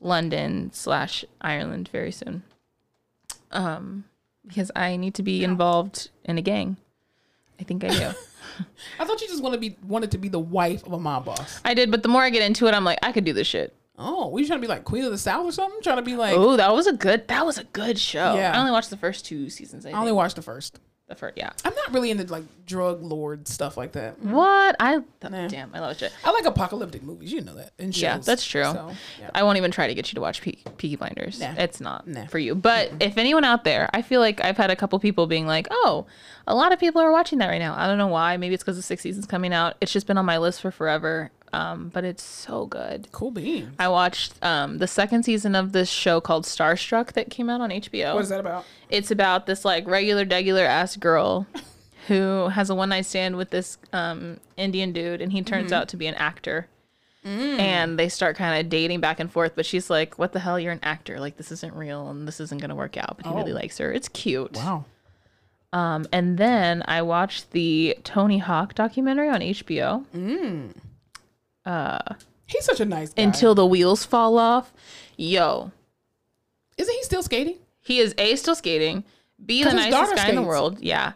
London 0.00 0.70
slash 0.72 1.24
Ireland 1.40 1.88
very 1.92 2.12
soon. 2.12 2.42
Um, 3.50 4.04
because 4.46 4.70
I 4.74 4.96
need 4.96 5.14
to 5.14 5.22
be 5.22 5.42
involved 5.44 6.10
in 6.24 6.38
a 6.38 6.42
gang. 6.42 6.76
I 7.60 7.64
think 7.64 7.84
I 7.84 7.88
do. 7.88 8.10
I 8.98 9.04
thought 9.04 9.20
you 9.20 9.28
just 9.28 9.42
want 9.42 9.54
to 9.54 9.60
be 9.60 9.76
wanted 9.86 10.10
to 10.12 10.18
be 10.18 10.28
the 10.28 10.38
wife 10.38 10.84
of 10.84 10.92
a 10.92 10.98
mob 10.98 11.24
boss. 11.24 11.60
I 11.64 11.74
did, 11.74 11.90
but 11.90 12.02
the 12.02 12.08
more 12.08 12.22
I 12.22 12.30
get 12.30 12.42
into 12.42 12.66
it, 12.66 12.74
I'm 12.74 12.84
like, 12.84 12.98
I 13.02 13.12
could 13.12 13.24
do 13.24 13.32
this 13.32 13.46
shit. 13.46 13.74
Oh, 13.96 14.28
were 14.28 14.40
you 14.40 14.46
trying 14.46 14.58
to 14.60 14.66
be 14.66 14.68
like 14.68 14.84
Queen 14.84 15.04
of 15.04 15.12
the 15.12 15.18
South 15.18 15.46
or 15.46 15.52
something? 15.52 15.80
Trying 15.82 15.96
to 15.96 16.02
be 16.02 16.16
like 16.16 16.34
Oh, 16.36 16.56
that 16.56 16.72
was 16.74 16.86
a 16.86 16.92
good. 16.92 17.28
That 17.28 17.46
was 17.46 17.58
a 17.58 17.64
good 17.64 17.98
show. 17.98 18.34
Yeah. 18.34 18.52
I 18.54 18.58
only 18.58 18.72
watched 18.72 18.90
the 18.90 18.96
first 18.96 19.24
two 19.24 19.48
seasons. 19.50 19.86
I, 19.86 19.90
I 19.90 19.92
think. 19.92 20.00
only 20.00 20.12
watched 20.12 20.36
the 20.36 20.42
first. 20.42 20.80
The 21.06 21.14
first, 21.14 21.36
yeah. 21.36 21.50
I'm 21.66 21.74
not 21.74 21.92
really 21.92 22.10
into 22.10 22.24
like 22.32 22.44
drug 22.64 23.02
lord 23.02 23.46
stuff 23.46 23.76
like 23.76 23.92
that. 23.92 24.18
Mm. 24.22 24.30
What 24.30 24.74
I 24.80 24.92
th- 25.20 25.30
Nah. 25.30 25.48
damn, 25.48 25.70
I 25.74 25.80
love 25.80 25.98
shit. 25.98 26.10
I 26.24 26.30
like 26.32 26.46
apocalyptic 26.46 27.02
movies. 27.02 27.30
You 27.30 27.42
know 27.42 27.54
that. 27.56 27.72
And 27.78 27.94
Yeah, 27.94 28.16
that's 28.16 28.42
true. 28.46 28.64
So, 28.64 28.90
yeah. 29.20 29.28
I 29.34 29.42
won't 29.42 29.58
even 29.58 29.70
try 29.70 29.86
to 29.86 29.92
get 29.94 30.10
you 30.10 30.14
to 30.14 30.22
watch 30.22 30.40
Pe- 30.40 30.52
Peaky 30.78 30.96
Blinders. 30.96 31.38
Nah. 31.40 31.52
It's 31.58 31.78
not 31.78 32.08
Nah. 32.08 32.24
for 32.28 32.38
you. 32.38 32.54
But 32.54 32.90
if 33.00 33.18
anyone 33.18 33.44
out 33.44 33.64
there, 33.64 33.90
I 33.92 34.00
feel 34.00 34.20
like 34.22 34.42
I've 34.42 34.56
had 34.56 34.70
a 34.70 34.76
couple 34.76 34.98
people 34.98 35.26
being 35.26 35.46
like, 35.46 35.68
"Oh, 35.70 36.06
a 36.46 36.54
lot 36.54 36.72
of 36.72 36.80
people 36.80 37.02
are 37.02 37.12
watching 37.12 37.38
that 37.40 37.48
right 37.48 37.58
now." 37.58 37.74
I 37.76 37.86
don't 37.86 37.98
know 37.98 38.06
why. 38.06 38.38
Maybe 38.38 38.54
it's 38.54 38.64
because 38.64 38.76
the 38.76 38.82
sixth 38.82 39.02
season's 39.02 39.26
coming 39.26 39.52
out. 39.52 39.76
It's 39.82 39.92
just 39.92 40.06
been 40.06 40.16
on 40.16 40.24
my 40.24 40.38
list 40.38 40.62
for 40.62 40.70
forever. 40.70 41.30
Um, 41.54 41.90
but 41.94 42.04
it's 42.04 42.22
so 42.22 42.66
good. 42.66 43.08
cool 43.12 43.30
beans. 43.30 43.74
I 43.78 43.88
watched 43.88 44.34
um, 44.42 44.78
the 44.78 44.86
second 44.86 45.22
season 45.24 45.54
of 45.54 45.72
this 45.72 45.88
show 45.88 46.20
called 46.20 46.44
Starstruck 46.44 47.12
that 47.12 47.30
came 47.30 47.48
out 47.48 47.60
on 47.60 47.70
HBO. 47.70 48.14
What 48.14 48.22
is 48.24 48.28
that 48.30 48.40
about? 48.40 48.64
It's 48.90 49.10
about 49.10 49.46
this 49.46 49.64
like 49.64 49.86
regular, 49.86 50.24
degular 50.24 50.66
ass 50.66 50.96
girl 50.96 51.46
who 52.08 52.48
has 52.48 52.70
a 52.70 52.74
one 52.74 52.88
night 52.90 53.06
stand 53.06 53.36
with 53.36 53.50
this 53.50 53.78
um, 53.92 54.38
Indian 54.56 54.92
dude, 54.92 55.20
and 55.20 55.32
he 55.32 55.42
turns 55.42 55.66
Mm-hmm. 55.66 55.74
out 55.74 55.88
to 55.88 55.96
be 55.96 56.06
an 56.06 56.14
actor. 56.16 56.66
Mm. 57.24 57.58
And 57.58 57.98
they 57.98 58.10
start 58.10 58.36
kind 58.36 58.60
of 58.60 58.68
dating 58.68 59.00
back 59.00 59.18
and 59.18 59.32
forth, 59.32 59.52
but 59.56 59.64
she's 59.64 59.88
like, 59.88 60.18
"What 60.18 60.32
the 60.34 60.40
hell? 60.40 60.60
You're 60.60 60.72
an 60.72 60.80
actor. 60.82 61.18
Like 61.18 61.38
this 61.38 61.50
isn't 61.52 61.74
real, 61.74 62.10
and 62.10 62.28
this 62.28 62.38
isn't 62.38 62.60
gonna 62.60 62.74
work 62.74 62.98
out." 62.98 63.16
But 63.16 63.26
he 63.26 63.34
really 63.34 63.52
Oh. 63.52 63.54
likes 63.54 63.78
her. 63.78 63.90
It's 63.90 64.08
cute. 64.08 64.52
Wow. 64.56 64.84
Um, 65.72 66.06
and 66.12 66.36
then 66.36 66.82
I 66.86 67.00
watched 67.00 67.52
the 67.52 67.96
Tony 68.04 68.38
Hawk 68.38 68.74
documentary 68.74 69.30
on 69.30 69.40
HBO, 69.40 70.04
Uh, 71.64 72.14
He's 72.46 72.64
such 72.64 72.80
a 72.80 72.84
nice 72.84 73.12
guy. 73.14 73.22
"Until 73.22 73.54
the 73.54 73.66
Wheels 73.66 74.04
Fall 74.04 74.38
Off." 74.38 74.72
Yo, 75.16 75.70
Isn't 76.76 76.94
he 76.94 77.02
still 77.04 77.22
skating? 77.22 77.56
He 77.80 78.00
is 78.00 78.14
A 78.18 78.36
still 78.36 78.54
skating, 78.54 79.04
B 79.44 79.62
the 79.62 79.72
nicest 79.72 80.16
guy 80.16 80.28
in 80.28 80.34
the 80.34 80.42
world. 80.42 80.80
Yeah. 80.80 81.12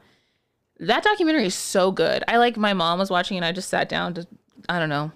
That 0.80 1.02
documentary 1.02 1.46
is 1.46 1.54
so 1.54 1.90
good. 1.90 2.22
I 2.28 2.36
like 2.36 2.56
my 2.56 2.72
mom 2.72 2.98
was 3.00 3.10
watching 3.10 3.36
and 3.36 3.44
I 3.44 3.50
just 3.52 3.68
sat 3.68 3.88
down 3.88 4.14
to 4.14 4.26
I 4.68 4.78
don't 4.78 4.88
know, 4.88 5.10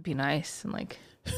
be 0.00 0.14
nice 0.14 0.64
and 0.64 0.72
like 0.72 0.98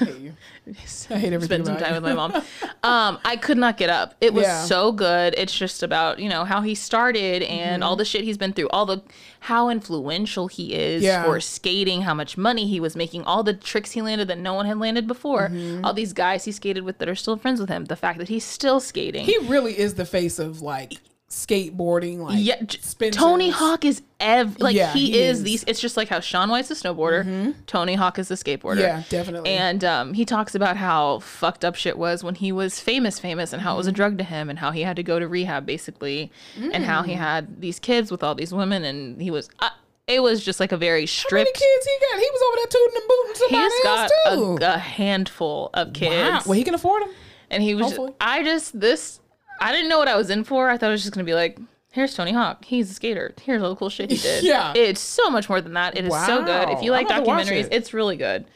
I 0.00 0.04
hate 0.04 0.18
you. 0.20 0.32
I 1.10 1.18
hate 1.18 1.32
everything 1.32 1.64
spend 1.64 1.66
some 1.66 1.76
time 1.76 1.94
with 1.94 2.02
my 2.02 2.14
mom. 2.14 2.42
Um, 2.84 3.20
I 3.24 3.36
could 3.36 3.58
not 3.58 3.76
get 3.76 3.90
up. 3.90 4.16
It 4.20 4.34
was 4.34 4.42
Yeah. 4.42 4.64
so 4.64 4.90
good. 4.90 5.34
It's 5.38 5.56
just 5.56 5.84
about, 5.84 6.18
you 6.18 6.28
know, 6.28 6.44
how 6.44 6.62
he 6.62 6.74
started 6.74 7.42
and 7.44 7.80
Mm-hmm. 7.82 7.88
all 7.88 7.94
the 7.94 8.04
shit 8.04 8.24
he's 8.24 8.36
been 8.36 8.52
through, 8.52 8.68
all 8.70 8.86
the 8.86 9.02
how 9.38 9.68
influential 9.68 10.48
he 10.48 10.74
is 10.74 11.02
Yeah. 11.04 11.22
for 11.22 11.38
skating, 11.38 12.02
how 12.02 12.12
much 12.14 12.36
money 12.36 12.66
he 12.66 12.80
was 12.80 12.96
making, 12.96 13.22
all 13.22 13.44
the 13.44 13.54
tricks 13.54 13.92
he 13.92 14.02
landed 14.02 14.26
that 14.28 14.38
no 14.38 14.54
one 14.54 14.66
had 14.66 14.78
landed 14.80 15.06
before. 15.06 15.48
Mm-hmm. 15.48 15.84
All 15.84 15.94
these 15.94 16.12
guys 16.12 16.44
he 16.44 16.50
skated 16.50 16.82
with 16.82 16.98
that 16.98 17.08
are 17.08 17.14
still 17.14 17.36
friends 17.36 17.60
with 17.60 17.68
him. 17.68 17.84
The 17.84 17.94
fact 17.96 18.18
that 18.18 18.28
he's 18.28 18.44
still 18.44 18.80
skating. 18.80 19.24
He 19.24 19.38
really 19.38 19.78
is 19.78 19.94
the 19.94 20.04
face 20.04 20.40
of 20.40 20.60
like 20.60 20.94
skateboarding. 21.32 22.18
Like 22.18 22.36
Yeah, 22.38 22.56
Spencer's- 22.80 23.16
Tony 23.22 23.50
Hawk 23.50 23.84
is 23.84 24.02
ev 24.20 24.60
like 24.60 24.76
Yeah, 24.76 24.92
he, 24.92 25.12
he 25.12 25.18
is, 25.18 25.30
is. 25.30 25.38
Mm-hmm. 25.38 25.44
these. 25.44 25.64
It's 25.66 25.80
just 25.80 25.96
like 25.96 26.08
how 26.08 26.20
Shaun 26.20 26.50
White's 26.50 26.70
a 26.70 26.74
snowboarder, 26.74 27.54
Tony 27.66 27.94
Hawk 27.94 28.18
is 28.18 28.30
a 28.30 28.34
skateboarder. 28.34 28.80
Yeah, 28.80 29.02
definitely. 29.08 29.50
And 29.50 29.82
um, 29.84 30.14
he 30.14 30.24
talks 30.24 30.54
about 30.54 30.76
how 30.76 31.18
fucked 31.20 31.64
up 31.64 31.74
shit 31.74 31.98
was 31.98 32.22
when 32.22 32.34
he 32.36 32.52
was 32.52 32.78
famous, 32.78 33.18
famous, 33.18 33.52
and 33.52 33.62
how 33.62 33.74
it 33.74 33.78
was 33.78 33.86
a 33.86 33.90
Mm-hmm. 33.90 33.96
drug 33.96 34.18
to 34.18 34.24
him, 34.24 34.48
and 34.50 34.58
how 34.58 34.70
he 34.70 34.82
had 34.82 34.96
to 34.96 35.02
go 35.02 35.18
to 35.18 35.26
rehab 35.28 35.66
basically, 35.66 36.30
and 36.56 36.84
how 36.84 37.02
Mm. 37.02 37.06
he 37.06 37.12
had 37.14 37.60
these 37.60 37.78
kids 37.78 38.10
with 38.10 38.22
all 38.22 38.34
these 38.34 38.52
women, 38.54 38.84
and 38.84 39.20
he 39.20 39.30
was. 39.30 39.48
Uh, 39.58 39.68
it 40.08 40.20
was 40.22 40.44
just 40.44 40.58
like 40.60 40.72
a 40.72 40.76
very 40.76 41.06
How 41.06 41.28
many 41.36 41.52
kids 41.52 41.86
he 41.86 41.98
got? 42.10 42.18
He 42.18 42.28
was 42.30 42.42
over 42.48 42.56
there 42.56 42.66
tooting 42.66 42.96
and 42.96 43.08
booting 43.08 43.34
somebody 43.36 43.64
He's 43.64 43.82
got 43.84 44.10
else 44.26 44.58
too. 44.60 44.64
a, 44.64 44.74
a 44.74 44.78
handful 44.78 45.70
of 45.74 45.92
kids. 45.92 46.12
Wow. 46.32 46.42
Well, 46.46 46.58
he 46.58 46.64
can 46.64 46.74
afford 46.74 47.02
them. 47.02 47.10
And 47.50 47.62
he 47.62 47.74
was, 47.74 47.90
just, 47.92 48.12
I 48.20 48.42
just, 48.42 48.80
this, 48.80 49.20
I 49.62 49.72
didn't 49.72 49.88
know 49.88 49.98
what 49.98 50.08
I 50.08 50.16
was 50.16 50.30
in 50.30 50.44
for. 50.44 50.68
I 50.68 50.76
thought 50.78 50.88
it 50.88 50.92
was 50.92 51.02
just 51.02 51.14
going 51.14 51.24
to 51.24 51.30
be 51.30 51.34
like, 51.34 51.58
here's 51.90 52.14
Tony 52.14 52.32
Hawk. 52.32 52.64
He's 52.64 52.90
a 52.90 52.94
skater. 52.94 53.34
Here's 53.42 53.62
all 53.62 53.70
the 53.70 53.76
cool 53.76 53.90
shit 53.90 54.10
he 54.10 54.16
did. 54.16 54.44
Yeah. 54.44 54.72
It's 54.74 55.00
so 55.00 55.30
much 55.30 55.48
more 55.48 55.60
than 55.60 55.74
that. 55.74 55.96
It 55.96 56.04
is 56.06 56.12
so 56.26 56.44
good. 56.44 56.68
If 56.70 56.82
you 56.82 56.90
like 56.90 57.02
I'm 57.02 57.08
gonna 57.08 57.14
have 57.14 57.24
to 57.24 57.28
watch 57.28 57.46
documentaries, 57.46 57.66
it. 57.66 57.72
it's 57.72 57.94
really 57.94 58.16
good. 58.16 58.46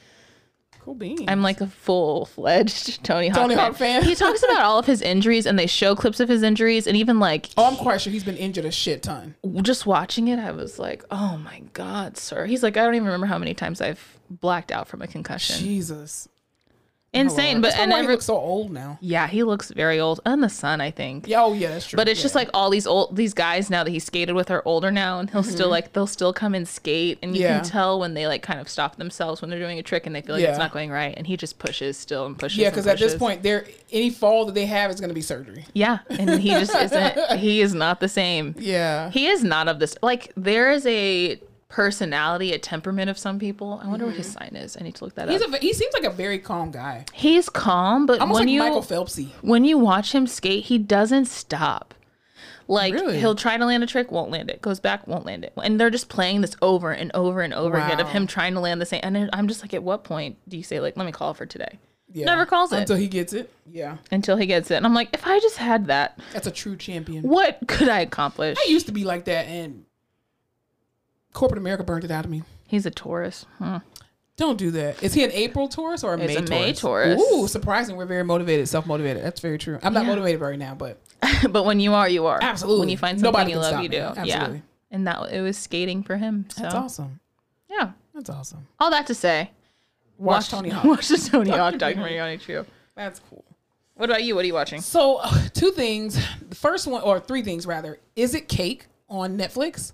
Cool 0.80 0.94
beans. 0.94 1.22
I'm 1.26 1.42
like 1.42 1.60
a 1.60 1.66
full 1.66 2.26
fledged 2.26 3.02
Tony 3.04 3.26
Hawk 3.28 3.38
Tony 3.42 3.56
fan. 3.56 3.64
Hawk 3.64 3.76
fan. 3.76 4.04
he 4.04 4.14
talks 4.14 4.44
about 4.44 4.62
all 4.62 4.78
of 4.78 4.86
his 4.86 5.02
injuries 5.02 5.44
and 5.44 5.58
they 5.58 5.66
show 5.66 5.96
clips 5.96 6.20
of 6.20 6.28
his 6.28 6.44
injuries. 6.44 6.86
And 6.86 6.96
even 6.96 7.18
like, 7.18 7.48
Oh, 7.56 7.64
I'm 7.66 7.76
quite 7.76 8.00
sure 8.00 8.12
he's 8.12 8.22
been 8.22 8.36
injured 8.36 8.64
a 8.66 8.70
shit 8.70 9.02
ton. 9.02 9.34
just 9.62 9.84
watching 9.84 10.28
it, 10.28 10.38
I 10.38 10.52
was 10.52 10.78
like, 10.78 11.02
oh 11.10 11.38
my 11.38 11.62
God, 11.72 12.16
sir. 12.16 12.46
He's 12.46 12.62
like, 12.62 12.76
I 12.76 12.84
don't 12.84 12.94
even 12.94 13.06
remember 13.06 13.26
how 13.26 13.36
many 13.38 13.52
times 13.52 13.80
I've 13.80 14.18
blacked 14.30 14.70
out 14.70 14.86
from 14.86 15.02
a 15.02 15.08
concussion. 15.08 15.58
Jesus. 15.58 16.28
Insane. 17.12 17.62
But, 17.62 17.74
and 17.78 17.90
why 17.92 18.02
he 18.02 18.08
looks 18.08 18.26
so 18.26 18.34
old 18.36 18.70
now. 18.70 18.98
yeah, 19.00 19.26
he 19.26 19.42
looks 19.42 19.70
very 19.70 19.98
old. 19.98 20.20
And 20.26 20.42
the 20.42 20.50
son, 20.50 20.82
I 20.82 20.90
think. 20.90 21.26
Yeah, 21.26 21.42
oh 21.44 21.54
yeah, 21.54 21.70
that's 21.70 21.86
true. 21.86 21.96
But 21.96 22.08
it's 22.10 22.20
just 22.20 22.34
like 22.34 22.50
all 22.52 22.68
these 22.68 22.86
old 22.86 23.16
these 23.16 23.32
guys 23.32 23.70
now 23.70 23.84
that 23.84 23.90
he 23.90 23.98
skated 24.00 24.34
with 24.34 24.50
are 24.50 24.60
older 24.66 24.90
now, 24.90 25.18
and 25.18 25.30
he'll 25.30 25.42
still 25.42 25.70
like 25.70 25.94
they'll 25.94 26.06
still 26.06 26.34
come 26.34 26.54
and 26.54 26.68
skate, 26.68 27.18
and 27.22 27.34
you 27.34 27.42
Mm-hmm. 27.42 27.52
Yeah. 27.52 27.60
can 27.60 27.68
tell 27.70 28.00
when 28.00 28.12
they 28.14 28.26
like 28.26 28.42
kind 28.42 28.60
of 28.60 28.68
stop 28.68 28.96
themselves 28.96 29.40
when 29.40 29.48
they're 29.50 29.58
doing 29.60 29.78
a 29.78 29.82
trick 29.82 30.04
and 30.06 30.14
they 30.14 30.20
feel 30.20 30.34
like 30.34 30.44
it's 30.44 30.58
not 30.58 30.72
going 30.72 30.90
right, 30.90 31.14
and 31.16 31.26
he 31.26 31.36
just 31.38 31.58
pushes 31.58 31.96
still 31.96 32.26
and 32.26 32.38
pushes. 32.38 32.58
yeah, 32.58 32.68
because 32.70 32.86
at 32.86 32.98
this 32.98 33.14
point, 33.14 33.42
there 33.42 33.66
any 33.92 34.10
fall 34.10 34.44
that 34.44 34.54
they 34.54 34.66
have 34.66 34.90
is 34.90 35.00
going 35.00 35.08
to 35.08 35.14
be 35.14 35.22
surgery. 35.22 35.64
yeah, 35.72 36.00
and 36.10 36.38
he 36.40 36.50
just 36.50 36.74
isn't. 36.74 37.16
He 37.38 37.60
is 37.62 37.72
not 37.74 38.00
the 38.00 38.08
same. 38.08 38.54
Yeah. 38.58 39.10
He 39.10 39.26
is 39.28 39.42
not 39.44 39.68
of 39.68 39.78
this. 39.78 39.96
Like 40.02 40.32
there 40.36 40.70
is 40.72 40.84
a 40.86 41.40
personality, 41.68 42.52
a 42.52 42.58
temperament 42.58 43.10
of 43.10 43.18
some 43.18 43.38
people. 43.38 43.80
I 43.82 43.88
wonder 43.88 44.06
what 44.06 44.14
his 44.14 44.30
sign 44.30 44.52
is. 44.54 44.76
I 44.80 44.84
need 44.84 44.94
to 44.96 45.04
look 45.04 45.14
that 45.16 45.26
Mm-hmm. 45.28 45.32
He's 45.32 45.42
up. 45.42 45.52
a 45.54 45.58
he 45.58 45.72
seems 45.72 45.92
like 45.94 46.04
a 46.04 46.10
very 46.10 46.38
calm 46.38 46.70
guy. 46.70 47.04
He's 47.12 47.48
calm, 47.48 48.06
but 48.06 48.20
Almost 48.20 48.38
when 48.40 48.46
like 48.48 48.52
you 48.52 48.60
Michael 48.60 48.82
Phelpsy. 48.82 49.30
when 49.42 49.64
you 49.64 49.76
watch 49.78 50.14
him 50.14 50.26
skate, 50.26 50.64
he 50.64 50.78
doesn't 50.78 51.26
stop. 51.26 51.94
Like 52.68 52.94
Really? 52.94 53.18
he'll 53.18 53.36
try 53.36 53.56
to 53.56 53.64
land 53.64 53.84
a 53.84 53.86
trick, 53.86 54.10
won't 54.10 54.30
land 54.30 54.50
it. 54.50 54.60
Goes 54.60 54.80
back, 54.80 55.06
won't 55.06 55.24
land 55.24 55.44
it. 55.44 55.52
And 55.62 55.78
they're 55.78 55.90
just 55.90 56.08
playing 56.08 56.40
this 56.40 56.56
over 56.60 56.90
and 56.92 57.10
over 57.14 57.40
and 57.40 57.54
over 57.54 57.76
again 57.76 58.00
of 58.00 58.08
him 58.08 58.26
trying 58.26 58.54
to 58.54 58.60
land 58.60 58.80
the 58.80 58.86
same. 58.86 59.00
And 59.04 59.30
I'm 59.32 59.46
just 59.46 59.62
like, 59.62 59.72
at 59.72 59.82
what 59.84 60.02
point 60.04 60.36
do 60.48 60.56
you 60.56 60.64
say 60.64 60.80
like, 60.80 60.96
let 60.96 61.06
me 61.06 61.12
call 61.12 61.32
for 61.34 61.46
today? 61.46 61.78
Yeah. 62.12 62.26
Never 62.26 62.44
calls 62.46 62.72
it 62.72 62.78
until 62.80 62.96
he 62.96 63.08
gets 63.08 63.32
it. 63.32 63.52
Yeah, 63.70 63.98
until 64.10 64.36
he 64.36 64.46
gets 64.46 64.70
it. 64.70 64.76
And 64.76 64.86
I'm 64.86 64.94
like, 64.94 65.10
if 65.12 65.26
I 65.26 65.38
just 65.40 65.56
had 65.58 65.86
that, 65.88 66.18
that's 66.32 66.46
a 66.46 66.50
true 66.52 66.76
champion. 66.76 67.22
what 67.24 67.58
could 67.66 67.88
I 67.88 68.00
accomplish? 68.00 68.56
I 68.58 68.70
used 68.70 68.86
to 68.86 68.92
be 68.92 69.04
like 69.04 69.24
that, 69.26 69.46
and 69.46 69.84
corporate 71.36 71.58
America 71.58 71.84
burned 71.84 72.04
it 72.04 72.10
out 72.10 72.24
of 72.24 72.30
me. 72.30 72.42
He's 72.66 72.86
a 72.86 72.90
Taurus. 72.90 73.46
Hmm. 73.58 73.76
Don't 74.36 74.58
do 74.58 74.70
that. 74.72 75.02
Is 75.02 75.14
he 75.14 75.24
an 75.24 75.30
April 75.32 75.68
Taurus 75.68 76.04
or 76.04 76.14
a 76.14 76.18
May 76.18 76.24
a 76.24 76.34
Taurus? 76.36 76.50
May 76.50 76.72
Taurus. 76.72 77.22
Ooh, 77.32 77.46
surprising. 77.48 77.96
We're 77.96 78.04
very 78.06 78.24
motivated, 78.24 78.68
self 78.68 78.86
motivated. 78.86 79.22
That's 79.24 79.40
very 79.40 79.58
true. 79.58 79.78
I'm 79.82 79.94
not 79.94 80.04
Yeah. 80.04 80.10
motivated 80.10 80.40
right 80.40 80.58
now, 80.58 80.74
but 80.74 80.98
but 81.50 81.64
when 81.64 81.80
you 81.80 81.94
are, 81.94 82.08
you 82.08 82.26
are. 82.26 82.38
Absolutely. 82.42 82.80
When 82.80 82.88
you 82.88 82.96
find 82.98 83.18
something 83.18 83.32
Nobody 83.32 83.52
you 83.52 83.58
love, 83.58 83.82
you 83.82 83.88
do. 83.88 83.98
Absolutely. 83.98 84.28
Yeah. 84.56 84.60
And 84.90 85.06
that 85.06 85.32
it 85.32 85.40
was 85.40 85.56
skating 85.56 86.02
for 86.02 86.16
him. 86.16 86.46
So 86.50 86.62
that's 86.62 86.74
awesome. 86.74 87.20
yeah. 87.70 87.92
That's 88.14 88.30
awesome. 88.30 88.66
All 88.80 88.90
that 88.90 89.06
to 89.08 89.14
say, 89.14 89.50
Watch, 90.18 90.48
Tony 90.48 90.68
Hawk. 90.70 90.84
Watch 90.84 91.08
the 91.08 91.18
Tony 91.18 91.50
Hawk 91.50 91.76
documentary 91.78 92.18
on 92.18 92.38
HBO. 92.38 92.64
That's 92.94 93.20
cool. 93.30 93.44
What 93.94 94.08
about 94.10 94.24
you? 94.24 94.34
What 94.34 94.44
are 94.44 94.48
you 94.48 94.54
watching? 94.54 94.80
So, 94.80 95.16
uh, 95.16 95.48
two 95.52 95.70
things. 95.70 96.18
The 96.48 96.54
first 96.54 96.86
one, 96.86 97.02
or 97.02 97.20
three 97.20 97.42
things 97.42 97.66
rather. 97.66 97.98
Is 98.14 98.34
it 98.34 98.48
Cake 98.48 98.86
on 99.08 99.36
Netflix? 99.38 99.92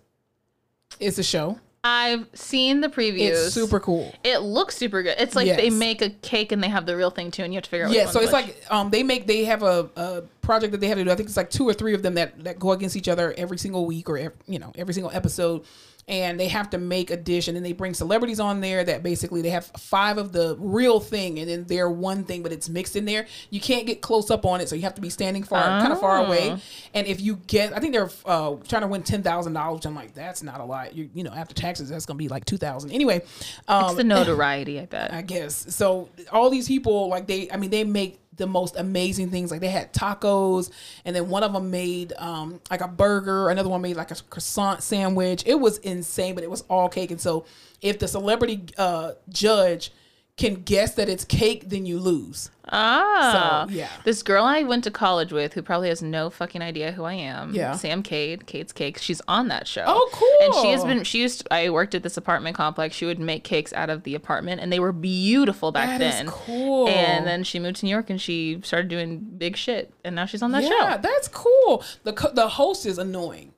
It's 1.01 1.19
a 1.19 1.23
show. 1.23 1.59
I've 1.85 2.29
seen 2.33 2.81
the 2.81 2.89
previews. 2.89 3.31
It's 3.31 3.55
super 3.55 3.81
cool. 3.81 4.15
It 4.23 4.39
looks 4.39 4.77
super 4.77 5.03
good. 5.03 5.17
It's 5.19 5.35
like 5.35 5.49
they 5.49 5.69
make 5.69 6.01
a 6.01 6.11
cake 6.11 6.53
and 6.53 6.63
they 6.63 6.69
have 6.69 6.87
the 6.87 6.97
real 6.97 7.11
thing 7.11 7.33
too, 7.33 7.43
and 7.43 7.53
you 7.53 7.57
have 7.57 7.65
to 7.65 7.71
figure 7.71 7.87
out. 7.87 7.93
Yeah, 7.93 8.07
so 8.07 8.21
it's 8.21 8.33
which. 8.33 8.45
like 8.47 8.65
um, 8.71 8.91
they 8.91 9.03
make 9.03 9.27
they 9.27 9.45
have 9.47 9.65
a, 9.65 9.91
a 9.97 10.23
project 10.43 10.71
that 10.73 10.81
they 10.81 10.87
have 10.87 10.99
to 10.99 11.05
do. 11.05 11.11
I 11.11 11.17
think 11.17 11.29
it's 11.29 11.37
like 11.37 11.51
two 11.51 11.69
or 11.69 11.75
three 11.75 11.95
of 11.95 12.03
them 12.03 12.15
that 12.15 12.45
that 12.45 12.61
go 12.61 12.71
against 12.71 12.95
each 12.95 13.09
other 13.09 13.35
every 13.37 13.59
single 13.59 13.85
week 13.85 14.09
or 14.09 14.17
ev 14.17 14.33
you 14.47 14.61
know 14.61 14.73
every 14.77 14.95
single 14.95 15.11
episode, 15.13 15.65
and 16.09 16.39
they 16.39 16.49
have 16.49 16.69
to 16.71 16.79
make 16.79 17.11
a 17.11 17.17
dish, 17.17 17.47
and 17.49 17.57
then 17.57 17.63
they 17.63 17.73
bring 17.73 17.95
celebrities 17.95 18.41
on 18.41 18.61
there 18.61 18.83
that 18.85 19.03
basically 19.03 19.41
they 19.41 19.51
have 19.51 19.67
five 19.79 20.19
of 20.19 20.33
the 20.33 20.57
real 20.59 20.99
thing, 21.01 21.39
and 21.39 21.49
then 21.49 21.65
they're 21.65 21.89
one 21.91 22.25
thing, 22.25 22.43
but 22.43 22.53
it's 22.53 22.69
mixed 22.69 22.97
in 22.97 23.05
there. 23.05 23.27
You 23.51 23.61
can't 23.61 23.87
get 23.87 24.01
close 24.01 24.31
up 24.31 24.45
on 24.45 24.61
it, 24.61 24.69
so 24.69 24.75
you 24.75 24.83
have 24.83 24.95
to 24.97 25.01
be 25.01 25.11
standing 25.11 25.43
far, 25.45 25.63
kind 25.81 25.93
of 25.93 26.01
far 26.01 26.19
Oh. 26.19 26.25
away. 26.27 26.57
And 26.95 27.07
if 27.07 27.21
you 27.21 27.37
get, 27.47 27.73
I 27.73 27.79
think 27.81 27.93
they're 27.93 28.11
uh, 28.27 28.57
trying 28.69 28.83
to 28.83 28.89
win 28.89 29.03
ten 29.03 29.23
thousand 29.23 29.53
dollars. 29.53 29.87
I'm 29.87 29.95
like, 29.95 30.13
that's 30.15 30.43
not 30.43 30.61
a 30.61 30.65
lot. 30.65 30.95
You 30.95 31.09
you 31.15 31.23
know 31.25 31.33
after 31.33 31.55
taxes, 31.55 31.89
that's 31.89 32.05
gonna 32.07 32.19
be 32.19 32.29
like 32.29 32.45
two 32.45 32.57
thousand 32.59 32.91
anyway. 32.91 33.23
Um, 33.69 33.85
it's 33.87 33.95
the 33.95 34.05
notoriety. 34.05 34.81
I 34.81 34.87
bet. 34.87 35.13
I 35.15 35.23
guess. 35.23 35.75
So 35.75 36.09
all 36.33 36.51
these 36.51 36.67
people, 36.69 37.09
like 37.09 37.27
they, 37.27 37.51
I 37.51 37.57
mean, 37.57 37.71
they 37.71 37.85
make 37.85 38.19
the 38.37 38.47
most 38.47 38.77
amazing 38.77 39.31
things. 39.31 39.51
Like 39.51 39.61
they 39.61 39.69
had 39.69 39.93
tacos, 39.93 40.71
and 41.05 41.15
then 41.15 41.29
one 41.29 41.43
of 41.43 41.53
them 41.53 41.71
made 41.71 42.13
um 42.19 42.61
like 42.71 42.81
a 42.81 42.89
burger. 42.89 43.51
Another 43.51 43.69
one 43.69 43.83
made 43.83 43.97
like 43.97 44.11
a 44.11 44.17
croissant 44.31 44.83
sandwich. 44.83 45.43
It 45.47 45.61
was 45.61 45.79
insane, 45.79 46.35
but 46.35 46.45
it 46.45 46.51
was 46.51 46.63
all 46.63 46.89
cake. 46.89 47.11
And 47.11 47.21
so 47.21 47.45
if 47.81 47.99
the 47.99 48.09
celebrity 48.09 48.65
uh 48.79 49.13
judge 49.29 49.93
can 50.39 50.55
guess 50.63 50.95
that 50.95 51.09
it's 51.11 51.25
cake, 51.25 51.69
then 51.69 51.85
you 51.85 51.99
lose. 51.99 52.51
Ah, 52.67 53.67
So, 53.69 53.75
yeah. 53.75 53.89
This 54.05 54.23
girl 54.23 54.45
I 54.45 54.63
went 54.63 54.83
to 54.85 54.91
college 54.91 55.31
with, 55.31 55.53
who 55.53 55.63
probably 55.63 55.89
has 55.89 56.01
no 56.01 56.31
fucking 56.31 56.63
idea 56.63 56.93
who 56.93 57.05
I 57.05 57.13
am. 57.15 57.55
Yeah. 57.55 57.77
Sam 57.77 58.03
Cade, 58.03 58.47
Cade's 58.47 58.73
Cakes. 58.73 59.03
She's 59.03 59.21
on 59.29 59.49
that 59.49 59.67
show. 59.69 59.85
Oh, 59.87 60.09
cool. 60.13 60.47
And 60.47 60.55
she 60.65 60.73
has 60.73 60.85
been. 60.85 61.05
She 61.05 61.21
used. 61.21 61.47
I 61.51 61.69
worked 61.71 61.95
at 61.95 62.03
this 62.03 62.17
apartment 62.17 62.57
complex. 62.57 62.95
She 62.97 63.05
would 63.05 63.19
make 63.19 63.45
cakes 63.45 63.73
out 63.75 63.91
of 63.91 64.05
the 64.05 64.15
apartment, 64.15 64.61
and 64.63 64.73
they 64.73 64.81
were 64.81 64.93
beautiful 64.93 65.71
back 65.71 65.99
That 65.99 65.99
then. 65.99 66.27
cool. 66.29 66.89
And 66.89 67.27
then 67.27 67.45
she 67.45 67.59
moved 67.59 67.77
to 67.77 67.85
New 67.87 67.91
York, 67.93 68.09
and 68.09 68.21
she 68.21 68.59
started 68.65 68.89
doing 68.89 69.19
big 69.19 69.57
shit, 69.57 69.93
and 70.05 70.15
now 70.17 70.25
she's 70.25 70.43
on 70.43 70.53
that 70.53 70.63
yeah, 70.63 70.69
show. 70.71 70.79
Yeah, 70.79 70.97
that's 70.97 71.29
cool. 71.29 71.85
The 72.05 72.15
co- 72.15 72.33
the 72.33 72.49
host 72.49 72.87
is 72.87 72.97
annoying. 72.99 73.53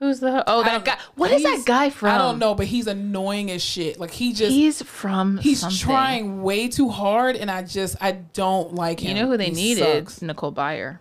Who's 0.00 0.20
the? 0.20 0.44
Oh, 0.46 0.62
that 0.62 0.84
guy. 0.84 0.96
What 1.16 1.32
is 1.32 1.42
that 1.42 1.64
guy 1.66 1.90
from? 1.90 2.10
I 2.10 2.18
don't 2.18 2.38
know, 2.38 2.54
but 2.54 2.66
he's 2.66 2.86
annoying 2.86 3.50
as 3.50 3.62
shit. 3.62 3.98
Like 3.98 4.12
he 4.12 4.32
just 4.32 4.52
He's 4.52 4.80
from. 4.82 5.38
he's 5.38 5.60
something. 5.60 5.76
trying 5.78 6.42
way 6.42 6.68
too 6.68 6.88
hard, 6.88 7.34
and 7.34 7.50
I 7.50 7.62
just 7.62 7.96
I 8.00 8.12
don't 8.12 8.74
like 8.74 9.00
him. 9.00 9.16
You 9.16 9.22
know 9.22 9.28
who 9.30 9.36
they 9.36 9.46
He 9.46 9.50
needed? 9.50 10.08
sucks. 10.08 10.22
Nicole 10.22 10.52
Byer, 10.52 11.00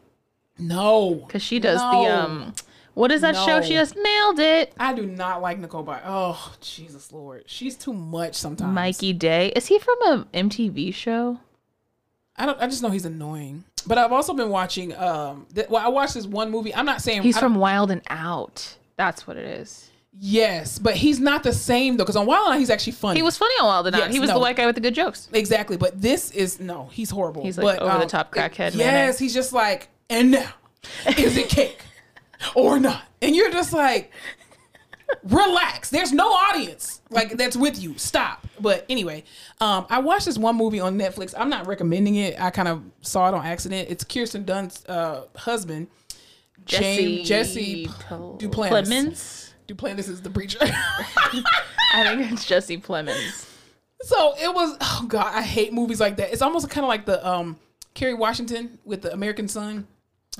No, 0.58 1.14
because 1.28 1.44
she 1.44 1.60
does 1.60 1.80
No. 1.80 1.92
the 2.04 2.10
um. 2.24 2.54
What 2.96 3.12
is 3.12 3.22
that 3.22 3.36
show? 3.36 3.62
She 3.62 3.74
just 3.74 3.96
nailed 3.96 4.40
it. 4.40 4.74
I 4.80 4.92
do 4.94 5.06
not 5.06 5.44
like 5.44 5.60
Nicole 5.60 5.84
Byer. 5.84 6.02
Oh 6.04 6.56
Jesus 6.60 7.12
Lord, 7.14 7.44
she's 7.46 7.76
too 7.76 7.94
much 7.94 8.34
sometimes. 8.34 8.74
Mikey 8.74 9.14
Day. 9.14 9.52
Is 9.56 9.68
he 9.68 9.78
from 9.78 9.98
a 10.08 10.26
MTV 10.34 10.92
show? 10.96 11.40
I 12.36 12.48
don't. 12.48 12.60
I 12.60 12.66
just 12.66 12.82
know 12.82 12.90
he's 12.90 13.06
annoying. 13.06 13.64
But 13.86 14.00
I've 14.00 14.12
also 14.12 14.34
been 14.34 14.50
watching. 14.50 14.96
Um, 14.96 15.46
th- 15.54 15.70
well, 15.70 15.86
I 15.86 15.90
watched 15.90 16.16
this 16.16 16.26
one 16.26 16.50
movie. 16.50 16.74
I'm 16.74 16.86
not 16.88 17.02
saying 17.04 17.22
He's 17.22 17.38
from 17.38 17.54
Wild 17.56 17.92
and 17.92 18.02
Out. 18.10 18.76
That's 18.98 19.26
what 19.26 19.38
it 19.38 19.46
is. 19.46 19.90
Yes, 20.20 20.80
but 20.80 20.96
he's 20.96 21.20
not 21.20 21.44
the 21.44 21.54
same 21.54 21.98
though. 21.98 22.04
Because 22.04 22.16
on 22.16 22.26
Wild 22.26 22.48
'N 22.48 22.54
Out, 22.54 22.60
he's 22.60 22.72
actually 22.72 22.94
funny. 22.94 23.20
He 23.20 23.24
was 23.24 23.38
funny 23.38 23.54
on 23.60 23.68
Wild 23.68 23.88
and 23.88 23.96
Out. 23.96 24.02
Yes, 24.06 24.14
he 24.14 24.20
was 24.20 24.30
no. 24.30 24.36
the 24.36 24.40
white 24.40 24.56
guy 24.56 24.66
with 24.66 24.76
the 24.76 24.82
good 24.82 24.96
jokes. 24.96 25.30
exactly, 25.32 25.78
but 25.78 26.02
this 26.02 26.32
is 26.32 26.60
no. 26.60 26.90
He's 26.92 27.12
horrible. 27.12 27.44
He's 27.44 27.58
like 27.58 27.78
but, 27.78 27.84
um, 27.84 27.92
over-the-top 27.92 28.34
crackhead 28.34 28.76
Yes, 28.76 29.20
he's 29.20 29.34
just 29.34 29.54
like, 29.54 29.90
and 30.10 30.32
now, 30.32 30.54
is 31.18 31.38
it 31.38 31.50
cake 31.50 31.82
or 32.56 32.80
not? 32.80 33.04
And 33.22 33.36
you're 33.36 33.52
just 33.52 33.74
like, 33.74 34.12
relax. 35.24 35.90
There's 35.90 36.12
no 36.12 36.32
audience 36.32 37.02
like 37.10 37.32
that's 37.38 37.56
with 37.56 37.82
you. 37.82 37.98
Stop. 37.98 38.48
But 38.60 38.86
anyway, 38.90 39.24
um, 39.62 39.86
I 39.90 40.00
watched 40.00 40.26
this 40.26 40.38
one 40.38 40.56
movie 40.56 40.80
on 40.80 40.98
Netflix. 40.98 41.34
I'm 41.38 41.50
not 41.50 41.68
recommending 41.68 42.16
it. 42.16 42.40
I 42.42 42.50
kind 42.50 42.68
of 42.68 42.84
saw 43.02 43.28
it 43.28 43.34
on 43.34 43.46
accident. 43.46 43.90
It's 43.90 44.04
Kirsten 44.04 44.46
Dunst's 44.46 44.88
uh, 44.90 45.26
husband, 45.36 45.88
Jesse 46.68 47.88
Pl- 47.88 48.38
Duplantis. 48.40 48.70
Plemons. 48.70 49.52
Duplantis 49.68 50.10
is 50.10 50.22
the 50.22 50.30
preacher. 50.30 50.60
I 50.62 52.16
think 52.16 52.32
it's 52.32 52.46
Jesse 52.46 52.78
Plemons. 52.78 53.50
so 54.02 54.34
it 54.42 54.54
was. 54.54 54.78
Oh 54.82 55.06
God, 55.08 55.34
I 55.34 55.42
hate 55.42 55.74
movies 55.74 56.00
like 56.00 56.18
that. 56.18 56.32
It's 56.32 56.42
almost 56.42 56.70
kind 56.70 56.84
of 56.86 56.90
like 56.90 57.06
the 57.06 57.26
um, 57.28 57.58
Kerry 57.94 58.14
Washington 58.14 58.80
with 58.86 59.02
the 59.02 59.12
American 59.14 59.48
Son. 59.48 59.88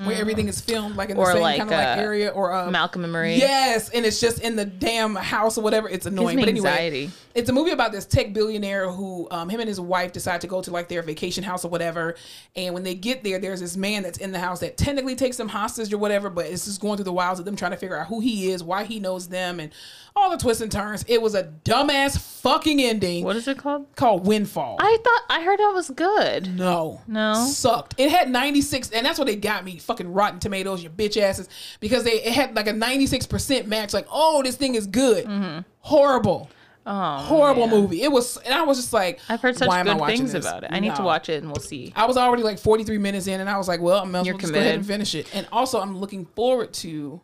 Where 0.04 0.16
everything 0.16 0.46
is 0.48 0.60
filmed 0.60 0.94
like 0.96 1.10
in 1.10 1.16
the 1.16 1.22
Mm. 1.22 1.26
Or 1.26 1.32
same 1.32 1.42
like, 1.42 1.58
kind 1.58 1.70
of 1.72 1.76
like 1.76 1.98
uh, 1.98 2.00
area, 2.00 2.28
or 2.30 2.52
um, 2.54 2.70
Malcolm 2.72 3.02
and 3.02 3.12
Marie. 3.12 3.34
Yes, 3.36 3.88
and 3.90 4.06
it's 4.06 4.20
just 4.20 4.40
in 4.40 4.54
the 4.54 4.64
damn 4.64 5.16
house 5.16 5.58
or 5.58 5.62
whatever. 5.62 5.88
It's 5.88 6.06
annoying. 6.06 6.38
but 6.38 6.48
anyway, 6.48 6.68
anxiety. 6.70 7.10
it's 7.34 7.50
a 7.50 7.52
movie 7.52 7.72
about 7.72 7.90
this 7.90 8.04
tech 8.06 8.32
billionaire 8.32 8.88
who, 8.90 9.26
um, 9.32 9.48
him 9.48 9.58
and 9.58 9.68
his 9.68 9.80
wife 9.80 10.12
decide 10.12 10.40
to 10.42 10.46
go 10.46 10.62
to 10.62 10.70
like 10.70 10.88
their 10.88 11.02
vacation 11.02 11.42
house 11.42 11.64
or 11.64 11.68
whatever. 11.68 12.14
And 12.54 12.74
when 12.74 12.84
they 12.84 12.94
get 12.94 13.24
there, 13.24 13.40
there's 13.40 13.58
this 13.60 13.76
man 13.76 14.04
that's 14.04 14.18
in 14.18 14.30
the 14.30 14.38
house 14.38 14.60
that 14.60 14.76
technically 14.76 15.16
takes 15.16 15.36
them 15.36 15.48
hostage 15.48 15.92
or 15.92 15.98
whatever, 15.98 16.30
but 16.30 16.46
it's 16.46 16.66
just 16.66 16.80
going 16.80 16.96
through 16.96 17.04
the 17.04 17.12
wilds 17.12 17.40
of 17.40 17.44
them 17.46 17.56
trying 17.56 17.72
to 17.72 17.76
figure 17.76 17.96
out 17.98 18.06
who 18.06 18.20
he 18.20 18.52
is, 18.52 18.62
why 18.62 18.84
he 18.84 19.00
knows 19.00 19.28
them, 19.28 19.58
and 19.58 19.72
all 20.14 20.30
the 20.30 20.36
twists 20.36 20.62
and 20.62 20.70
turns. 20.70 21.04
It 21.08 21.20
was 21.22 21.34
a 21.34 21.44
dumbass 21.64 22.18
fucking 22.40 22.80
ending 22.80 23.24
What 23.24 23.36
is 23.36 23.46
it 23.48 23.58
called? 23.58 23.86
called 23.96 24.26
Windfall. 24.26 24.76
I 24.80 24.96
thought 25.02 25.22
I 25.38 25.42
heard 25.44 25.58
that 25.58 25.72
was 25.74 25.90
good. 25.90 26.56
No. 26.56 27.00
No? 27.06 27.34
Sucked. 27.48 27.94
It 27.98 28.10
had 28.10 28.30
96, 28.30 28.90
and 28.90 29.04
that's 29.06 29.18
what 29.18 29.26
they 29.26 29.36
got 29.36 29.64
me. 29.64 29.78
Fucking 29.88 30.12
Rotten 30.12 30.38
Tomatoes, 30.38 30.82
you 30.84 30.90
bitch 30.90 31.20
asses. 31.20 31.48
Because 31.80 32.04
they 32.04 32.22
it 32.22 32.32
had 32.32 32.54
like 32.54 32.68
a 32.68 32.72
96% 32.72 33.66
match. 33.66 33.92
Like, 33.92 34.06
oh, 34.12 34.42
this 34.44 34.54
thing 34.56 34.76
is 34.76 34.86
good. 34.86 35.24
Mm-hmm. 35.26 35.60
Horrible. 35.80 36.48
Oh, 36.90 37.16
Horrible 37.18 37.66
man. 37.66 37.80
movie. 37.80 38.02
It 38.02 38.10
was, 38.10 38.38
and 38.38 38.54
I 38.54 38.62
was 38.62 38.78
just 38.78 38.92
like, 38.94 39.20
I've 39.28 39.42
heard 39.42 39.58
such 39.58 39.68
why 39.68 39.80
am 39.80 39.88
I 39.90 39.98
good 39.98 40.06
things 40.16 40.32
this? 40.32 40.46
about 40.46 40.64
it. 40.64 40.70
I 40.72 40.80
need 40.80 40.94
to 40.94 41.02
watch 41.02 41.28
it 41.28 41.42
and 41.42 41.52
we'll 41.52 41.60
see. 41.60 41.92
I 41.94 42.06
was 42.06 42.16
already 42.16 42.42
like 42.42 42.58
43 42.58 42.96
minutes 42.96 43.26
in, 43.26 43.40
and 43.40 43.50
I 43.50 43.58
was 43.58 43.68
like, 43.68 43.80
well, 43.80 44.02
I'm 44.02 44.24
You're 44.24 44.38
just 44.38 44.52
go 44.54 44.58
ahead 44.58 44.76
and 44.76 44.86
finish 44.86 45.14
it. 45.14 45.26
And 45.34 45.46
also, 45.52 45.80
I'm 45.80 45.98
looking 45.98 46.24
forward 46.24 46.72
to 46.74 47.20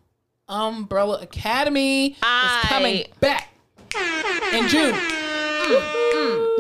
Umbrella 0.49 1.21
Academy. 1.23 2.09
It's 2.09 2.19
I- 2.23 2.65
coming 2.69 3.05
back 3.21 3.49
in 4.53 4.69
June. 4.69 4.95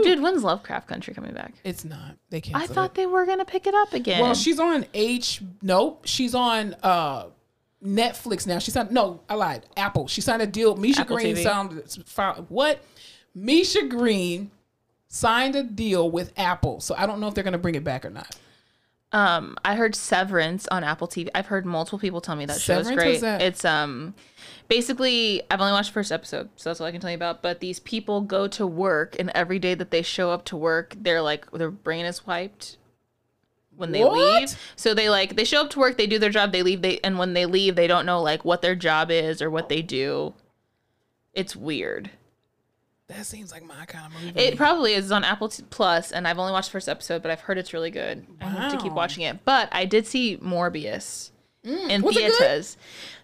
Dude, 0.02 0.20
when's 0.20 0.42
Lovecraft 0.42 0.86
Country 0.88 1.14
coming 1.14 1.32
back? 1.32 1.54
It's 1.64 1.84
not. 1.84 2.16
They 2.30 2.38
I 2.38 2.40
canceled 2.40 2.70
it. 2.70 2.74
thought 2.74 2.94
they 2.94 3.06
were 3.06 3.24
gonna 3.26 3.44
pick 3.44 3.66
it 3.66 3.74
up 3.74 3.92
again. 3.92 4.20
Well, 4.20 4.34
she's 4.34 4.58
on 4.60 4.86
H. 4.94 5.40
Nope, 5.62 6.02
she's 6.06 6.34
on 6.34 6.74
uh 6.82 7.26
Netflix 7.84 8.46
now. 8.46 8.58
She 8.58 8.70
signed. 8.70 8.90
No, 8.90 9.20
I 9.28 9.34
lied. 9.34 9.66
Apple. 9.76 10.08
She 10.08 10.20
signed 10.20 10.42
a 10.42 10.46
deal. 10.46 10.76
Misha 10.76 11.02
Apple 11.02 11.16
Green 11.16 11.36
TV. 11.36 11.42
signed. 11.42 12.46
What? 12.48 12.82
Misha 13.34 13.86
Green 13.86 14.50
signed 15.08 15.54
a 15.54 15.62
deal 15.62 16.10
with 16.10 16.32
Apple. 16.36 16.80
So 16.80 16.94
I 16.96 17.06
don't 17.06 17.20
know 17.20 17.28
if 17.28 17.34
they're 17.34 17.44
gonna 17.44 17.58
bring 17.58 17.74
it 17.74 17.84
back 17.84 18.04
or 18.04 18.10
not. 18.10 18.34
Um, 19.14 19.56
I 19.64 19.76
heard 19.76 19.94
Severance 19.94 20.66
on 20.68 20.82
Apple 20.82 21.06
TV. 21.06 21.28
I've 21.36 21.46
heard 21.46 21.64
multiple 21.64 22.00
people 22.00 22.20
tell 22.20 22.34
me 22.34 22.46
that 22.46 22.60
show 22.60 22.80
is 22.80 22.90
great. 22.90 23.20
That? 23.20 23.40
It's 23.40 23.64
um, 23.64 24.12
basically 24.66 25.40
I've 25.48 25.60
only 25.60 25.72
watched 25.72 25.90
the 25.90 25.94
first 25.94 26.10
episode, 26.10 26.50
so 26.56 26.68
that's 26.68 26.80
all 26.80 26.86
I 26.88 26.90
can 26.90 27.00
tell 27.00 27.10
you 27.10 27.16
about. 27.16 27.40
But 27.40 27.60
these 27.60 27.78
people 27.78 28.22
go 28.22 28.48
to 28.48 28.66
work, 28.66 29.14
and 29.16 29.30
every 29.32 29.60
day 29.60 29.74
that 29.74 29.92
they 29.92 30.02
show 30.02 30.32
up 30.32 30.44
to 30.46 30.56
work, 30.56 30.96
they're 31.00 31.22
like 31.22 31.48
their 31.52 31.70
brain 31.70 32.06
is 32.06 32.26
wiped 32.26 32.76
when 33.76 33.92
they 33.92 34.02
What? 34.02 34.40
leave. 34.40 34.58
So 34.74 34.94
they 34.94 35.08
like 35.08 35.36
they 35.36 35.44
show 35.44 35.60
up 35.60 35.70
to 35.70 35.78
work, 35.78 35.96
they 35.96 36.08
do 36.08 36.18
their 36.18 36.30
job, 36.30 36.50
they 36.50 36.64
leave, 36.64 36.82
they 36.82 36.98
and 37.04 37.16
when 37.16 37.34
they 37.34 37.46
leave, 37.46 37.76
they 37.76 37.86
don't 37.86 38.06
know 38.06 38.20
like 38.20 38.44
what 38.44 38.62
their 38.62 38.74
job 38.74 39.12
is 39.12 39.40
or 39.40 39.48
what 39.48 39.68
they 39.68 39.80
do. 39.80 40.34
It's 41.34 41.54
weird. 41.54 42.10
That 43.08 43.26
seems 43.26 43.52
like 43.52 43.62
my 43.64 43.84
kind 43.84 44.06
of 44.06 44.22
movie. 44.22 44.40
It 44.40 44.56
probably 44.56 44.94
is 44.94 45.06
It's 45.06 45.12
on 45.12 45.24
Apple 45.24 45.48
T- 45.50 45.62
Plus, 45.68 46.10
and 46.10 46.26
I've 46.26 46.38
only 46.38 46.52
watched 46.52 46.68
the 46.68 46.72
first 46.72 46.88
episode, 46.88 47.22
but 47.22 47.30
I've 47.30 47.40
heard 47.40 47.58
it's 47.58 47.74
really 47.74 47.90
good. 47.90 48.26
I 48.40 48.44
hope 48.46 48.72
to 48.72 48.82
keep 48.82 48.92
watching 48.94 49.24
it. 49.24 49.44
But 49.44 49.68
I 49.72 49.84
did 49.84 50.06
see 50.06 50.38
Morbius 50.38 51.30
in 51.62 52.00
was 52.02 52.16
theaters. 52.16 52.76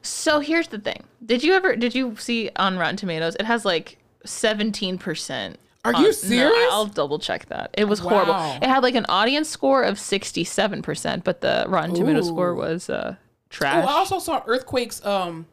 So 0.02 0.40
here's 0.40 0.68
the 0.68 0.78
thing: 0.78 1.04
Did 1.24 1.42
you 1.42 1.54
ever? 1.54 1.76
Did 1.76 1.94
you 1.94 2.14
see 2.16 2.50
on 2.56 2.76
Rotten 2.76 2.96
Tomatoes? 2.96 3.36
It 3.40 3.46
has 3.46 3.64
like 3.64 3.96
seventeen 4.26 4.98
percent. 4.98 5.58
Are 5.82 5.94
you 5.94 6.12
serious? 6.12 6.68
I'll 6.70 6.84
double 6.84 7.18
check 7.18 7.46
that. 7.46 7.70
It 7.72 7.84
was 7.86 8.00
horrible. 8.00 8.34
It 8.34 8.64
had 8.68 8.82
like 8.82 8.94
an 8.96 9.06
audience 9.08 9.48
score 9.48 9.82
of 9.82 9.98
sixty-seven 9.98 10.82
percent, 10.82 11.24
but 11.24 11.40
the 11.40 11.64
Rotten 11.68 11.94
Tomato 11.94 12.20
score 12.20 12.54
was 12.54 12.90
uh, 12.90 13.14
Oh, 13.16 13.16
trash. 13.48 13.84
I 13.86 13.92
also 13.92 14.18
saw 14.18 14.42
Earthquake's 14.46 15.04
um 15.06 15.46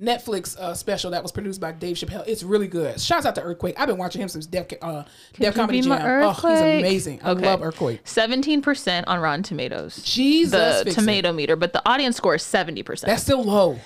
Netflix 0.00 0.56
uh, 0.58 0.72
special 0.74 1.10
that 1.10 1.22
was 1.22 1.30
produced 1.30 1.60
by 1.60 1.72
Dave 1.72 1.96
Chappelle. 1.96 2.24
It's 2.26 2.42
really 2.42 2.66
good. 2.68 2.98
Shouts 3.00 3.26
out 3.26 3.34
to 3.34 3.42
Earthquake. 3.42 3.78
I've 3.78 3.86
been 3.88 3.98
watching 3.98 4.22
him 4.22 4.28
since 4.28 4.46
Def, 4.46 4.66
uh, 4.80 5.04
Def 5.34 5.54
Comedy 5.54 5.82
Jam. 5.82 5.92
Oh, 6.02 6.30
he's 6.32 6.60
amazing. 6.60 7.20
I 7.22 7.30
Okay. 7.32 7.44
love 7.44 7.62
Earthquake. 7.62 8.00
Seventeen 8.04 8.62
percent 8.62 9.06
on 9.08 9.20
Rotten 9.20 9.42
Tomatoes. 9.42 10.02
Jesus, 10.02 10.78
the 10.78 10.84
fix 10.84 10.96
it. 10.96 11.00
tomato 11.00 11.32
meter, 11.32 11.54
but 11.56 11.72
the 11.74 11.86
audience 11.88 12.16
score 12.16 12.34
is 12.36 12.42
seventy 12.42 12.82
percent. 12.82 13.08
That's 13.08 13.22
still 13.22 13.42
low. 13.44 13.78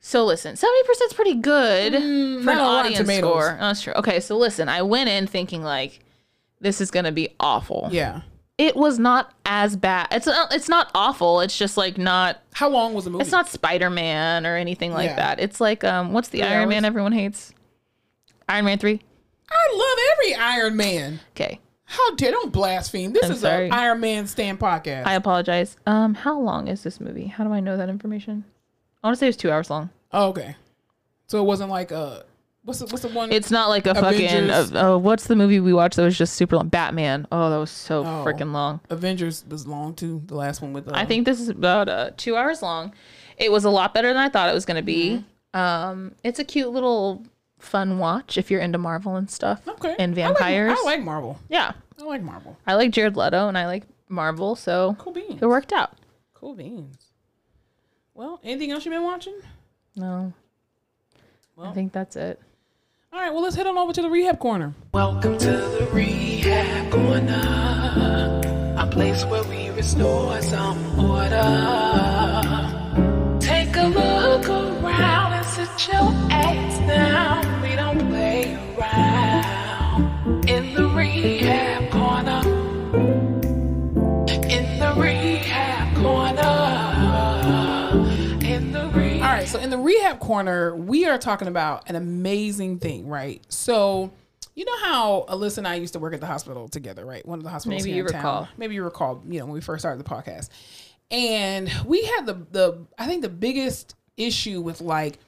So 0.00 0.24
listen, 0.24 0.56
seventy 0.56 0.82
percent 0.88 1.10
is 1.10 1.14
pretty 1.14 1.34
good 1.34 1.92
for 1.92 1.98
an 1.98 2.02
Mm, 2.02 2.38
on 2.40 2.46
Rotten 2.46 2.58
audience 2.94 3.16
score. 3.18 3.52
Oh, 3.52 3.60
that's 3.60 3.82
true. 3.82 3.92
Okay, 3.94 4.18
so 4.20 4.36
listen, 4.36 4.68
I 4.68 4.82
went 4.82 5.08
in 5.08 5.26
thinking 5.26 5.62
like 5.62 6.00
this 6.60 6.80
is 6.80 6.90
gonna 6.90 7.12
be 7.12 7.28
awful. 7.38 7.88
Yeah. 7.92 8.22
It 8.60 8.76
was 8.76 8.98
not 8.98 9.32
as 9.46 9.74
bad. 9.74 10.08
It's 10.10 10.26
not, 10.26 10.52
it's 10.52 10.68
not 10.68 10.90
awful. 10.94 11.40
It's 11.40 11.56
just 11.56 11.78
like 11.78 11.96
not. 11.96 12.42
How 12.52 12.68
long 12.68 12.92
was 12.92 13.04
the 13.04 13.10
movie? 13.10 13.22
It's 13.22 13.32
not 13.32 13.48
Spider 13.48 13.88
Man 13.88 14.46
or 14.46 14.54
anything 14.56 14.92
like 14.92 15.06
Yeah. 15.10 15.16
that. 15.16 15.40
It's 15.40 15.62
like 15.62 15.82
um, 15.82 16.12
what's 16.12 16.28
the 16.28 16.40
Three 16.40 16.46
Iron 16.48 16.68
Man 16.68 16.84
everyone 16.84 17.12
hates? 17.12 17.54
Iron 18.50 18.66
Man 18.66 18.78
three. 18.78 19.00
I 19.50 19.74
love 19.74 19.98
every 20.12 20.34
Iron 20.34 20.76
Man. 20.76 21.20
Okay, 21.30 21.58
How 21.84 22.14
dare 22.16 22.32
don't 22.32 22.52
blaspheme? 22.52 23.12
This 23.14 23.24
I'm 23.24 23.32
is 23.32 23.44
an 23.44 23.72
Iron 23.72 24.00
Man 24.00 24.26
stand 24.26 24.60
podcast. 24.60 25.06
I 25.06 25.14
apologize. 25.14 25.76
Um, 25.86 26.14
how 26.14 26.38
long 26.38 26.68
is 26.68 26.82
this 26.82 27.00
movie? 27.00 27.26
How 27.28 27.44
do 27.44 27.52
I 27.52 27.60
know 27.60 27.76
that 27.78 27.88
information? 27.88 28.44
I 29.02 29.06
want 29.06 29.16
to 29.16 29.18
say 29.20 29.28
it's 29.28 29.36
two 29.38 29.50
hours 29.50 29.70
long. 29.70 29.88
oh, 30.12 30.28
okay. 30.28 30.54
So 31.28 31.40
it 31.40 31.44
wasn't 31.44 31.70
like 31.70 31.92
uh 31.92 32.20
what's 32.64 32.80
the 32.80 32.86
what's 32.86 33.02
the 33.02 33.08
one 33.08 33.32
It's 33.32 33.50
not 33.50 33.68
like 33.68 33.86
a 33.86 33.94
fucking. 33.94 34.50
Uh, 34.50 34.66
uh, 34.94 34.98
what's 34.98 35.26
the 35.26 35.36
movie 35.36 35.60
we 35.60 35.72
watched 35.72 35.96
that 35.96 36.02
was 36.04 36.16
just 36.18 36.34
super 36.34 36.56
long? 36.56 36.68
Batman. 36.68 37.26
Oh, 37.32 37.50
that 37.50 37.56
was 37.58 37.70
so 37.70 38.00
Oh. 38.00 38.24
freaking 38.24 38.52
long. 38.52 38.80
Avengers 38.90 39.44
was 39.48 39.66
long 39.66 39.94
too. 39.94 40.22
The 40.26 40.34
last 40.34 40.60
one 40.62 40.72
with 40.72 40.88
uh, 40.88 40.92
I 40.94 41.04
think 41.04 41.24
this 41.24 41.40
is 41.40 41.48
about 41.48 41.88
uh, 41.88 42.10
two 42.16 42.36
hours 42.36 42.62
long. 42.62 42.92
It 43.36 43.50
was 43.50 43.64
a 43.64 43.70
lot 43.70 43.94
better 43.94 44.08
than 44.08 44.18
I 44.18 44.28
thought 44.28 44.48
it 44.50 44.54
was 44.54 44.64
going 44.66 44.76
to 44.76 44.82
be. 44.82 45.24
Mm-hmm. 45.54 45.58
Um, 45.58 46.14
it's 46.22 46.38
a 46.38 46.44
cute 46.44 46.68
little 46.70 47.24
fun 47.58 47.98
watch 47.98 48.38
if 48.38 48.50
you're 48.50 48.60
into 48.60 48.78
Marvel 48.78 49.16
and 49.16 49.30
stuff. 49.30 49.66
okay. 49.66 49.94
And 49.98 50.16
I 50.18 50.28
like- 50.28 50.36
vampires. 50.38 50.78
I 50.80 50.84
like, 50.84 51.02
Marvel. 51.02 51.38
yeah, 51.48 51.72
I 52.00 52.04
like 52.04 52.22
Marvel. 52.22 52.56
I 52.66 52.74
like 52.74 52.90
Jared 52.92 53.16
Leto 53.16 53.48
and 53.48 53.58
I 53.58 53.66
like 53.66 53.84
Marvel, 54.08 54.54
so 54.56 54.94
Cool 54.98 55.12
beans. 55.12 55.42
it 55.42 55.46
worked 55.46 55.72
out. 55.72 55.92
Cool 56.34 56.54
beans. 56.54 56.96
Well, 58.14 58.40
anything 58.44 58.70
else 58.70 58.84
you've 58.84 58.92
been 58.92 59.02
watching? 59.02 59.34
No, 59.96 60.32
Well, 61.56 61.68
I 61.70 61.72
think 61.74 61.92
that's 61.92 62.16
it. 62.16 62.40
All 63.12 63.18
right, 63.18 63.32
well, 63.32 63.42
let's 63.42 63.56
head 63.56 63.66
on 63.66 63.76
over 63.76 63.92
to 63.92 64.02
the 64.02 64.08
rehab 64.08 64.38
corner. 64.38 64.72
Welcome 64.94 65.36
to 65.38 65.50
the 65.50 65.88
rehab 65.92 66.92
corner, 66.92 68.40
a 68.78 68.86
place 68.86 69.24
where 69.24 69.42
we 69.42 69.68
restore 69.70 70.40
some 70.40 70.78
order. 71.00 71.42
Take 73.40 73.74
a 73.74 73.88
look 73.88 74.48
around 74.48 75.32
and 75.32 75.44
sit 75.44 75.88
your 75.88 76.08
ass 76.30 76.78
down. 76.86 77.62
We 77.62 77.74
don't 77.74 77.98
play 78.10 78.54
around 78.78 80.48
in 80.48 80.72
the 80.74 80.88
rehab 80.90 81.89
in 89.60 89.70
the 89.70 89.78
rehab 89.78 90.20
corner, 90.20 90.74
we 90.74 91.06
are 91.06 91.18
talking 91.18 91.48
about 91.48 91.88
an 91.88 91.96
amazing 91.96 92.78
thing, 92.78 93.08
right? 93.08 93.44
So, 93.48 94.10
you 94.54 94.64
know 94.64 94.78
how 94.78 95.26
Alyssa 95.28 95.58
and 95.58 95.68
I 95.68 95.76
used 95.76 95.92
to 95.94 95.98
work 95.98 96.12
at 96.14 96.20
the 96.20 96.26
hospital 96.26 96.68
together, 96.68 97.04
right? 97.04 97.24
One 97.26 97.38
of 97.38 97.44
the 97.44 97.50
hospitals. 97.50 97.82
Maybe 97.82 97.96
you 97.96 98.04
in 98.04 98.12
town. 98.12 98.18
recall. 98.18 98.48
Maybe 98.56 98.74
you 98.74 98.84
recall. 98.84 99.22
You 99.26 99.38
know 99.40 99.46
when 99.46 99.54
we 99.54 99.60
first 99.60 99.82
started 99.82 100.04
the 100.04 100.08
podcast, 100.08 100.48
and 101.10 101.70
we 101.86 102.04
had 102.04 102.26
the 102.26 102.34
the 102.50 102.86
I 102.98 103.06
think 103.06 103.22
the 103.22 103.28
biggest 103.28 103.94
issue 104.16 104.60
with 104.60 104.80
like 104.80 105.18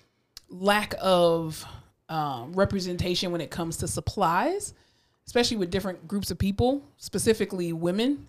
lack 0.48 0.94
of 1.00 1.64
um, 2.08 2.52
representation 2.52 3.32
when 3.32 3.40
it 3.40 3.50
comes 3.50 3.78
to 3.78 3.88
supplies, 3.88 4.74
especially 5.26 5.56
with 5.56 5.70
different 5.70 6.06
groups 6.06 6.30
of 6.30 6.38
people, 6.38 6.82
specifically 6.98 7.72
women 7.72 8.28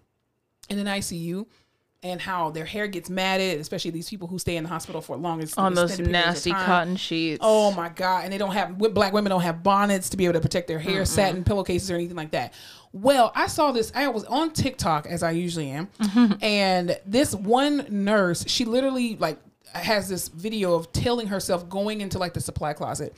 in 0.69 0.79
an 0.79 0.87
ICU. 0.87 1.45
And 2.03 2.19
how 2.19 2.49
their 2.49 2.65
hair 2.65 2.87
gets 2.87 3.09
matted, 3.09 3.61
especially 3.61 3.91
these 3.91 4.09
people 4.09 4.27
who 4.27 4.37
stay 4.37 4.57
in 4.57 4.63
the 4.63 4.69
hospital 4.69 4.99
for 4.99 5.15
longest 5.15 5.57
On 5.57 5.73
those 5.73 5.91
extended 5.91 6.11
periods 6.11 6.27
of 6.27 6.51
nasty 6.51 6.51
cotton 6.51 6.95
sheets. 6.97 7.39
Oh 7.41 7.71
my 7.71 7.87
god! 7.87 8.25
And 8.25 8.33
they 8.33 8.37
don't 8.37 8.51
have 8.51 8.77
black 8.77 9.13
women 9.13 9.29
don't 9.29 9.41
have 9.41 9.63
bonnets 9.63 10.09
to 10.09 10.17
be 10.17 10.25
able 10.25 10.33
to 10.33 10.41
protect 10.41 10.67
their 10.67 10.79
hair, 10.79 11.05
satin 11.05 11.43
pillowcases 11.45 11.89
or 11.89 11.95
anything 11.95 12.17
like 12.17 12.31
that. 12.31 12.53
Well, 12.91 13.31
I 13.35 13.47
saw 13.47 13.71
this. 13.71 13.91
I 13.95 14.07
was 14.09 14.25
on 14.25 14.51
TikTok 14.51 15.07
as 15.07 15.23
I 15.23 15.31
usually 15.31 15.69
am, 15.69 15.87
and 16.41 16.99
this 17.05 17.33
one 17.33 17.87
nurse, 17.89 18.45
she 18.47 18.65
literally 18.65 19.15
like 19.15 19.39
has 19.73 20.09
this 20.09 20.27
video 20.27 20.75
of 20.75 20.91
telling 20.91 21.27
herself 21.27 21.67
going 21.69 22.01
into 22.01 22.19
like 22.19 22.33
the 22.33 22.41
supply 22.41 22.73
closet, 22.73 23.15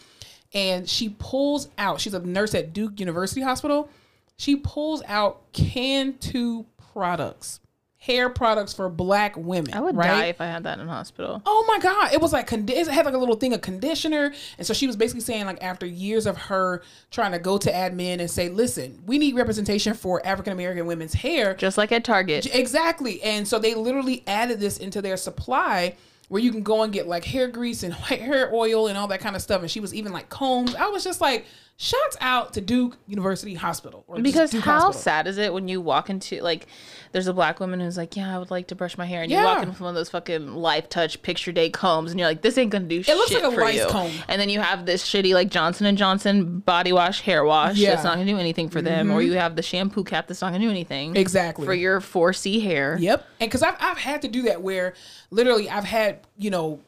and 0.54 0.88
she 0.88 1.10
pulls 1.18 1.70
out. 1.78 2.00
She's 2.00 2.14
a 2.14 2.20
nurse 2.20 2.54
at 2.56 2.72
Duke 2.72 3.00
University 3.00 3.42
Hospital. 3.42 3.90
She 4.38 4.56
pulls 4.56 5.02
out 5.08 5.52
Cantu 5.54 6.66
products, 6.94 7.60
hair 8.06 8.30
products 8.30 8.72
for 8.74 8.88
black 8.88 9.36
women. 9.36 9.74
I 9.74 9.80
would 9.80 9.96
right? 9.96 10.08
die 10.08 10.26
if 10.26 10.40
I 10.40 10.46
had 10.46 10.64
that 10.66 10.80
in 10.80 10.88
hospital. 10.88 11.42
Oh 11.46 11.66
my 11.68 11.80
god! 11.80 12.14
It 12.14 12.22
was 12.22 12.32
like 12.32 12.48
condi- 12.48 12.72
it 12.72 12.88
had 12.88 13.06
like 13.06 13.16
a 13.16 13.18
little 13.18 13.36
thing 13.36 13.54
of 13.54 13.62
conditioner, 13.62 14.32
and 14.58 14.68
so 14.68 14.74
she 14.74 14.86
was 14.86 14.96
basically 14.96 15.22
saying 15.22 15.46
like 15.46 15.64
after 15.64 15.86
years 15.86 16.28
of 16.28 16.38
her 16.38 16.84
trying 17.10 17.32
to 17.32 17.40
go 17.40 17.58
to 17.58 17.72
admin 17.72 18.20
and 18.20 18.30
say, 18.30 18.50
"Listen, 18.50 19.02
we 19.08 19.18
need 19.18 19.36
representation 19.36 19.94
for 19.96 20.26
African 20.26 20.54
American 20.54 20.86
women's 20.86 21.14
hair." 21.14 21.56
Just 21.56 21.78
like 21.78 21.92
at 21.92 22.04
Target. 22.04 22.48
Exactly, 22.54 23.22
and 23.24 23.48
so 23.48 23.58
they 23.58 23.74
literally 23.74 24.24
added 24.28 24.60
this 24.60 24.78
into 24.78 25.02
their 25.02 25.18
supply 25.18 25.96
where 26.28 26.42
you 26.42 26.52
can 26.52 26.64
go 26.64 26.82
and 26.84 26.92
get 26.92 27.08
like 27.08 27.24
hair 27.24 27.48
grease 27.48 27.84
and 27.84 27.94
white 28.10 28.22
hair 28.22 28.54
oil 28.54 28.88
and 28.88 28.98
all 28.98 29.08
that 29.08 29.20
kind 29.20 29.36
of 29.36 29.42
stuff. 29.42 29.62
And 29.62 29.70
she 29.70 29.80
was 29.80 29.94
even 29.94 30.12
like 30.12 30.30
combs. 30.30 30.76
I 30.76 30.88
was 30.88 31.04
just 31.04 31.22
like, 31.22 31.46
shouts 31.78 32.18
out 32.22 32.54
to 32.54 32.62
Duke 32.62 32.98
University 33.08 33.54
Hospital 33.54 34.06
Because 34.22 34.54
how 34.54 34.60
Hospital. 34.60 34.94
sad 34.94 35.28
is 35.28 35.38
it 35.38 35.54
when 35.54 35.68
you 35.68 35.82
walk 35.82 36.10
into 36.10 36.42
like 36.42 36.68
there's 37.16 37.28
a 37.28 37.34
black 37.34 37.62
woman 37.62 37.80
who's 37.80 37.96
like, 37.96 38.18
Yeah, 38.18 38.36
I 38.36 38.38
would 38.38 38.52
like 38.52 38.68
to 38.68 38.76
brush 38.76 38.98
my 38.98 39.06
hair 39.06 39.22
and 39.22 39.32
you 39.32 39.38
walk 39.38 39.64
in 39.64 39.70
with 39.70 39.80
one 39.80 39.88
of 39.88 39.96
those 39.96 40.10
fucking 40.10 40.48
Lifetouch 40.48 41.22
picture 41.22 41.54
day 41.54 41.70
combs 41.70 42.12
and 42.12 42.20
you're 42.20 42.28
like, 42.28 42.42
This 42.42 42.58
ain't 42.58 42.72
gonna 42.72 42.84
do 42.88 43.02
shit 43.02 43.16
It 43.16 43.18
looks 43.18 43.32
like 43.34 43.44
a 43.44 43.52
for 43.54 43.62
lice 43.62 43.76
you. 43.78 43.88
comb. 43.88 44.12
And 44.28 44.42
then 44.42 44.50
you 44.50 44.60
have 44.60 44.86
this 44.86 45.02
shitty 45.08 45.34
like 45.34 45.50
Johnson 45.50 45.86
and 45.86 45.98
Johnson 45.98 46.60
body 46.60 46.92
wash, 46.92 47.22
hair 47.22 47.46
wash 47.46 47.78
Yeah. 47.78 47.88
Mm-hmm. 47.88 47.96
that's 47.96 48.04
not 48.04 48.16
gonna 48.18 48.26
do 48.30 48.38
anything 48.38 48.68
for 48.68 48.82
them. 48.82 49.12
Or 49.12 49.22
you 49.22 49.32
have 49.38 49.56
the 49.56 49.62
shampoo 49.62 50.04
cap 50.04 50.28
that's 50.28 50.42
not 50.42 50.52
gonna 50.52 50.66
do 50.66 50.70
anything. 50.70 51.16
Exactly. 51.16 51.66
For 51.66 51.74
your 51.74 52.02
four 52.02 52.34
C 52.34 52.60
hair. 52.60 52.98
Yep. 53.00 53.26
And 53.40 53.50
because 53.50 53.64
I've, 53.64 53.78
I've 53.80 53.98
had 53.98 54.22
to 54.24 54.28
do 54.28 54.42
that 54.42 54.62
where 54.62 54.94
literally 55.32 55.70
I've 55.70 55.86
had, 55.86 56.20
you 56.38 56.50
know, 56.50 56.82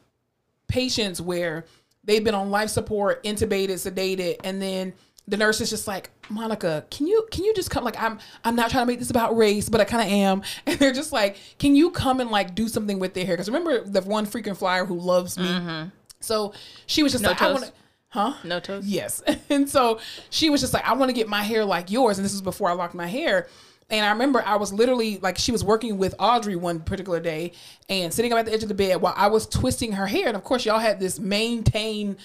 patients 0.66 1.22
where 1.22 1.64
they've 2.04 2.22
been 2.22 2.34
on 2.34 2.50
life 2.50 2.68
support, 2.68 3.24
intubated, 3.24 3.70
sedated, 3.76 4.36
and 4.44 4.60
then 4.60 4.92
the 5.28 5.36
nurse 5.36 5.60
is 5.60 5.68
just 5.68 5.86
like, 5.86 6.10
Monica, 6.30 6.84
can 6.90 7.06
you 7.06 7.26
can 7.30 7.44
you 7.44 7.54
just 7.54 7.70
come 7.70 7.84
like 7.84 8.00
I'm 8.00 8.18
I'm 8.44 8.56
not 8.56 8.70
trying 8.70 8.82
to 8.82 8.86
make 8.86 8.98
this 8.98 9.10
about 9.10 9.36
race, 9.36 9.68
but 9.68 9.80
I 9.80 9.84
kind 9.84 10.02
of 10.02 10.12
am. 10.12 10.42
And 10.66 10.78
they're 10.78 10.92
just 10.92 11.12
like, 11.12 11.36
can 11.58 11.76
you 11.76 11.90
come 11.90 12.20
and 12.20 12.30
like 12.30 12.54
do 12.54 12.68
something 12.68 12.98
with 12.98 13.14
their 13.14 13.26
hair? 13.26 13.34
Because 13.34 13.48
remember 13.48 13.84
the 13.84 14.02
one 14.02 14.26
freaking 14.26 14.56
flyer 14.56 14.84
who 14.84 14.98
loves 14.98 15.38
me. 15.38 15.46
Mm-hmm. 15.46 15.88
So 16.20 16.54
she 16.86 17.02
was 17.02 17.12
just 17.12 17.22
No 17.22 17.30
like, 17.30 17.42
I 17.42 17.52
want 17.52 17.64
to, 17.66 17.72
huh? 18.08 18.34
No 18.44 18.58
toes. 18.60 18.86
Yes. 18.86 19.22
And 19.50 19.68
so 19.68 20.00
she 20.30 20.50
was 20.50 20.60
just 20.60 20.74
like, 20.74 20.86
I 20.86 20.94
want 20.94 21.10
to 21.10 21.14
get 21.14 21.28
my 21.28 21.42
hair 21.42 21.64
like 21.64 21.90
yours. 21.90 22.18
And 22.18 22.24
this 22.24 22.32
was 22.32 22.42
before 22.42 22.68
I 22.68 22.72
locked 22.72 22.94
my 22.94 23.06
hair. 23.06 23.48
And 23.90 24.04
I 24.04 24.10
remember 24.10 24.42
I 24.44 24.56
was 24.56 24.72
literally 24.72 25.18
like, 25.18 25.38
she 25.38 25.50
was 25.50 25.64
working 25.64 25.96
with 25.96 26.14
Audrey 26.18 26.56
one 26.56 26.80
particular 26.80 27.20
day 27.20 27.52
and 27.88 28.12
sitting 28.12 28.32
up 28.32 28.38
at 28.38 28.44
the 28.44 28.52
edge 28.52 28.62
of 28.62 28.68
the 28.68 28.74
bed 28.74 29.00
while 29.00 29.14
I 29.16 29.28
was 29.28 29.46
twisting 29.46 29.92
her 29.92 30.06
hair. 30.06 30.26
And 30.28 30.36
of 30.36 30.44
course, 30.44 30.66
y'all 30.66 30.78
had 30.78 31.00
this 31.00 31.18
maintain 31.18 32.18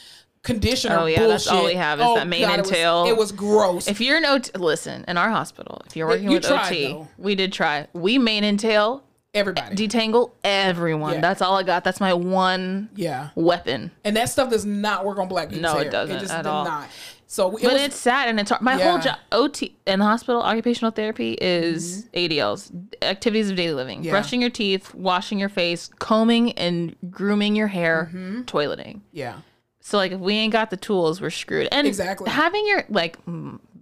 conditioner. 0.44 0.98
Oh, 1.00 1.06
yeah, 1.06 1.26
that's 1.28 1.48
all 1.48 1.66
we 1.66 1.74
have 1.76 2.00
is 2.00 2.06
that 2.16 2.28
mane 2.28 2.42
God, 2.44 2.50
and 2.52 2.60
it 2.60 2.62
was- 2.62 2.70
tail. 2.70 3.06
It 3.08 3.18
was 3.18 3.32
gross. 3.32 3.88
If 3.88 4.00
you're 4.02 4.18
an 4.18 4.26
OT, 4.26 4.52
listen, 4.58 5.06
in 5.08 5.18
our 5.18 5.30
hospital, 5.30 5.82
if 5.88 5.96
you're 5.96 6.08
working 6.08 6.26
you 6.26 6.32
with 6.36 6.44
tried, 6.46 6.68
OT, 6.68 6.88
though. 6.88 7.08
we 7.18 7.36
did 7.36 7.52
try. 7.54 7.88
We 7.94 8.18
mane 8.18 8.44
and 8.44 8.60
tail, 8.60 9.04
Everybody. 9.34 9.76
detangle 9.76 10.32
everyone. 10.44 11.16
Yeah. 11.16 11.22
That's 11.22 11.42
all 11.42 11.58
I 11.58 11.64
got. 11.64 11.84
That's 11.84 12.00
my 12.00 12.14
one 12.14 12.90
yeah. 12.96 13.30
weapon. 13.36 13.90
And 14.04 14.16
that 14.16 14.30
stuff 14.30 14.50
does 14.52 14.64
not 14.66 15.06
work 15.06 15.18
on 15.18 15.28
black 15.28 15.50
people's 15.50 15.74
No, 15.74 15.80
it 15.80 15.90
doesn't 15.90 16.18
It 16.18 16.20
just 16.20 16.32
at 16.34 16.44
did 16.44 16.50
all. 16.50 16.66
not. 16.66 16.88
So 17.26 17.58
it 17.58 17.64
But 17.64 17.74
was, 17.74 17.82
it's 17.82 17.96
sad 17.96 18.30
and 18.30 18.40
it's 18.40 18.52
hard. 18.52 18.62
My 18.62 18.78
Yeah. 18.78 18.92
whole 18.92 19.00
job, 19.00 19.18
OT 19.32 19.76
in 19.88 19.98
the 19.98 20.06
hospital, 20.06 20.40
occupational 20.44 20.92
therapy 20.92 21.36
is 21.42 22.06
ADLs, 22.14 22.72
activities 23.02 23.50
of 23.50 23.56
daily 23.56 23.74
living, 23.74 24.00
Mm-hmm. 24.00 24.06
Yeah. 24.06 24.12
brushing 24.12 24.40
your 24.42 24.52
teeth, 24.52 24.94
washing 24.94 25.40
your 25.40 25.50
face, 25.50 25.90
combing 25.98 26.52
and 26.52 26.96
grooming 27.10 27.56
your 27.56 27.68
hair, 27.70 28.12
Mm-hmm. 28.14 28.42
toileting. 28.42 29.00
yeah. 29.12 29.38
So 29.86 29.98
like 29.98 30.14
if 30.14 30.20
we 30.20 30.34
ain't 30.36 30.54
got 30.54 30.70
the 30.70 30.78
tools, 30.78 31.20
we're 31.22 31.30
screwed. 31.30 31.68
And 31.72 31.86
Exactly. 31.86 32.30
having 32.30 32.66
your 32.66 32.86
like 32.88 33.18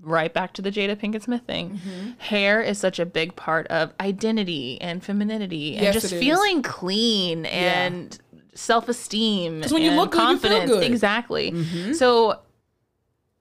right 0.01 0.33
back 0.33 0.51
to 0.53 0.61
the 0.63 0.71
Jada 0.71 0.95
Pinkett 0.99 1.21
Smith 1.21 1.43
thing. 1.45 1.77
Mm-hmm. 1.77 2.09
Hair 2.17 2.61
is 2.63 2.79
such 2.79 2.97
a 2.97 3.05
big 3.05 3.35
part 3.35 3.67
of 3.67 3.93
identity 3.99 4.81
and 4.81 5.03
femininity 5.03 5.75
and 5.75 5.83
Yes, 5.83 5.93
just 6.01 6.09
feeling 6.15 6.63
clean 6.63 7.45
and 7.45 8.17
self-esteem 8.55 9.61
'Cause 9.61 9.71
when 9.71 9.83
you 9.83 9.89
and 9.89 9.97
look 9.97 10.11
good, 10.11 10.17
you 10.21 10.37
feel 10.39 10.49
confidence. 10.49 10.71
good. 10.71 10.83
Mm-hmm. 10.83 10.91
Exactly. 10.93 11.93
So 11.93 12.39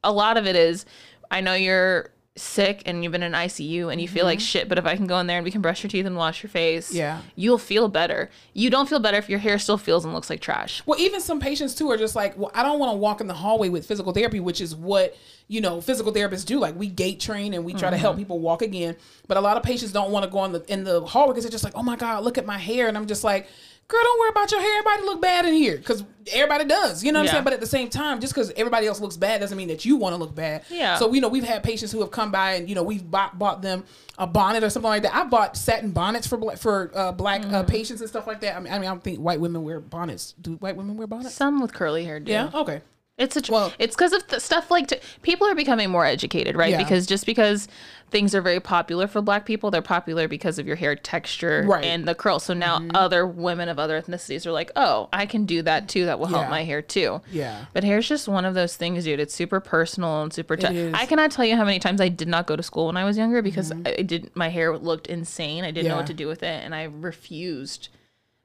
a 0.05 0.13
lot 0.13 0.37
of 0.37 0.47
it 0.47 0.55
is 0.55 0.85
I 1.31 1.41
know 1.41 1.55
you're 1.55 2.11
sick 2.41 2.83
and 2.87 3.03
you've 3.05 3.13
been 3.13 3.23
in 3.23 3.33
ICU 3.33 3.93
and 3.93 4.01
you 4.01 4.09
feel 4.09 4.25
like 4.25 4.41
shit, 4.41 4.69
but 4.69 4.79
if 4.79 4.87
I 4.87 4.97
can 4.97 5.07
go 5.07 5.19
in 5.19 5.27
there 5.27 5.37
and 5.39 5.45
we 5.45 5.51
can 5.51 5.61
brush 5.61 5.83
your 5.83 5.91
teeth 5.91 6.07
and 6.07 6.17
wash 6.17 6.43
your 6.43 6.51
face, 6.51 6.89
Mm-hmm. 6.89 6.97
Yeah. 6.97 7.21
you'll 7.37 7.59
feel 7.59 7.89
better. 7.89 8.31
You 8.55 8.71
don't 8.71 8.89
feel 8.89 8.99
better 9.01 9.17
if 9.19 9.29
your 9.29 9.39
hair 9.39 9.59
still 9.59 9.79
feels 9.79 10.05
and 10.05 10.15
looks 10.15 10.31
like 10.31 10.41
trash. 10.41 10.83
Well, 10.87 10.99
even 10.99 11.21
some 11.21 11.39
patients 11.41 11.75
too 11.75 11.91
are 11.91 11.97
just 11.97 12.17
like, 12.17 12.37
well, 12.39 12.51
I 12.55 12.63
don't 12.63 12.79
want 12.79 12.93
to 12.93 12.97
walk 12.97 13.21
in 13.21 13.27
the 13.27 13.35
hallway 13.35 13.69
with 13.69 13.87
physical 13.87 14.13
therapy, 14.13 14.41
which 14.41 14.61
is 14.61 14.75
what 14.75 15.17
you 15.49 15.61
know 15.61 15.81
physical 15.81 16.13
therapists 16.13 16.45
do. 16.47 16.59
Like 16.61 16.77
we 16.77 16.87
gait 16.87 17.19
train 17.21 17.55
and 17.55 17.65
we 17.65 17.75
try 17.75 17.91
to 17.91 17.97
help 17.97 18.15
Mm-hmm. 18.15 18.21
people 18.23 18.39
walk 18.41 18.63
again. 18.63 18.97
But 19.29 19.37
a 19.37 19.41
lot 19.41 19.57
of 19.57 19.63
patients 19.63 19.93
don't 19.93 20.11
want 20.11 20.25
to 20.25 20.31
go 20.31 20.45
in 20.45 20.53
the 20.53 20.65
in 20.73 20.85
the 20.85 21.01
hallway 21.05 21.33
because 21.33 21.45
they're 21.45 21.51
just 21.51 21.65
like, 21.65 21.75
oh 21.77 21.83
my 21.83 21.97
god, 21.97 22.25
look 22.25 22.39
at 22.39 22.47
my 22.47 22.59
hair, 22.59 22.89
and 22.89 22.97
I'm 22.97 23.07
just 23.07 23.25
like. 23.25 23.47
Girl, 23.91 24.01
don't 24.03 24.21
worry 24.21 24.31
about 24.31 24.51
your 24.53 24.61
hair. 24.61 24.79
Everybody 24.79 25.03
look 25.03 25.21
bad 25.21 25.45
in 25.47 25.55
here 25.55 25.77
because 25.77 26.05
everybody 26.33 26.65
does. 26.65 27.03
You 27.03 27.11
know 27.13 27.19
what 27.19 27.29
I'm 27.29 27.33
saying? 27.33 27.45
But 27.45 27.53
at 27.55 27.61
the 27.61 27.67
same 27.67 27.91
time, 27.91 28.21
just 28.21 28.33
because 28.33 28.51
everybody 28.53 28.87
else 28.87 29.01
looks 29.01 29.17
bad 29.17 29.41
doesn't 29.41 29.57
mean 29.59 29.69
that 29.69 29.85
you 29.85 29.97
want 29.97 30.13
to 30.13 30.17
look 30.17 30.35
bad. 30.35 30.63
Yeah. 30.71 30.97
So 30.97 31.13
you 31.13 31.21
know 31.21 31.29
we've 31.29 31.45
had 31.45 31.63
patients 31.63 31.91
who 31.93 32.01
have 32.01 32.11
come 32.11 32.31
by 32.31 32.53
and 32.53 32.69
you 32.69 32.75
know 32.75 32.83
we've 32.85 33.11
bought, 33.11 33.39
bought 33.39 33.63
them 33.63 33.85
a 34.17 34.27
bonnet 34.27 34.63
or 34.63 34.71
something 34.71 34.89
like 34.89 35.03
that. 35.03 35.15
I 35.15 35.25
bought 35.25 35.57
satin 35.57 35.91
bonnets 35.91 36.27
for 36.27 36.37
black 36.37 36.59
for 36.59 36.91
uh, 36.95 37.13
black 37.13 37.43
Mm-hmm. 37.43 37.55
uh, 37.55 37.63
patients 37.65 38.01
and 38.01 38.09
stuff 38.09 38.27
like 38.27 38.41
that. 38.43 38.57
I 38.57 38.61
mean, 38.61 38.73
I 38.73 38.79
mean, 38.79 38.87
I 38.89 38.93
don't 38.93 39.03
think 39.03 39.19
white 39.19 39.41
women 39.41 39.65
wear 39.65 39.81
bonnets. 39.81 40.35
Do 40.41 40.53
white 40.57 40.77
women 40.77 40.97
wear 40.97 41.07
bonnets? 41.07 41.35
Some 41.35 41.61
with 41.61 41.73
curly 41.75 42.05
hair 42.05 42.21
do. 42.21 42.31
Yeah. 42.31 42.51
Okay. 42.55 42.83
It's 43.21 43.37
a 43.37 43.43
tr- 43.43 43.53
Well- 43.53 43.73
it's 43.79 43.95
because 43.95 44.13
of 44.13 44.27
the 44.29 44.41
stuff 44.41 44.71
like 44.71 44.89
t- 44.89 44.99
people 45.23 45.47
are 45.47 45.55
becoming 45.55 45.91
more 45.91 46.05
educated, 46.05 46.57
right? 46.57 46.71
Yeah. 46.73 46.79
Because 46.79 47.07
just 47.07 47.27
because 47.27 47.69
things 48.11 48.35
are 48.35 48.41
very 48.43 48.59
popular 48.59 49.07
for 49.07 49.23
black 49.23 49.47
people, 49.47 49.71
they're 49.71 49.83
popular 49.83 50.27
because 50.27 50.59
of 50.59 50.67
your 50.67 50.75
hair 50.75 50.97
texture 50.97 51.65
Right. 51.65 51.83
Mm-hmm. 51.85 51.91
and 51.91 52.09
the 52.09 52.15
curl. 52.17 52.41
So 52.41 52.55
now 52.55 52.81
other 52.93 53.25
women 53.27 53.69
of 53.69 53.79
other 53.79 54.01
ethnicities 54.03 54.47
are 54.47 54.53
like, 54.53 54.73
"Oh, 54.75 55.09
I 55.13 55.27
can 55.27 55.45
do 55.45 55.63
that 55.63 55.89
too. 55.89 56.07
That 56.07 56.19
will 56.19 56.27
help 56.27 56.49
my 56.51 56.65
hair 56.65 56.83
too." 56.83 57.21
Yeah. 57.31 57.67
But 57.73 57.85
hair's 57.85 58.09
just 58.09 58.27
one 58.27 58.45
of 58.45 58.55
those 58.55 58.75
things, 58.77 59.05
dude. 59.05 59.21
It's 59.21 59.35
super 59.35 59.61
personal 59.61 60.23
and 60.23 60.33
super. 60.33 60.57
I 60.95 61.07
cannot 61.07 61.31
tell 61.31 61.45
you 61.45 61.55
how 61.57 61.65
many 61.65 61.79
times 61.79 62.01
I 62.01 62.09
did 62.09 62.27
not 62.27 62.47
go 62.47 62.57
to 62.57 62.63
school 62.63 62.87
when 62.87 62.97
I 62.97 63.05
was 63.05 63.17
younger 63.17 63.43
because 63.43 63.71
I 63.87 64.03
did. 64.03 64.31
My 64.35 64.49
hair 64.49 64.77
looked 64.77 65.07
insane. 65.07 65.63
I 65.65 65.71
didn't 65.71 65.85
know 65.87 65.91
Mm-hmm. 65.91 65.97
What 65.99 66.07
to 66.09 66.15
do 66.15 66.27
with 66.29 66.43
it, 66.43 66.65
and 66.65 66.75
I 66.75 66.85
refused 66.85 67.91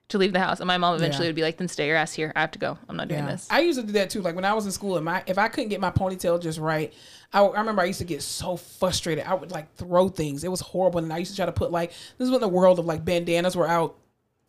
to 0.09 0.17
leave 0.17 0.33
the 0.33 0.39
house. 0.39 0.59
And 0.59 0.67
my 0.67 0.77
mom 0.77 0.95
eventually 0.95 1.25
Yeah. 1.25 1.29
would 1.29 1.35
be 1.35 1.41
like, 1.41 1.57
"Then 1.57 1.67
stay 1.67 1.87
your 1.87 1.97
ass 1.97 2.13
here. 2.13 2.31
I 2.35 2.41
have 2.41 2.51
to 2.51 2.59
go. 2.59 2.77
I'm 2.87 2.95
not 2.95 3.07
doing 3.07 3.23
Yeah. 3.23 3.31
this." 3.31 3.47
I 3.49 3.61
used 3.61 3.79
to 3.79 3.85
do 3.85 3.93
that 3.93 4.09
too. 4.09 4.21
Like 4.21 4.35
when 4.35 4.45
I 4.45 4.53
was 4.53 4.65
in 4.65 4.71
school, 4.71 4.95
and 4.97 5.05
my 5.05 5.23
if 5.25 5.37
I 5.37 5.47
couldn't 5.47 5.69
get 5.69 5.79
my 5.81 5.91
ponytail 5.91 6.39
just 6.41 6.59
right, 6.59 6.93
I, 7.33 7.41
I 7.41 7.59
remember 7.59 7.81
I 7.81 7.85
used 7.85 7.99
to 7.99 8.05
get 8.05 8.21
so 8.21 8.55
frustrated. 8.55 9.25
I 9.25 9.33
would 9.33 9.51
like 9.51 9.73
throw 9.75 10.09
things. 10.09 10.43
It 10.43 10.51
was 10.51 10.61
horrible, 10.61 10.99
and 10.99 11.11
I 11.11 11.17
used 11.17 11.31
to 11.31 11.37
try 11.37 11.45
to 11.47 11.51
put 11.51 11.71
like 11.71 11.89
this 11.89 12.29
was 12.29 12.31
when 12.31 12.41
the 12.41 12.47
world 12.47 12.77
of 12.79 12.85
like 12.85 13.03
bandanas 13.03 13.55
were 13.55 13.67
out. 13.67 13.95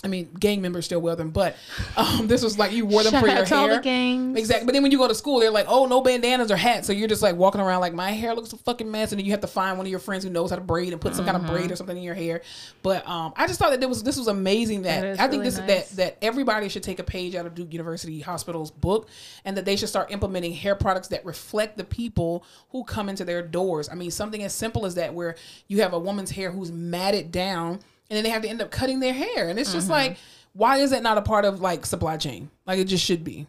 I 0.05 0.09
mean, 0.09 0.31
gang 0.39 0.61
members 0.61 0.85
still 0.85 1.01
wear 1.01 1.17
them, 1.17 1.31
but 1.31 1.57
um, 1.97 2.27
this 2.29 2.45
was 2.45 2.59
like 2.59 2.71
you 2.71 2.85
wore 2.85 3.03
them 3.03 3.13
Shout 3.13 3.23
for 3.23 3.29
your 3.29 3.39
out 3.39 3.47
to 3.47 3.55
all 3.57 3.67
hair. 3.67 3.77
the 3.79 3.83
gangs. 3.83 4.39
Exactly. 4.39 4.67
But 4.67 4.73
then 4.75 4.83
when 4.83 4.93
you 4.93 4.99
go 4.99 5.09
to 5.09 5.15
school, 5.15 5.41
they're 5.41 5.51
like, 5.51 5.65
oh, 5.69 5.87
no 5.87 6.03
bandanas 6.03 6.51
or 6.51 6.57
hats. 6.57 6.87
So 6.87 6.93
you're 6.93 7.09
just 7.09 7.23
like 7.23 7.35
walking 7.35 7.63
around 7.63 7.81
like, 7.81 7.95
my 7.95 8.11
hair 8.13 8.35
looks 8.35 8.53
a 8.53 8.59
fucking 8.59 8.89
mess. 8.91 9.11
And 9.13 9.19
then 9.19 9.25
you 9.25 9.33
have 9.33 9.41
to 9.41 9.47
find 9.47 9.79
one 9.79 9.87
of 9.87 9.91
your 9.91 9.99
friends 9.99 10.23
who 10.23 10.29
knows 10.31 10.51
how 10.51 10.57
to 10.57 10.63
braid 10.63 10.93
and 10.93 11.01
put 11.01 11.15
some 11.17 11.25
kind 11.25 11.35
of 11.37 11.43
Mm-hmm. 11.45 11.53
braid 11.55 11.71
or 11.73 11.77
something 11.77 11.97
in 11.97 12.03
your 12.03 12.15
hair. 12.15 12.43
But 12.83 13.09
um, 13.09 13.33
I 13.37 13.47
just 13.47 13.59
thought 13.59 13.79
that 13.81 13.89
was 13.89 14.03
this 14.03 14.17
was 14.19 14.29
amazing 14.29 14.83
that 14.83 15.03
is 15.05 15.19
I 15.19 15.23
think 15.29 15.41
really 15.41 15.45
this 15.47 15.59
nice. 15.59 15.89
that 15.91 15.97
that 15.97 16.19
everybody 16.23 16.69
should 16.69 16.83
take 16.83 16.99
a 16.99 17.05
page 17.05 17.35
out 17.35 17.47
of 17.47 17.55
Duke 17.55 17.73
University 17.73 18.21
Hospital's 18.21 18.71
book 18.71 19.09
and 19.45 19.57
that 19.57 19.65
they 19.65 19.77
should 19.77 19.89
start 19.89 20.11
implementing 20.13 20.53
hair 20.53 20.75
products 20.77 21.09
that 21.09 21.25
reflect 21.25 21.77
the 21.79 21.85
people 21.85 22.45
who 22.71 22.85
come 22.85 23.09
into 23.09 23.25
their 23.25 23.43
doors. 23.43 23.89
I 23.89 23.95
mean, 23.95 24.11
something 24.11 24.43
as 24.43 24.55
simple 24.55 24.85
as 24.87 24.95
that 24.97 25.15
where 25.15 25.37
you 25.69 25.81
have 25.83 25.95
a 25.95 25.99
woman's 25.99 26.31
hair 26.31 26.51
who's 26.51 26.71
matted 26.71 27.33
down 27.33 27.81
and 28.11 28.17
then 28.17 28.25
they 28.25 28.31
have 28.31 28.43
to 28.43 28.49
end 28.49 28.61
up 28.63 28.71
cutting 28.71 29.01
their 29.01 29.13
hair. 29.15 29.49
And 29.49 29.59
it's 29.59 29.71
Mm-hmm. 29.71 29.79
just 29.79 29.91
like, 29.91 30.17
why 30.53 30.79
is 30.79 30.91
that 30.91 31.03
not 31.03 31.19
a 31.19 31.23
part 31.23 31.45
of 31.45 31.61
like 31.61 31.85
supply 31.87 32.17
chain? 32.17 32.51
Like 32.67 32.79
it 32.79 32.85
just 32.85 33.05
should 33.05 33.25
be. 33.25 33.47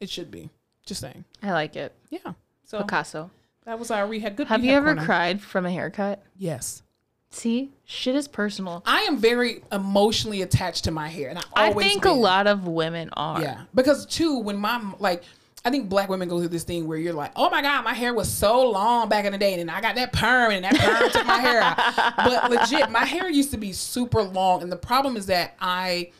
It 0.00 0.10
should 0.10 0.30
be. 0.30 0.50
Just 0.86 1.00
saying. 1.00 1.24
I 1.42 1.52
like 1.52 1.76
it. 1.76 1.92
Yeah. 2.10 2.32
So 2.64 2.78
Picasso. 2.80 3.30
that 3.64 3.78
was 3.78 3.90
our 3.90 4.06
rehab. 4.06 4.36
Good. 4.36 4.48
Have 4.48 4.64
you 4.64 4.72
ever 4.72 4.88
corner. 4.94 5.04
cried 5.04 5.40
from 5.40 5.64
a 5.66 5.70
haircut? 5.70 6.22
Yes. 6.36 6.82
See, 7.30 7.72
shit 7.84 8.14
is 8.14 8.28
personal. 8.28 8.82
I 8.86 9.00
am 9.02 9.16
very 9.16 9.62
emotionally 9.72 10.42
attached 10.42 10.84
to 10.84 10.90
my 10.92 11.08
hair, 11.08 11.30
and 11.30 11.38
I 11.38 11.42
I 11.56 11.72
think 11.72 12.04
a 12.04 12.12
lot 12.12 12.46
of 12.46 12.68
women 12.68 13.08
are. 13.14 13.40
Yeah, 13.40 13.62
because 13.74 14.06
too, 14.06 14.38
when 14.38 14.56
my 14.56 14.80
like, 15.00 15.24
I 15.64 15.70
think 15.70 15.88
black 15.88 16.10
women 16.10 16.28
go 16.28 16.38
through 16.38 16.48
this 16.48 16.64
thing 16.64 16.86
where 16.86 16.98
you're 16.98 17.14
like, 17.14 17.32
oh 17.36 17.48
my 17.48 17.62
god, 17.62 17.84
my 17.84 17.94
hair 17.94 18.12
was 18.12 18.30
so 18.30 18.68
long 18.68 19.08
back 19.08 19.24
in 19.24 19.32
the 19.32 19.38
day, 19.38 19.58
and 19.58 19.70
I 19.70 19.80
got 19.80 19.94
that 19.94 20.12
perm, 20.12 20.52
and 20.52 20.64
that 20.64 20.76
perm 20.76 21.10
took 21.10 21.26
my 21.26 21.38
hair 21.38 21.62
out. 21.62 21.76
But 22.16 22.50
legit, 22.50 22.90
my 22.90 23.06
hair 23.06 23.30
used 23.30 23.50
to 23.52 23.56
be 23.56 23.72
super 23.72 24.22
long, 24.22 24.62
and 24.62 24.70
the 24.70 24.76
problem 24.76 25.16
is 25.16 25.26
that 25.26 25.54
I 25.58 26.10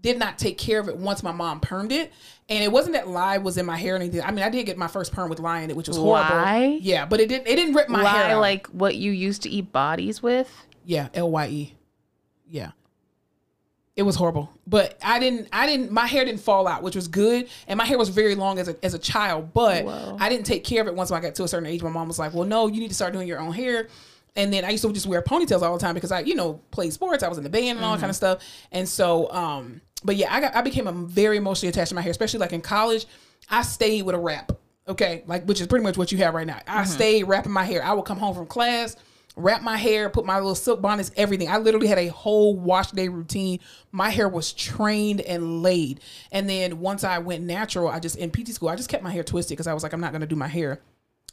did 0.00 0.18
not 0.18 0.38
take 0.38 0.58
care 0.58 0.78
of 0.78 0.88
it 0.88 0.96
once 0.96 1.22
my 1.22 1.32
mom 1.32 1.60
permed 1.60 1.92
it. 1.92 2.12
And 2.48 2.62
it 2.62 2.70
wasn't 2.70 2.94
that 2.94 3.08
lye 3.08 3.38
was 3.38 3.56
in 3.56 3.64
my 3.64 3.76
hair 3.76 3.94
or 3.94 3.96
anything. 3.96 4.20
I 4.20 4.30
mean, 4.30 4.44
I 4.44 4.50
did 4.50 4.66
get 4.66 4.76
my 4.76 4.88
first 4.88 5.12
perm 5.12 5.30
with 5.30 5.40
lye 5.40 5.60
in 5.60 5.70
it, 5.70 5.76
which 5.76 5.88
was 5.88 5.96
horrible. 5.96 6.36
Lye? 6.36 6.78
Yeah, 6.80 7.06
but 7.06 7.20
it 7.20 7.28
didn't. 7.28 7.46
It 7.48 7.56
didn't 7.56 7.74
rip 7.74 7.88
my 7.88 8.04
hair. 8.04 8.34
Lie 8.34 8.40
like 8.40 8.66
what 8.68 8.96
you 8.96 9.10
used 9.12 9.42
to 9.42 9.48
eat 9.48 9.72
bodies 9.72 10.22
with. 10.22 10.52
Yeah, 10.84 11.08
L 11.14 11.30
Y 11.30 11.46
E. 11.48 11.74
Yeah. 12.46 12.72
It 13.94 14.02
was 14.02 14.16
horrible. 14.16 14.50
But 14.66 14.98
I 15.02 15.18
didn't 15.18 15.48
I 15.52 15.66
didn't 15.66 15.90
my 15.90 16.06
hair 16.06 16.24
didn't 16.24 16.40
fall 16.40 16.66
out, 16.66 16.82
which 16.82 16.96
was 16.96 17.08
good. 17.08 17.48
And 17.68 17.76
my 17.76 17.84
hair 17.84 17.98
was 17.98 18.08
very 18.08 18.34
long 18.34 18.58
as 18.58 18.68
a 18.68 18.76
as 18.84 18.94
a 18.94 18.98
child, 18.98 19.52
but 19.52 19.84
Whoa. 19.84 20.16
I 20.18 20.28
didn't 20.28 20.46
take 20.46 20.64
care 20.64 20.80
of 20.80 20.88
it 20.88 20.94
once 20.94 21.10
I 21.10 21.20
got 21.20 21.34
to 21.34 21.44
a 21.44 21.48
certain 21.48 21.68
age. 21.68 21.82
My 21.82 21.90
mom 21.90 22.08
was 22.08 22.18
like, 22.18 22.32
Well, 22.32 22.46
no, 22.46 22.68
you 22.68 22.80
need 22.80 22.88
to 22.88 22.94
start 22.94 23.12
doing 23.12 23.28
your 23.28 23.38
own 23.38 23.52
hair. 23.52 23.88
And 24.34 24.50
then 24.50 24.64
I 24.64 24.70
used 24.70 24.82
to 24.82 24.92
just 24.94 25.06
wear 25.06 25.20
ponytails 25.20 25.60
all 25.60 25.74
the 25.74 25.84
time 25.84 25.94
because 25.94 26.10
I, 26.10 26.20
you 26.20 26.34
know, 26.34 26.54
played 26.70 26.94
sports. 26.94 27.22
I 27.22 27.28
was 27.28 27.36
in 27.36 27.44
the 27.44 27.50
band 27.50 27.76
and 27.76 27.84
all 27.84 27.92
that 27.92 28.00
kind 28.00 28.08
of 28.08 28.16
stuff. 28.16 28.42
And 28.70 28.88
so, 28.88 29.30
um, 29.30 29.82
but 30.04 30.16
yeah, 30.16 30.34
I 30.34 30.40
got 30.40 30.56
I 30.56 30.62
became 30.62 30.86
a 30.86 30.92
very 30.92 31.36
emotionally 31.36 31.68
attached 31.68 31.90
to 31.90 31.94
my 31.94 32.00
hair, 32.00 32.10
especially 32.10 32.40
like 32.40 32.54
in 32.54 32.62
college. 32.62 33.04
I 33.50 33.60
stayed 33.60 34.02
with 34.02 34.14
a 34.14 34.18
wrap. 34.18 34.52
Okay. 34.88 35.22
Like 35.26 35.44
which 35.44 35.60
is 35.60 35.66
pretty 35.66 35.82
much 35.82 35.98
what 35.98 36.12
you 36.12 36.18
have 36.18 36.32
right 36.32 36.46
now. 36.46 36.60
I 36.66 36.84
stayed 36.84 37.24
wrapping 37.24 37.52
my 37.52 37.64
hair. 37.64 37.84
I 37.84 37.92
would 37.92 38.06
come 38.06 38.18
home 38.18 38.34
from 38.34 38.46
class 38.46 38.96
wrap 39.36 39.62
my 39.62 39.76
hair, 39.76 40.10
put 40.10 40.24
my 40.26 40.36
little 40.36 40.54
silk 40.54 40.80
bonnets, 40.82 41.10
everything. 41.16 41.48
I 41.48 41.56
literally 41.58 41.86
had 41.86 41.98
a 41.98 42.08
whole 42.08 42.56
wash 42.56 42.90
day 42.90 43.08
routine. 43.08 43.60
My 43.90 44.10
hair 44.10 44.28
was 44.28 44.52
trained 44.52 45.20
and 45.22 45.62
laid. 45.62 46.00
And 46.30 46.48
then 46.48 46.80
once 46.80 47.02
I 47.04 47.18
went 47.18 47.42
natural, 47.44 47.88
I 47.88 47.98
just 47.98 48.16
in 48.16 48.30
PT 48.30 48.48
school, 48.48 48.68
I 48.68 48.76
just 48.76 48.88
kept 48.88 49.02
my 49.02 49.10
hair 49.10 49.24
twisted 49.24 49.56
because 49.56 49.66
I 49.66 49.74
was 49.74 49.82
like, 49.82 49.92
I'm 49.92 50.00
not 50.00 50.12
gonna 50.12 50.26
do 50.26 50.36
my 50.36 50.48
hair. 50.48 50.80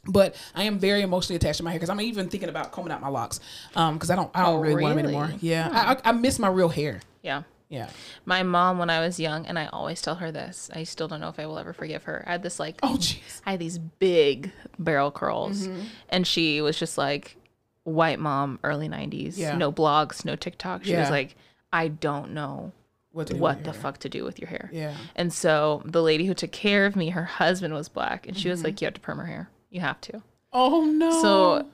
But 0.05 0.35
I 0.55 0.63
am 0.63 0.79
very 0.79 1.01
emotionally 1.01 1.35
attached 1.35 1.57
to 1.57 1.63
my 1.63 1.71
hair 1.71 1.79
because 1.79 1.89
I'm 1.89 1.99
even 1.99 2.29
thinking 2.29 2.47
about 2.47 2.71
combing 2.71 2.93
out 2.93 3.01
my 3.01 3.09
locks 3.09 3.41
because 3.73 4.09
I 4.09 4.15
don't 4.15 4.31
I 4.33 4.43
don't 4.43 4.59
Oh, 4.59 4.61
really, 4.61 4.81
want 4.81 4.95
them 4.95 5.05
anymore. 5.05 5.31
Yeah, 5.41 5.69
I, 5.71 5.93
I, 5.93 6.09
I 6.09 6.11
miss 6.13 6.39
my 6.39 6.47
real 6.47 6.69
hair. 6.69 7.01
Yeah. 7.21 7.43
Yeah. 7.67 7.89
My 8.25 8.41
mom, 8.41 8.79
when 8.79 8.89
I 8.89 8.99
was 9.01 9.19
young, 9.19 9.45
and 9.45 9.59
I 9.59 9.67
always 9.67 10.01
tell 10.01 10.15
her 10.15 10.31
this, 10.31 10.71
I 10.73 10.85
still 10.85 11.07
don't 11.07 11.19
know 11.19 11.27
if 11.29 11.37
I 11.37 11.45
will 11.45 11.59
ever 11.59 11.71
forgive 11.73 12.05
her. 12.05 12.23
I 12.25 12.31
had 12.31 12.41
this 12.43 12.59
like, 12.59 12.79
Oh 12.81 12.95
jeez. 12.97 13.41
I 13.45 13.51
had 13.51 13.59
these 13.59 13.77
big 13.77 14.51
barrel 14.79 15.11
curls, 15.11 15.67
Mm-hmm. 15.67 15.81
and 16.09 16.25
she 16.25 16.61
was 16.61 16.79
just 16.79 16.97
like, 16.97 17.35
white 17.83 18.19
mom, 18.19 18.59
early 18.63 18.87
'90s, 18.89 19.37
Yeah. 19.37 19.55
no 19.55 19.71
blogs, 19.71 20.25
no 20.25 20.35
TikTok. 20.35 20.83
She 20.85 20.95
was 20.95 21.09
like, 21.09 21.35
I 21.73 21.87
don't 21.87 22.31
know 22.33 22.71
What, 23.11 23.27
do 23.27 23.37
what 23.37 23.63
the 23.63 23.71
hair. 23.71 23.81
fuck 23.81 23.97
to 23.99 24.09
do 24.09 24.23
with 24.23 24.39
your 24.39 24.49
hair. 24.49 24.69
Yeah. 24.73 24.95
And 25.15 25.31
so 25.33 25.81
the 25.85 26.01
lady 26.03 26.25
who 26.25 26.33
took 26.33 26.51
care 26.51 26.85
of 26.85 26.95
me, 26.95 27.09
her 27.09 27.25
husband 27.25 27.73
was 27.73 27.89
black, 27.89 28.27
and 28.27 28.35
she 28.37 28.43
Mm-hmm. 28.43 28.49
was 28.51 28.63
like, 28.63 28.81
"You 28.81 28.85
have 28.85 28.93
to 28.95 28.99
perm 29.01 29.17
her 29.19 29.25
hair. 29.25 29.49
You 29.69 29.81
have 29.81 29.99
to." 30.01 30.21
Oh 30.53 30.85
no. 30.85 31.21
So, 31.21 31.67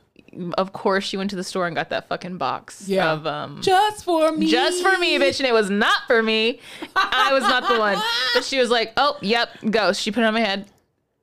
of 0.57 0.73
course, 0.73 1.03
she 1.06 1.15
went 1.18 1.30
to 1.30 1.36
the 1.38 1.44
store 1.45 1.65
and 1.68 1.76
got 1.76 1.90
that 1.91 2.07
fucking 2.10 2.38
box 2.38 2.88
Yeah. 2.90 3.11
of 3.14 3.26
um, 3.26 3.61
just 3.61 4.03
for 4.03 4.32
me. 4.34 4.48
just 4.52 4.82
for 4.84 4.98
me, 4.98 5.18
bitch, 5.18 5.40
and 5.40 5.48
it 5.48 5.53
was 5.53 5.69
not 5.69 6.02
for 6.07 6.22
me. 6.22 6.60
I 6.95 7.30
was 7.34 7.44
not 7.44 7.68
the 7.69 7.80
one. 7.80 7.98
But 8.34 8.44
she 8.44 8.60
was 8.60 8.69
like, 8.69 8.91
"Oh, 8.98 9.18
yep, 9.22 9.49
go." 9.69 9.94
She 9.94 10.11
put 10.11 10.23
it 10.23 10.27
on 10.27 10.34
my 10.34 10.41
head. 10.41 10.65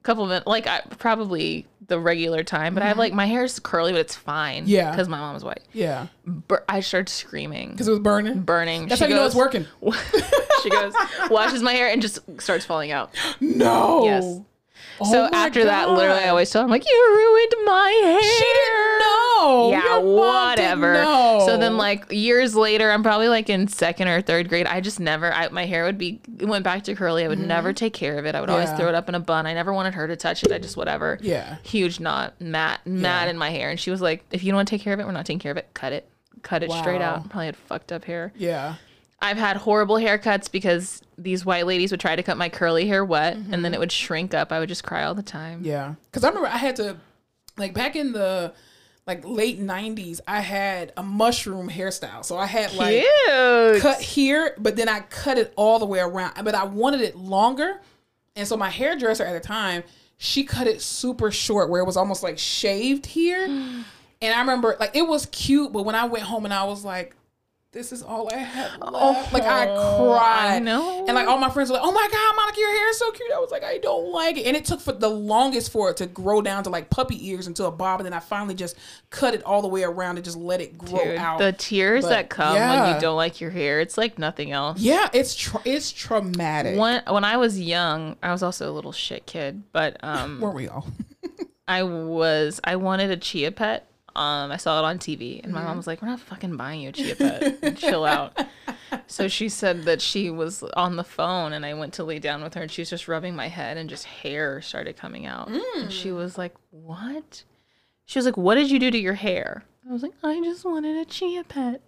A 0.00 0.02
couple 0.02 0.24
of 0.24 0.28
minutes, 0.30 0.46
like 0.46 0.66
I 0.66 0.80
probably 0.98 1.66
the 1.92 2.00
regular 2.00 2.42
time, 2.42 2.72
but 2.74 2.82
I 2.82 2.88
have 2.88 2.96
like 2.96 3.12
my 3.12 3.26
hair's 3.26 3.58
curly, 3.60 3.92
but 3.92 4.00
it's 4.00 4.16
fine. 4.16 4.62
Mm-hmm. 4.62 4.70
Yeah. 4.70 4.90
because 4.90 5.08
my 5.08 5.18
mom's 5.18 5.44
white. 5.44 5.60
Yeah. 5.74 6.06
Bur- 6.26 6.64
I 6.68 6.80
started 6.80 7.10
screaming, 7.10 7.70
Because 7.72 7.86
it 7.86 7.90
was 7.90 8.00
burning. 8.00 8.40
burning. 8.40 8.88
That's 8.88 8.98
She 8.98 9.04
how 9.04 9.10
you 9.10 9.16
know 9.16 9.26
it's 9.26 9.34
goes- 9.34 9.44
working. 9.44 9.66
she 10.62 10.70
goes, 10.70 10.94
washes 11.30 11.62
my 11.62 11.72
hair, 11.74 11.88
and 11.88 12.00
just 12.00 12.18
starts 12.40 12.64
falling 12.64 12.90
out. 12.92 13.14
No. 13.40 14.04
Yes. 14.04 14.40
Oh 15.00 15.10
so 15.10 15.22
my 15.32 15.38
after 15.38 15.64
that, 15.64 15.90
literally, 15.90 16.20
I 16.22 16.28
always 16.28 16.50
tell 16.50 16.62
him 16.64 16.70
like, 16.70 16.84
"You 16.86 17.12
ruined 17.16 17.66
my 17.66 18.00
hair." 18.04 18.22
She 18.22 18.44
didn't 18.44 18.98
know. 19.00 19.70
Yeah, 19.70 19.82
Your 19.82 20.02
mom 20.02 20.54
didn't 20.56 20.80
whatever. 20.80 20.92
know. 20.94 21.42
So 21.46 21.56
then, 21.56 21.76
like 21.76 22.10
years 22.12 22.54
later, 22.54 22.90
I'm 22.90 23.02
probably 23.02 23.28
like 23.28 23.48
in 23.50 23.66
second 23.68 24.08
or 24.08 24.20
third 24.22 24.48
grade. 24.48 24.66
I 24.66 24.80
just 24.80 25.00
never, 25.00 25.32
I, 25.32 25.48
my 25.48 25.66
hair 25.66 25.84
would 25.84 25.98
be 25.98 26.20
it 26.38 26.46
went 26.46 26.64
back 26.64 26.84
to 26.84 26.94
curly. 26.94 27.24
I 27.24 27.28
would 27.28 27.38
never 27.40 27.72
take 27.72 27.92
care 27.94 28.18
of 28.18 28.26
it. 28.26 28.34
I 28.34 28.40
would 28.40 28.50
always 28.50 28.68
Mm-hmm. 28.68 28.76
Throw 28.78 28.88
it 28.88 28.94
up 28.94 29.08
in 29.08 29.14
a 29.16 29.20
bun. 29.20 29.46
I 29.46 29.54
never 29.54 29.72
wanted 29.72 29.94
her 29.94 30.06
to 30.06 30.14
touch 30.16 30.44
it. 30.44 30.52
I 30.52 30.58
just 30.58 30.76
whatever. 30.76 31.18
Yeah. 31.20 31.56
Huge 31.64 31.98
knot, 31.98 32.40
mat, 32.40 32.80
mat 32.86 33.28
in 33.28 33.36
my 33.36 33.50
hair, 33.50 33.70
and 33.70 33.78
she 33.80 33.90
was 33.90 34.00
like, 34.00 34.24
"If 34.30 34.44
you 34.44 34.52
don't 34.52 34.56
want 34.58 34.68
to 34.68 34.74
take 34.76 34.82
care 34.82 34.92
of 34.94 35.00
it, 35.00 35.06
we're 35.06 35.12
not 35.12 35.26
taking 35.26 35.40
care 35.40 35.50
of 35.52 35.58
it. 35.58 35.68
Cut 35.74 35.92
it, 35.92 36.08
cut 36.42 36.62
it 36.62 36.70
straight 36.70 37.02
out." 37.02 37.28
Probably 37.28 37.46
had 37.46 37.56
fucked 37.56 37.90
up 37.92 38.04
hair. 38.04 38.32
Yeah. 38.36 38.76
I've 39.22 39.36
had 39.36 39.56
horrible 39.56 39.94
haircuts 39.96 40.50
because 40.50 41.00
these 41.16 41.46
white 41.46 41.64
ladies 41.64 41.92
would 41.92 42.00
try 42.00 42.16
to 42.16 42.22
cut 42.24 42.36
my 42.36 42.48
curly 42.48 42.88
hair 42.88 43.04
wet, 43.04 43.36
and 43.36 43.64
then 43.64 43.72
it 43.72 43.78
would 43.78 43.92
shrink 43.92 44.34
up. 44.34 44.50
I 44.50 44.58
would 44.58 44.68
just 44.68 44.82
cry 44.82 45.04
all 45.04 45.14
the 45.14 45.22
time. 45.22 45.58
Mm-hmm. 45.60 45.68
Yeah, 45.68 45.94
because 46.06 46.24
I 46.24 46.28
remember 46.28 46.48
I 46.48 46.56
had 46.56 46.76
to, 46.76 46.96
like 47.56 47.72
back 47.72 47.94
in 47.94 48.12
the 48.12 48.52
like 49.06 49.24
late 49.24 49.60
'90s, 49.60 50.20
I 50.26 50.40
had 50.40 50.92
a 50.96 51.04
mushroom 51.04 51.70
hairstyle. 51.70 52.24
So 52.24 52.36
I 52.36 52.46
had 52.46 52.74
like 52.74 53.04
Cute. 53.04 53.80
cut 53.80 54.00
here, 54.00 54.56
but 54.58 54.74
then 54.74 54.88
I 54.88 55.00
cut 55.00 55.38
it 55.38 55.52
all 55.54 55.78
the 55.78 55.86
way 55.86 56.00
around. 56.00 56.34
But 56.44 56.56
I 56.56 56.64
wanted 56.64 57.00
it 57.00 57.16
longer, 57.16 57.80
and 58.34 58.46
so 58.48 58.56
my 58.56 58.70
hairdresser 58.70 59.24
at 59.24 59.40
the 59.40 59.46
time 59.46 59.84
she 60.18 60.44
cut 60.44 60.66
it 60.66 60.82
super 60.82 61.30
short, 61.30 61.68
where 61.70 61.80
it 61.80 61.84
was 61.84 61.96
almost 61.96 62.22
like 62.22 62.38
shaved 62.38 63.06
here. 63.06 63.46
And 64.22 64.32
I 64.32 64.38
remember 64.38 64.76
like 64.78 64.94
it 64.94 65.08
was 65.08 65.26
cute, 65.26 65.72
but 65.72 65.82
when 65.82 65.96
I 65.96 66.04
went 66.04 66.22
home 66.24 66.44
and 66.44 66.54
I 66.54 66.62
was 66.64 66.84
like. 66.84 67.16
This 67.72 67.90
is 67.90 68.02
all 68.02 68.28
I 68.30 68.36
had 68.36 68.78
left. 68.82 69.32
like 69.32 69.44
I 69.44 69.66
Oh, 69.66 70.12
cried. 70.14 70.56
I 70.56 70.58
know. 70.58 71.06
And 71.06 71.14
like 71.14 71.26
all 71.26 71.38
my 71.38 71.48
friends 71.48 71.70
were 71.70 71.76
like, 71.76 71.82
"Oh 71.82 71.90
my 71.90 72.06
god, 72.12 72.36
Monica, 72.36 72.60
your 72.60 72.70
hair 72.70 72.90
is 72.90 72.98
so 72.98 73.10
cute." 73.12 73.32
I 73.34 73.38
was 73.38 73.50
like, 73.50 73.64
"I 73.64 73.78
don't 73.78 74.12
like 74.12 74.36
it," 74.36 74.44
and 74.46 74.54
it 74.54 74.66
took 74.66 74.78
for 74.78 74.92
the 74.92 75.08
longest 75.08 75.72
for 75.72 75.88
it 75.88 75.96
to 75.96 76.06
grow 76.06 76.42
down 76.42 76.64
to 76.64 76.70
like 76.70 76.90
puppy 76.90 77.26
ears 77.30 77.46
into 77.46 77.64
a 77.64 77.70
bob, 77.70 78.00
and 78.00 78.04
then 78.06 78.12
I 78.12 78.20
finally 78.20 78.54
just 78.54 78.76
cut 79.08 79.32
it 79.32 79.42
all 79.44 79.62
the 79.62 79.68
way 79.68 79.84
around 79.84 80.16
and 80.18 80.24
just 80.24 80.36
let 80.36 80.60
it 80.60 80.76
grow 80.76 81.02
Dude, 81.02 81.16
out. 81.16 81.38
the 81.38 81.52
tears 81.52 82.04
But, 82.04 82.10
that 82.10 82.28
come 82.28 82.56
when 82.56 82.94
you 82.94 83.00
don't 83.00 83.16
like 83.16 83.40
your 83.40 83.48
hair, 83.50 83.80
it's 83.80 83.96
like 83.96 84.18
nothing 84.18 84.50
else. 84.52 84.78
yeah, 84.78 85.08
it's 85.14 85.34
tra- 85.34 85.62
it's 85.64 85.90
traumatic. 85.90 86.78
When 86.78 87.02
when 87.08 87.24
I 87.24 87.38
was 87.38 87.58
young, 87.58 88.16
I 88.22 88.32
was 88.32 88.42
also 88.42 88.70
a 88.70 88.74
little 88.74 88.92
shit 88.92 89.24
kid, 89.24 89.62
but 89.72 89.96
um, 90.04 90.42
Weren't 90.42 90.56
we 90.56 90.68
all? 90.68 90.86
I 91.66 91.84
was 91.84 92.60
I 92.64 92.76
wanted 92.76 93.10
a 93.10 93.16
chia 93.16 93.50
pet. 93.50 93.86
Um, 94.14 94.52
I 94.52 94.56
saw 94.58 94.78
it 94.80 94.84
on 94.84 94.98
TV, 94.98 95.42
and 95.42 95.52
my 95.52 95.58
Mm-hmm. 95.60 95.68
mom 95.68 95.76
was 95.78 95.86
like, 95.86 96.02
"We're 96.02 96.08
not 96.08 96.20
fucking 96.20 96.56
buying 96.56 96.80
you 96.82 96.90
a 96.90 96.92
chia 96.92 97.16
pet. 97.16 97.76
Chill 97.76 98.04
out." 98.04 98.38
So 99.06 99.26
she 99.28 99.48
said 99.48 99.84
that 99.84 100.00
she 100.02 100.28
was 100.30 100.62
on 100.74 100.96
the 100.96 101.04
phone, 101.04 101.52
and 101.54 101.64
I 101.66 101.72
went 101.74 101.94
to 101.94 102.04
lay 102.04 102.18
down 102.18 102.42
with 102.42 102.54
her, 102.54 102.62
and 102.62 102.70
she 102.70 102.82
was 102.82 102.90
just 102.90 103.08
rubbing 103.08 103.34
my 103.34 103.48
head, 103.48 103.76
and 103.78 103.88
just 103.88 104.04
hair 104.04 104.60
started 104.62 104.96
coming 104.96 105.24
out. 105.26 105.48
And 105.48 105.62
Mm. 105.62 105.90
she 105.90 106.12
was 106.12 106.36
like, 106.38 106.54
"What?" 106.70 107.44
She 108.04 108.18
was 108.18 108.26
like, 108.26 108.36
"What 108.36 108.54
did 108.56 108.70
you 108.70 108.78
do 108.78 108.90
to 108.90 108.98
your 108.98 109.14
hair?" 109.14 109.64
I 109.88 109.92
was 109.92 110.02
like, 110.02 110.12
"I 110.22 110.40
just 110.42 110.64
wanted 110.64 110.96
a 110.96 111.04
chia 111.06 111.42
pet." 111.44 111.80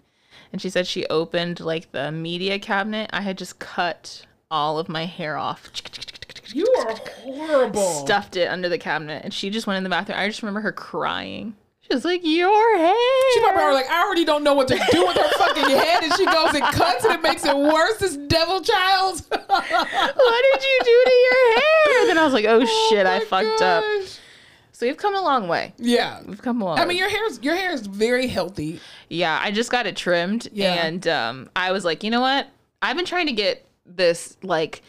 And 0.52 0.60
she 0.62 0.70
said 0.70 0.86
she 0.86 1.06
opened 1.06 1.60
like 1.60 1.92
the 1.92 2.10
media 2.10 2.59
cabinet. 2.59 3.10
I 3.12 3.20
had 3.20 3.38
just 3.38 3.59
cut 3.59 4.24
all 4.51 4.78
of 4.78 4.88
my 4.88 5.05
hair 5.06 5.36
off. 5.36 5.70
You 6.52 6.66
are 6.80 6.94
horrible. 7.22 7.80
Stuffed 7.80 8.36
it 8.36 8.48
under 8.48 8.68
the 8.68 8.78
cabinet, 8.78 9.24
and 9.24 9.32
she 9.32 9.51
just 9.51 9.66
went 9.66 9.76
in 9.78 9.84
the 9.84 9.90
bathroom. 9.90 10.18
I 10.18 10.26
just 10.28 10.42
remember 10.42 10.60
her 10.60 10.72
crying. 10.72 11.55
She 11.89 11.94
was 11.94 12.05
like, 12.05 12.23
"Your 12.24 12.78
hair." 12.78 12.94
She 13.35 13.40
probably 13.40 13.62
was 13.65 13.74
like, 13.74 13.90
I 13.90 14.02
already 14.05 14.24
don't 14.24 14.43
know 14.43 14.55
what 14.55 14.69
to 14.69 14.74
do 14.74 15.06
with 15.06 15.16
her 15.16 15.28
fucking 15.36 15.65
head, 15.69 16.02
and 16.02 16.15
she 16.15 16.24
goes 16.24 16.55
and 16.55 16.62
cuts, 16.74 17.05
and 17.05 17.15
it 17.15 17.23
makes 17.23 17.44
it 17.44 17.55
worse. 17.56 17.98
This 17.98 18.16
devil 18.16 18.61
child. 18.62 19.20
what 19.28 19.69
did 19.69 20.62
you 20.62 20.78
do 20.85 21.05
to 21.05 21.12
your 21.12 21.61
hair? 21.61 22.06
Then 22.06 22.19
I 22.19 22.24
was 22.24 22.32
like, 22.32 22.47
oh, 22.47 22.65
shit, 22.89 23.06
I 23.06 23.20
fucked 23.20 23.61
up. 23.62 23.85
So 24.73 24.86
we've 24.86 24.97
come 24.97 25.15
a 25.15 25.20
long 25.23 25.47
way. 25.47 25.73
Yeah. 25.78 26.20
We've 26.27 26.43
come 26.43 26.61
a 26.61 26.65
long 26.65 26.78
I 26.81 26.85
mean, 26.85 26.97
your 26.98 27.09
hair's 27.09 27.40
your 27.43 27.55
hair 27.55 27.70
is 27.73 27.86
very 27.86 28.27
healthy. 28.27 28.81
yeah, 29.09 29.39
I 29.40 29.52
just 29.52 29.70
got 29.70 29.86
it 29.86 29.94
trimmed 29.97 30.48
Yeah. 30.52 30.85
and 30.85 31.06
um, 31.06 31.48
I 31.55 31.70
was 31.70 31.85
like, 31.85 32.02
you 32.02 32.11
know 32.11 32.20
what? 32.20 32.48
I've 32.82 32.97
been 32.97 33.06
trying 33.06 33.27
to 33.27 33.32
get 33.32 33.65
this 33.86 34.36
like 34.43 34.82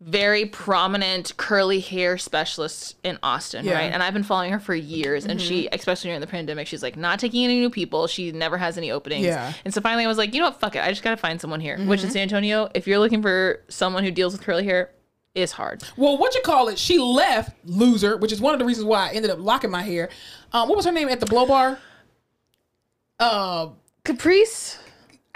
very 0.00 0.46
prominent 0.46 1.36
curly 1.36 1.80
hair 1.80 2.16
specialist 2.18 2.96
in 3.02 3.18
Austin, 3.22 3.64
Yeah. 3.64 3.72
Mm-hmm. 3.72 3.80
right? 3.80 3.92
And 3.92 4.02
I've 4.02 4.14
been 4.14 4.22
following 4.22 4.52
her 4.52 4.60
for 4.60 4.74
years. 4.74 5.24
And 5.24 5.40
she, 5.40 5.68
especially 5.72 6.08
during 6.10 6.20
the 6.20 6.26
pandemic, 6.28 6.68
she's 6.68 6.84
like 6.84 6.96
not 6.96 7.18
taking 7.18 7.42
any 7.44 7.58
new 7.58 7.68
people. 7.68 8.06
She 8.06 8.30
never 8.30 8.56
has 8.56 8.78
any 8.78 8.92
openings. 8.92 9.26
Yeah. 9.26 9.48
Mm-hmm. 9.50 9.58
And 9.64 9.74
so 9.74 9.80
finally, 9.80 10.04
I 10.04 10.08
was 10.08 10.16
like, 10.16 10.34
you 10.34 10.40
know 10.40 10.46
what? 10.46 10.60
Fuck 10.60 10.76
it. 10.76 10.84
I 10.84 10.90
just 10.90 11.02
gotta 11.02 11.16
find 11.16 11.40
someone 11.40 11.58
here. 11.60 11.78
Which 11.78 12.04
in 12.04 12.10
San 12.10 12.22
Antonio, 12.22 12.70
if 12.74 12.86
you're 12.86 13.00
looking 13.00 13.22
for 13.22 13.64
someone 13.68 14.04
who 14.04 14.10
deals 14.12 14.32
with 14.34 14.42
curly 14.42 14.64
hair, 14.64 14.92
is 15.34 15.52
hard. 15.52 15.82
Well, 15.96 16.16
what 16.16 16.34
you 16.34 16.42
call 16.42 16.68
it? 16.68 16.78
She 16.78 16.98
left, 16.98 17.56
loser, 17.64 18.16
which 18.16 18.32
is 18.32 18.40
one 18.40 18.54
of 18.54 18.58
the 18.60 18.64
reasons 18.64 18.86
why 18.86 19.08
I 19.08 19.12
ended 19.12 19.30
up 19.30 19.38
locking 19.40 19.70
my 19.70 19.82
hair. 19.82 20.08
Um, 20.52 20.68
what 20.68 20.76
was 20.76 20.84
her 20.86 20.90
name 20.92 21.08
at 21.08 21.20
the 21.20 21.26
blow 21.26 21.46
bar? 21.46 21.78
Uh, 23.20 23.68
Caprice. 24.04 24.78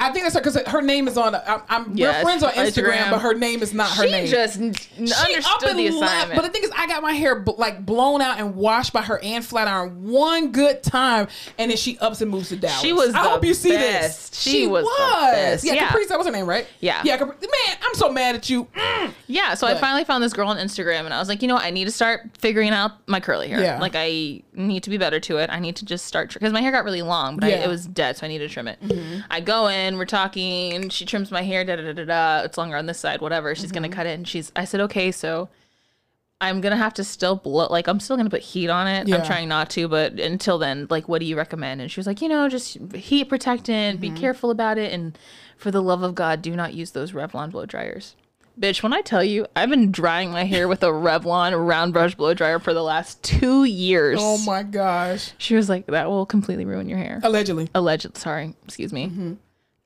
I 0.03 0.11
think 0.13 0.25
that's 0.25 0.35
her 0.35 0.41
because 0.41 0.57
her 0.67 0.83
name 0.83 1.07
is 1.09 1.17
on. 1.17 1.35
I'm, 1.35 1.63
I'm 1.69 1.97
Yeah, 1.97 2.19
we're 2.19 2.23
friends 2.23 2.43
on 2.43 2.53
Instagram, 2.53 2.93
Instagram. 2.93 3.11
but 3.11 3.21
her 3.21 3.35
name 3.35 3.63
is 3.63 3.73
not 3.73 3.91
her 3.97 4.05
she 4.05 4.11
name. 4.11 4.27
just 4.27 4.59
n- 4.61 4.75
She 4.75 5.01
understood 5.13 5.71
and 5.71 5.79
the 5.79 5.91
left, 5.91 6.03
assignment. 6.13 6.37
But 6.37 6.43
the 6.43 6.49
thing 6.51 6.65
is, 6.65 6.71
I 6.77 6.87
got 6.87 7.03
my 7.03 7.13
hair 7.13 7.37
b- 7.41 7.53
like 7.57 7.87
blown 7.87 8.21
out 8.21 8.39
and 8.39 8.55
washed 8.57 8.93
by 8.93 9.03
her 9.03 9.19
and 9.23 9.45
flat 9.45 9.69
iron 9.69 10.03
one 10.11 10.53
good 10.53 10.83
time, 10.83 11.29
and 11.59 11.71
then 11.71 11.77
she 11.79 11.99
ups 11.99 12.21
and 12.21 12.31
moves 12.31 12.49
to 12.51 12.57
Dallas. 12.57 12.81
She 12.81 12.93
was 12.93 13.15
I 13.15 13.19
hope 13.19 13.45
you 13.45 13.55
see 13.55 13.71
this. 13.71 14.31
She 14.35 14.67
was 14.67 14.85
the 14.85 15.33
best. 15.33 15.65
Yeah, 15.65 15.75
Yeah. 15.75 15.87
Caprice, 15.89 16.09
that 16.09 16.19
was 16.19 16.27
her 16.27 16.33
name, 16.33 16.47
right? 16.47 16.67
Yeah. 16.81 17.01
Yeah, 17.05 17.17
Capri- 17.17 17.37
man, 17.41 17.77
I'm 17.83 17.95
so 17.95 18.11
mad 18.11 18.35
at 18.35 18.51
you. 18.51 18.65
Mm. 18.65 19.13
Yeah, 19.29 19.55
so 19.55 19.67
I 19.67 19.77
finally 19.79 20.05
found 20.05 20.23
this 20.23 20.33
girl 20.33 20.49
on 20.49 20.57
Instagram 20.59 21.05
and 21.05 21.15
I 21.15 21.19
was 21.19 21.29
like, 21.29 21.43
you 21.43 21.49
know 21.49 21.55
what? 21.55 21.65
I 21.65 21.71
need 21.71 21.85
to 21.85 21.91
start 21.91 22.23
figuring 22.39 22.71
out 22.71 22.93
my 23.09 23.21
curly 23.21 23.49
hair. 23.49 23.61
Yeah. 23.61 23.79
Like, 23.81 23.93
I 23.95 24.43
need 24.55 24.83
to 24.83 24.91
be 24.91 24.99
better 24.99 25.21
to 25.21 25.39
it. 25.39 25.49
I 25.51 25.59
need 25.59 25.77
to 25.77 25.85
just 25.85 26.05
start, 26.07 26.33
because 26.33 26.53
my 26.53 26.61
hair 26.61 26.71
got 26.73 26.85
really 26.85 27.03
long, 27.03 27.37
but 27.39 27.49
Yeah. 27.49 27.57
Mm-hmm. 27.57 27.65
it 27.65 27.69
was 27.69 27.87
dead, 27.87 28.17
so 28.17 28.27
I 28.27 28.29
needed 28.29 28.49
to 28.49 28.53
trim 28.53 28.69
it. 28.69 28.79
I 29.31 29.41
go 29.41 29.69
in, 29.69 29.92
we're 29.97 30.05
talking, 30.07 30.89
she 30.89 31.05
trims 31.05 31.31
my 31.31 31.43
hair, 31.43 31.65
da 31.65 31.77
da 31.77 31.83
da 31.83 31.93
da 31.93 32.05
da. 32.05 32.43
It's 32.45 32.59
longer 32.59 32.77
on 32.77 32.87
this 32.87 32.99
side, 33.01 33.21
whatever. 33.21 33.55
She's 33.55 33.71
Mm-hmm. 33.85 33.91
to 33.91 33.97
cut 33.97 34.07
it. 34.07 34.11
And 34.19 34.27
she's, 34.29 34.51
I 34.57 34.65
said, 34.65 34.81
okay, 34.83 35.11
so 35.13 35.49
I'm 36.41 36.61
to 36.73 36.77
have 36.77 36.95
to 36.95 37.05
still 37.05 37.37
blow, 37.37 37.69
like, 37.71 37.87
I'm 37.87 38.01
still 38.01 38.17
to 38.17 38.31
put 38.31 38.43
heat 38.43 38.69
on 38.69 38.89
it. 38.89 39.07
Yeah. 39.07 39.17
I'm 39.19 39.25
trying 39.25 39.49
not 39.49 39.71
to, 39.71 39.87
but 39.89 40.15
until 40.19 40.59
then, 40.59 40.89
like, 40.91 41.09
what 41.09 41.21
do 41.21 41.25
you 41.27 41.37
recommend? 41.37 41.81
And 41.81 41.91
she 41.91 42.01
was 42.01 42.07
like, 42.07 42.21
you 42.21 42.29
know, 42.29 42.49
just 42.49 42.77
heat 42.95 43.29
protectant, 43.29 44.01
Mm-hmm. 44.01 44.15
be 44.15 44.21
careful 44.21 44.51
about 44.51 44.77
it. 44.79 44.93
And 44.93 45.17
for 45.57 45.71
the 45.71 45.81
love 45.83 46.03
of 46.03 46.15
God, 46.17 46.43
do 46.43 46.57
not 46.57 46.75
use 46.75 46.91
those 46.91 47.13
Revlon 47.13 47.53
blow 47.53 47.65
dryers. 47.67 48.17
Bitch, 48.61 48.83
when 48.83 48.93
I 48.93 49.01
tell 49.01 49.25
you, 49.25 49.47
I've 49.57 49.71
been 49.71 49.91
drying 49.93 50.31
my 50.31 50.45
hair 50.45 50.69
with 50.69 50.83
a 50.83 50.89
Revlon 50.89 51.67
round 51.67 51.95
brush 51.95 52.15
blow 52.17 52.35
dryer 52.35 52.59
for 52.59 52.75
the 52.75 52.83
last 52.83 53.23
two 53.23 53.65
years. 53.65 54.19
Oh 54.21 54.37
my 54.45 54.63
gosh. 54.63 55.33
She 55.39 55.55
was 55.55 55.71
like, 55.71 55.87
that 55.87 56.11
will 56.11 56.27
completely 56.27 56.67
ruin 56.67 56.87
your 56.87 56.99
hair. 56.99 57.19
Allegedly. 57.23 57.71
Alleged, 57.75 58.15
sorry, 58.19 58.55
excuse 58.65 58.93
me. 58.93 59.07
Mm-hmm. 59.07 59.33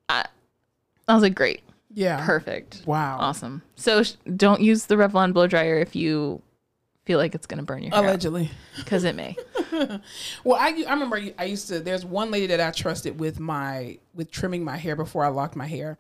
I, 0.08 0.24
I 1.08 1.14
was 1.14 1.22
like, 1.22 1.34
great, 1.34 1.62
Yeah. 1.94 2.24
perfect, 2.24 2.82
Wow. 2.86 3.18
awesome. 3.18 3.62
So 3.76 4.02
sh- 4.02 4.14
don't 4.36 4.60
use 4.60 4.86
the 4.86 4.94
Revlon 4.96 5.32
blow 5.32 5.46
dryer 5.46 5.78
if 5.78 5.94
you 5.96 6.42
feel 7.04 7.18
like 7.18 7.34
it's 7.34 7.46
gonna 7.46 7.62
burn 7.62 7.82
your 7.84 7.94
hair 7.94 8.04
Allegedly. 8.04 8.50
because 8.76 9.04
it 9.04 9.14
may. 9.14 9.36
Well, 10.42 10.58
I, 10.60 10.84
I 10.86 10.92
remember 10.92 11.20
I 11.38 11.44
used 11.44 11.68
to. 11.68 11.80
There's 11.80 12.04
one 12.04 12.30
lady 12.30 12.46
that 12.48 12.60
I 12.60 12.70
trusted 12.70 13.20
with 13.20 13.38
my 13.40 13.98
with 14.14 14.30
trimming 14.30 14.64
my 14.64 14.76
hair 14.76 14.96
before 14.96 15.24
I 15.24 15.28
locked 15.28 15.54
my 15.54 15.66
hair, 15.66 15.98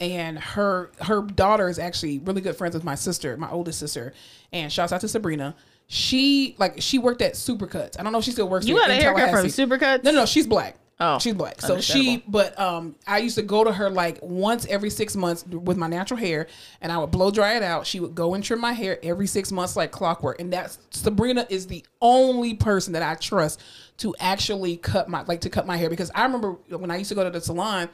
and 0.00 0.38
her 0.38 0.90
her 1.02 1.22
daughter 1.22 1.68
is 1.68 1.78
actually 1.78 2.18
really 2.20 2.40
good 2.40 2.56
friends 2.56 2.74
with 2.74 2.84
my 2.84 2.94
sister, 2.94 3.36
my 3.36 3.50
oldest 3.50 3.78
sister. 3.78 4.12
And 4.52 4.72
shouts 4.72 4.92
out 4.92 5.00
to 5.02 5.08
Sabrina. 5.08 5.54
She 5.88 6.54
like 6.58 6.80
she 6.80 6.98
worked 6.98 7.20
at 7.22 7.34
Supercuts. 7.34 7.98
I 7.98 8.02
don't 8.02 8.12
know 8.12 8.18
if 8.18 8.24
she 8.24 8.30
still 8.32 8.48
works. 8.48 8.66
You 8.66 8.76
got 8.76 8.90
a 8.90 8.94
haircut 8.94 9.30
from. 9.30 9.46
Supercuts? 9.46 10.04
No, 10.04 10.10
no, 10.12 10.24
she's 10.26 10.46
black. 10.46 10.76
Oh, 11.00 11.18
she's 11.20 11.34
black. 11.34 11.60
So 11.60 11.80
she, 11.80 12.24
but 12.26 12.58
um, 12.58 12.96
I 13.06 13.18
used 13.18 13.36
to 13.36 13.42
go 13.42 13.62
to 13.62 13.72
her 13.72 13.88
like 13.88 14.18
once 14.20 14.66
every 14.66 14.90
six 14.90 15.14
months 15.14 15.46
with 15.46 15.76
my 15.76 15.86
natural 15.86 16.18
hair, 16.18 16.48
and 16.80 16.90
I 16.90 16.98
would 16.98 17.12
blow 17.12 17.30
dry 17.30 17.56
it 17.56 17.62
out. 17.62 17.86
She 17.86 18.00
would 18.00 18.16
go 18.16 18.34
and 18.34 18.42
trim 18.42 18.60
my 18.60 18.72
hair 18.72 18.98
every 19.02 19.28
six 19.28 19.52
months 19.52 19.76
like 19.76 19.92
clockwork. 19.92 20.40
And 20.40 20.52
that's 20.52 20.78
Sabrina 20.90 21.46
is 21.48 21.68
the 21.68 21.84
only 22.02 22.54
person 22.54 22.94
that 22.94 23.02
I 23.02 23.14
trust 23.14 23.62
to 23.98 24.14
actually 24.18 24.76
cut 24.76 25.08
my 25.08 25.22
like 25.22 25.42
to 25.42 25.50
cut 25.50 25.66
my 25.66 25.76
hair 25.76 25.88
because 25.88 26.10
I 26.16 26.24
remember 26.24 26.52
when 26.68 26.90
I 26.90 26.96
used 26.96 27.10
to 27.10 27.14
go 27.14 27.22
to 27.22 27.30
the 27.30 27.40
salon. 27.40 27.88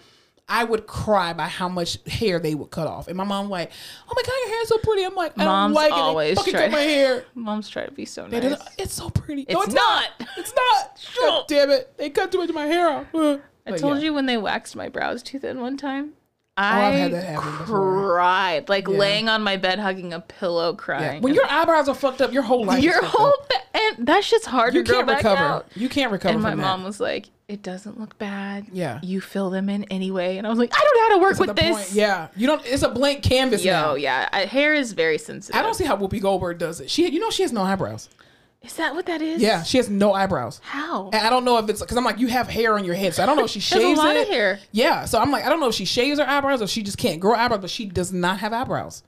I 0.46 0.64
would 0.64 0.86
cry 0.86 1.32
by 1.32 1.46
how 1.48 1.70
much 1.70 1.98
hair 2.06 2.38
they 2.38 2.54
would 2.54 2.70
cut 2.70 2.86
off, 2.86 3.08
and 3.08 3.16
my 3.16 3.24
mom 3.24 3.48
like, 3.48 3.70
"Oh 4.08 4.12
my 4.14 4.22
god, 4.22 4.32
your 4.46 4.48
hair's 4.56 4.68
so 4.68 4.76
pretty." 4.78 5.02
I'm 5.04 5.14
like, 5.14 5.32
"I 5.38 5.44
don't 5.44 5.52
Moms 5.52 5.74
like 5.74 5.92
always 5.92 6.36
fucking 6.38 6.52
cut 6.52 6.70
my 6.70 6.80
hair." 6.80 7.24
Moms 7.34 7.68
try 7.70 7.86
to 7.86 7.90
be 7.92 8.04
so 8.04 8.28
They 8.28 8.40
nice. 8.40 8.60
It's 8.76 8.92
so 8.92 9.08
pretty. 9.08 9.46
no, 9.48 9.60
It's 9.60 9.68
it's 9.68 9.74
not. 9.74 10.10
not. 10.20 10.28
It's 10.36 10.52
not. 10.54 11.06
God 11.18 11.44
damn 11.48 11.70
it! 11.70 11.96
They 11.96 12.10
cut 12.10 12.30
too 12.30 12.38
much 12.38 12.50
of 12.50 12.54
my 12.54 12.66
hair 12.66 12.88
off. 12.90 13.06
I 13.66 13.76
told 13.78 14.02
you 14.02 14.12
when 14.12 14.26
they 14.26 14.36
waxed 14.36 14.76
my 14.76 14.90
brows 14.90 15.22
too 15.22 15.38
thin 15.38 15.60
one 15.60 15.78
time. 15.78 16.12
I 16.56 16.78
Oh, 16.82 16.84
I've 16.84 16.94
had 16.94 17.12
that 17.14 17.24
happen 17.24 17.58
before. 17.58 18.12
cried, 18.14 18.68
like 18.68 18.86
laying 18.86 19.28
on 19.30 19.42
my 19.42 19.56
bed 19.56 19.78
hugging 19.80 20.12
a 20.12 20.20
pillow, 20.20 20.74
crying. 20.74 21.20
When 21.22 21.34
your 21.34 21.46
eyebrows 21.50 21.88
are 21.88 21.94
fucked 21.96 22.20
up, 22.20 22.32
your 22.32 22.42
whole 22.44 22.64
life. 22.64 22.82
your 22.82 23.02
whole 23.02 23.26
up. 23.28 23.52
and 23.74 24.06
that 24.06 24.22
shit's 24.22 24.46
hard 24.46 24.74
you 24.74 24.84
to 24.84 24.92
can't 24.92 25.08
recover. 25.08 25.64
You 25.74 25.88
can't 25.88 26.12
recover. 26.12 26.34
And 26.34 26.42
my 26.42 26.54
mom 26.54 26.82
that. 26.82 26.86
was 26.86 27.00
like, 27.00 27.30
"It 27.48 27.62
doesn't 27.62 27.98
look 28.00 28.18
bad. 28.18 28.66
Yeah. 28.72 29.00
you 29.02 29.20
fill 29.20 29.50
them 29.50 29.68
in 29.68 29.84
anyway." 29.84 30.38
And 30.38 30.46
I 30.46 30.50
was 30.50 30.58
like, 30.58 30.72
"I 30.74 30.80
don't 30.80 30.96
know 30.96 31.02
how 31.02 31.08
to 31.16 31.22
work 31.22 31.36
That's 31.38 31.48
with 31.48 31.56
this." 31.56 31.76
point. 31.88 31.92
Yeah, 31.92 32.28
you 32.36 32.46
don't. 32.46 32.64
It's 32.64 32.82
a 32.82 32.88
blank 32.88 33.22
canvas 33.22 33.64
Yo, 33.64 33.72
now. 33.72 33.94
yeah, 33.94 34.28
I, 34.32 34.40
hair 34.46 34.74
is 34.74 34.92
very 34.92 35.18
sensitive. 35.18 35.58
I 35.58 35.62
don't 35.62 35.74
see 35.74 35.84
how 35.84 35.96
Whoopi 35.96 36.20
Goldberg 36.20 36.58
does 36.58 36.80
it. 36.80 36.90
She, 36.90 37.08
you 37.08 37.20
know, 37.20 37.30
she 37.30 37.42
has 37.42 37.52
no 37.52 37.62
eyebrows. 37.62 38.08
Is 38.62 38.74
that 38.76 38.94
what 38.94 39.04
that 39.06 39.20
is? 39.20 39.42
Yeah, 39.42 39.62
she 39.62 39.76
has 39.76 39.90
no 39.90 40.14
eyebrows. 40.14 40.58
How? 40.64 41.10
And 41.12 41.26
I 41.26 41.28
don't 41.28 41.44
know 41.44 41.58
if 41.58 41.68
it's 41.68 41.80
because 41.82 41.98
I'm 41.98 42.04
like, 42.04 42.18
you 42.18 42.28
have 42.28 42.48
hair 42.48 42.74
on 42.78 42.84
your 42.84 42.94
head, 42.94 43.14
so 43.14 43.22
I 43.22 43.26
don't 43.26 43.36
know 43.36 43.44
if 43.44 43.50
she 43.50 43.60
There's 43.78 43.84
a 43.98 44.00
lot 44.00 44.16
it. 44.16 44.22
of 44.22 44.28
hair. 44.28 44.58
Yeah, 44.72 45.04
so 45.04 45.18
I'm 45.20 45.30
like, 45.30 45.44
I 45.44 45.50
don't 45.50 45.60
know 45.60 45.68
if 45.68 45.74
she 45.74 45.84
shaves 45.84 46.18
her 46.18 46.26
eyebrows 46.26 46.62
or 46.62 46.66
she 46.66 46.82
just 46.82 46.96
can't 46.96 47.20
grow 47.20 47.34
eyebrows, 47.34 47.60
but 47.60 47.68
she 47.68 47.84
does 47.84 48.10
not 48.10 48.38
have 48.38 48.54
eyebrows. 48.54 49.02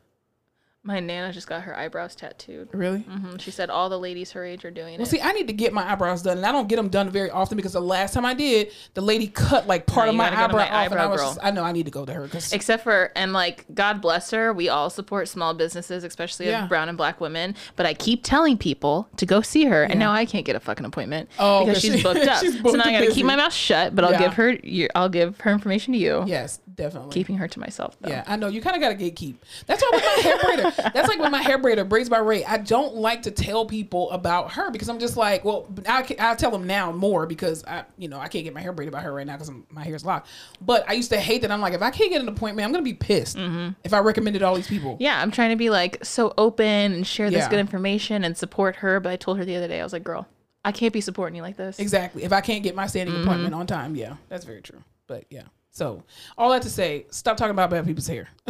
My 0.86 1.00
nana 1.00 1.32
just 1.32 1.48
got 1.48 1.62
her 1.62 1.76
eyebrows 1.76 2.14
tattooed. 2.14 2.68
Really? 2.72 3.00
hmm 3.00 3.36
She 3.38 3.50
said 3.50 3.70
all 3.70 3.88
the 3.88 3.98
ladies 3.98 4.30
her 4.32 4.44
age 4.44 4.64
are 4.64 4.70
doing 4.70 4.94
Well, 4.98 5.02
it. 5.02 5.10
see, 5.10 5.20
I 5.20 5.32
need 5.32 5.48
to 5.48 5.52
get 5.52 5.72
my 5.72 5.90
eyebrows 5.90 6.22
done, 6.22 6.36
and 6.36 6.46
I 6.46 6.52
don't 6.52 6.68
get 6.68 6.76
them 6.76 6.88
done 6.88 7.10
very 7.10 7.28
often 7.30 7.56
because 7.56 7.72
the 7.72 7.80
last 7.80 8.14
time 8.14 8.24
I 8.24 8.34
did, 8.34 8.70
the 8.94 9.00
lady 9.00 9.26
cut 9.26 9.66
like 9.66 9.86
part 9.86 10.06
No, 10.06 10.10
of 10.10 10.16
my 10.16 10.28
eyebrow 10.28 10.58
my 10.58 10.70
off, 10.86 10.92
and 10.92 11.00
I 11.00 11.06
was 11.06 11.20
just, 11.20 11.38
I 11.42 11.50
know 11.50 11.64
I 11.64 11.72
need 11.72 11.86
to 11.86 11.90
go 11.90 12.04
to 12.04 12.12
her 12.12 12.22
because 12.22 12.52
Except 12.52 12.84
for, 12.84 13.10
and 13.16 13.32
like, 13.32 13.64
God 13.74 14.00
bless 14.00 14.30
her, 14.30 14.52
we 14.52 14.68
all 14.68 14.88
support 14.88 15.26
small 15.28 15.54
businesses, 15.54 16.04
especially 16.04 16.46
Yeah. 16.46 16.62
of 16.62 16.68
brown 16.68 16.88
and 16.88 16.96
black 16.96 17.20
women. 17.20 17.56
But 17.74 17.86
I 17.86 17.92
keep 17.94 18.20
telling 18.22 18.56
people 18.56 19.08
to 19.16 19.26
go 19.26 19.40
see 19.40 19.64
her, 19.64 19.82
and 19.82 19.98
now 19.98 20.12
I 20.12 20.24
can't 20.24 20.44
get 20.46 20.54
a 20.54 20.60
fucking 20.60 20.86
appointment 20.86 21.28
Oh, 21.40 21.64
because 21.64 21.82
'cause 21.82 21.82
she's 21.94 22.02
booked 22.02 22.20
up. 22.28 22.40
she's 22.40 22.54
so 22.62 22.70
now 22.70 22.84
I 22.84 22.92
gotta 22.92 23.06
busy. 23.06 23.16
keep 23.16 23.26
my 23.26 23.34
mouth 23.36 23.52
shut, 23.52 23.94
but 23.96 24.04
I'll 24.04 24.12
Yeah. 24.12 24.18
give 24.20 24.34
her, 24.34 24.56
I'll 24.94 25.08
give 25.08 25.40
her 25.40 25.50
information 25.50 25.94
to 25.94 25.98
you. 25.98 26.22
yes, 26.28 26.60
definitely. 26.76 27.12
Keeping 27.12 27.36
her 27.38 27.48
to 27.48 27.58
myself 27.58 27.96
though. 28.00 28.10
Yeah, 28.10 28.24
I 28.26 28.36
know. 28.36 28.48
You 28.48 28.60
kind 28.60 28.76
of 28.76 28.82
got 28.82 28.90
to 28.90 28.94
gatekeep. 28.96 29.36
That's 29.66 29.82
why 29.82 29.90
with 29.92 30.04
my 30.04 30.22
hair 30.22 30.36
braider. 30.38 30.92
That's 30.92 31.08
like 31.08 31.18
with 31.18 31.30
my 31.30 31.42
hair 31.42 31.58
braider, 31.58 31.88
Braids 31.88 32.08
by 32.08 32.18
Ray. 32.18 32.44
I 32.44 32.58
don't 32.58 32.94
like 32.96 33.22
to 33.22 33.30
tell 33.30 33.66
people 33.66 34.10
about 34.10 34.52
her 34.52 34.70
because 34.70 34.88
I'm 34.88 34.98
just 34.98 35.16
like, 35.16 35.44
well, 35.44 35.66
I 35.88 36.06
I'll 36.18 36.36
tell 36.36 36.50
them 36.50 36.66
now 36.66 36.92
more 36.92 37.26
because 37.26 37.64
I, 37.64 37.84
you 37.98 38.08
know, 38.08 38.18
I 38.18 38.28
can't 38.28 38.44
get 38.44 38.54
my 38.54 38.60
hair 38.60 38.72
braided 38.72 38.92
by 38.92 39.00
her 39.00 39.12
right 39.12 39.26
now 39.26 39.34
because 39.34 39.50
my 39.70 39.82
hair's 39.84 40.04
locked. 40.04 40.28
But 40.60 40.88
I 40.88 40.92
used 40.92 41.10
to 41.10 41.18
hate 41.20 41.42
that. 41.42 41.50
I'm 41.50 41.60
like, 41.60 41.74
if 41.74 41.82
I 41.82 41.90
can't 41.90 42.10
get 42.10 42.20
an 42.20 42.28
appointment, 42.28 42.64
I'm 42.66 42.72
gonna 42.72 42.82
be 42.84 42.94
pissed 42.94 43.36
if 43.84 43.92
I 43.94 43.98
recommended 43.98 44.42
all 44.42 44.54
these 44.54 44.68
people. 44.68 44.94
Mm-hmm. 44.94 45.02
Yeah, 45.02 45.20
I'm 45.20 45.30
trying 45.30 45.50
to 45.50 45.56
be 45.56 45.70
like 45.70 46.04
so 46.04 46.34
open 46.38 46.66
and 46.92 47.06
share 47.06 47.30
this 47.30 47.38
Yeah. 47.40 47.50
good 47.50 47.60
information 47.60 48.24
and 48.24 48.36
support 48.36 48.76
her. 48.76 49.00
But 49.00 49.12
I 49.12 49.16
told 49.16 49.38
her 49.38 49.44
the 49.44 49.56
other 49.56 49.68
day, 49.68 49.80
I 49.80 49.82
was 49.84 49.92
like, 49.92 50.04
girl, 50.04 50.26
I 50.64 50.72
can't 50.72 50.92
be 50.92 51.00
supporting 51.00 51.36
you 51.36 51.42
like 51.42 51.56
this. 51.56 51.78
Exactly. 51.78 52.24
If 52.24 52.32
I 52.32 52.40
can't 52.40 52.62
get 52.62 52.74
my 52.74 52.86
standing 52.86 53.14
Mm-hmm. 53.14 53.24
appointment 53.24 53.54
on 53.54 53.66
time, 53.66 53.94
yeah, 53.94 54.16
that's 54.28 54.44
very 54.44 54.60
true. 54.62 54.82
But 55.06 55.24
yeah. 55.30 55.42
So 55.76 56.02
all 56.38 56.50
that 56.52 56.62
to 56.62 56.70
say, 56.70 57.04
stop 57.10 57.36
talking 57.36 57.50
about 57.50 57.68
bad 57.68 57.84
people's 57.84 58.06
hair, 58.06 58.28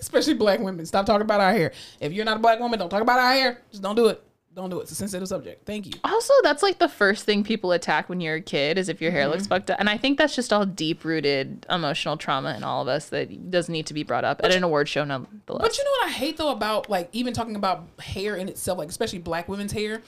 especially 0.00 0.32
black 0.32 0.60
women. 0.60 0.86
Stop 0.86 1.04
talking 1.04 1.20
about 1.20 1.38
our 1.38 1.52
hair. 1.52 1.72
If 2.00 2.14
you're 2.14 2.24
not 2.24 2.38
a 2.38 2.40
black 2.40 2.58
woman, 2.58 2.78
don't 2.78 2.88
talk 2.88 3.02
about 3.02 3.18
our 3.18 3.34
hair. 3.34 3.60
Just 3.70 3.82
don't 3.82 3.96
do 3.96 4.06
it. 4.06 4.22
Don't 4.54 4.70
do 4.70 4.78
it. 4.78 4.84
It's 4.84 4.92
a 4.92 4.94
sensitive 4.94 5.28
subject. 5.28 5.66
Thank 5.66 5.86
you. 5.86 5.92
Also, 6.04 6.32
that's 6.42 6.62
like 6.62 6.78
the 6.78 6.88
first 6.88 7.26
thing 7.26 7.44
people 7.44 7.72
attack 7.72 8.08
when 8.08 8.18
you're 8.22 8.36
a 8.36 8.40
kid 8.40 8.78
is 8.78 8.88
if 8.88 9.02
your 9.02 9.10
hair 9.10 9.24
Mm-hmm. 9.24 9.32
looks 9.32 9.46
fucked 9.46 9.70
up. 9.70 9.78
And 9.78 9.90
I 9.90 9.98
think 9.98 10.16
that's 10.16 10.34
just 10.34 10.54
all 10.54 10.64
deep 10.64 11.04
rooted 11.04 11.66
emotional 11.68 12.16
trauma 12.16 12.54
in 12.56 12.64
all 12.64 12.80
of 12.80 12.88
us 12.88 13.10
that 13.10 13.50
doesn't 13.50 13.70
need 13.72 13.86
to 13.88 13.94
be 13.94 14.02
brought 14.02 14.24
up 14.24 14.40
at 14.42 14.50
an 14.50 14.64
award 14.64 14.88
show 14.88 15.04
nonetheless. 15.04 15.60
But 15.60 15.76
you 15.76 15.84
know 15.84 15.90
what 15.90 16.08
I 16.08 16.12
hate 16.12 16.38
though 16.38 16.50
about 16.50 16.88
like 16.88 17.10
even 17.12 17.34
talking 17.34 17.56
about 17.56 17.84
hair 18.00 18.36
in 18.36 18.48
itself, 18.48 18.78
like 18.78 18.88
especially 18.88 19.18
black 19.18 19.48
women's 19.50 19.72
hair. 19.72 20.00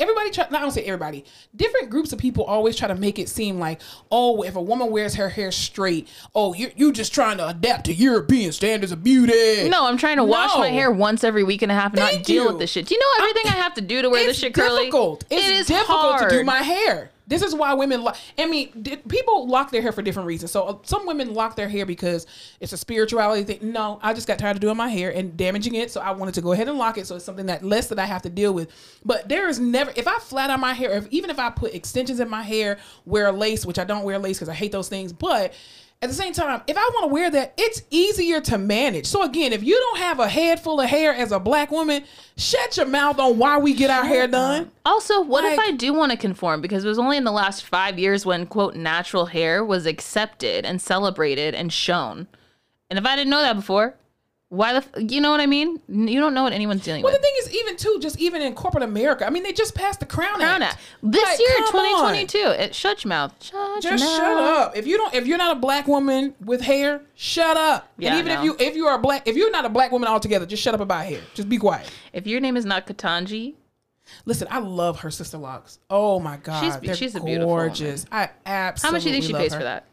Everybody 0.00 0.30
try 0.30 0.46
not 0.50 0.60
I 0.60 0.62
don't 0.62 0.70
say 0.70 0.82
everybody. 0.84 1.24
Different 1.54 1.90
groups 1.90 2.12
of 2.12 2.18
people 2.18 2.44
always 2.44 2.76
try 2.76 2.88
to 2.88 2.94
make 2.94 3.18
it 3.18 3.28
seem 3.28 3.58
like, 3.58 3.80
oh, 4.10 4.42
if 4.42 4.56
a 4.56 4.62
woman 4.62 4.90
wears 4.90 5.14
her 5.14 5.28
hair 5.28 5.52
straight, 5.52 6.08
oh, 6.34 6.54
you 6.54 6.72
you 6.76 6.92
just 6.92 7.14
trying 7.14 7.36
to 7.36 7.48
adapt 7.48 7.84
to 7.86 7.94
European 7.94 8.52
standards 8.52 8.92
of 8.92 9.04
beauty. 9.04 9.68
no, 9.68 9.86
I'm 9.86 9.96
trying 9.96 10.16
to 10.16 10.24
wash 10.24 10.56
my 10.56 10.68
hair 10.68 10.90
once 10.90 11.22
every 11.22 11.44
week 11.44 11.62
and 11.62 11.70
a 11.70 11.74
half 11.74 11.92
and 11.92 12.00
Thank 12.00 12.18
not 12.18 12.26
deal 12.26 12.44
you. 12.44 12.48
with 12.50 12.58
this 12.58 12.70
shit. 12.70 12.86
Do 12.86 12.94
you 12.94 13.00
know 13.00 13.24
everything 13.24 13.52
I, 13.52 13.56
have 13.60 13.74
to 13.74 13.82
do 13.82 14.02
to 14.02 14.10
wear 14.10 14.26
this 14.26 14.38
shit 14.38 14.54
curly? 14.54 14.84
difficult. 14.84 15.24
It's 15.30 15.46
it 15.46 15.52
is 15.52 15.66
difficult 15.66 16.18
to 16.20 16.28
do 16.30 16.44
my 16.44 16.62
hair. 16.62 17.10
This 17.30 17.42
is 17.42 17.54
why 17.54 17.72
women. 17.74 18.02
Lo- 18.02 18.12
I 18.36 18.46
mean, 18.46 18.84
people 19.08 19.48
lock 19.48 19.70
their 19.70 19.80
hair 19.80 19.92
for 19.92 20.02
different 20.02 20.26
reasons. 20.26 20.50
So 20.50 20.64
uh, 20.64 20.78
some 20.82 21.06
women 21.06 21.32
lock 21.32 21.56
their 21.56 21.68
hair 21.68 21.86
because 21.86 22.26
it's 22.60 22.72
a 22.72 22.76
spirituality 22.76 23.44
thing. 23.44 23.72
No, 23.72 24.00
I 24.02 24.12
just 24.12 24.26
got 24.26 24.38
tired 24.38 24.56
of 24.56 24.60
doing 24.60 24.76
my 24.76 24.88
hair 24.88 25.10
and 25.10 25.36
damaging 25.36 25.76
it, 25.76 25.90
so 25.90 26.00
I 26.00 26.10
wanted 26.10 26.34
to 26.34 26.42
go 26.42 26.52
ahead 26.52 26.68
and 26.68 26.76
lock 26.76 26.98
it. 26.98 27.06
So 27.06 27.16
it's 27.16 27.24
something 27.24 27.46
that 27.46 27.64
less 27.64 27.86
that 27.88 27.98
I 27.98 28.04
have 28.04 28.22
to 28.22 28.30
deal 28.30 28.52
with. 28.52 28.70
But 29.04 29.28
there 29.28 29.48
is 29.48 29.60
never 29.60 29.92
if 29.96 30.06
I 30.08 30.18
flat 30.18 30.50
out 30.50 30.60
my 30.60 30.74
hair, 30.74 30.90
if 30.90 31.06
even 31.10 31.30
if 31.30 31.38
I 31.38 31.50
put 31.50 31.72
extensions 31.72 32.20
in 32.20 32.28
my 32.28 32.42
hair, 32.42 32.78
wear 33.06 33.30
lace, 33.32 33.64
which 33.64 33.78
I 33.78 33.84
don't 33.84 34.02
wear 34.02 34.18
lace 34.18 34.38
because 34.38 34.48
I 34.50 34.54
hate 34.54 34.72
those 34.72 34.88
things, 34.88 35.12
but. 35.12 35.54
At 36.02 36.08
the 36.08 36.14
same 36.14 36.32
time, 36.32 36.62
if 36.66 36.78
I 36.78 36.90
want 36.94 37.10
to 37.10 37.12
wear 37.12 37.30
that, 37.30 37.52
it's 37.58 37.82
easier 37.90 38.40
to 38.40 38.56
manage. 38.56 39.04
So 39.04 39.22
again, 39.22 39.52
if 39.52 39.62
you 39.62 39.74
don't 39.78 39.98
have 39.98 40.18
a 40.18 40.28
head 40.28 40.58
full 40.58 40.80
of 40.80 40.88
hair 40.88 41.12
as 41.14 41.30
a 41.30 41.38
black 41.38 41.70
woman, 41.70 42.04
shut 42.38 42.78
your 42.78 42.86
mouth 42.86 43.18
on 43.18 43.36
why 43.36 43.58
we 43.58 43.74
get 43.74 43.90
our 43.90 44.06
hair 44.06 44.26
done. 44.26 44.70
Also, 44.86 45.20
what 45.20 45.44
if 45.44 45.58
I 45.58 45.72
do 45.72 45.92
want 45.92 46.10
to 46.12 46.16
conform? 46.16 46.62
Because 46.62 46.86
it 46.86 46.88
was 46.88 46.98
only 46.98 47.18
in 47.18 47.24
the 47.24 47.30
last 47.30 47.66
five 47.66 47.98
years 47.98 48.24
when, 48.24 48.46
quote, 48.46 48.76
natural 48.76 49.26
hair 49.26 49.62
was 49.62 49.84
accepted 49.84 50.64
and 50.64 50.80
celebrated 50.80 51.54
and 51.54 51.70
shown. 51.70 52.28
And 52.88 52.98
if 52.98 53.04
I 53.04 53.14
didn't 53.14 53.30
know 53.30 53.42
that 53.42 53.56
before, 53.56 53.94
why 54.50 54.72
the, 54.72 54.78
f- 54.78 54.88
you 55.10 55.20
know 55.20 55.30
what 55.30 55.40
I 55.40 55.46
mean? 55.46 55.80
You 55.88 56.18
don't 56.20 56.34
know 56.34 56.42
what 56.42 56.52
anyone's 56.52 56.82
dealing 56.84 57.02
with. 57.02 57.12
Well, 57.12 57.18
the 57.20 57.22
thing 57.24 57.34
is, 57.38 57.54
even 57.54 57.76
too, 57.76 57.98
just 58.02 58.18
even 58.18 58.42
in 58.42 58.52
corporate 58.54 58.82
America, 58.82 59.24
I 59.24 59.30
mean, 59.30 59.44
they 59.44 59.52
just 59.52 59.76
passed 59.76 60.00
the 60.00 60.06
Crown, 60.06 60.36
Crown 60.40 60.60
Act. 60.60 60.74
Act. 60.74 60.82
This 61.04 61.22
Like, 61.22 61.38
year, 61.38 61.48
come 61.70 61.76
on. 61.86 62.12
2022, 62.14 62.38
it 62.62 62.74
shut 62.74 63.04
your 63.04 63.08
mouth. 63.10 63.32
Shut 63.40 63.80
Just 63.80 64.02
your 64.04 64.16
shut 64.16 64.36
up. 64.42 64.76
If 64.76 64.88
you 64.88 64.96
don't, 64.98 65.14
if 65.14 65.26
you're 65.28 65.38
not 65.38 65.56
a 65.56 65.60
black 65.60 65.86
woman 65.86 66.34
with 66.44 66.60
hair, 66.62 67.00
shut 67.14 67.56
up. 67.56 67.88
Yeah, 67.96 68.10
and 68.10 68.18
even 68.18 68.32
I 68.36 68.40
if 68.40 68.44
you, 68.44 68.56
if 68.58 68.74
you 68.74 68.86
are 68.88 68.96
a 68.96 69.00
black, 69.00 69.26
if 69.28 69.36
you're 69.36 69.52
not 69.52 69.64
a 69.64 69.68
black 69.70 69.92
woman 69.92 70.08
altogether, 70.08 70.46
just 70.46 70.62
shut 70.62 70.74
up 70.74 70.80
about 70.80 71.06
hair. 71.06 71.20
Just 71.34 71.48
be 71.48 71.56
quiet. 71.56 71.88
If 72.12 72.26
your 72.26 72.40
name 72.40 72.56
is 72.56 72.64
not 72.64 72.86
Ketanji, 72.86 73.54
Listen, 74.24 74.48
I 74.50 74.58
love 74.58 74.98
her 75.00 75.10
sister 75.12 75.38
locks. 75.38 75.78
Oh 75.88 76.18
my 76.18 76.36
god, 76.38 76.64
She's 76.64 76.76
be- 76.76 76.88
they're 76.88 76.96
a 76.96 76.98
beautiful 76.98 77.24
woman. 77.26 77.46
gorgeous. 77.46 78.06
I 78.10 78.30
absolutely. 78.44 78.88
how 78.88 78.92
much 78.92 79.02
do 79.04 79.08
you 79.08 79.12
think 79.14 79.24
she 79.24 79.32
pays 79.32 79.52
her. 79.52 79.60
for 79.60 79.64
that? 79.64 79.84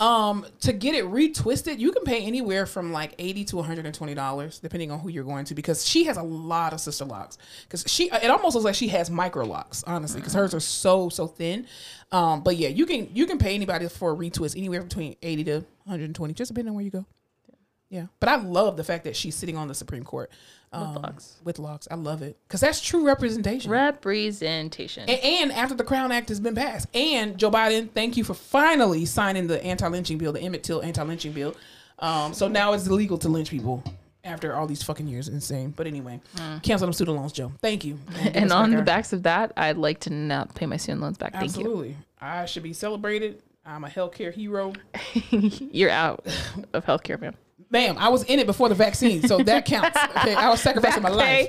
Um, 0.00 0.46
to 0.60 0.72
get 0.72 0.94
it 0.94 1.04
retwisted, 1.06 1.80
you 1.80 1.90
can 1.90 2.04
pay 2.04 2.24
anywhere 2.24 2.66
from 2.66 2.92
like 2.92 3.14
eighty 3.18 3.44
to 3.46 3.56
one 3.56 3.64
hundred 3.64 3.84
and 3.84 3.92
twenty 3.92 4.14
dollars, 4.14 4.60
depending 4.60 4.92
on 4.92 5.00
who 5.00 5.08
you're 5.08 5.24
going 5.24 5.44
to, 5.46 5.56
because 5.56 5.84
she 5.84 6.04
has 6.04 6.16
a 6.16 6.22
lot 6.22 6.72
of 6.72 6.80
sister 6.80 7.04
locks. 7.04 7.36
Because 7.64 7.84
she, 7.88 8.08
it 8.08 8.30
almost 8.30 8.54
looks 8.54 8.64
like 8.64 8.76
she 8.76 8.86
has 8.88 9.10
micro 9.10 9.44
locks, 9.44 9.82
honestly, 9.88 10.20
because 10.20 10.34
hers 10.34 10.54
are 10.54 10.60
so 10.60 11.08
so 11.08 11.26
thin. 11.26 11.66
Um, 12.12 12.44
but 12.44 12.56
yeah, 12.56 12.68
you 12.68 12.86
can 12.86 13.10
you 13.12 13.26
can 13.26 13.38
pay 13.38 13.56
anybody 13.56 13.88
for 13.88 14.12
a 14.12 14.14
retwist 14.14 14.56
anywhere 14.56 14.84
between 14.84 15.16
eighty 15.20 15.42
to 15.44 15.54
one 15.54 15.64
hundred 15.88 16.04
and 16.04 16.14
twenty, 16.14 16.32
just 16.32 16.50
depending 16.50 16.70
on 16.70 16.76
where 16.76 16.84
you 16.84 16.92
go. 16.92 17.04
Yeah, 17.90 18.06
but 18.20 18.28
I 18.28 18.36
love 18.36 18.76
the 18.76 18.84
fact 18.84 19.02
that 19.02 19.16
she's 19.16 19.34
sitting 19.34 19.56
on 19.56 19.66
the 19.66 19.74
Supreme 19.74 20.04
Court 20.04 20.30
um, 20.72 20.94
locks. 20.96 21.36
With 21.44 21.58
locks, 21.58 21.88
I 21.90 21.94
love 21.94 22.22
it 22.22 22.36
because 22.46 22.60
that's 22.60 22.80
true 22.80 23.06
representation. 23.06 23.70
Representation. 23.70 25.08
A- 25.08 25.40
And 25.42 25.52
after 25.52 25.74
the 25.74 25.84
Crown 25.84 26.12
Act 26.12 26.28
has 26.28 26.40
been 26.40 26.54
passed, 26.54 26.86
and 26.94 27.38
Joe 27.38 27.50
Biden, 27.50 27.90
thank 27.92 28.16
you 28.16 28.24
for 28.24 28.34
finally 28.34 29.04
signing 29.04 29.46
the 29.46 29.62
anti-lynching 29.64 30.18
bill, 30.18 30.32
the 30.32 30.40
Emmett 30.40 30.62
Till 30.62 30.82
anti-lynching 30.82 31.32
bill. 31.32 31.54
Um, 31.98 32.32
so 32.34 32.48
now 32.48 32.72
it's 32.74 32.86
illegal 32.86 33.18
to 33.18 33.28
lynch 33.28 33.50
people 33.50 33.82
after 34.24 34.54
all 34.54 34.66
these 34.66 34.82
fucking 34.82 35.08
years. 35.08 35.28
Insane. 35.28 35.72
But 35.76 35.86
anyway, 35.86 36.20
cancel 36.62 36.86
them 36.86 36.92
student 36.92 37.16
loans, 37.16 37.32
Joe. 37.32 37.50
Thank 37.60 37.84
you. 37.84 37.98
Give 38.24 38.36
and 38.36 38.52
on 38.52 38.70
the 38.70 38.82
backs 38.82 39.12
of 39.12 39.22
that, 39.24 39.52
I'd 39.56 39.76
like 39.78 40.00
to 40.00 40.10
not 40.10 40.54
pay 40.54 40.66
my 40.66 40.76
student 40.76 41.00
loans 41.02 41.18
back. 41.18 41.32
Thank 41.32 41.44
absolutely, 41.44 41.96
I 42.20 42.44
should 42.46 42.62
be 42.62 42.72
celebrated. 42.72 43.42
I'm 43.66 43.84
a 43.84 43.88
healthcare 43.88 44.32
hero, 44.32 44.72
you. 45.30 45.50
You're 45.72 45.90
out 45.90 46.26
of 46.72 46.86
healthcare, 46.86 47.20
man. 47.20 47.34
Ma'am. 47.70 47.96
I 47.98 48.08
was 48.08 48.22
in 48.24 48.38
it 48.38 48.46
before 48.46 48.68
the 48.68 48.74
vaccine, 48.74 49.22
so 49.26 49.38
that 49.38 49.64
counts. 49.66 49.98
Okay, 50.16 50.34
I 50.34 50.48
was 50.48 50.60
sacrificing 50.60 51.02
my 51.02 51.08
life. 51.10 51.48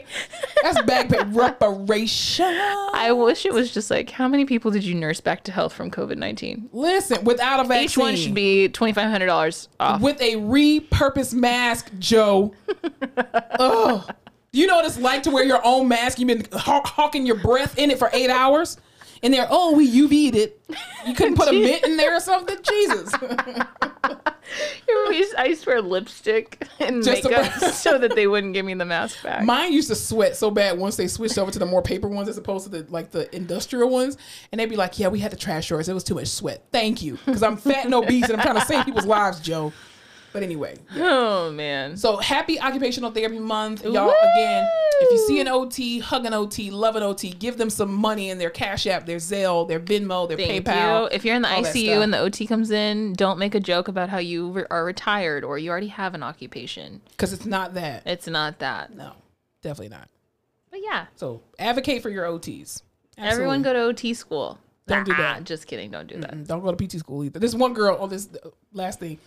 That's 0.63 0.81
back 0.83 1.09
pay 1.09 1.23
reparation. 1.25 2.45
I 2.45 3.11
wish 3.13 3.45
it 3.45 3.53
was 3.53 3.71
just 3.71 3.89
like, 3.89 4.09
how 4.09 4.27
many 4.27 4.45
people 4.45 4.71
did 4.71 4.83
you 4.83 4.95
nurse 4.95 5.21
back 5.21 5.43
to 5.45 5.51
health 5.51 5.73
from 5.73 5.89
COVID 5.91 6.17
19? 6.17 6.69
Listen, 6.73 7.23
without 7.23 7.59
a 7.59 7.63
vaccine, 7.63 7.85
Each 7.85 7.97
one 7.97 8.15
should 8.15 8.33
be 8.33 8.69
$2,500 8.69 9.67
off. 9.79 10.01
with 10.01 10.19
a 10.21 10.35
repurposed 10.35 11.33
mask, 11.33 11.91
Joe. 11.99 12.53
Ugh. 13.59 14.13
Do 14.51 14.59
you 14.59 14.65
know 14.65 14.77
what 14.77 14.85
it's 14.85 14.97
like 14.99 15.23
to 15.23 15.31
wear 15.31 15.43
your 15.43 15.61
own 15.63 15.87
mask? 15.87 16.17
You've 16.17 16.27
been 16.27 16.45
haw- 16.59 16.83
hawking 16.85 17.25
your 17.25 17.35
breath 17.37 17.77
in 17.77 17.91
it 17.91 17.99
for 17.99 18.09
eight 18.13 18.31
hours, 18.31 18.77
and 19.21 19.31
they're 19.31 19.47
oh 19.49 19.75
we 19.75 19.87
UV'd 19.87 20.35
it. 20.35 20.59
You 21.05 21.13
couldn't 21.13 21.35
put 21.35 21.49
a 21.49 21.51
mint 21.53 21.83
in 21.83 21.97
there 21.97 22.15
or 22.15 22.19
something. 22.19 22.57
Jesus. 22.63 23.13
I 25.37 25.45
used, 25.45 25.63
to 25.63 25.69
wear 25.69 25.81
lipstick 25.81 26.67
and 26.79 27.03
Just 27.03 27.23
makeup 27.23 27.53
so 27.73 27.97
that 27.97 28.15
they 28.15 28.27
wouldn't 28.27 28.53
give 28.53 28.65
me 28.65 28.73
the 28.73 28.85
mask 28.85 29.23
back. 29.23 29.43
Mine 29.43 29.73
used 29.73 29.89
to 29.89 29.95
sweat 29.95 30.35
so 30.35 30.51
bad 30.51 30.77
once 30.77 30.95
they 30.95 31.07
switched 31.07 31.37
over 31.37 31.51
to 31.51 31.59
the 31.59 31.65
more 31.65 31.81
paper 31.81 32.07
ones 32.07 32.29
as 32.29 32.37
opposed 32.37 32.65
to 32.65 32.69
the 32.69 32.91
like 32.91 33.11
the 33.11 33.33
industrial 33.35 33.89
ones, 33.89 34.17
and 34.51 34.59
they'd 34.59 34.69
be 34.69 34.75
like, 34.75 34.99
"Yeah, 34.99 35.07
we 35.07 35.19
had 35.19 35.31
to 35.31 35.37
trash 35.37 35.69
yours. 35.69 35.89
It 35.89 35.93
was 35.93 36.03
too 36.03 36.15
much 36.15 36.27
sweat. 36.27 36.63
Thank 36.71 37.01
you, 37.01 37.17
because 37.25 37.43
I'm 37.43 37.57
fat 37.57 37.85
and 37.85 37.93
obese 37.93 38.29
and 38.29 38.33
I'm 38.33 38.41
trying 38.41 38.59
to 38.59 38.65
save 38.65 38.85
people's 38.85 39.05
lives, 39.05 39.39
Joe." 39.39 39.73
But 40.31 40.43
anyway, 40.43 40.77
oh, 40.95 41.51
man. 41.51 41.97
So 41.97 42.17
happy 42.17 42.59
Occupational 42.59 43.11
Therapy 43.11 43.39
Month, 43.39 43.83
y'all. 43.83 44.05
Woo! 44.07 44.13
Again, 44.35 44.67
if 45.01 45.11
you 45.11 45.27
see 45.27 45.39
an 45.41 45.47
OT, 45.47 45.99
hug 45.99 46.25
an 46.25 46.33
OT, 46.33 46.69
love 46.71 46.95
an 46.95 47.03
OT, 47.03 47.31
give 47.31 47.57
them 47.57 47.69
some 47.69 47.93
money 47.93 48.29
in 48.29 48.37
their 48.37 48.49
Cash 48.49 48.85
App, 48.85 49.05
their 49.05 49.17
Zelle, 49.17 49.67
their 49.67 49.79
Venmo, 49.79 50.27
their 50.27 50.37
Thank 50.37 50.65
PayPal. 50.65 51.03
you. 51.03 51.09
If 51.11 51.25
you're 51.25 51.35
in 51.35 51.41
the 51.41 51.47
ICU 51.47 52.01
and 52.03 52.13
the 52.13 52.19
OT 52.19 52.45
comes 52.45 52.69
in, 52.69 53.13
don't 53.13 53.39
make 53.39 53.55
a 53.55 53.59
joke 53.59 53.87
about 53.87 54.09
how 54.09 54.17
you 54.19 54.51
re- 54.51 54.65
are 54.69 54.83
retired 54.85 55.43
or 55.43 55.57
you 55.57 55.71
already 55.71 55.87
have 55.87 56.13
an 56.13 56.21
occupation. 56.21 57.01
because 57.11 57.33
it's 57.33 57.45
not 57.45 57.73
that. 57.73 58.03
It's 58.05 58.27
not 58.27 58.59
that. 58.59 58.93
No, 58.95 59.13
definitely 59.63 59.89
not. 59.95 60.09
But 60.69 60.81
yeah, 60.83 61.07
So 61.15 61.41
advocate 61.57 62.03
for 62.03 62.09
your 62.09 62.25
OTs. 62.25 62.83
everyone 63.17 63.61
go 63.63 63.73
to 63.73 63.79
OT 63.79 64.13
school. 64.13 64.59
Don't 64.85 65.05
do 65.05 65.11
Ah, 65.13 65.17
that. 65.17 65.43
Just 65.43 65.65
kidding. 65.67 65.91
Don't 65.91 66.07
do 66.07 66.19
that. 66.19 66.33
Mm, 66.35 66.47
Don't 66.47 66.61
go 66.61 66.71
to 66.73 66.87
PT 66.87 66.99
school 66.99 67.23
either. 67.23 67.39
This 67.39 67.53
one 67.55 67.73
girl 67.73 67.95
on 67.99 68.09
this 68.09 68.27
last 68.73 68.99
thing, 68.99 69.17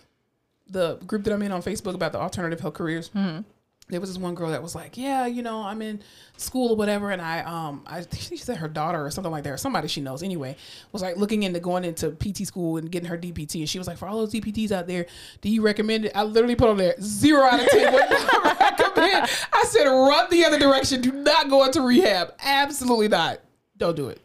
the 0.67 0.95
group 1.07 1.23
that 1.25 1.33
I'm 1.33 1.41
in 1.41 1.51
on 1.51 1.61
Facebook 1.61 1.95
about 1.95 2.11
the 2.11 2.19
alternative 2.19 2.59
health 2.59 2.73
careers. 2.73 3.09
Mm-hmm. 3.09 3.41
There 3.89 3.99
was 3.99 4.09
this 4.09 4.17
one 4.17 4.33
girl 4.33 4.49
that 4.51 4.63
was 4.63 4.75
like, 4.75 4.97
"Yeah, 4.97 5.25
you 5.25 5.43
know, 5.43 5.61
I'm 5.61 5.81
in 5.81 6.01
school 6.37 6.71
or 6.71 6.75
whatever," 6.77 7.11
and 7.11 7.21
I, 7.21 7.41
um, 7.41 7.83
I 7.85 8.05
she 8.17 8.37
said 8.37 8.57
her 8.57 8.69
daughter 8.69 9.05
or 9.05 9.11
something 9.11 9.31
like 9.31 9.43
that, 9.43 9.51
or 9.51 9.57
somebody 9.57 9.89
she 9.89 9.99
knows 9.99 10.23
anyway, 10.23 10.55
was 10.93 11.01
like 11.01 11.17
looking 11.17 11.43
into 11.43 11.59
going 11.59 11.83
into 11.83 12.11
PT 12.11 12.47
school 12.47 12.77
and 12.77 12.89
getting 12.89 13.09
her 13.09 13.17
DPT, 13.17 13.59
and 13.59 13.69
she 13.69 13.77
was 13.77 13.87
like, 13.87 13.97
"For 13.97 14.07
all 14.07 14.17
those 14.19 14.33
DPTs 14.33 14.71
out 14.71 14.87
there, 14.87 15.05
do 15.41 15.49
you 15.49 15.61
recommend 15.61 16.05
it?" 16.05 16.13
I 16.15 16.23
literally 16.23 16.55
put 16.55 16.69
on 16.69 16.77
there 16.77 16.95
zero 17.01 17.43
out 17.43 17.59
of 17.59 17.67
ten. 17.67 17.93
Would 17.93 18.09
not 18.09 18.59
recommend. 18.59 19.29
I 19.51 19.63
said, 19.67 19.85
run 19.85 20.29
the 20.29 20.45
other 20.45 20.59
direction. 20.59 21.01
Do 21.01 21.11
not 21.11 21.49
go 21.49 21.65
into 21.65 21.81
rehab. 21.81 22.33
Absolutely 22.41 23.09
not. 23.09 23.41
Don't 23.77 23.95
do 23.95 24.09
it. 24.09 24.21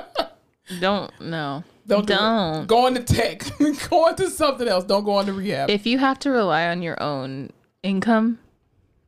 Don't 0.80 1.10
no. 1.20 1.64
Don't 1.86 2.06
do 2.06 2.12
it. 2.12 2.16
Don't. 2.16 2.66
Go 2.66 2.86
into 2.88 3.02
tech. 3.04 3.42
go 3.90 4.06
into 4.08 4.28
something 4.30 4.66
else. 4.66 4.84
Don't 4.84 5.04
go 5.04 5.20
into 5.20 5.32
rehab. 5.32 5.70
If 5.70 5.86
you 5.86 5.98
have 5.98 6.18
to 6.20 6.30
rely 6.30 6.66
on 6.68 6.82
your 6.82 7.00
own 7.02 7.50
income, 7.82 8.38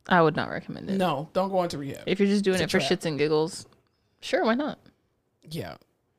I 0.07 0.21
would 0.21 0.35
not 0.35 0.49
recommend 0.49 0.89
it. 0.89 0.97
no, 0.97 1.29
don't 1.33 1.49
go 1.49 1.61
into 1.63 1.77
rehab. 1.77 2.03
If 2.07 2.19
you're 2.19 2.27
just 2.29 2.43
doing 2.43 2.55
It's 2.55 2.63
it 2.63 2.71
for 2.71 2.79
trap. 2.79 2.91
shits 2.99 3.05
and 3.05 3.17
giggles, 3.19 3.65
sure, 4.21 4.43
why 4.45 4.55
not? 4.55 4.79
yeah, 5.51 5.75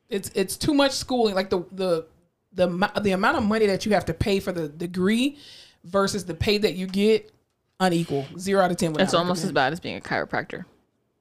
it's 0.09 0.29
it's 0.35 0.55
too 0.57 0.73
much 0.73 0.91
schooling. 0.91 1.35
Like 1.35 1.49
the 1.49 1.65
the 1.71 2.05
the 2.53 2.67
the 3.01 3.11
amount 3.11 3.37
of 3.37 3.43
money 3.43 3.65
that 3.67 3.85
you 3.85 3.93
have 3.93 4.05
to 4.05 4.13
pay 4.13 4.39
for 4.39 4.51
the 4.51 4.67
degree 4.69 5.37
versus 5.83 6.25
the 6.25 6.33
pay 6.35 6.57
that 6.59 6.75
you 6.75 6.85
get 6.87 7.31
unequal. 7.79 8.25
Zero 8.37 8.61
out 8.63 8.71
of 8.71 8.77
ten. 8.77 8.91
It's 8.99 9.13
not 9.13 9.19
almost 9.19 9.43
as 9.43 9.51
bad 9.51 9.73
as 9.73 9.79
being 9.79 9.97
a 9.97 10.01
chiropractor, 10.01 10.65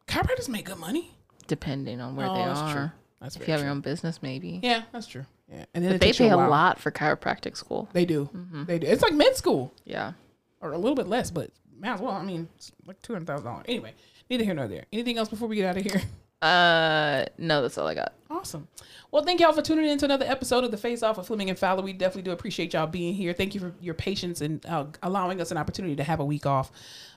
Chiropractors 0.06 0.48
make 0.48 0.66
good 0.66 0.78
money. 0.78 1.12
depending 1.46 2.00
on 2.00 2.14
where 2.16 2.26
Oh, 2.28 2.34
they 2.34 2.42
are. 2.42 2.72
true. 2.74 2.90
That's 3.20 3.36
If 3.36 3.46
you 3.46 3.52
have 3.52 3.60
true. 3.60 3.66
your 3.66 3.72
own 3.72 3.80
business, 3.80 4.22
maybe. 4.22 4.60
Yeah, 4.62 4.82
that's 4.92 5.06
true. 5.06 5.26
Yeah, 5.52 5.64
and 5.74 5.84
then 5.84 5.98
They 5.98 6.12
pay 6.12 6.30
a 6.30 6.36
while. 6.36 6.48
lot 6.50 6.78
for 6.80 6.90
chiropractic 6.90 7.56
school. 7.56 7.88
They 7.92 8.04
do. 8.06 8.30
Mm-hmm. 8.34 8.64
They 8.64 8.78
do. 8.78 8.86
It's 8.86 9.02
like 9.02 9.12
med 9.14 9.36
school 9.36 9.74
Yeah. 9.84 10.12
or 10.60 10.72
a 10.72 10.78
little 10.78 10.94
bit 10.94 11.06
less, 11.06 11.30
but 11.30 11.50
might 11.78 11.90
as 11.94 12.00
well. 12.00 12.12
I 12.12 12.22
mean, 12.22 12.48
it's 12.56 12.72
like 12.86 13.00
two 13.02 13.12
hundred 13.12 13.26
thousand 13.26 13.44
dollars. 13.46 13.64
Anyway, 13.68 13.92
neither 14.30 14.44
here 14.44 14.54
nor 14.54 14.68
there. 14.68 14.84
Anything 14.92 15.18
else 15.18 15.28
before 15.28 15.48
we 15.48 15.56
get 15.56 15.66
out 15.66 15.76
of 15.76 15.82
here? 15.82 16.00
Uh, 16.42 17.26
no, 17.38 17.62
that's 17.62 17.76
all 17.76 17.86
I 17.86 17.94
got. 17.94 18.14
Awesome. 18.30 18.68
Well, 19.10 19.24
thank 19.24 19.40
y'all 19.40 19.52
for 19.52 19.60
tuning 19.60 19.86
in 19.86 19.98
to 19.98 20.04
another 20.04 20.24
episode 20.24 20.62
of 20.62 20.70
the 20.70 20.76
Face 20.76 21.02
Off 21.02 21.18
with 21.18 21.26
Fleming 21.26 21.50
and 21.50 21.58
Fowler. 21.58 21.82
We 21.82 21.92
definitely 21.92 22.22
do 22.22 22.30
appreciate 22.30 22.72
y'all 22.72 22.86
being 22.86 23.12
here. 23.12 23.32
Thank 23.32 23.54
you 23.54 23.60
for 23.60 23.74
your 23.80 23.94
patience 23.94 24.40
and 24.40 24.64
uh, 24.66 24.86
allowing 25.02 25.40
us 25.40 25.50
an 25.50 25.58
opportunity 25.58 25.96
to 25.96 26.04
have 26.04 26.20
a 26.20 26.24
week 26.24 26.46
off. 26.46 26.70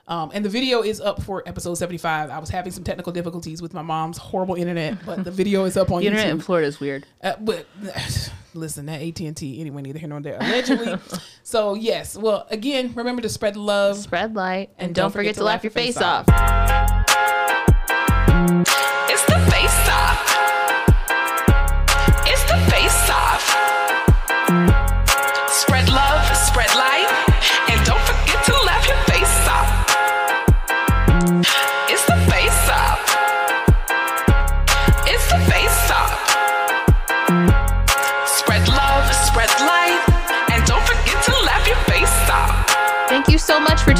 Um, 0.06 0.32
and 0.34 0.44
the 0.44 0.48
video 0.48 0.82
is 0.82 1.00
up 1.00 1.22
for 1.22 1.42
episode 1.46 1.74
75. 1.74 2.30
I 2.30 2.38
was 2.38 2.50
having 2.50 2.72
some 2.72 2.84
technical 2.84 3.12
difficulties 3.12 3.62
with 3.62 3.72
my 3.72 3.80
mom's 3.80 4.18
horrible 4.18 4.56
internet, 4.56 4.98
but 5.06 5.24
the 5.24 5.30
video 5.30 5.64
is 5.64 5.76
up 5.76 5.90
on 5.90 6.00
The 6.00 6.08
internet 6.08 6.28
in 6.30 6.40
Florida 6.40 6.66
is 6.66 6.80
weird. 6.80 7.06
Uh, 7.22 7.36
but 7.40 7.66
listen, 8.54 8.86
that 8.86 9.00
AT 9.00 9.20
and 9.20 9.36
T 9.36 9.60
anyway, 9.60 9.82
neither 9.82 9.98
here 9.98 10.08
nor 10.08 10.20
there. 10.20 10.36
Allegedly. 10.40 10.98
so 11.44 11.74
yes. 11.74 12.16
Well, 12.16 12.46
again, 12.50 12.92
remember 12.94 13.22
to 13.22 13.28
spread 13.28 13.56
love. 13.56 13.98
Spread 13.98 14.34
light 14.34 14.70
and, 14.78 14.94
don't, 14.94 15.12
forget, 15.12 15.36
to 15.36 15.44
laugh 15.44 15.62
your 15.62 15.70
face 15.70 15.96
off. 15.96 16.26
It's 16.28 17.03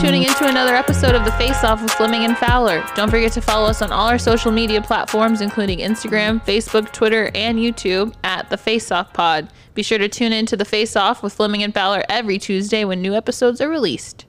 tuning 0.05 0.25
into 0.25 0.47
another 0.47 0.75
episode 0.75 1.15
of 1.15 1.25
The 1.25 1.33
Face 1.33 1.65
Off 1.65 1.81
with 1.81 1.91
Fleming 1.93 2.27
and 2.27 2.37
Fowler. 2.37 2.85
Don't 2.95 3.09
forget 3.09 3.33
to 3.33 3.41
follow 3.41 3.67
us 3.67 3.81
on 3.81 3.91
all 3.91 4.07
our 4.07 4.19
social 4.19 4.53
media 4.53 4.83
platforms, 4.83 5.41
including 5.41 5.79
Instagram, 5.79 6.45
Facebook, 6.45 6.93
Twitter, 6.93 7.31
and 7.35 7.59
YouTube 7.59 8.13
at 8.23 8.51
The 8.51 8.59
Face 8.59 8.93
Off 8.93 9.15
Pod. 9.15 9.49
Be 9.73 9.83
sure 9.83 9.97
to 9.97 10.07
tune 10.07 10.35
in 10.35 10.45
to 10.45 10.59
The 10.59 10.67
Face 10.67 10.95
Off 10.95 11.23
with 11.23 11.33
Fleming 11.33 11.63
and 11.63 11.73
Fowler 11.73 12.05
every 12.11 12.37
Tuesday 12.37 12.85
when 12.85 13.01
new 13.01 13.15
episodes 13.15 13.63
are 13.63 13.69
released. 13.71 14.27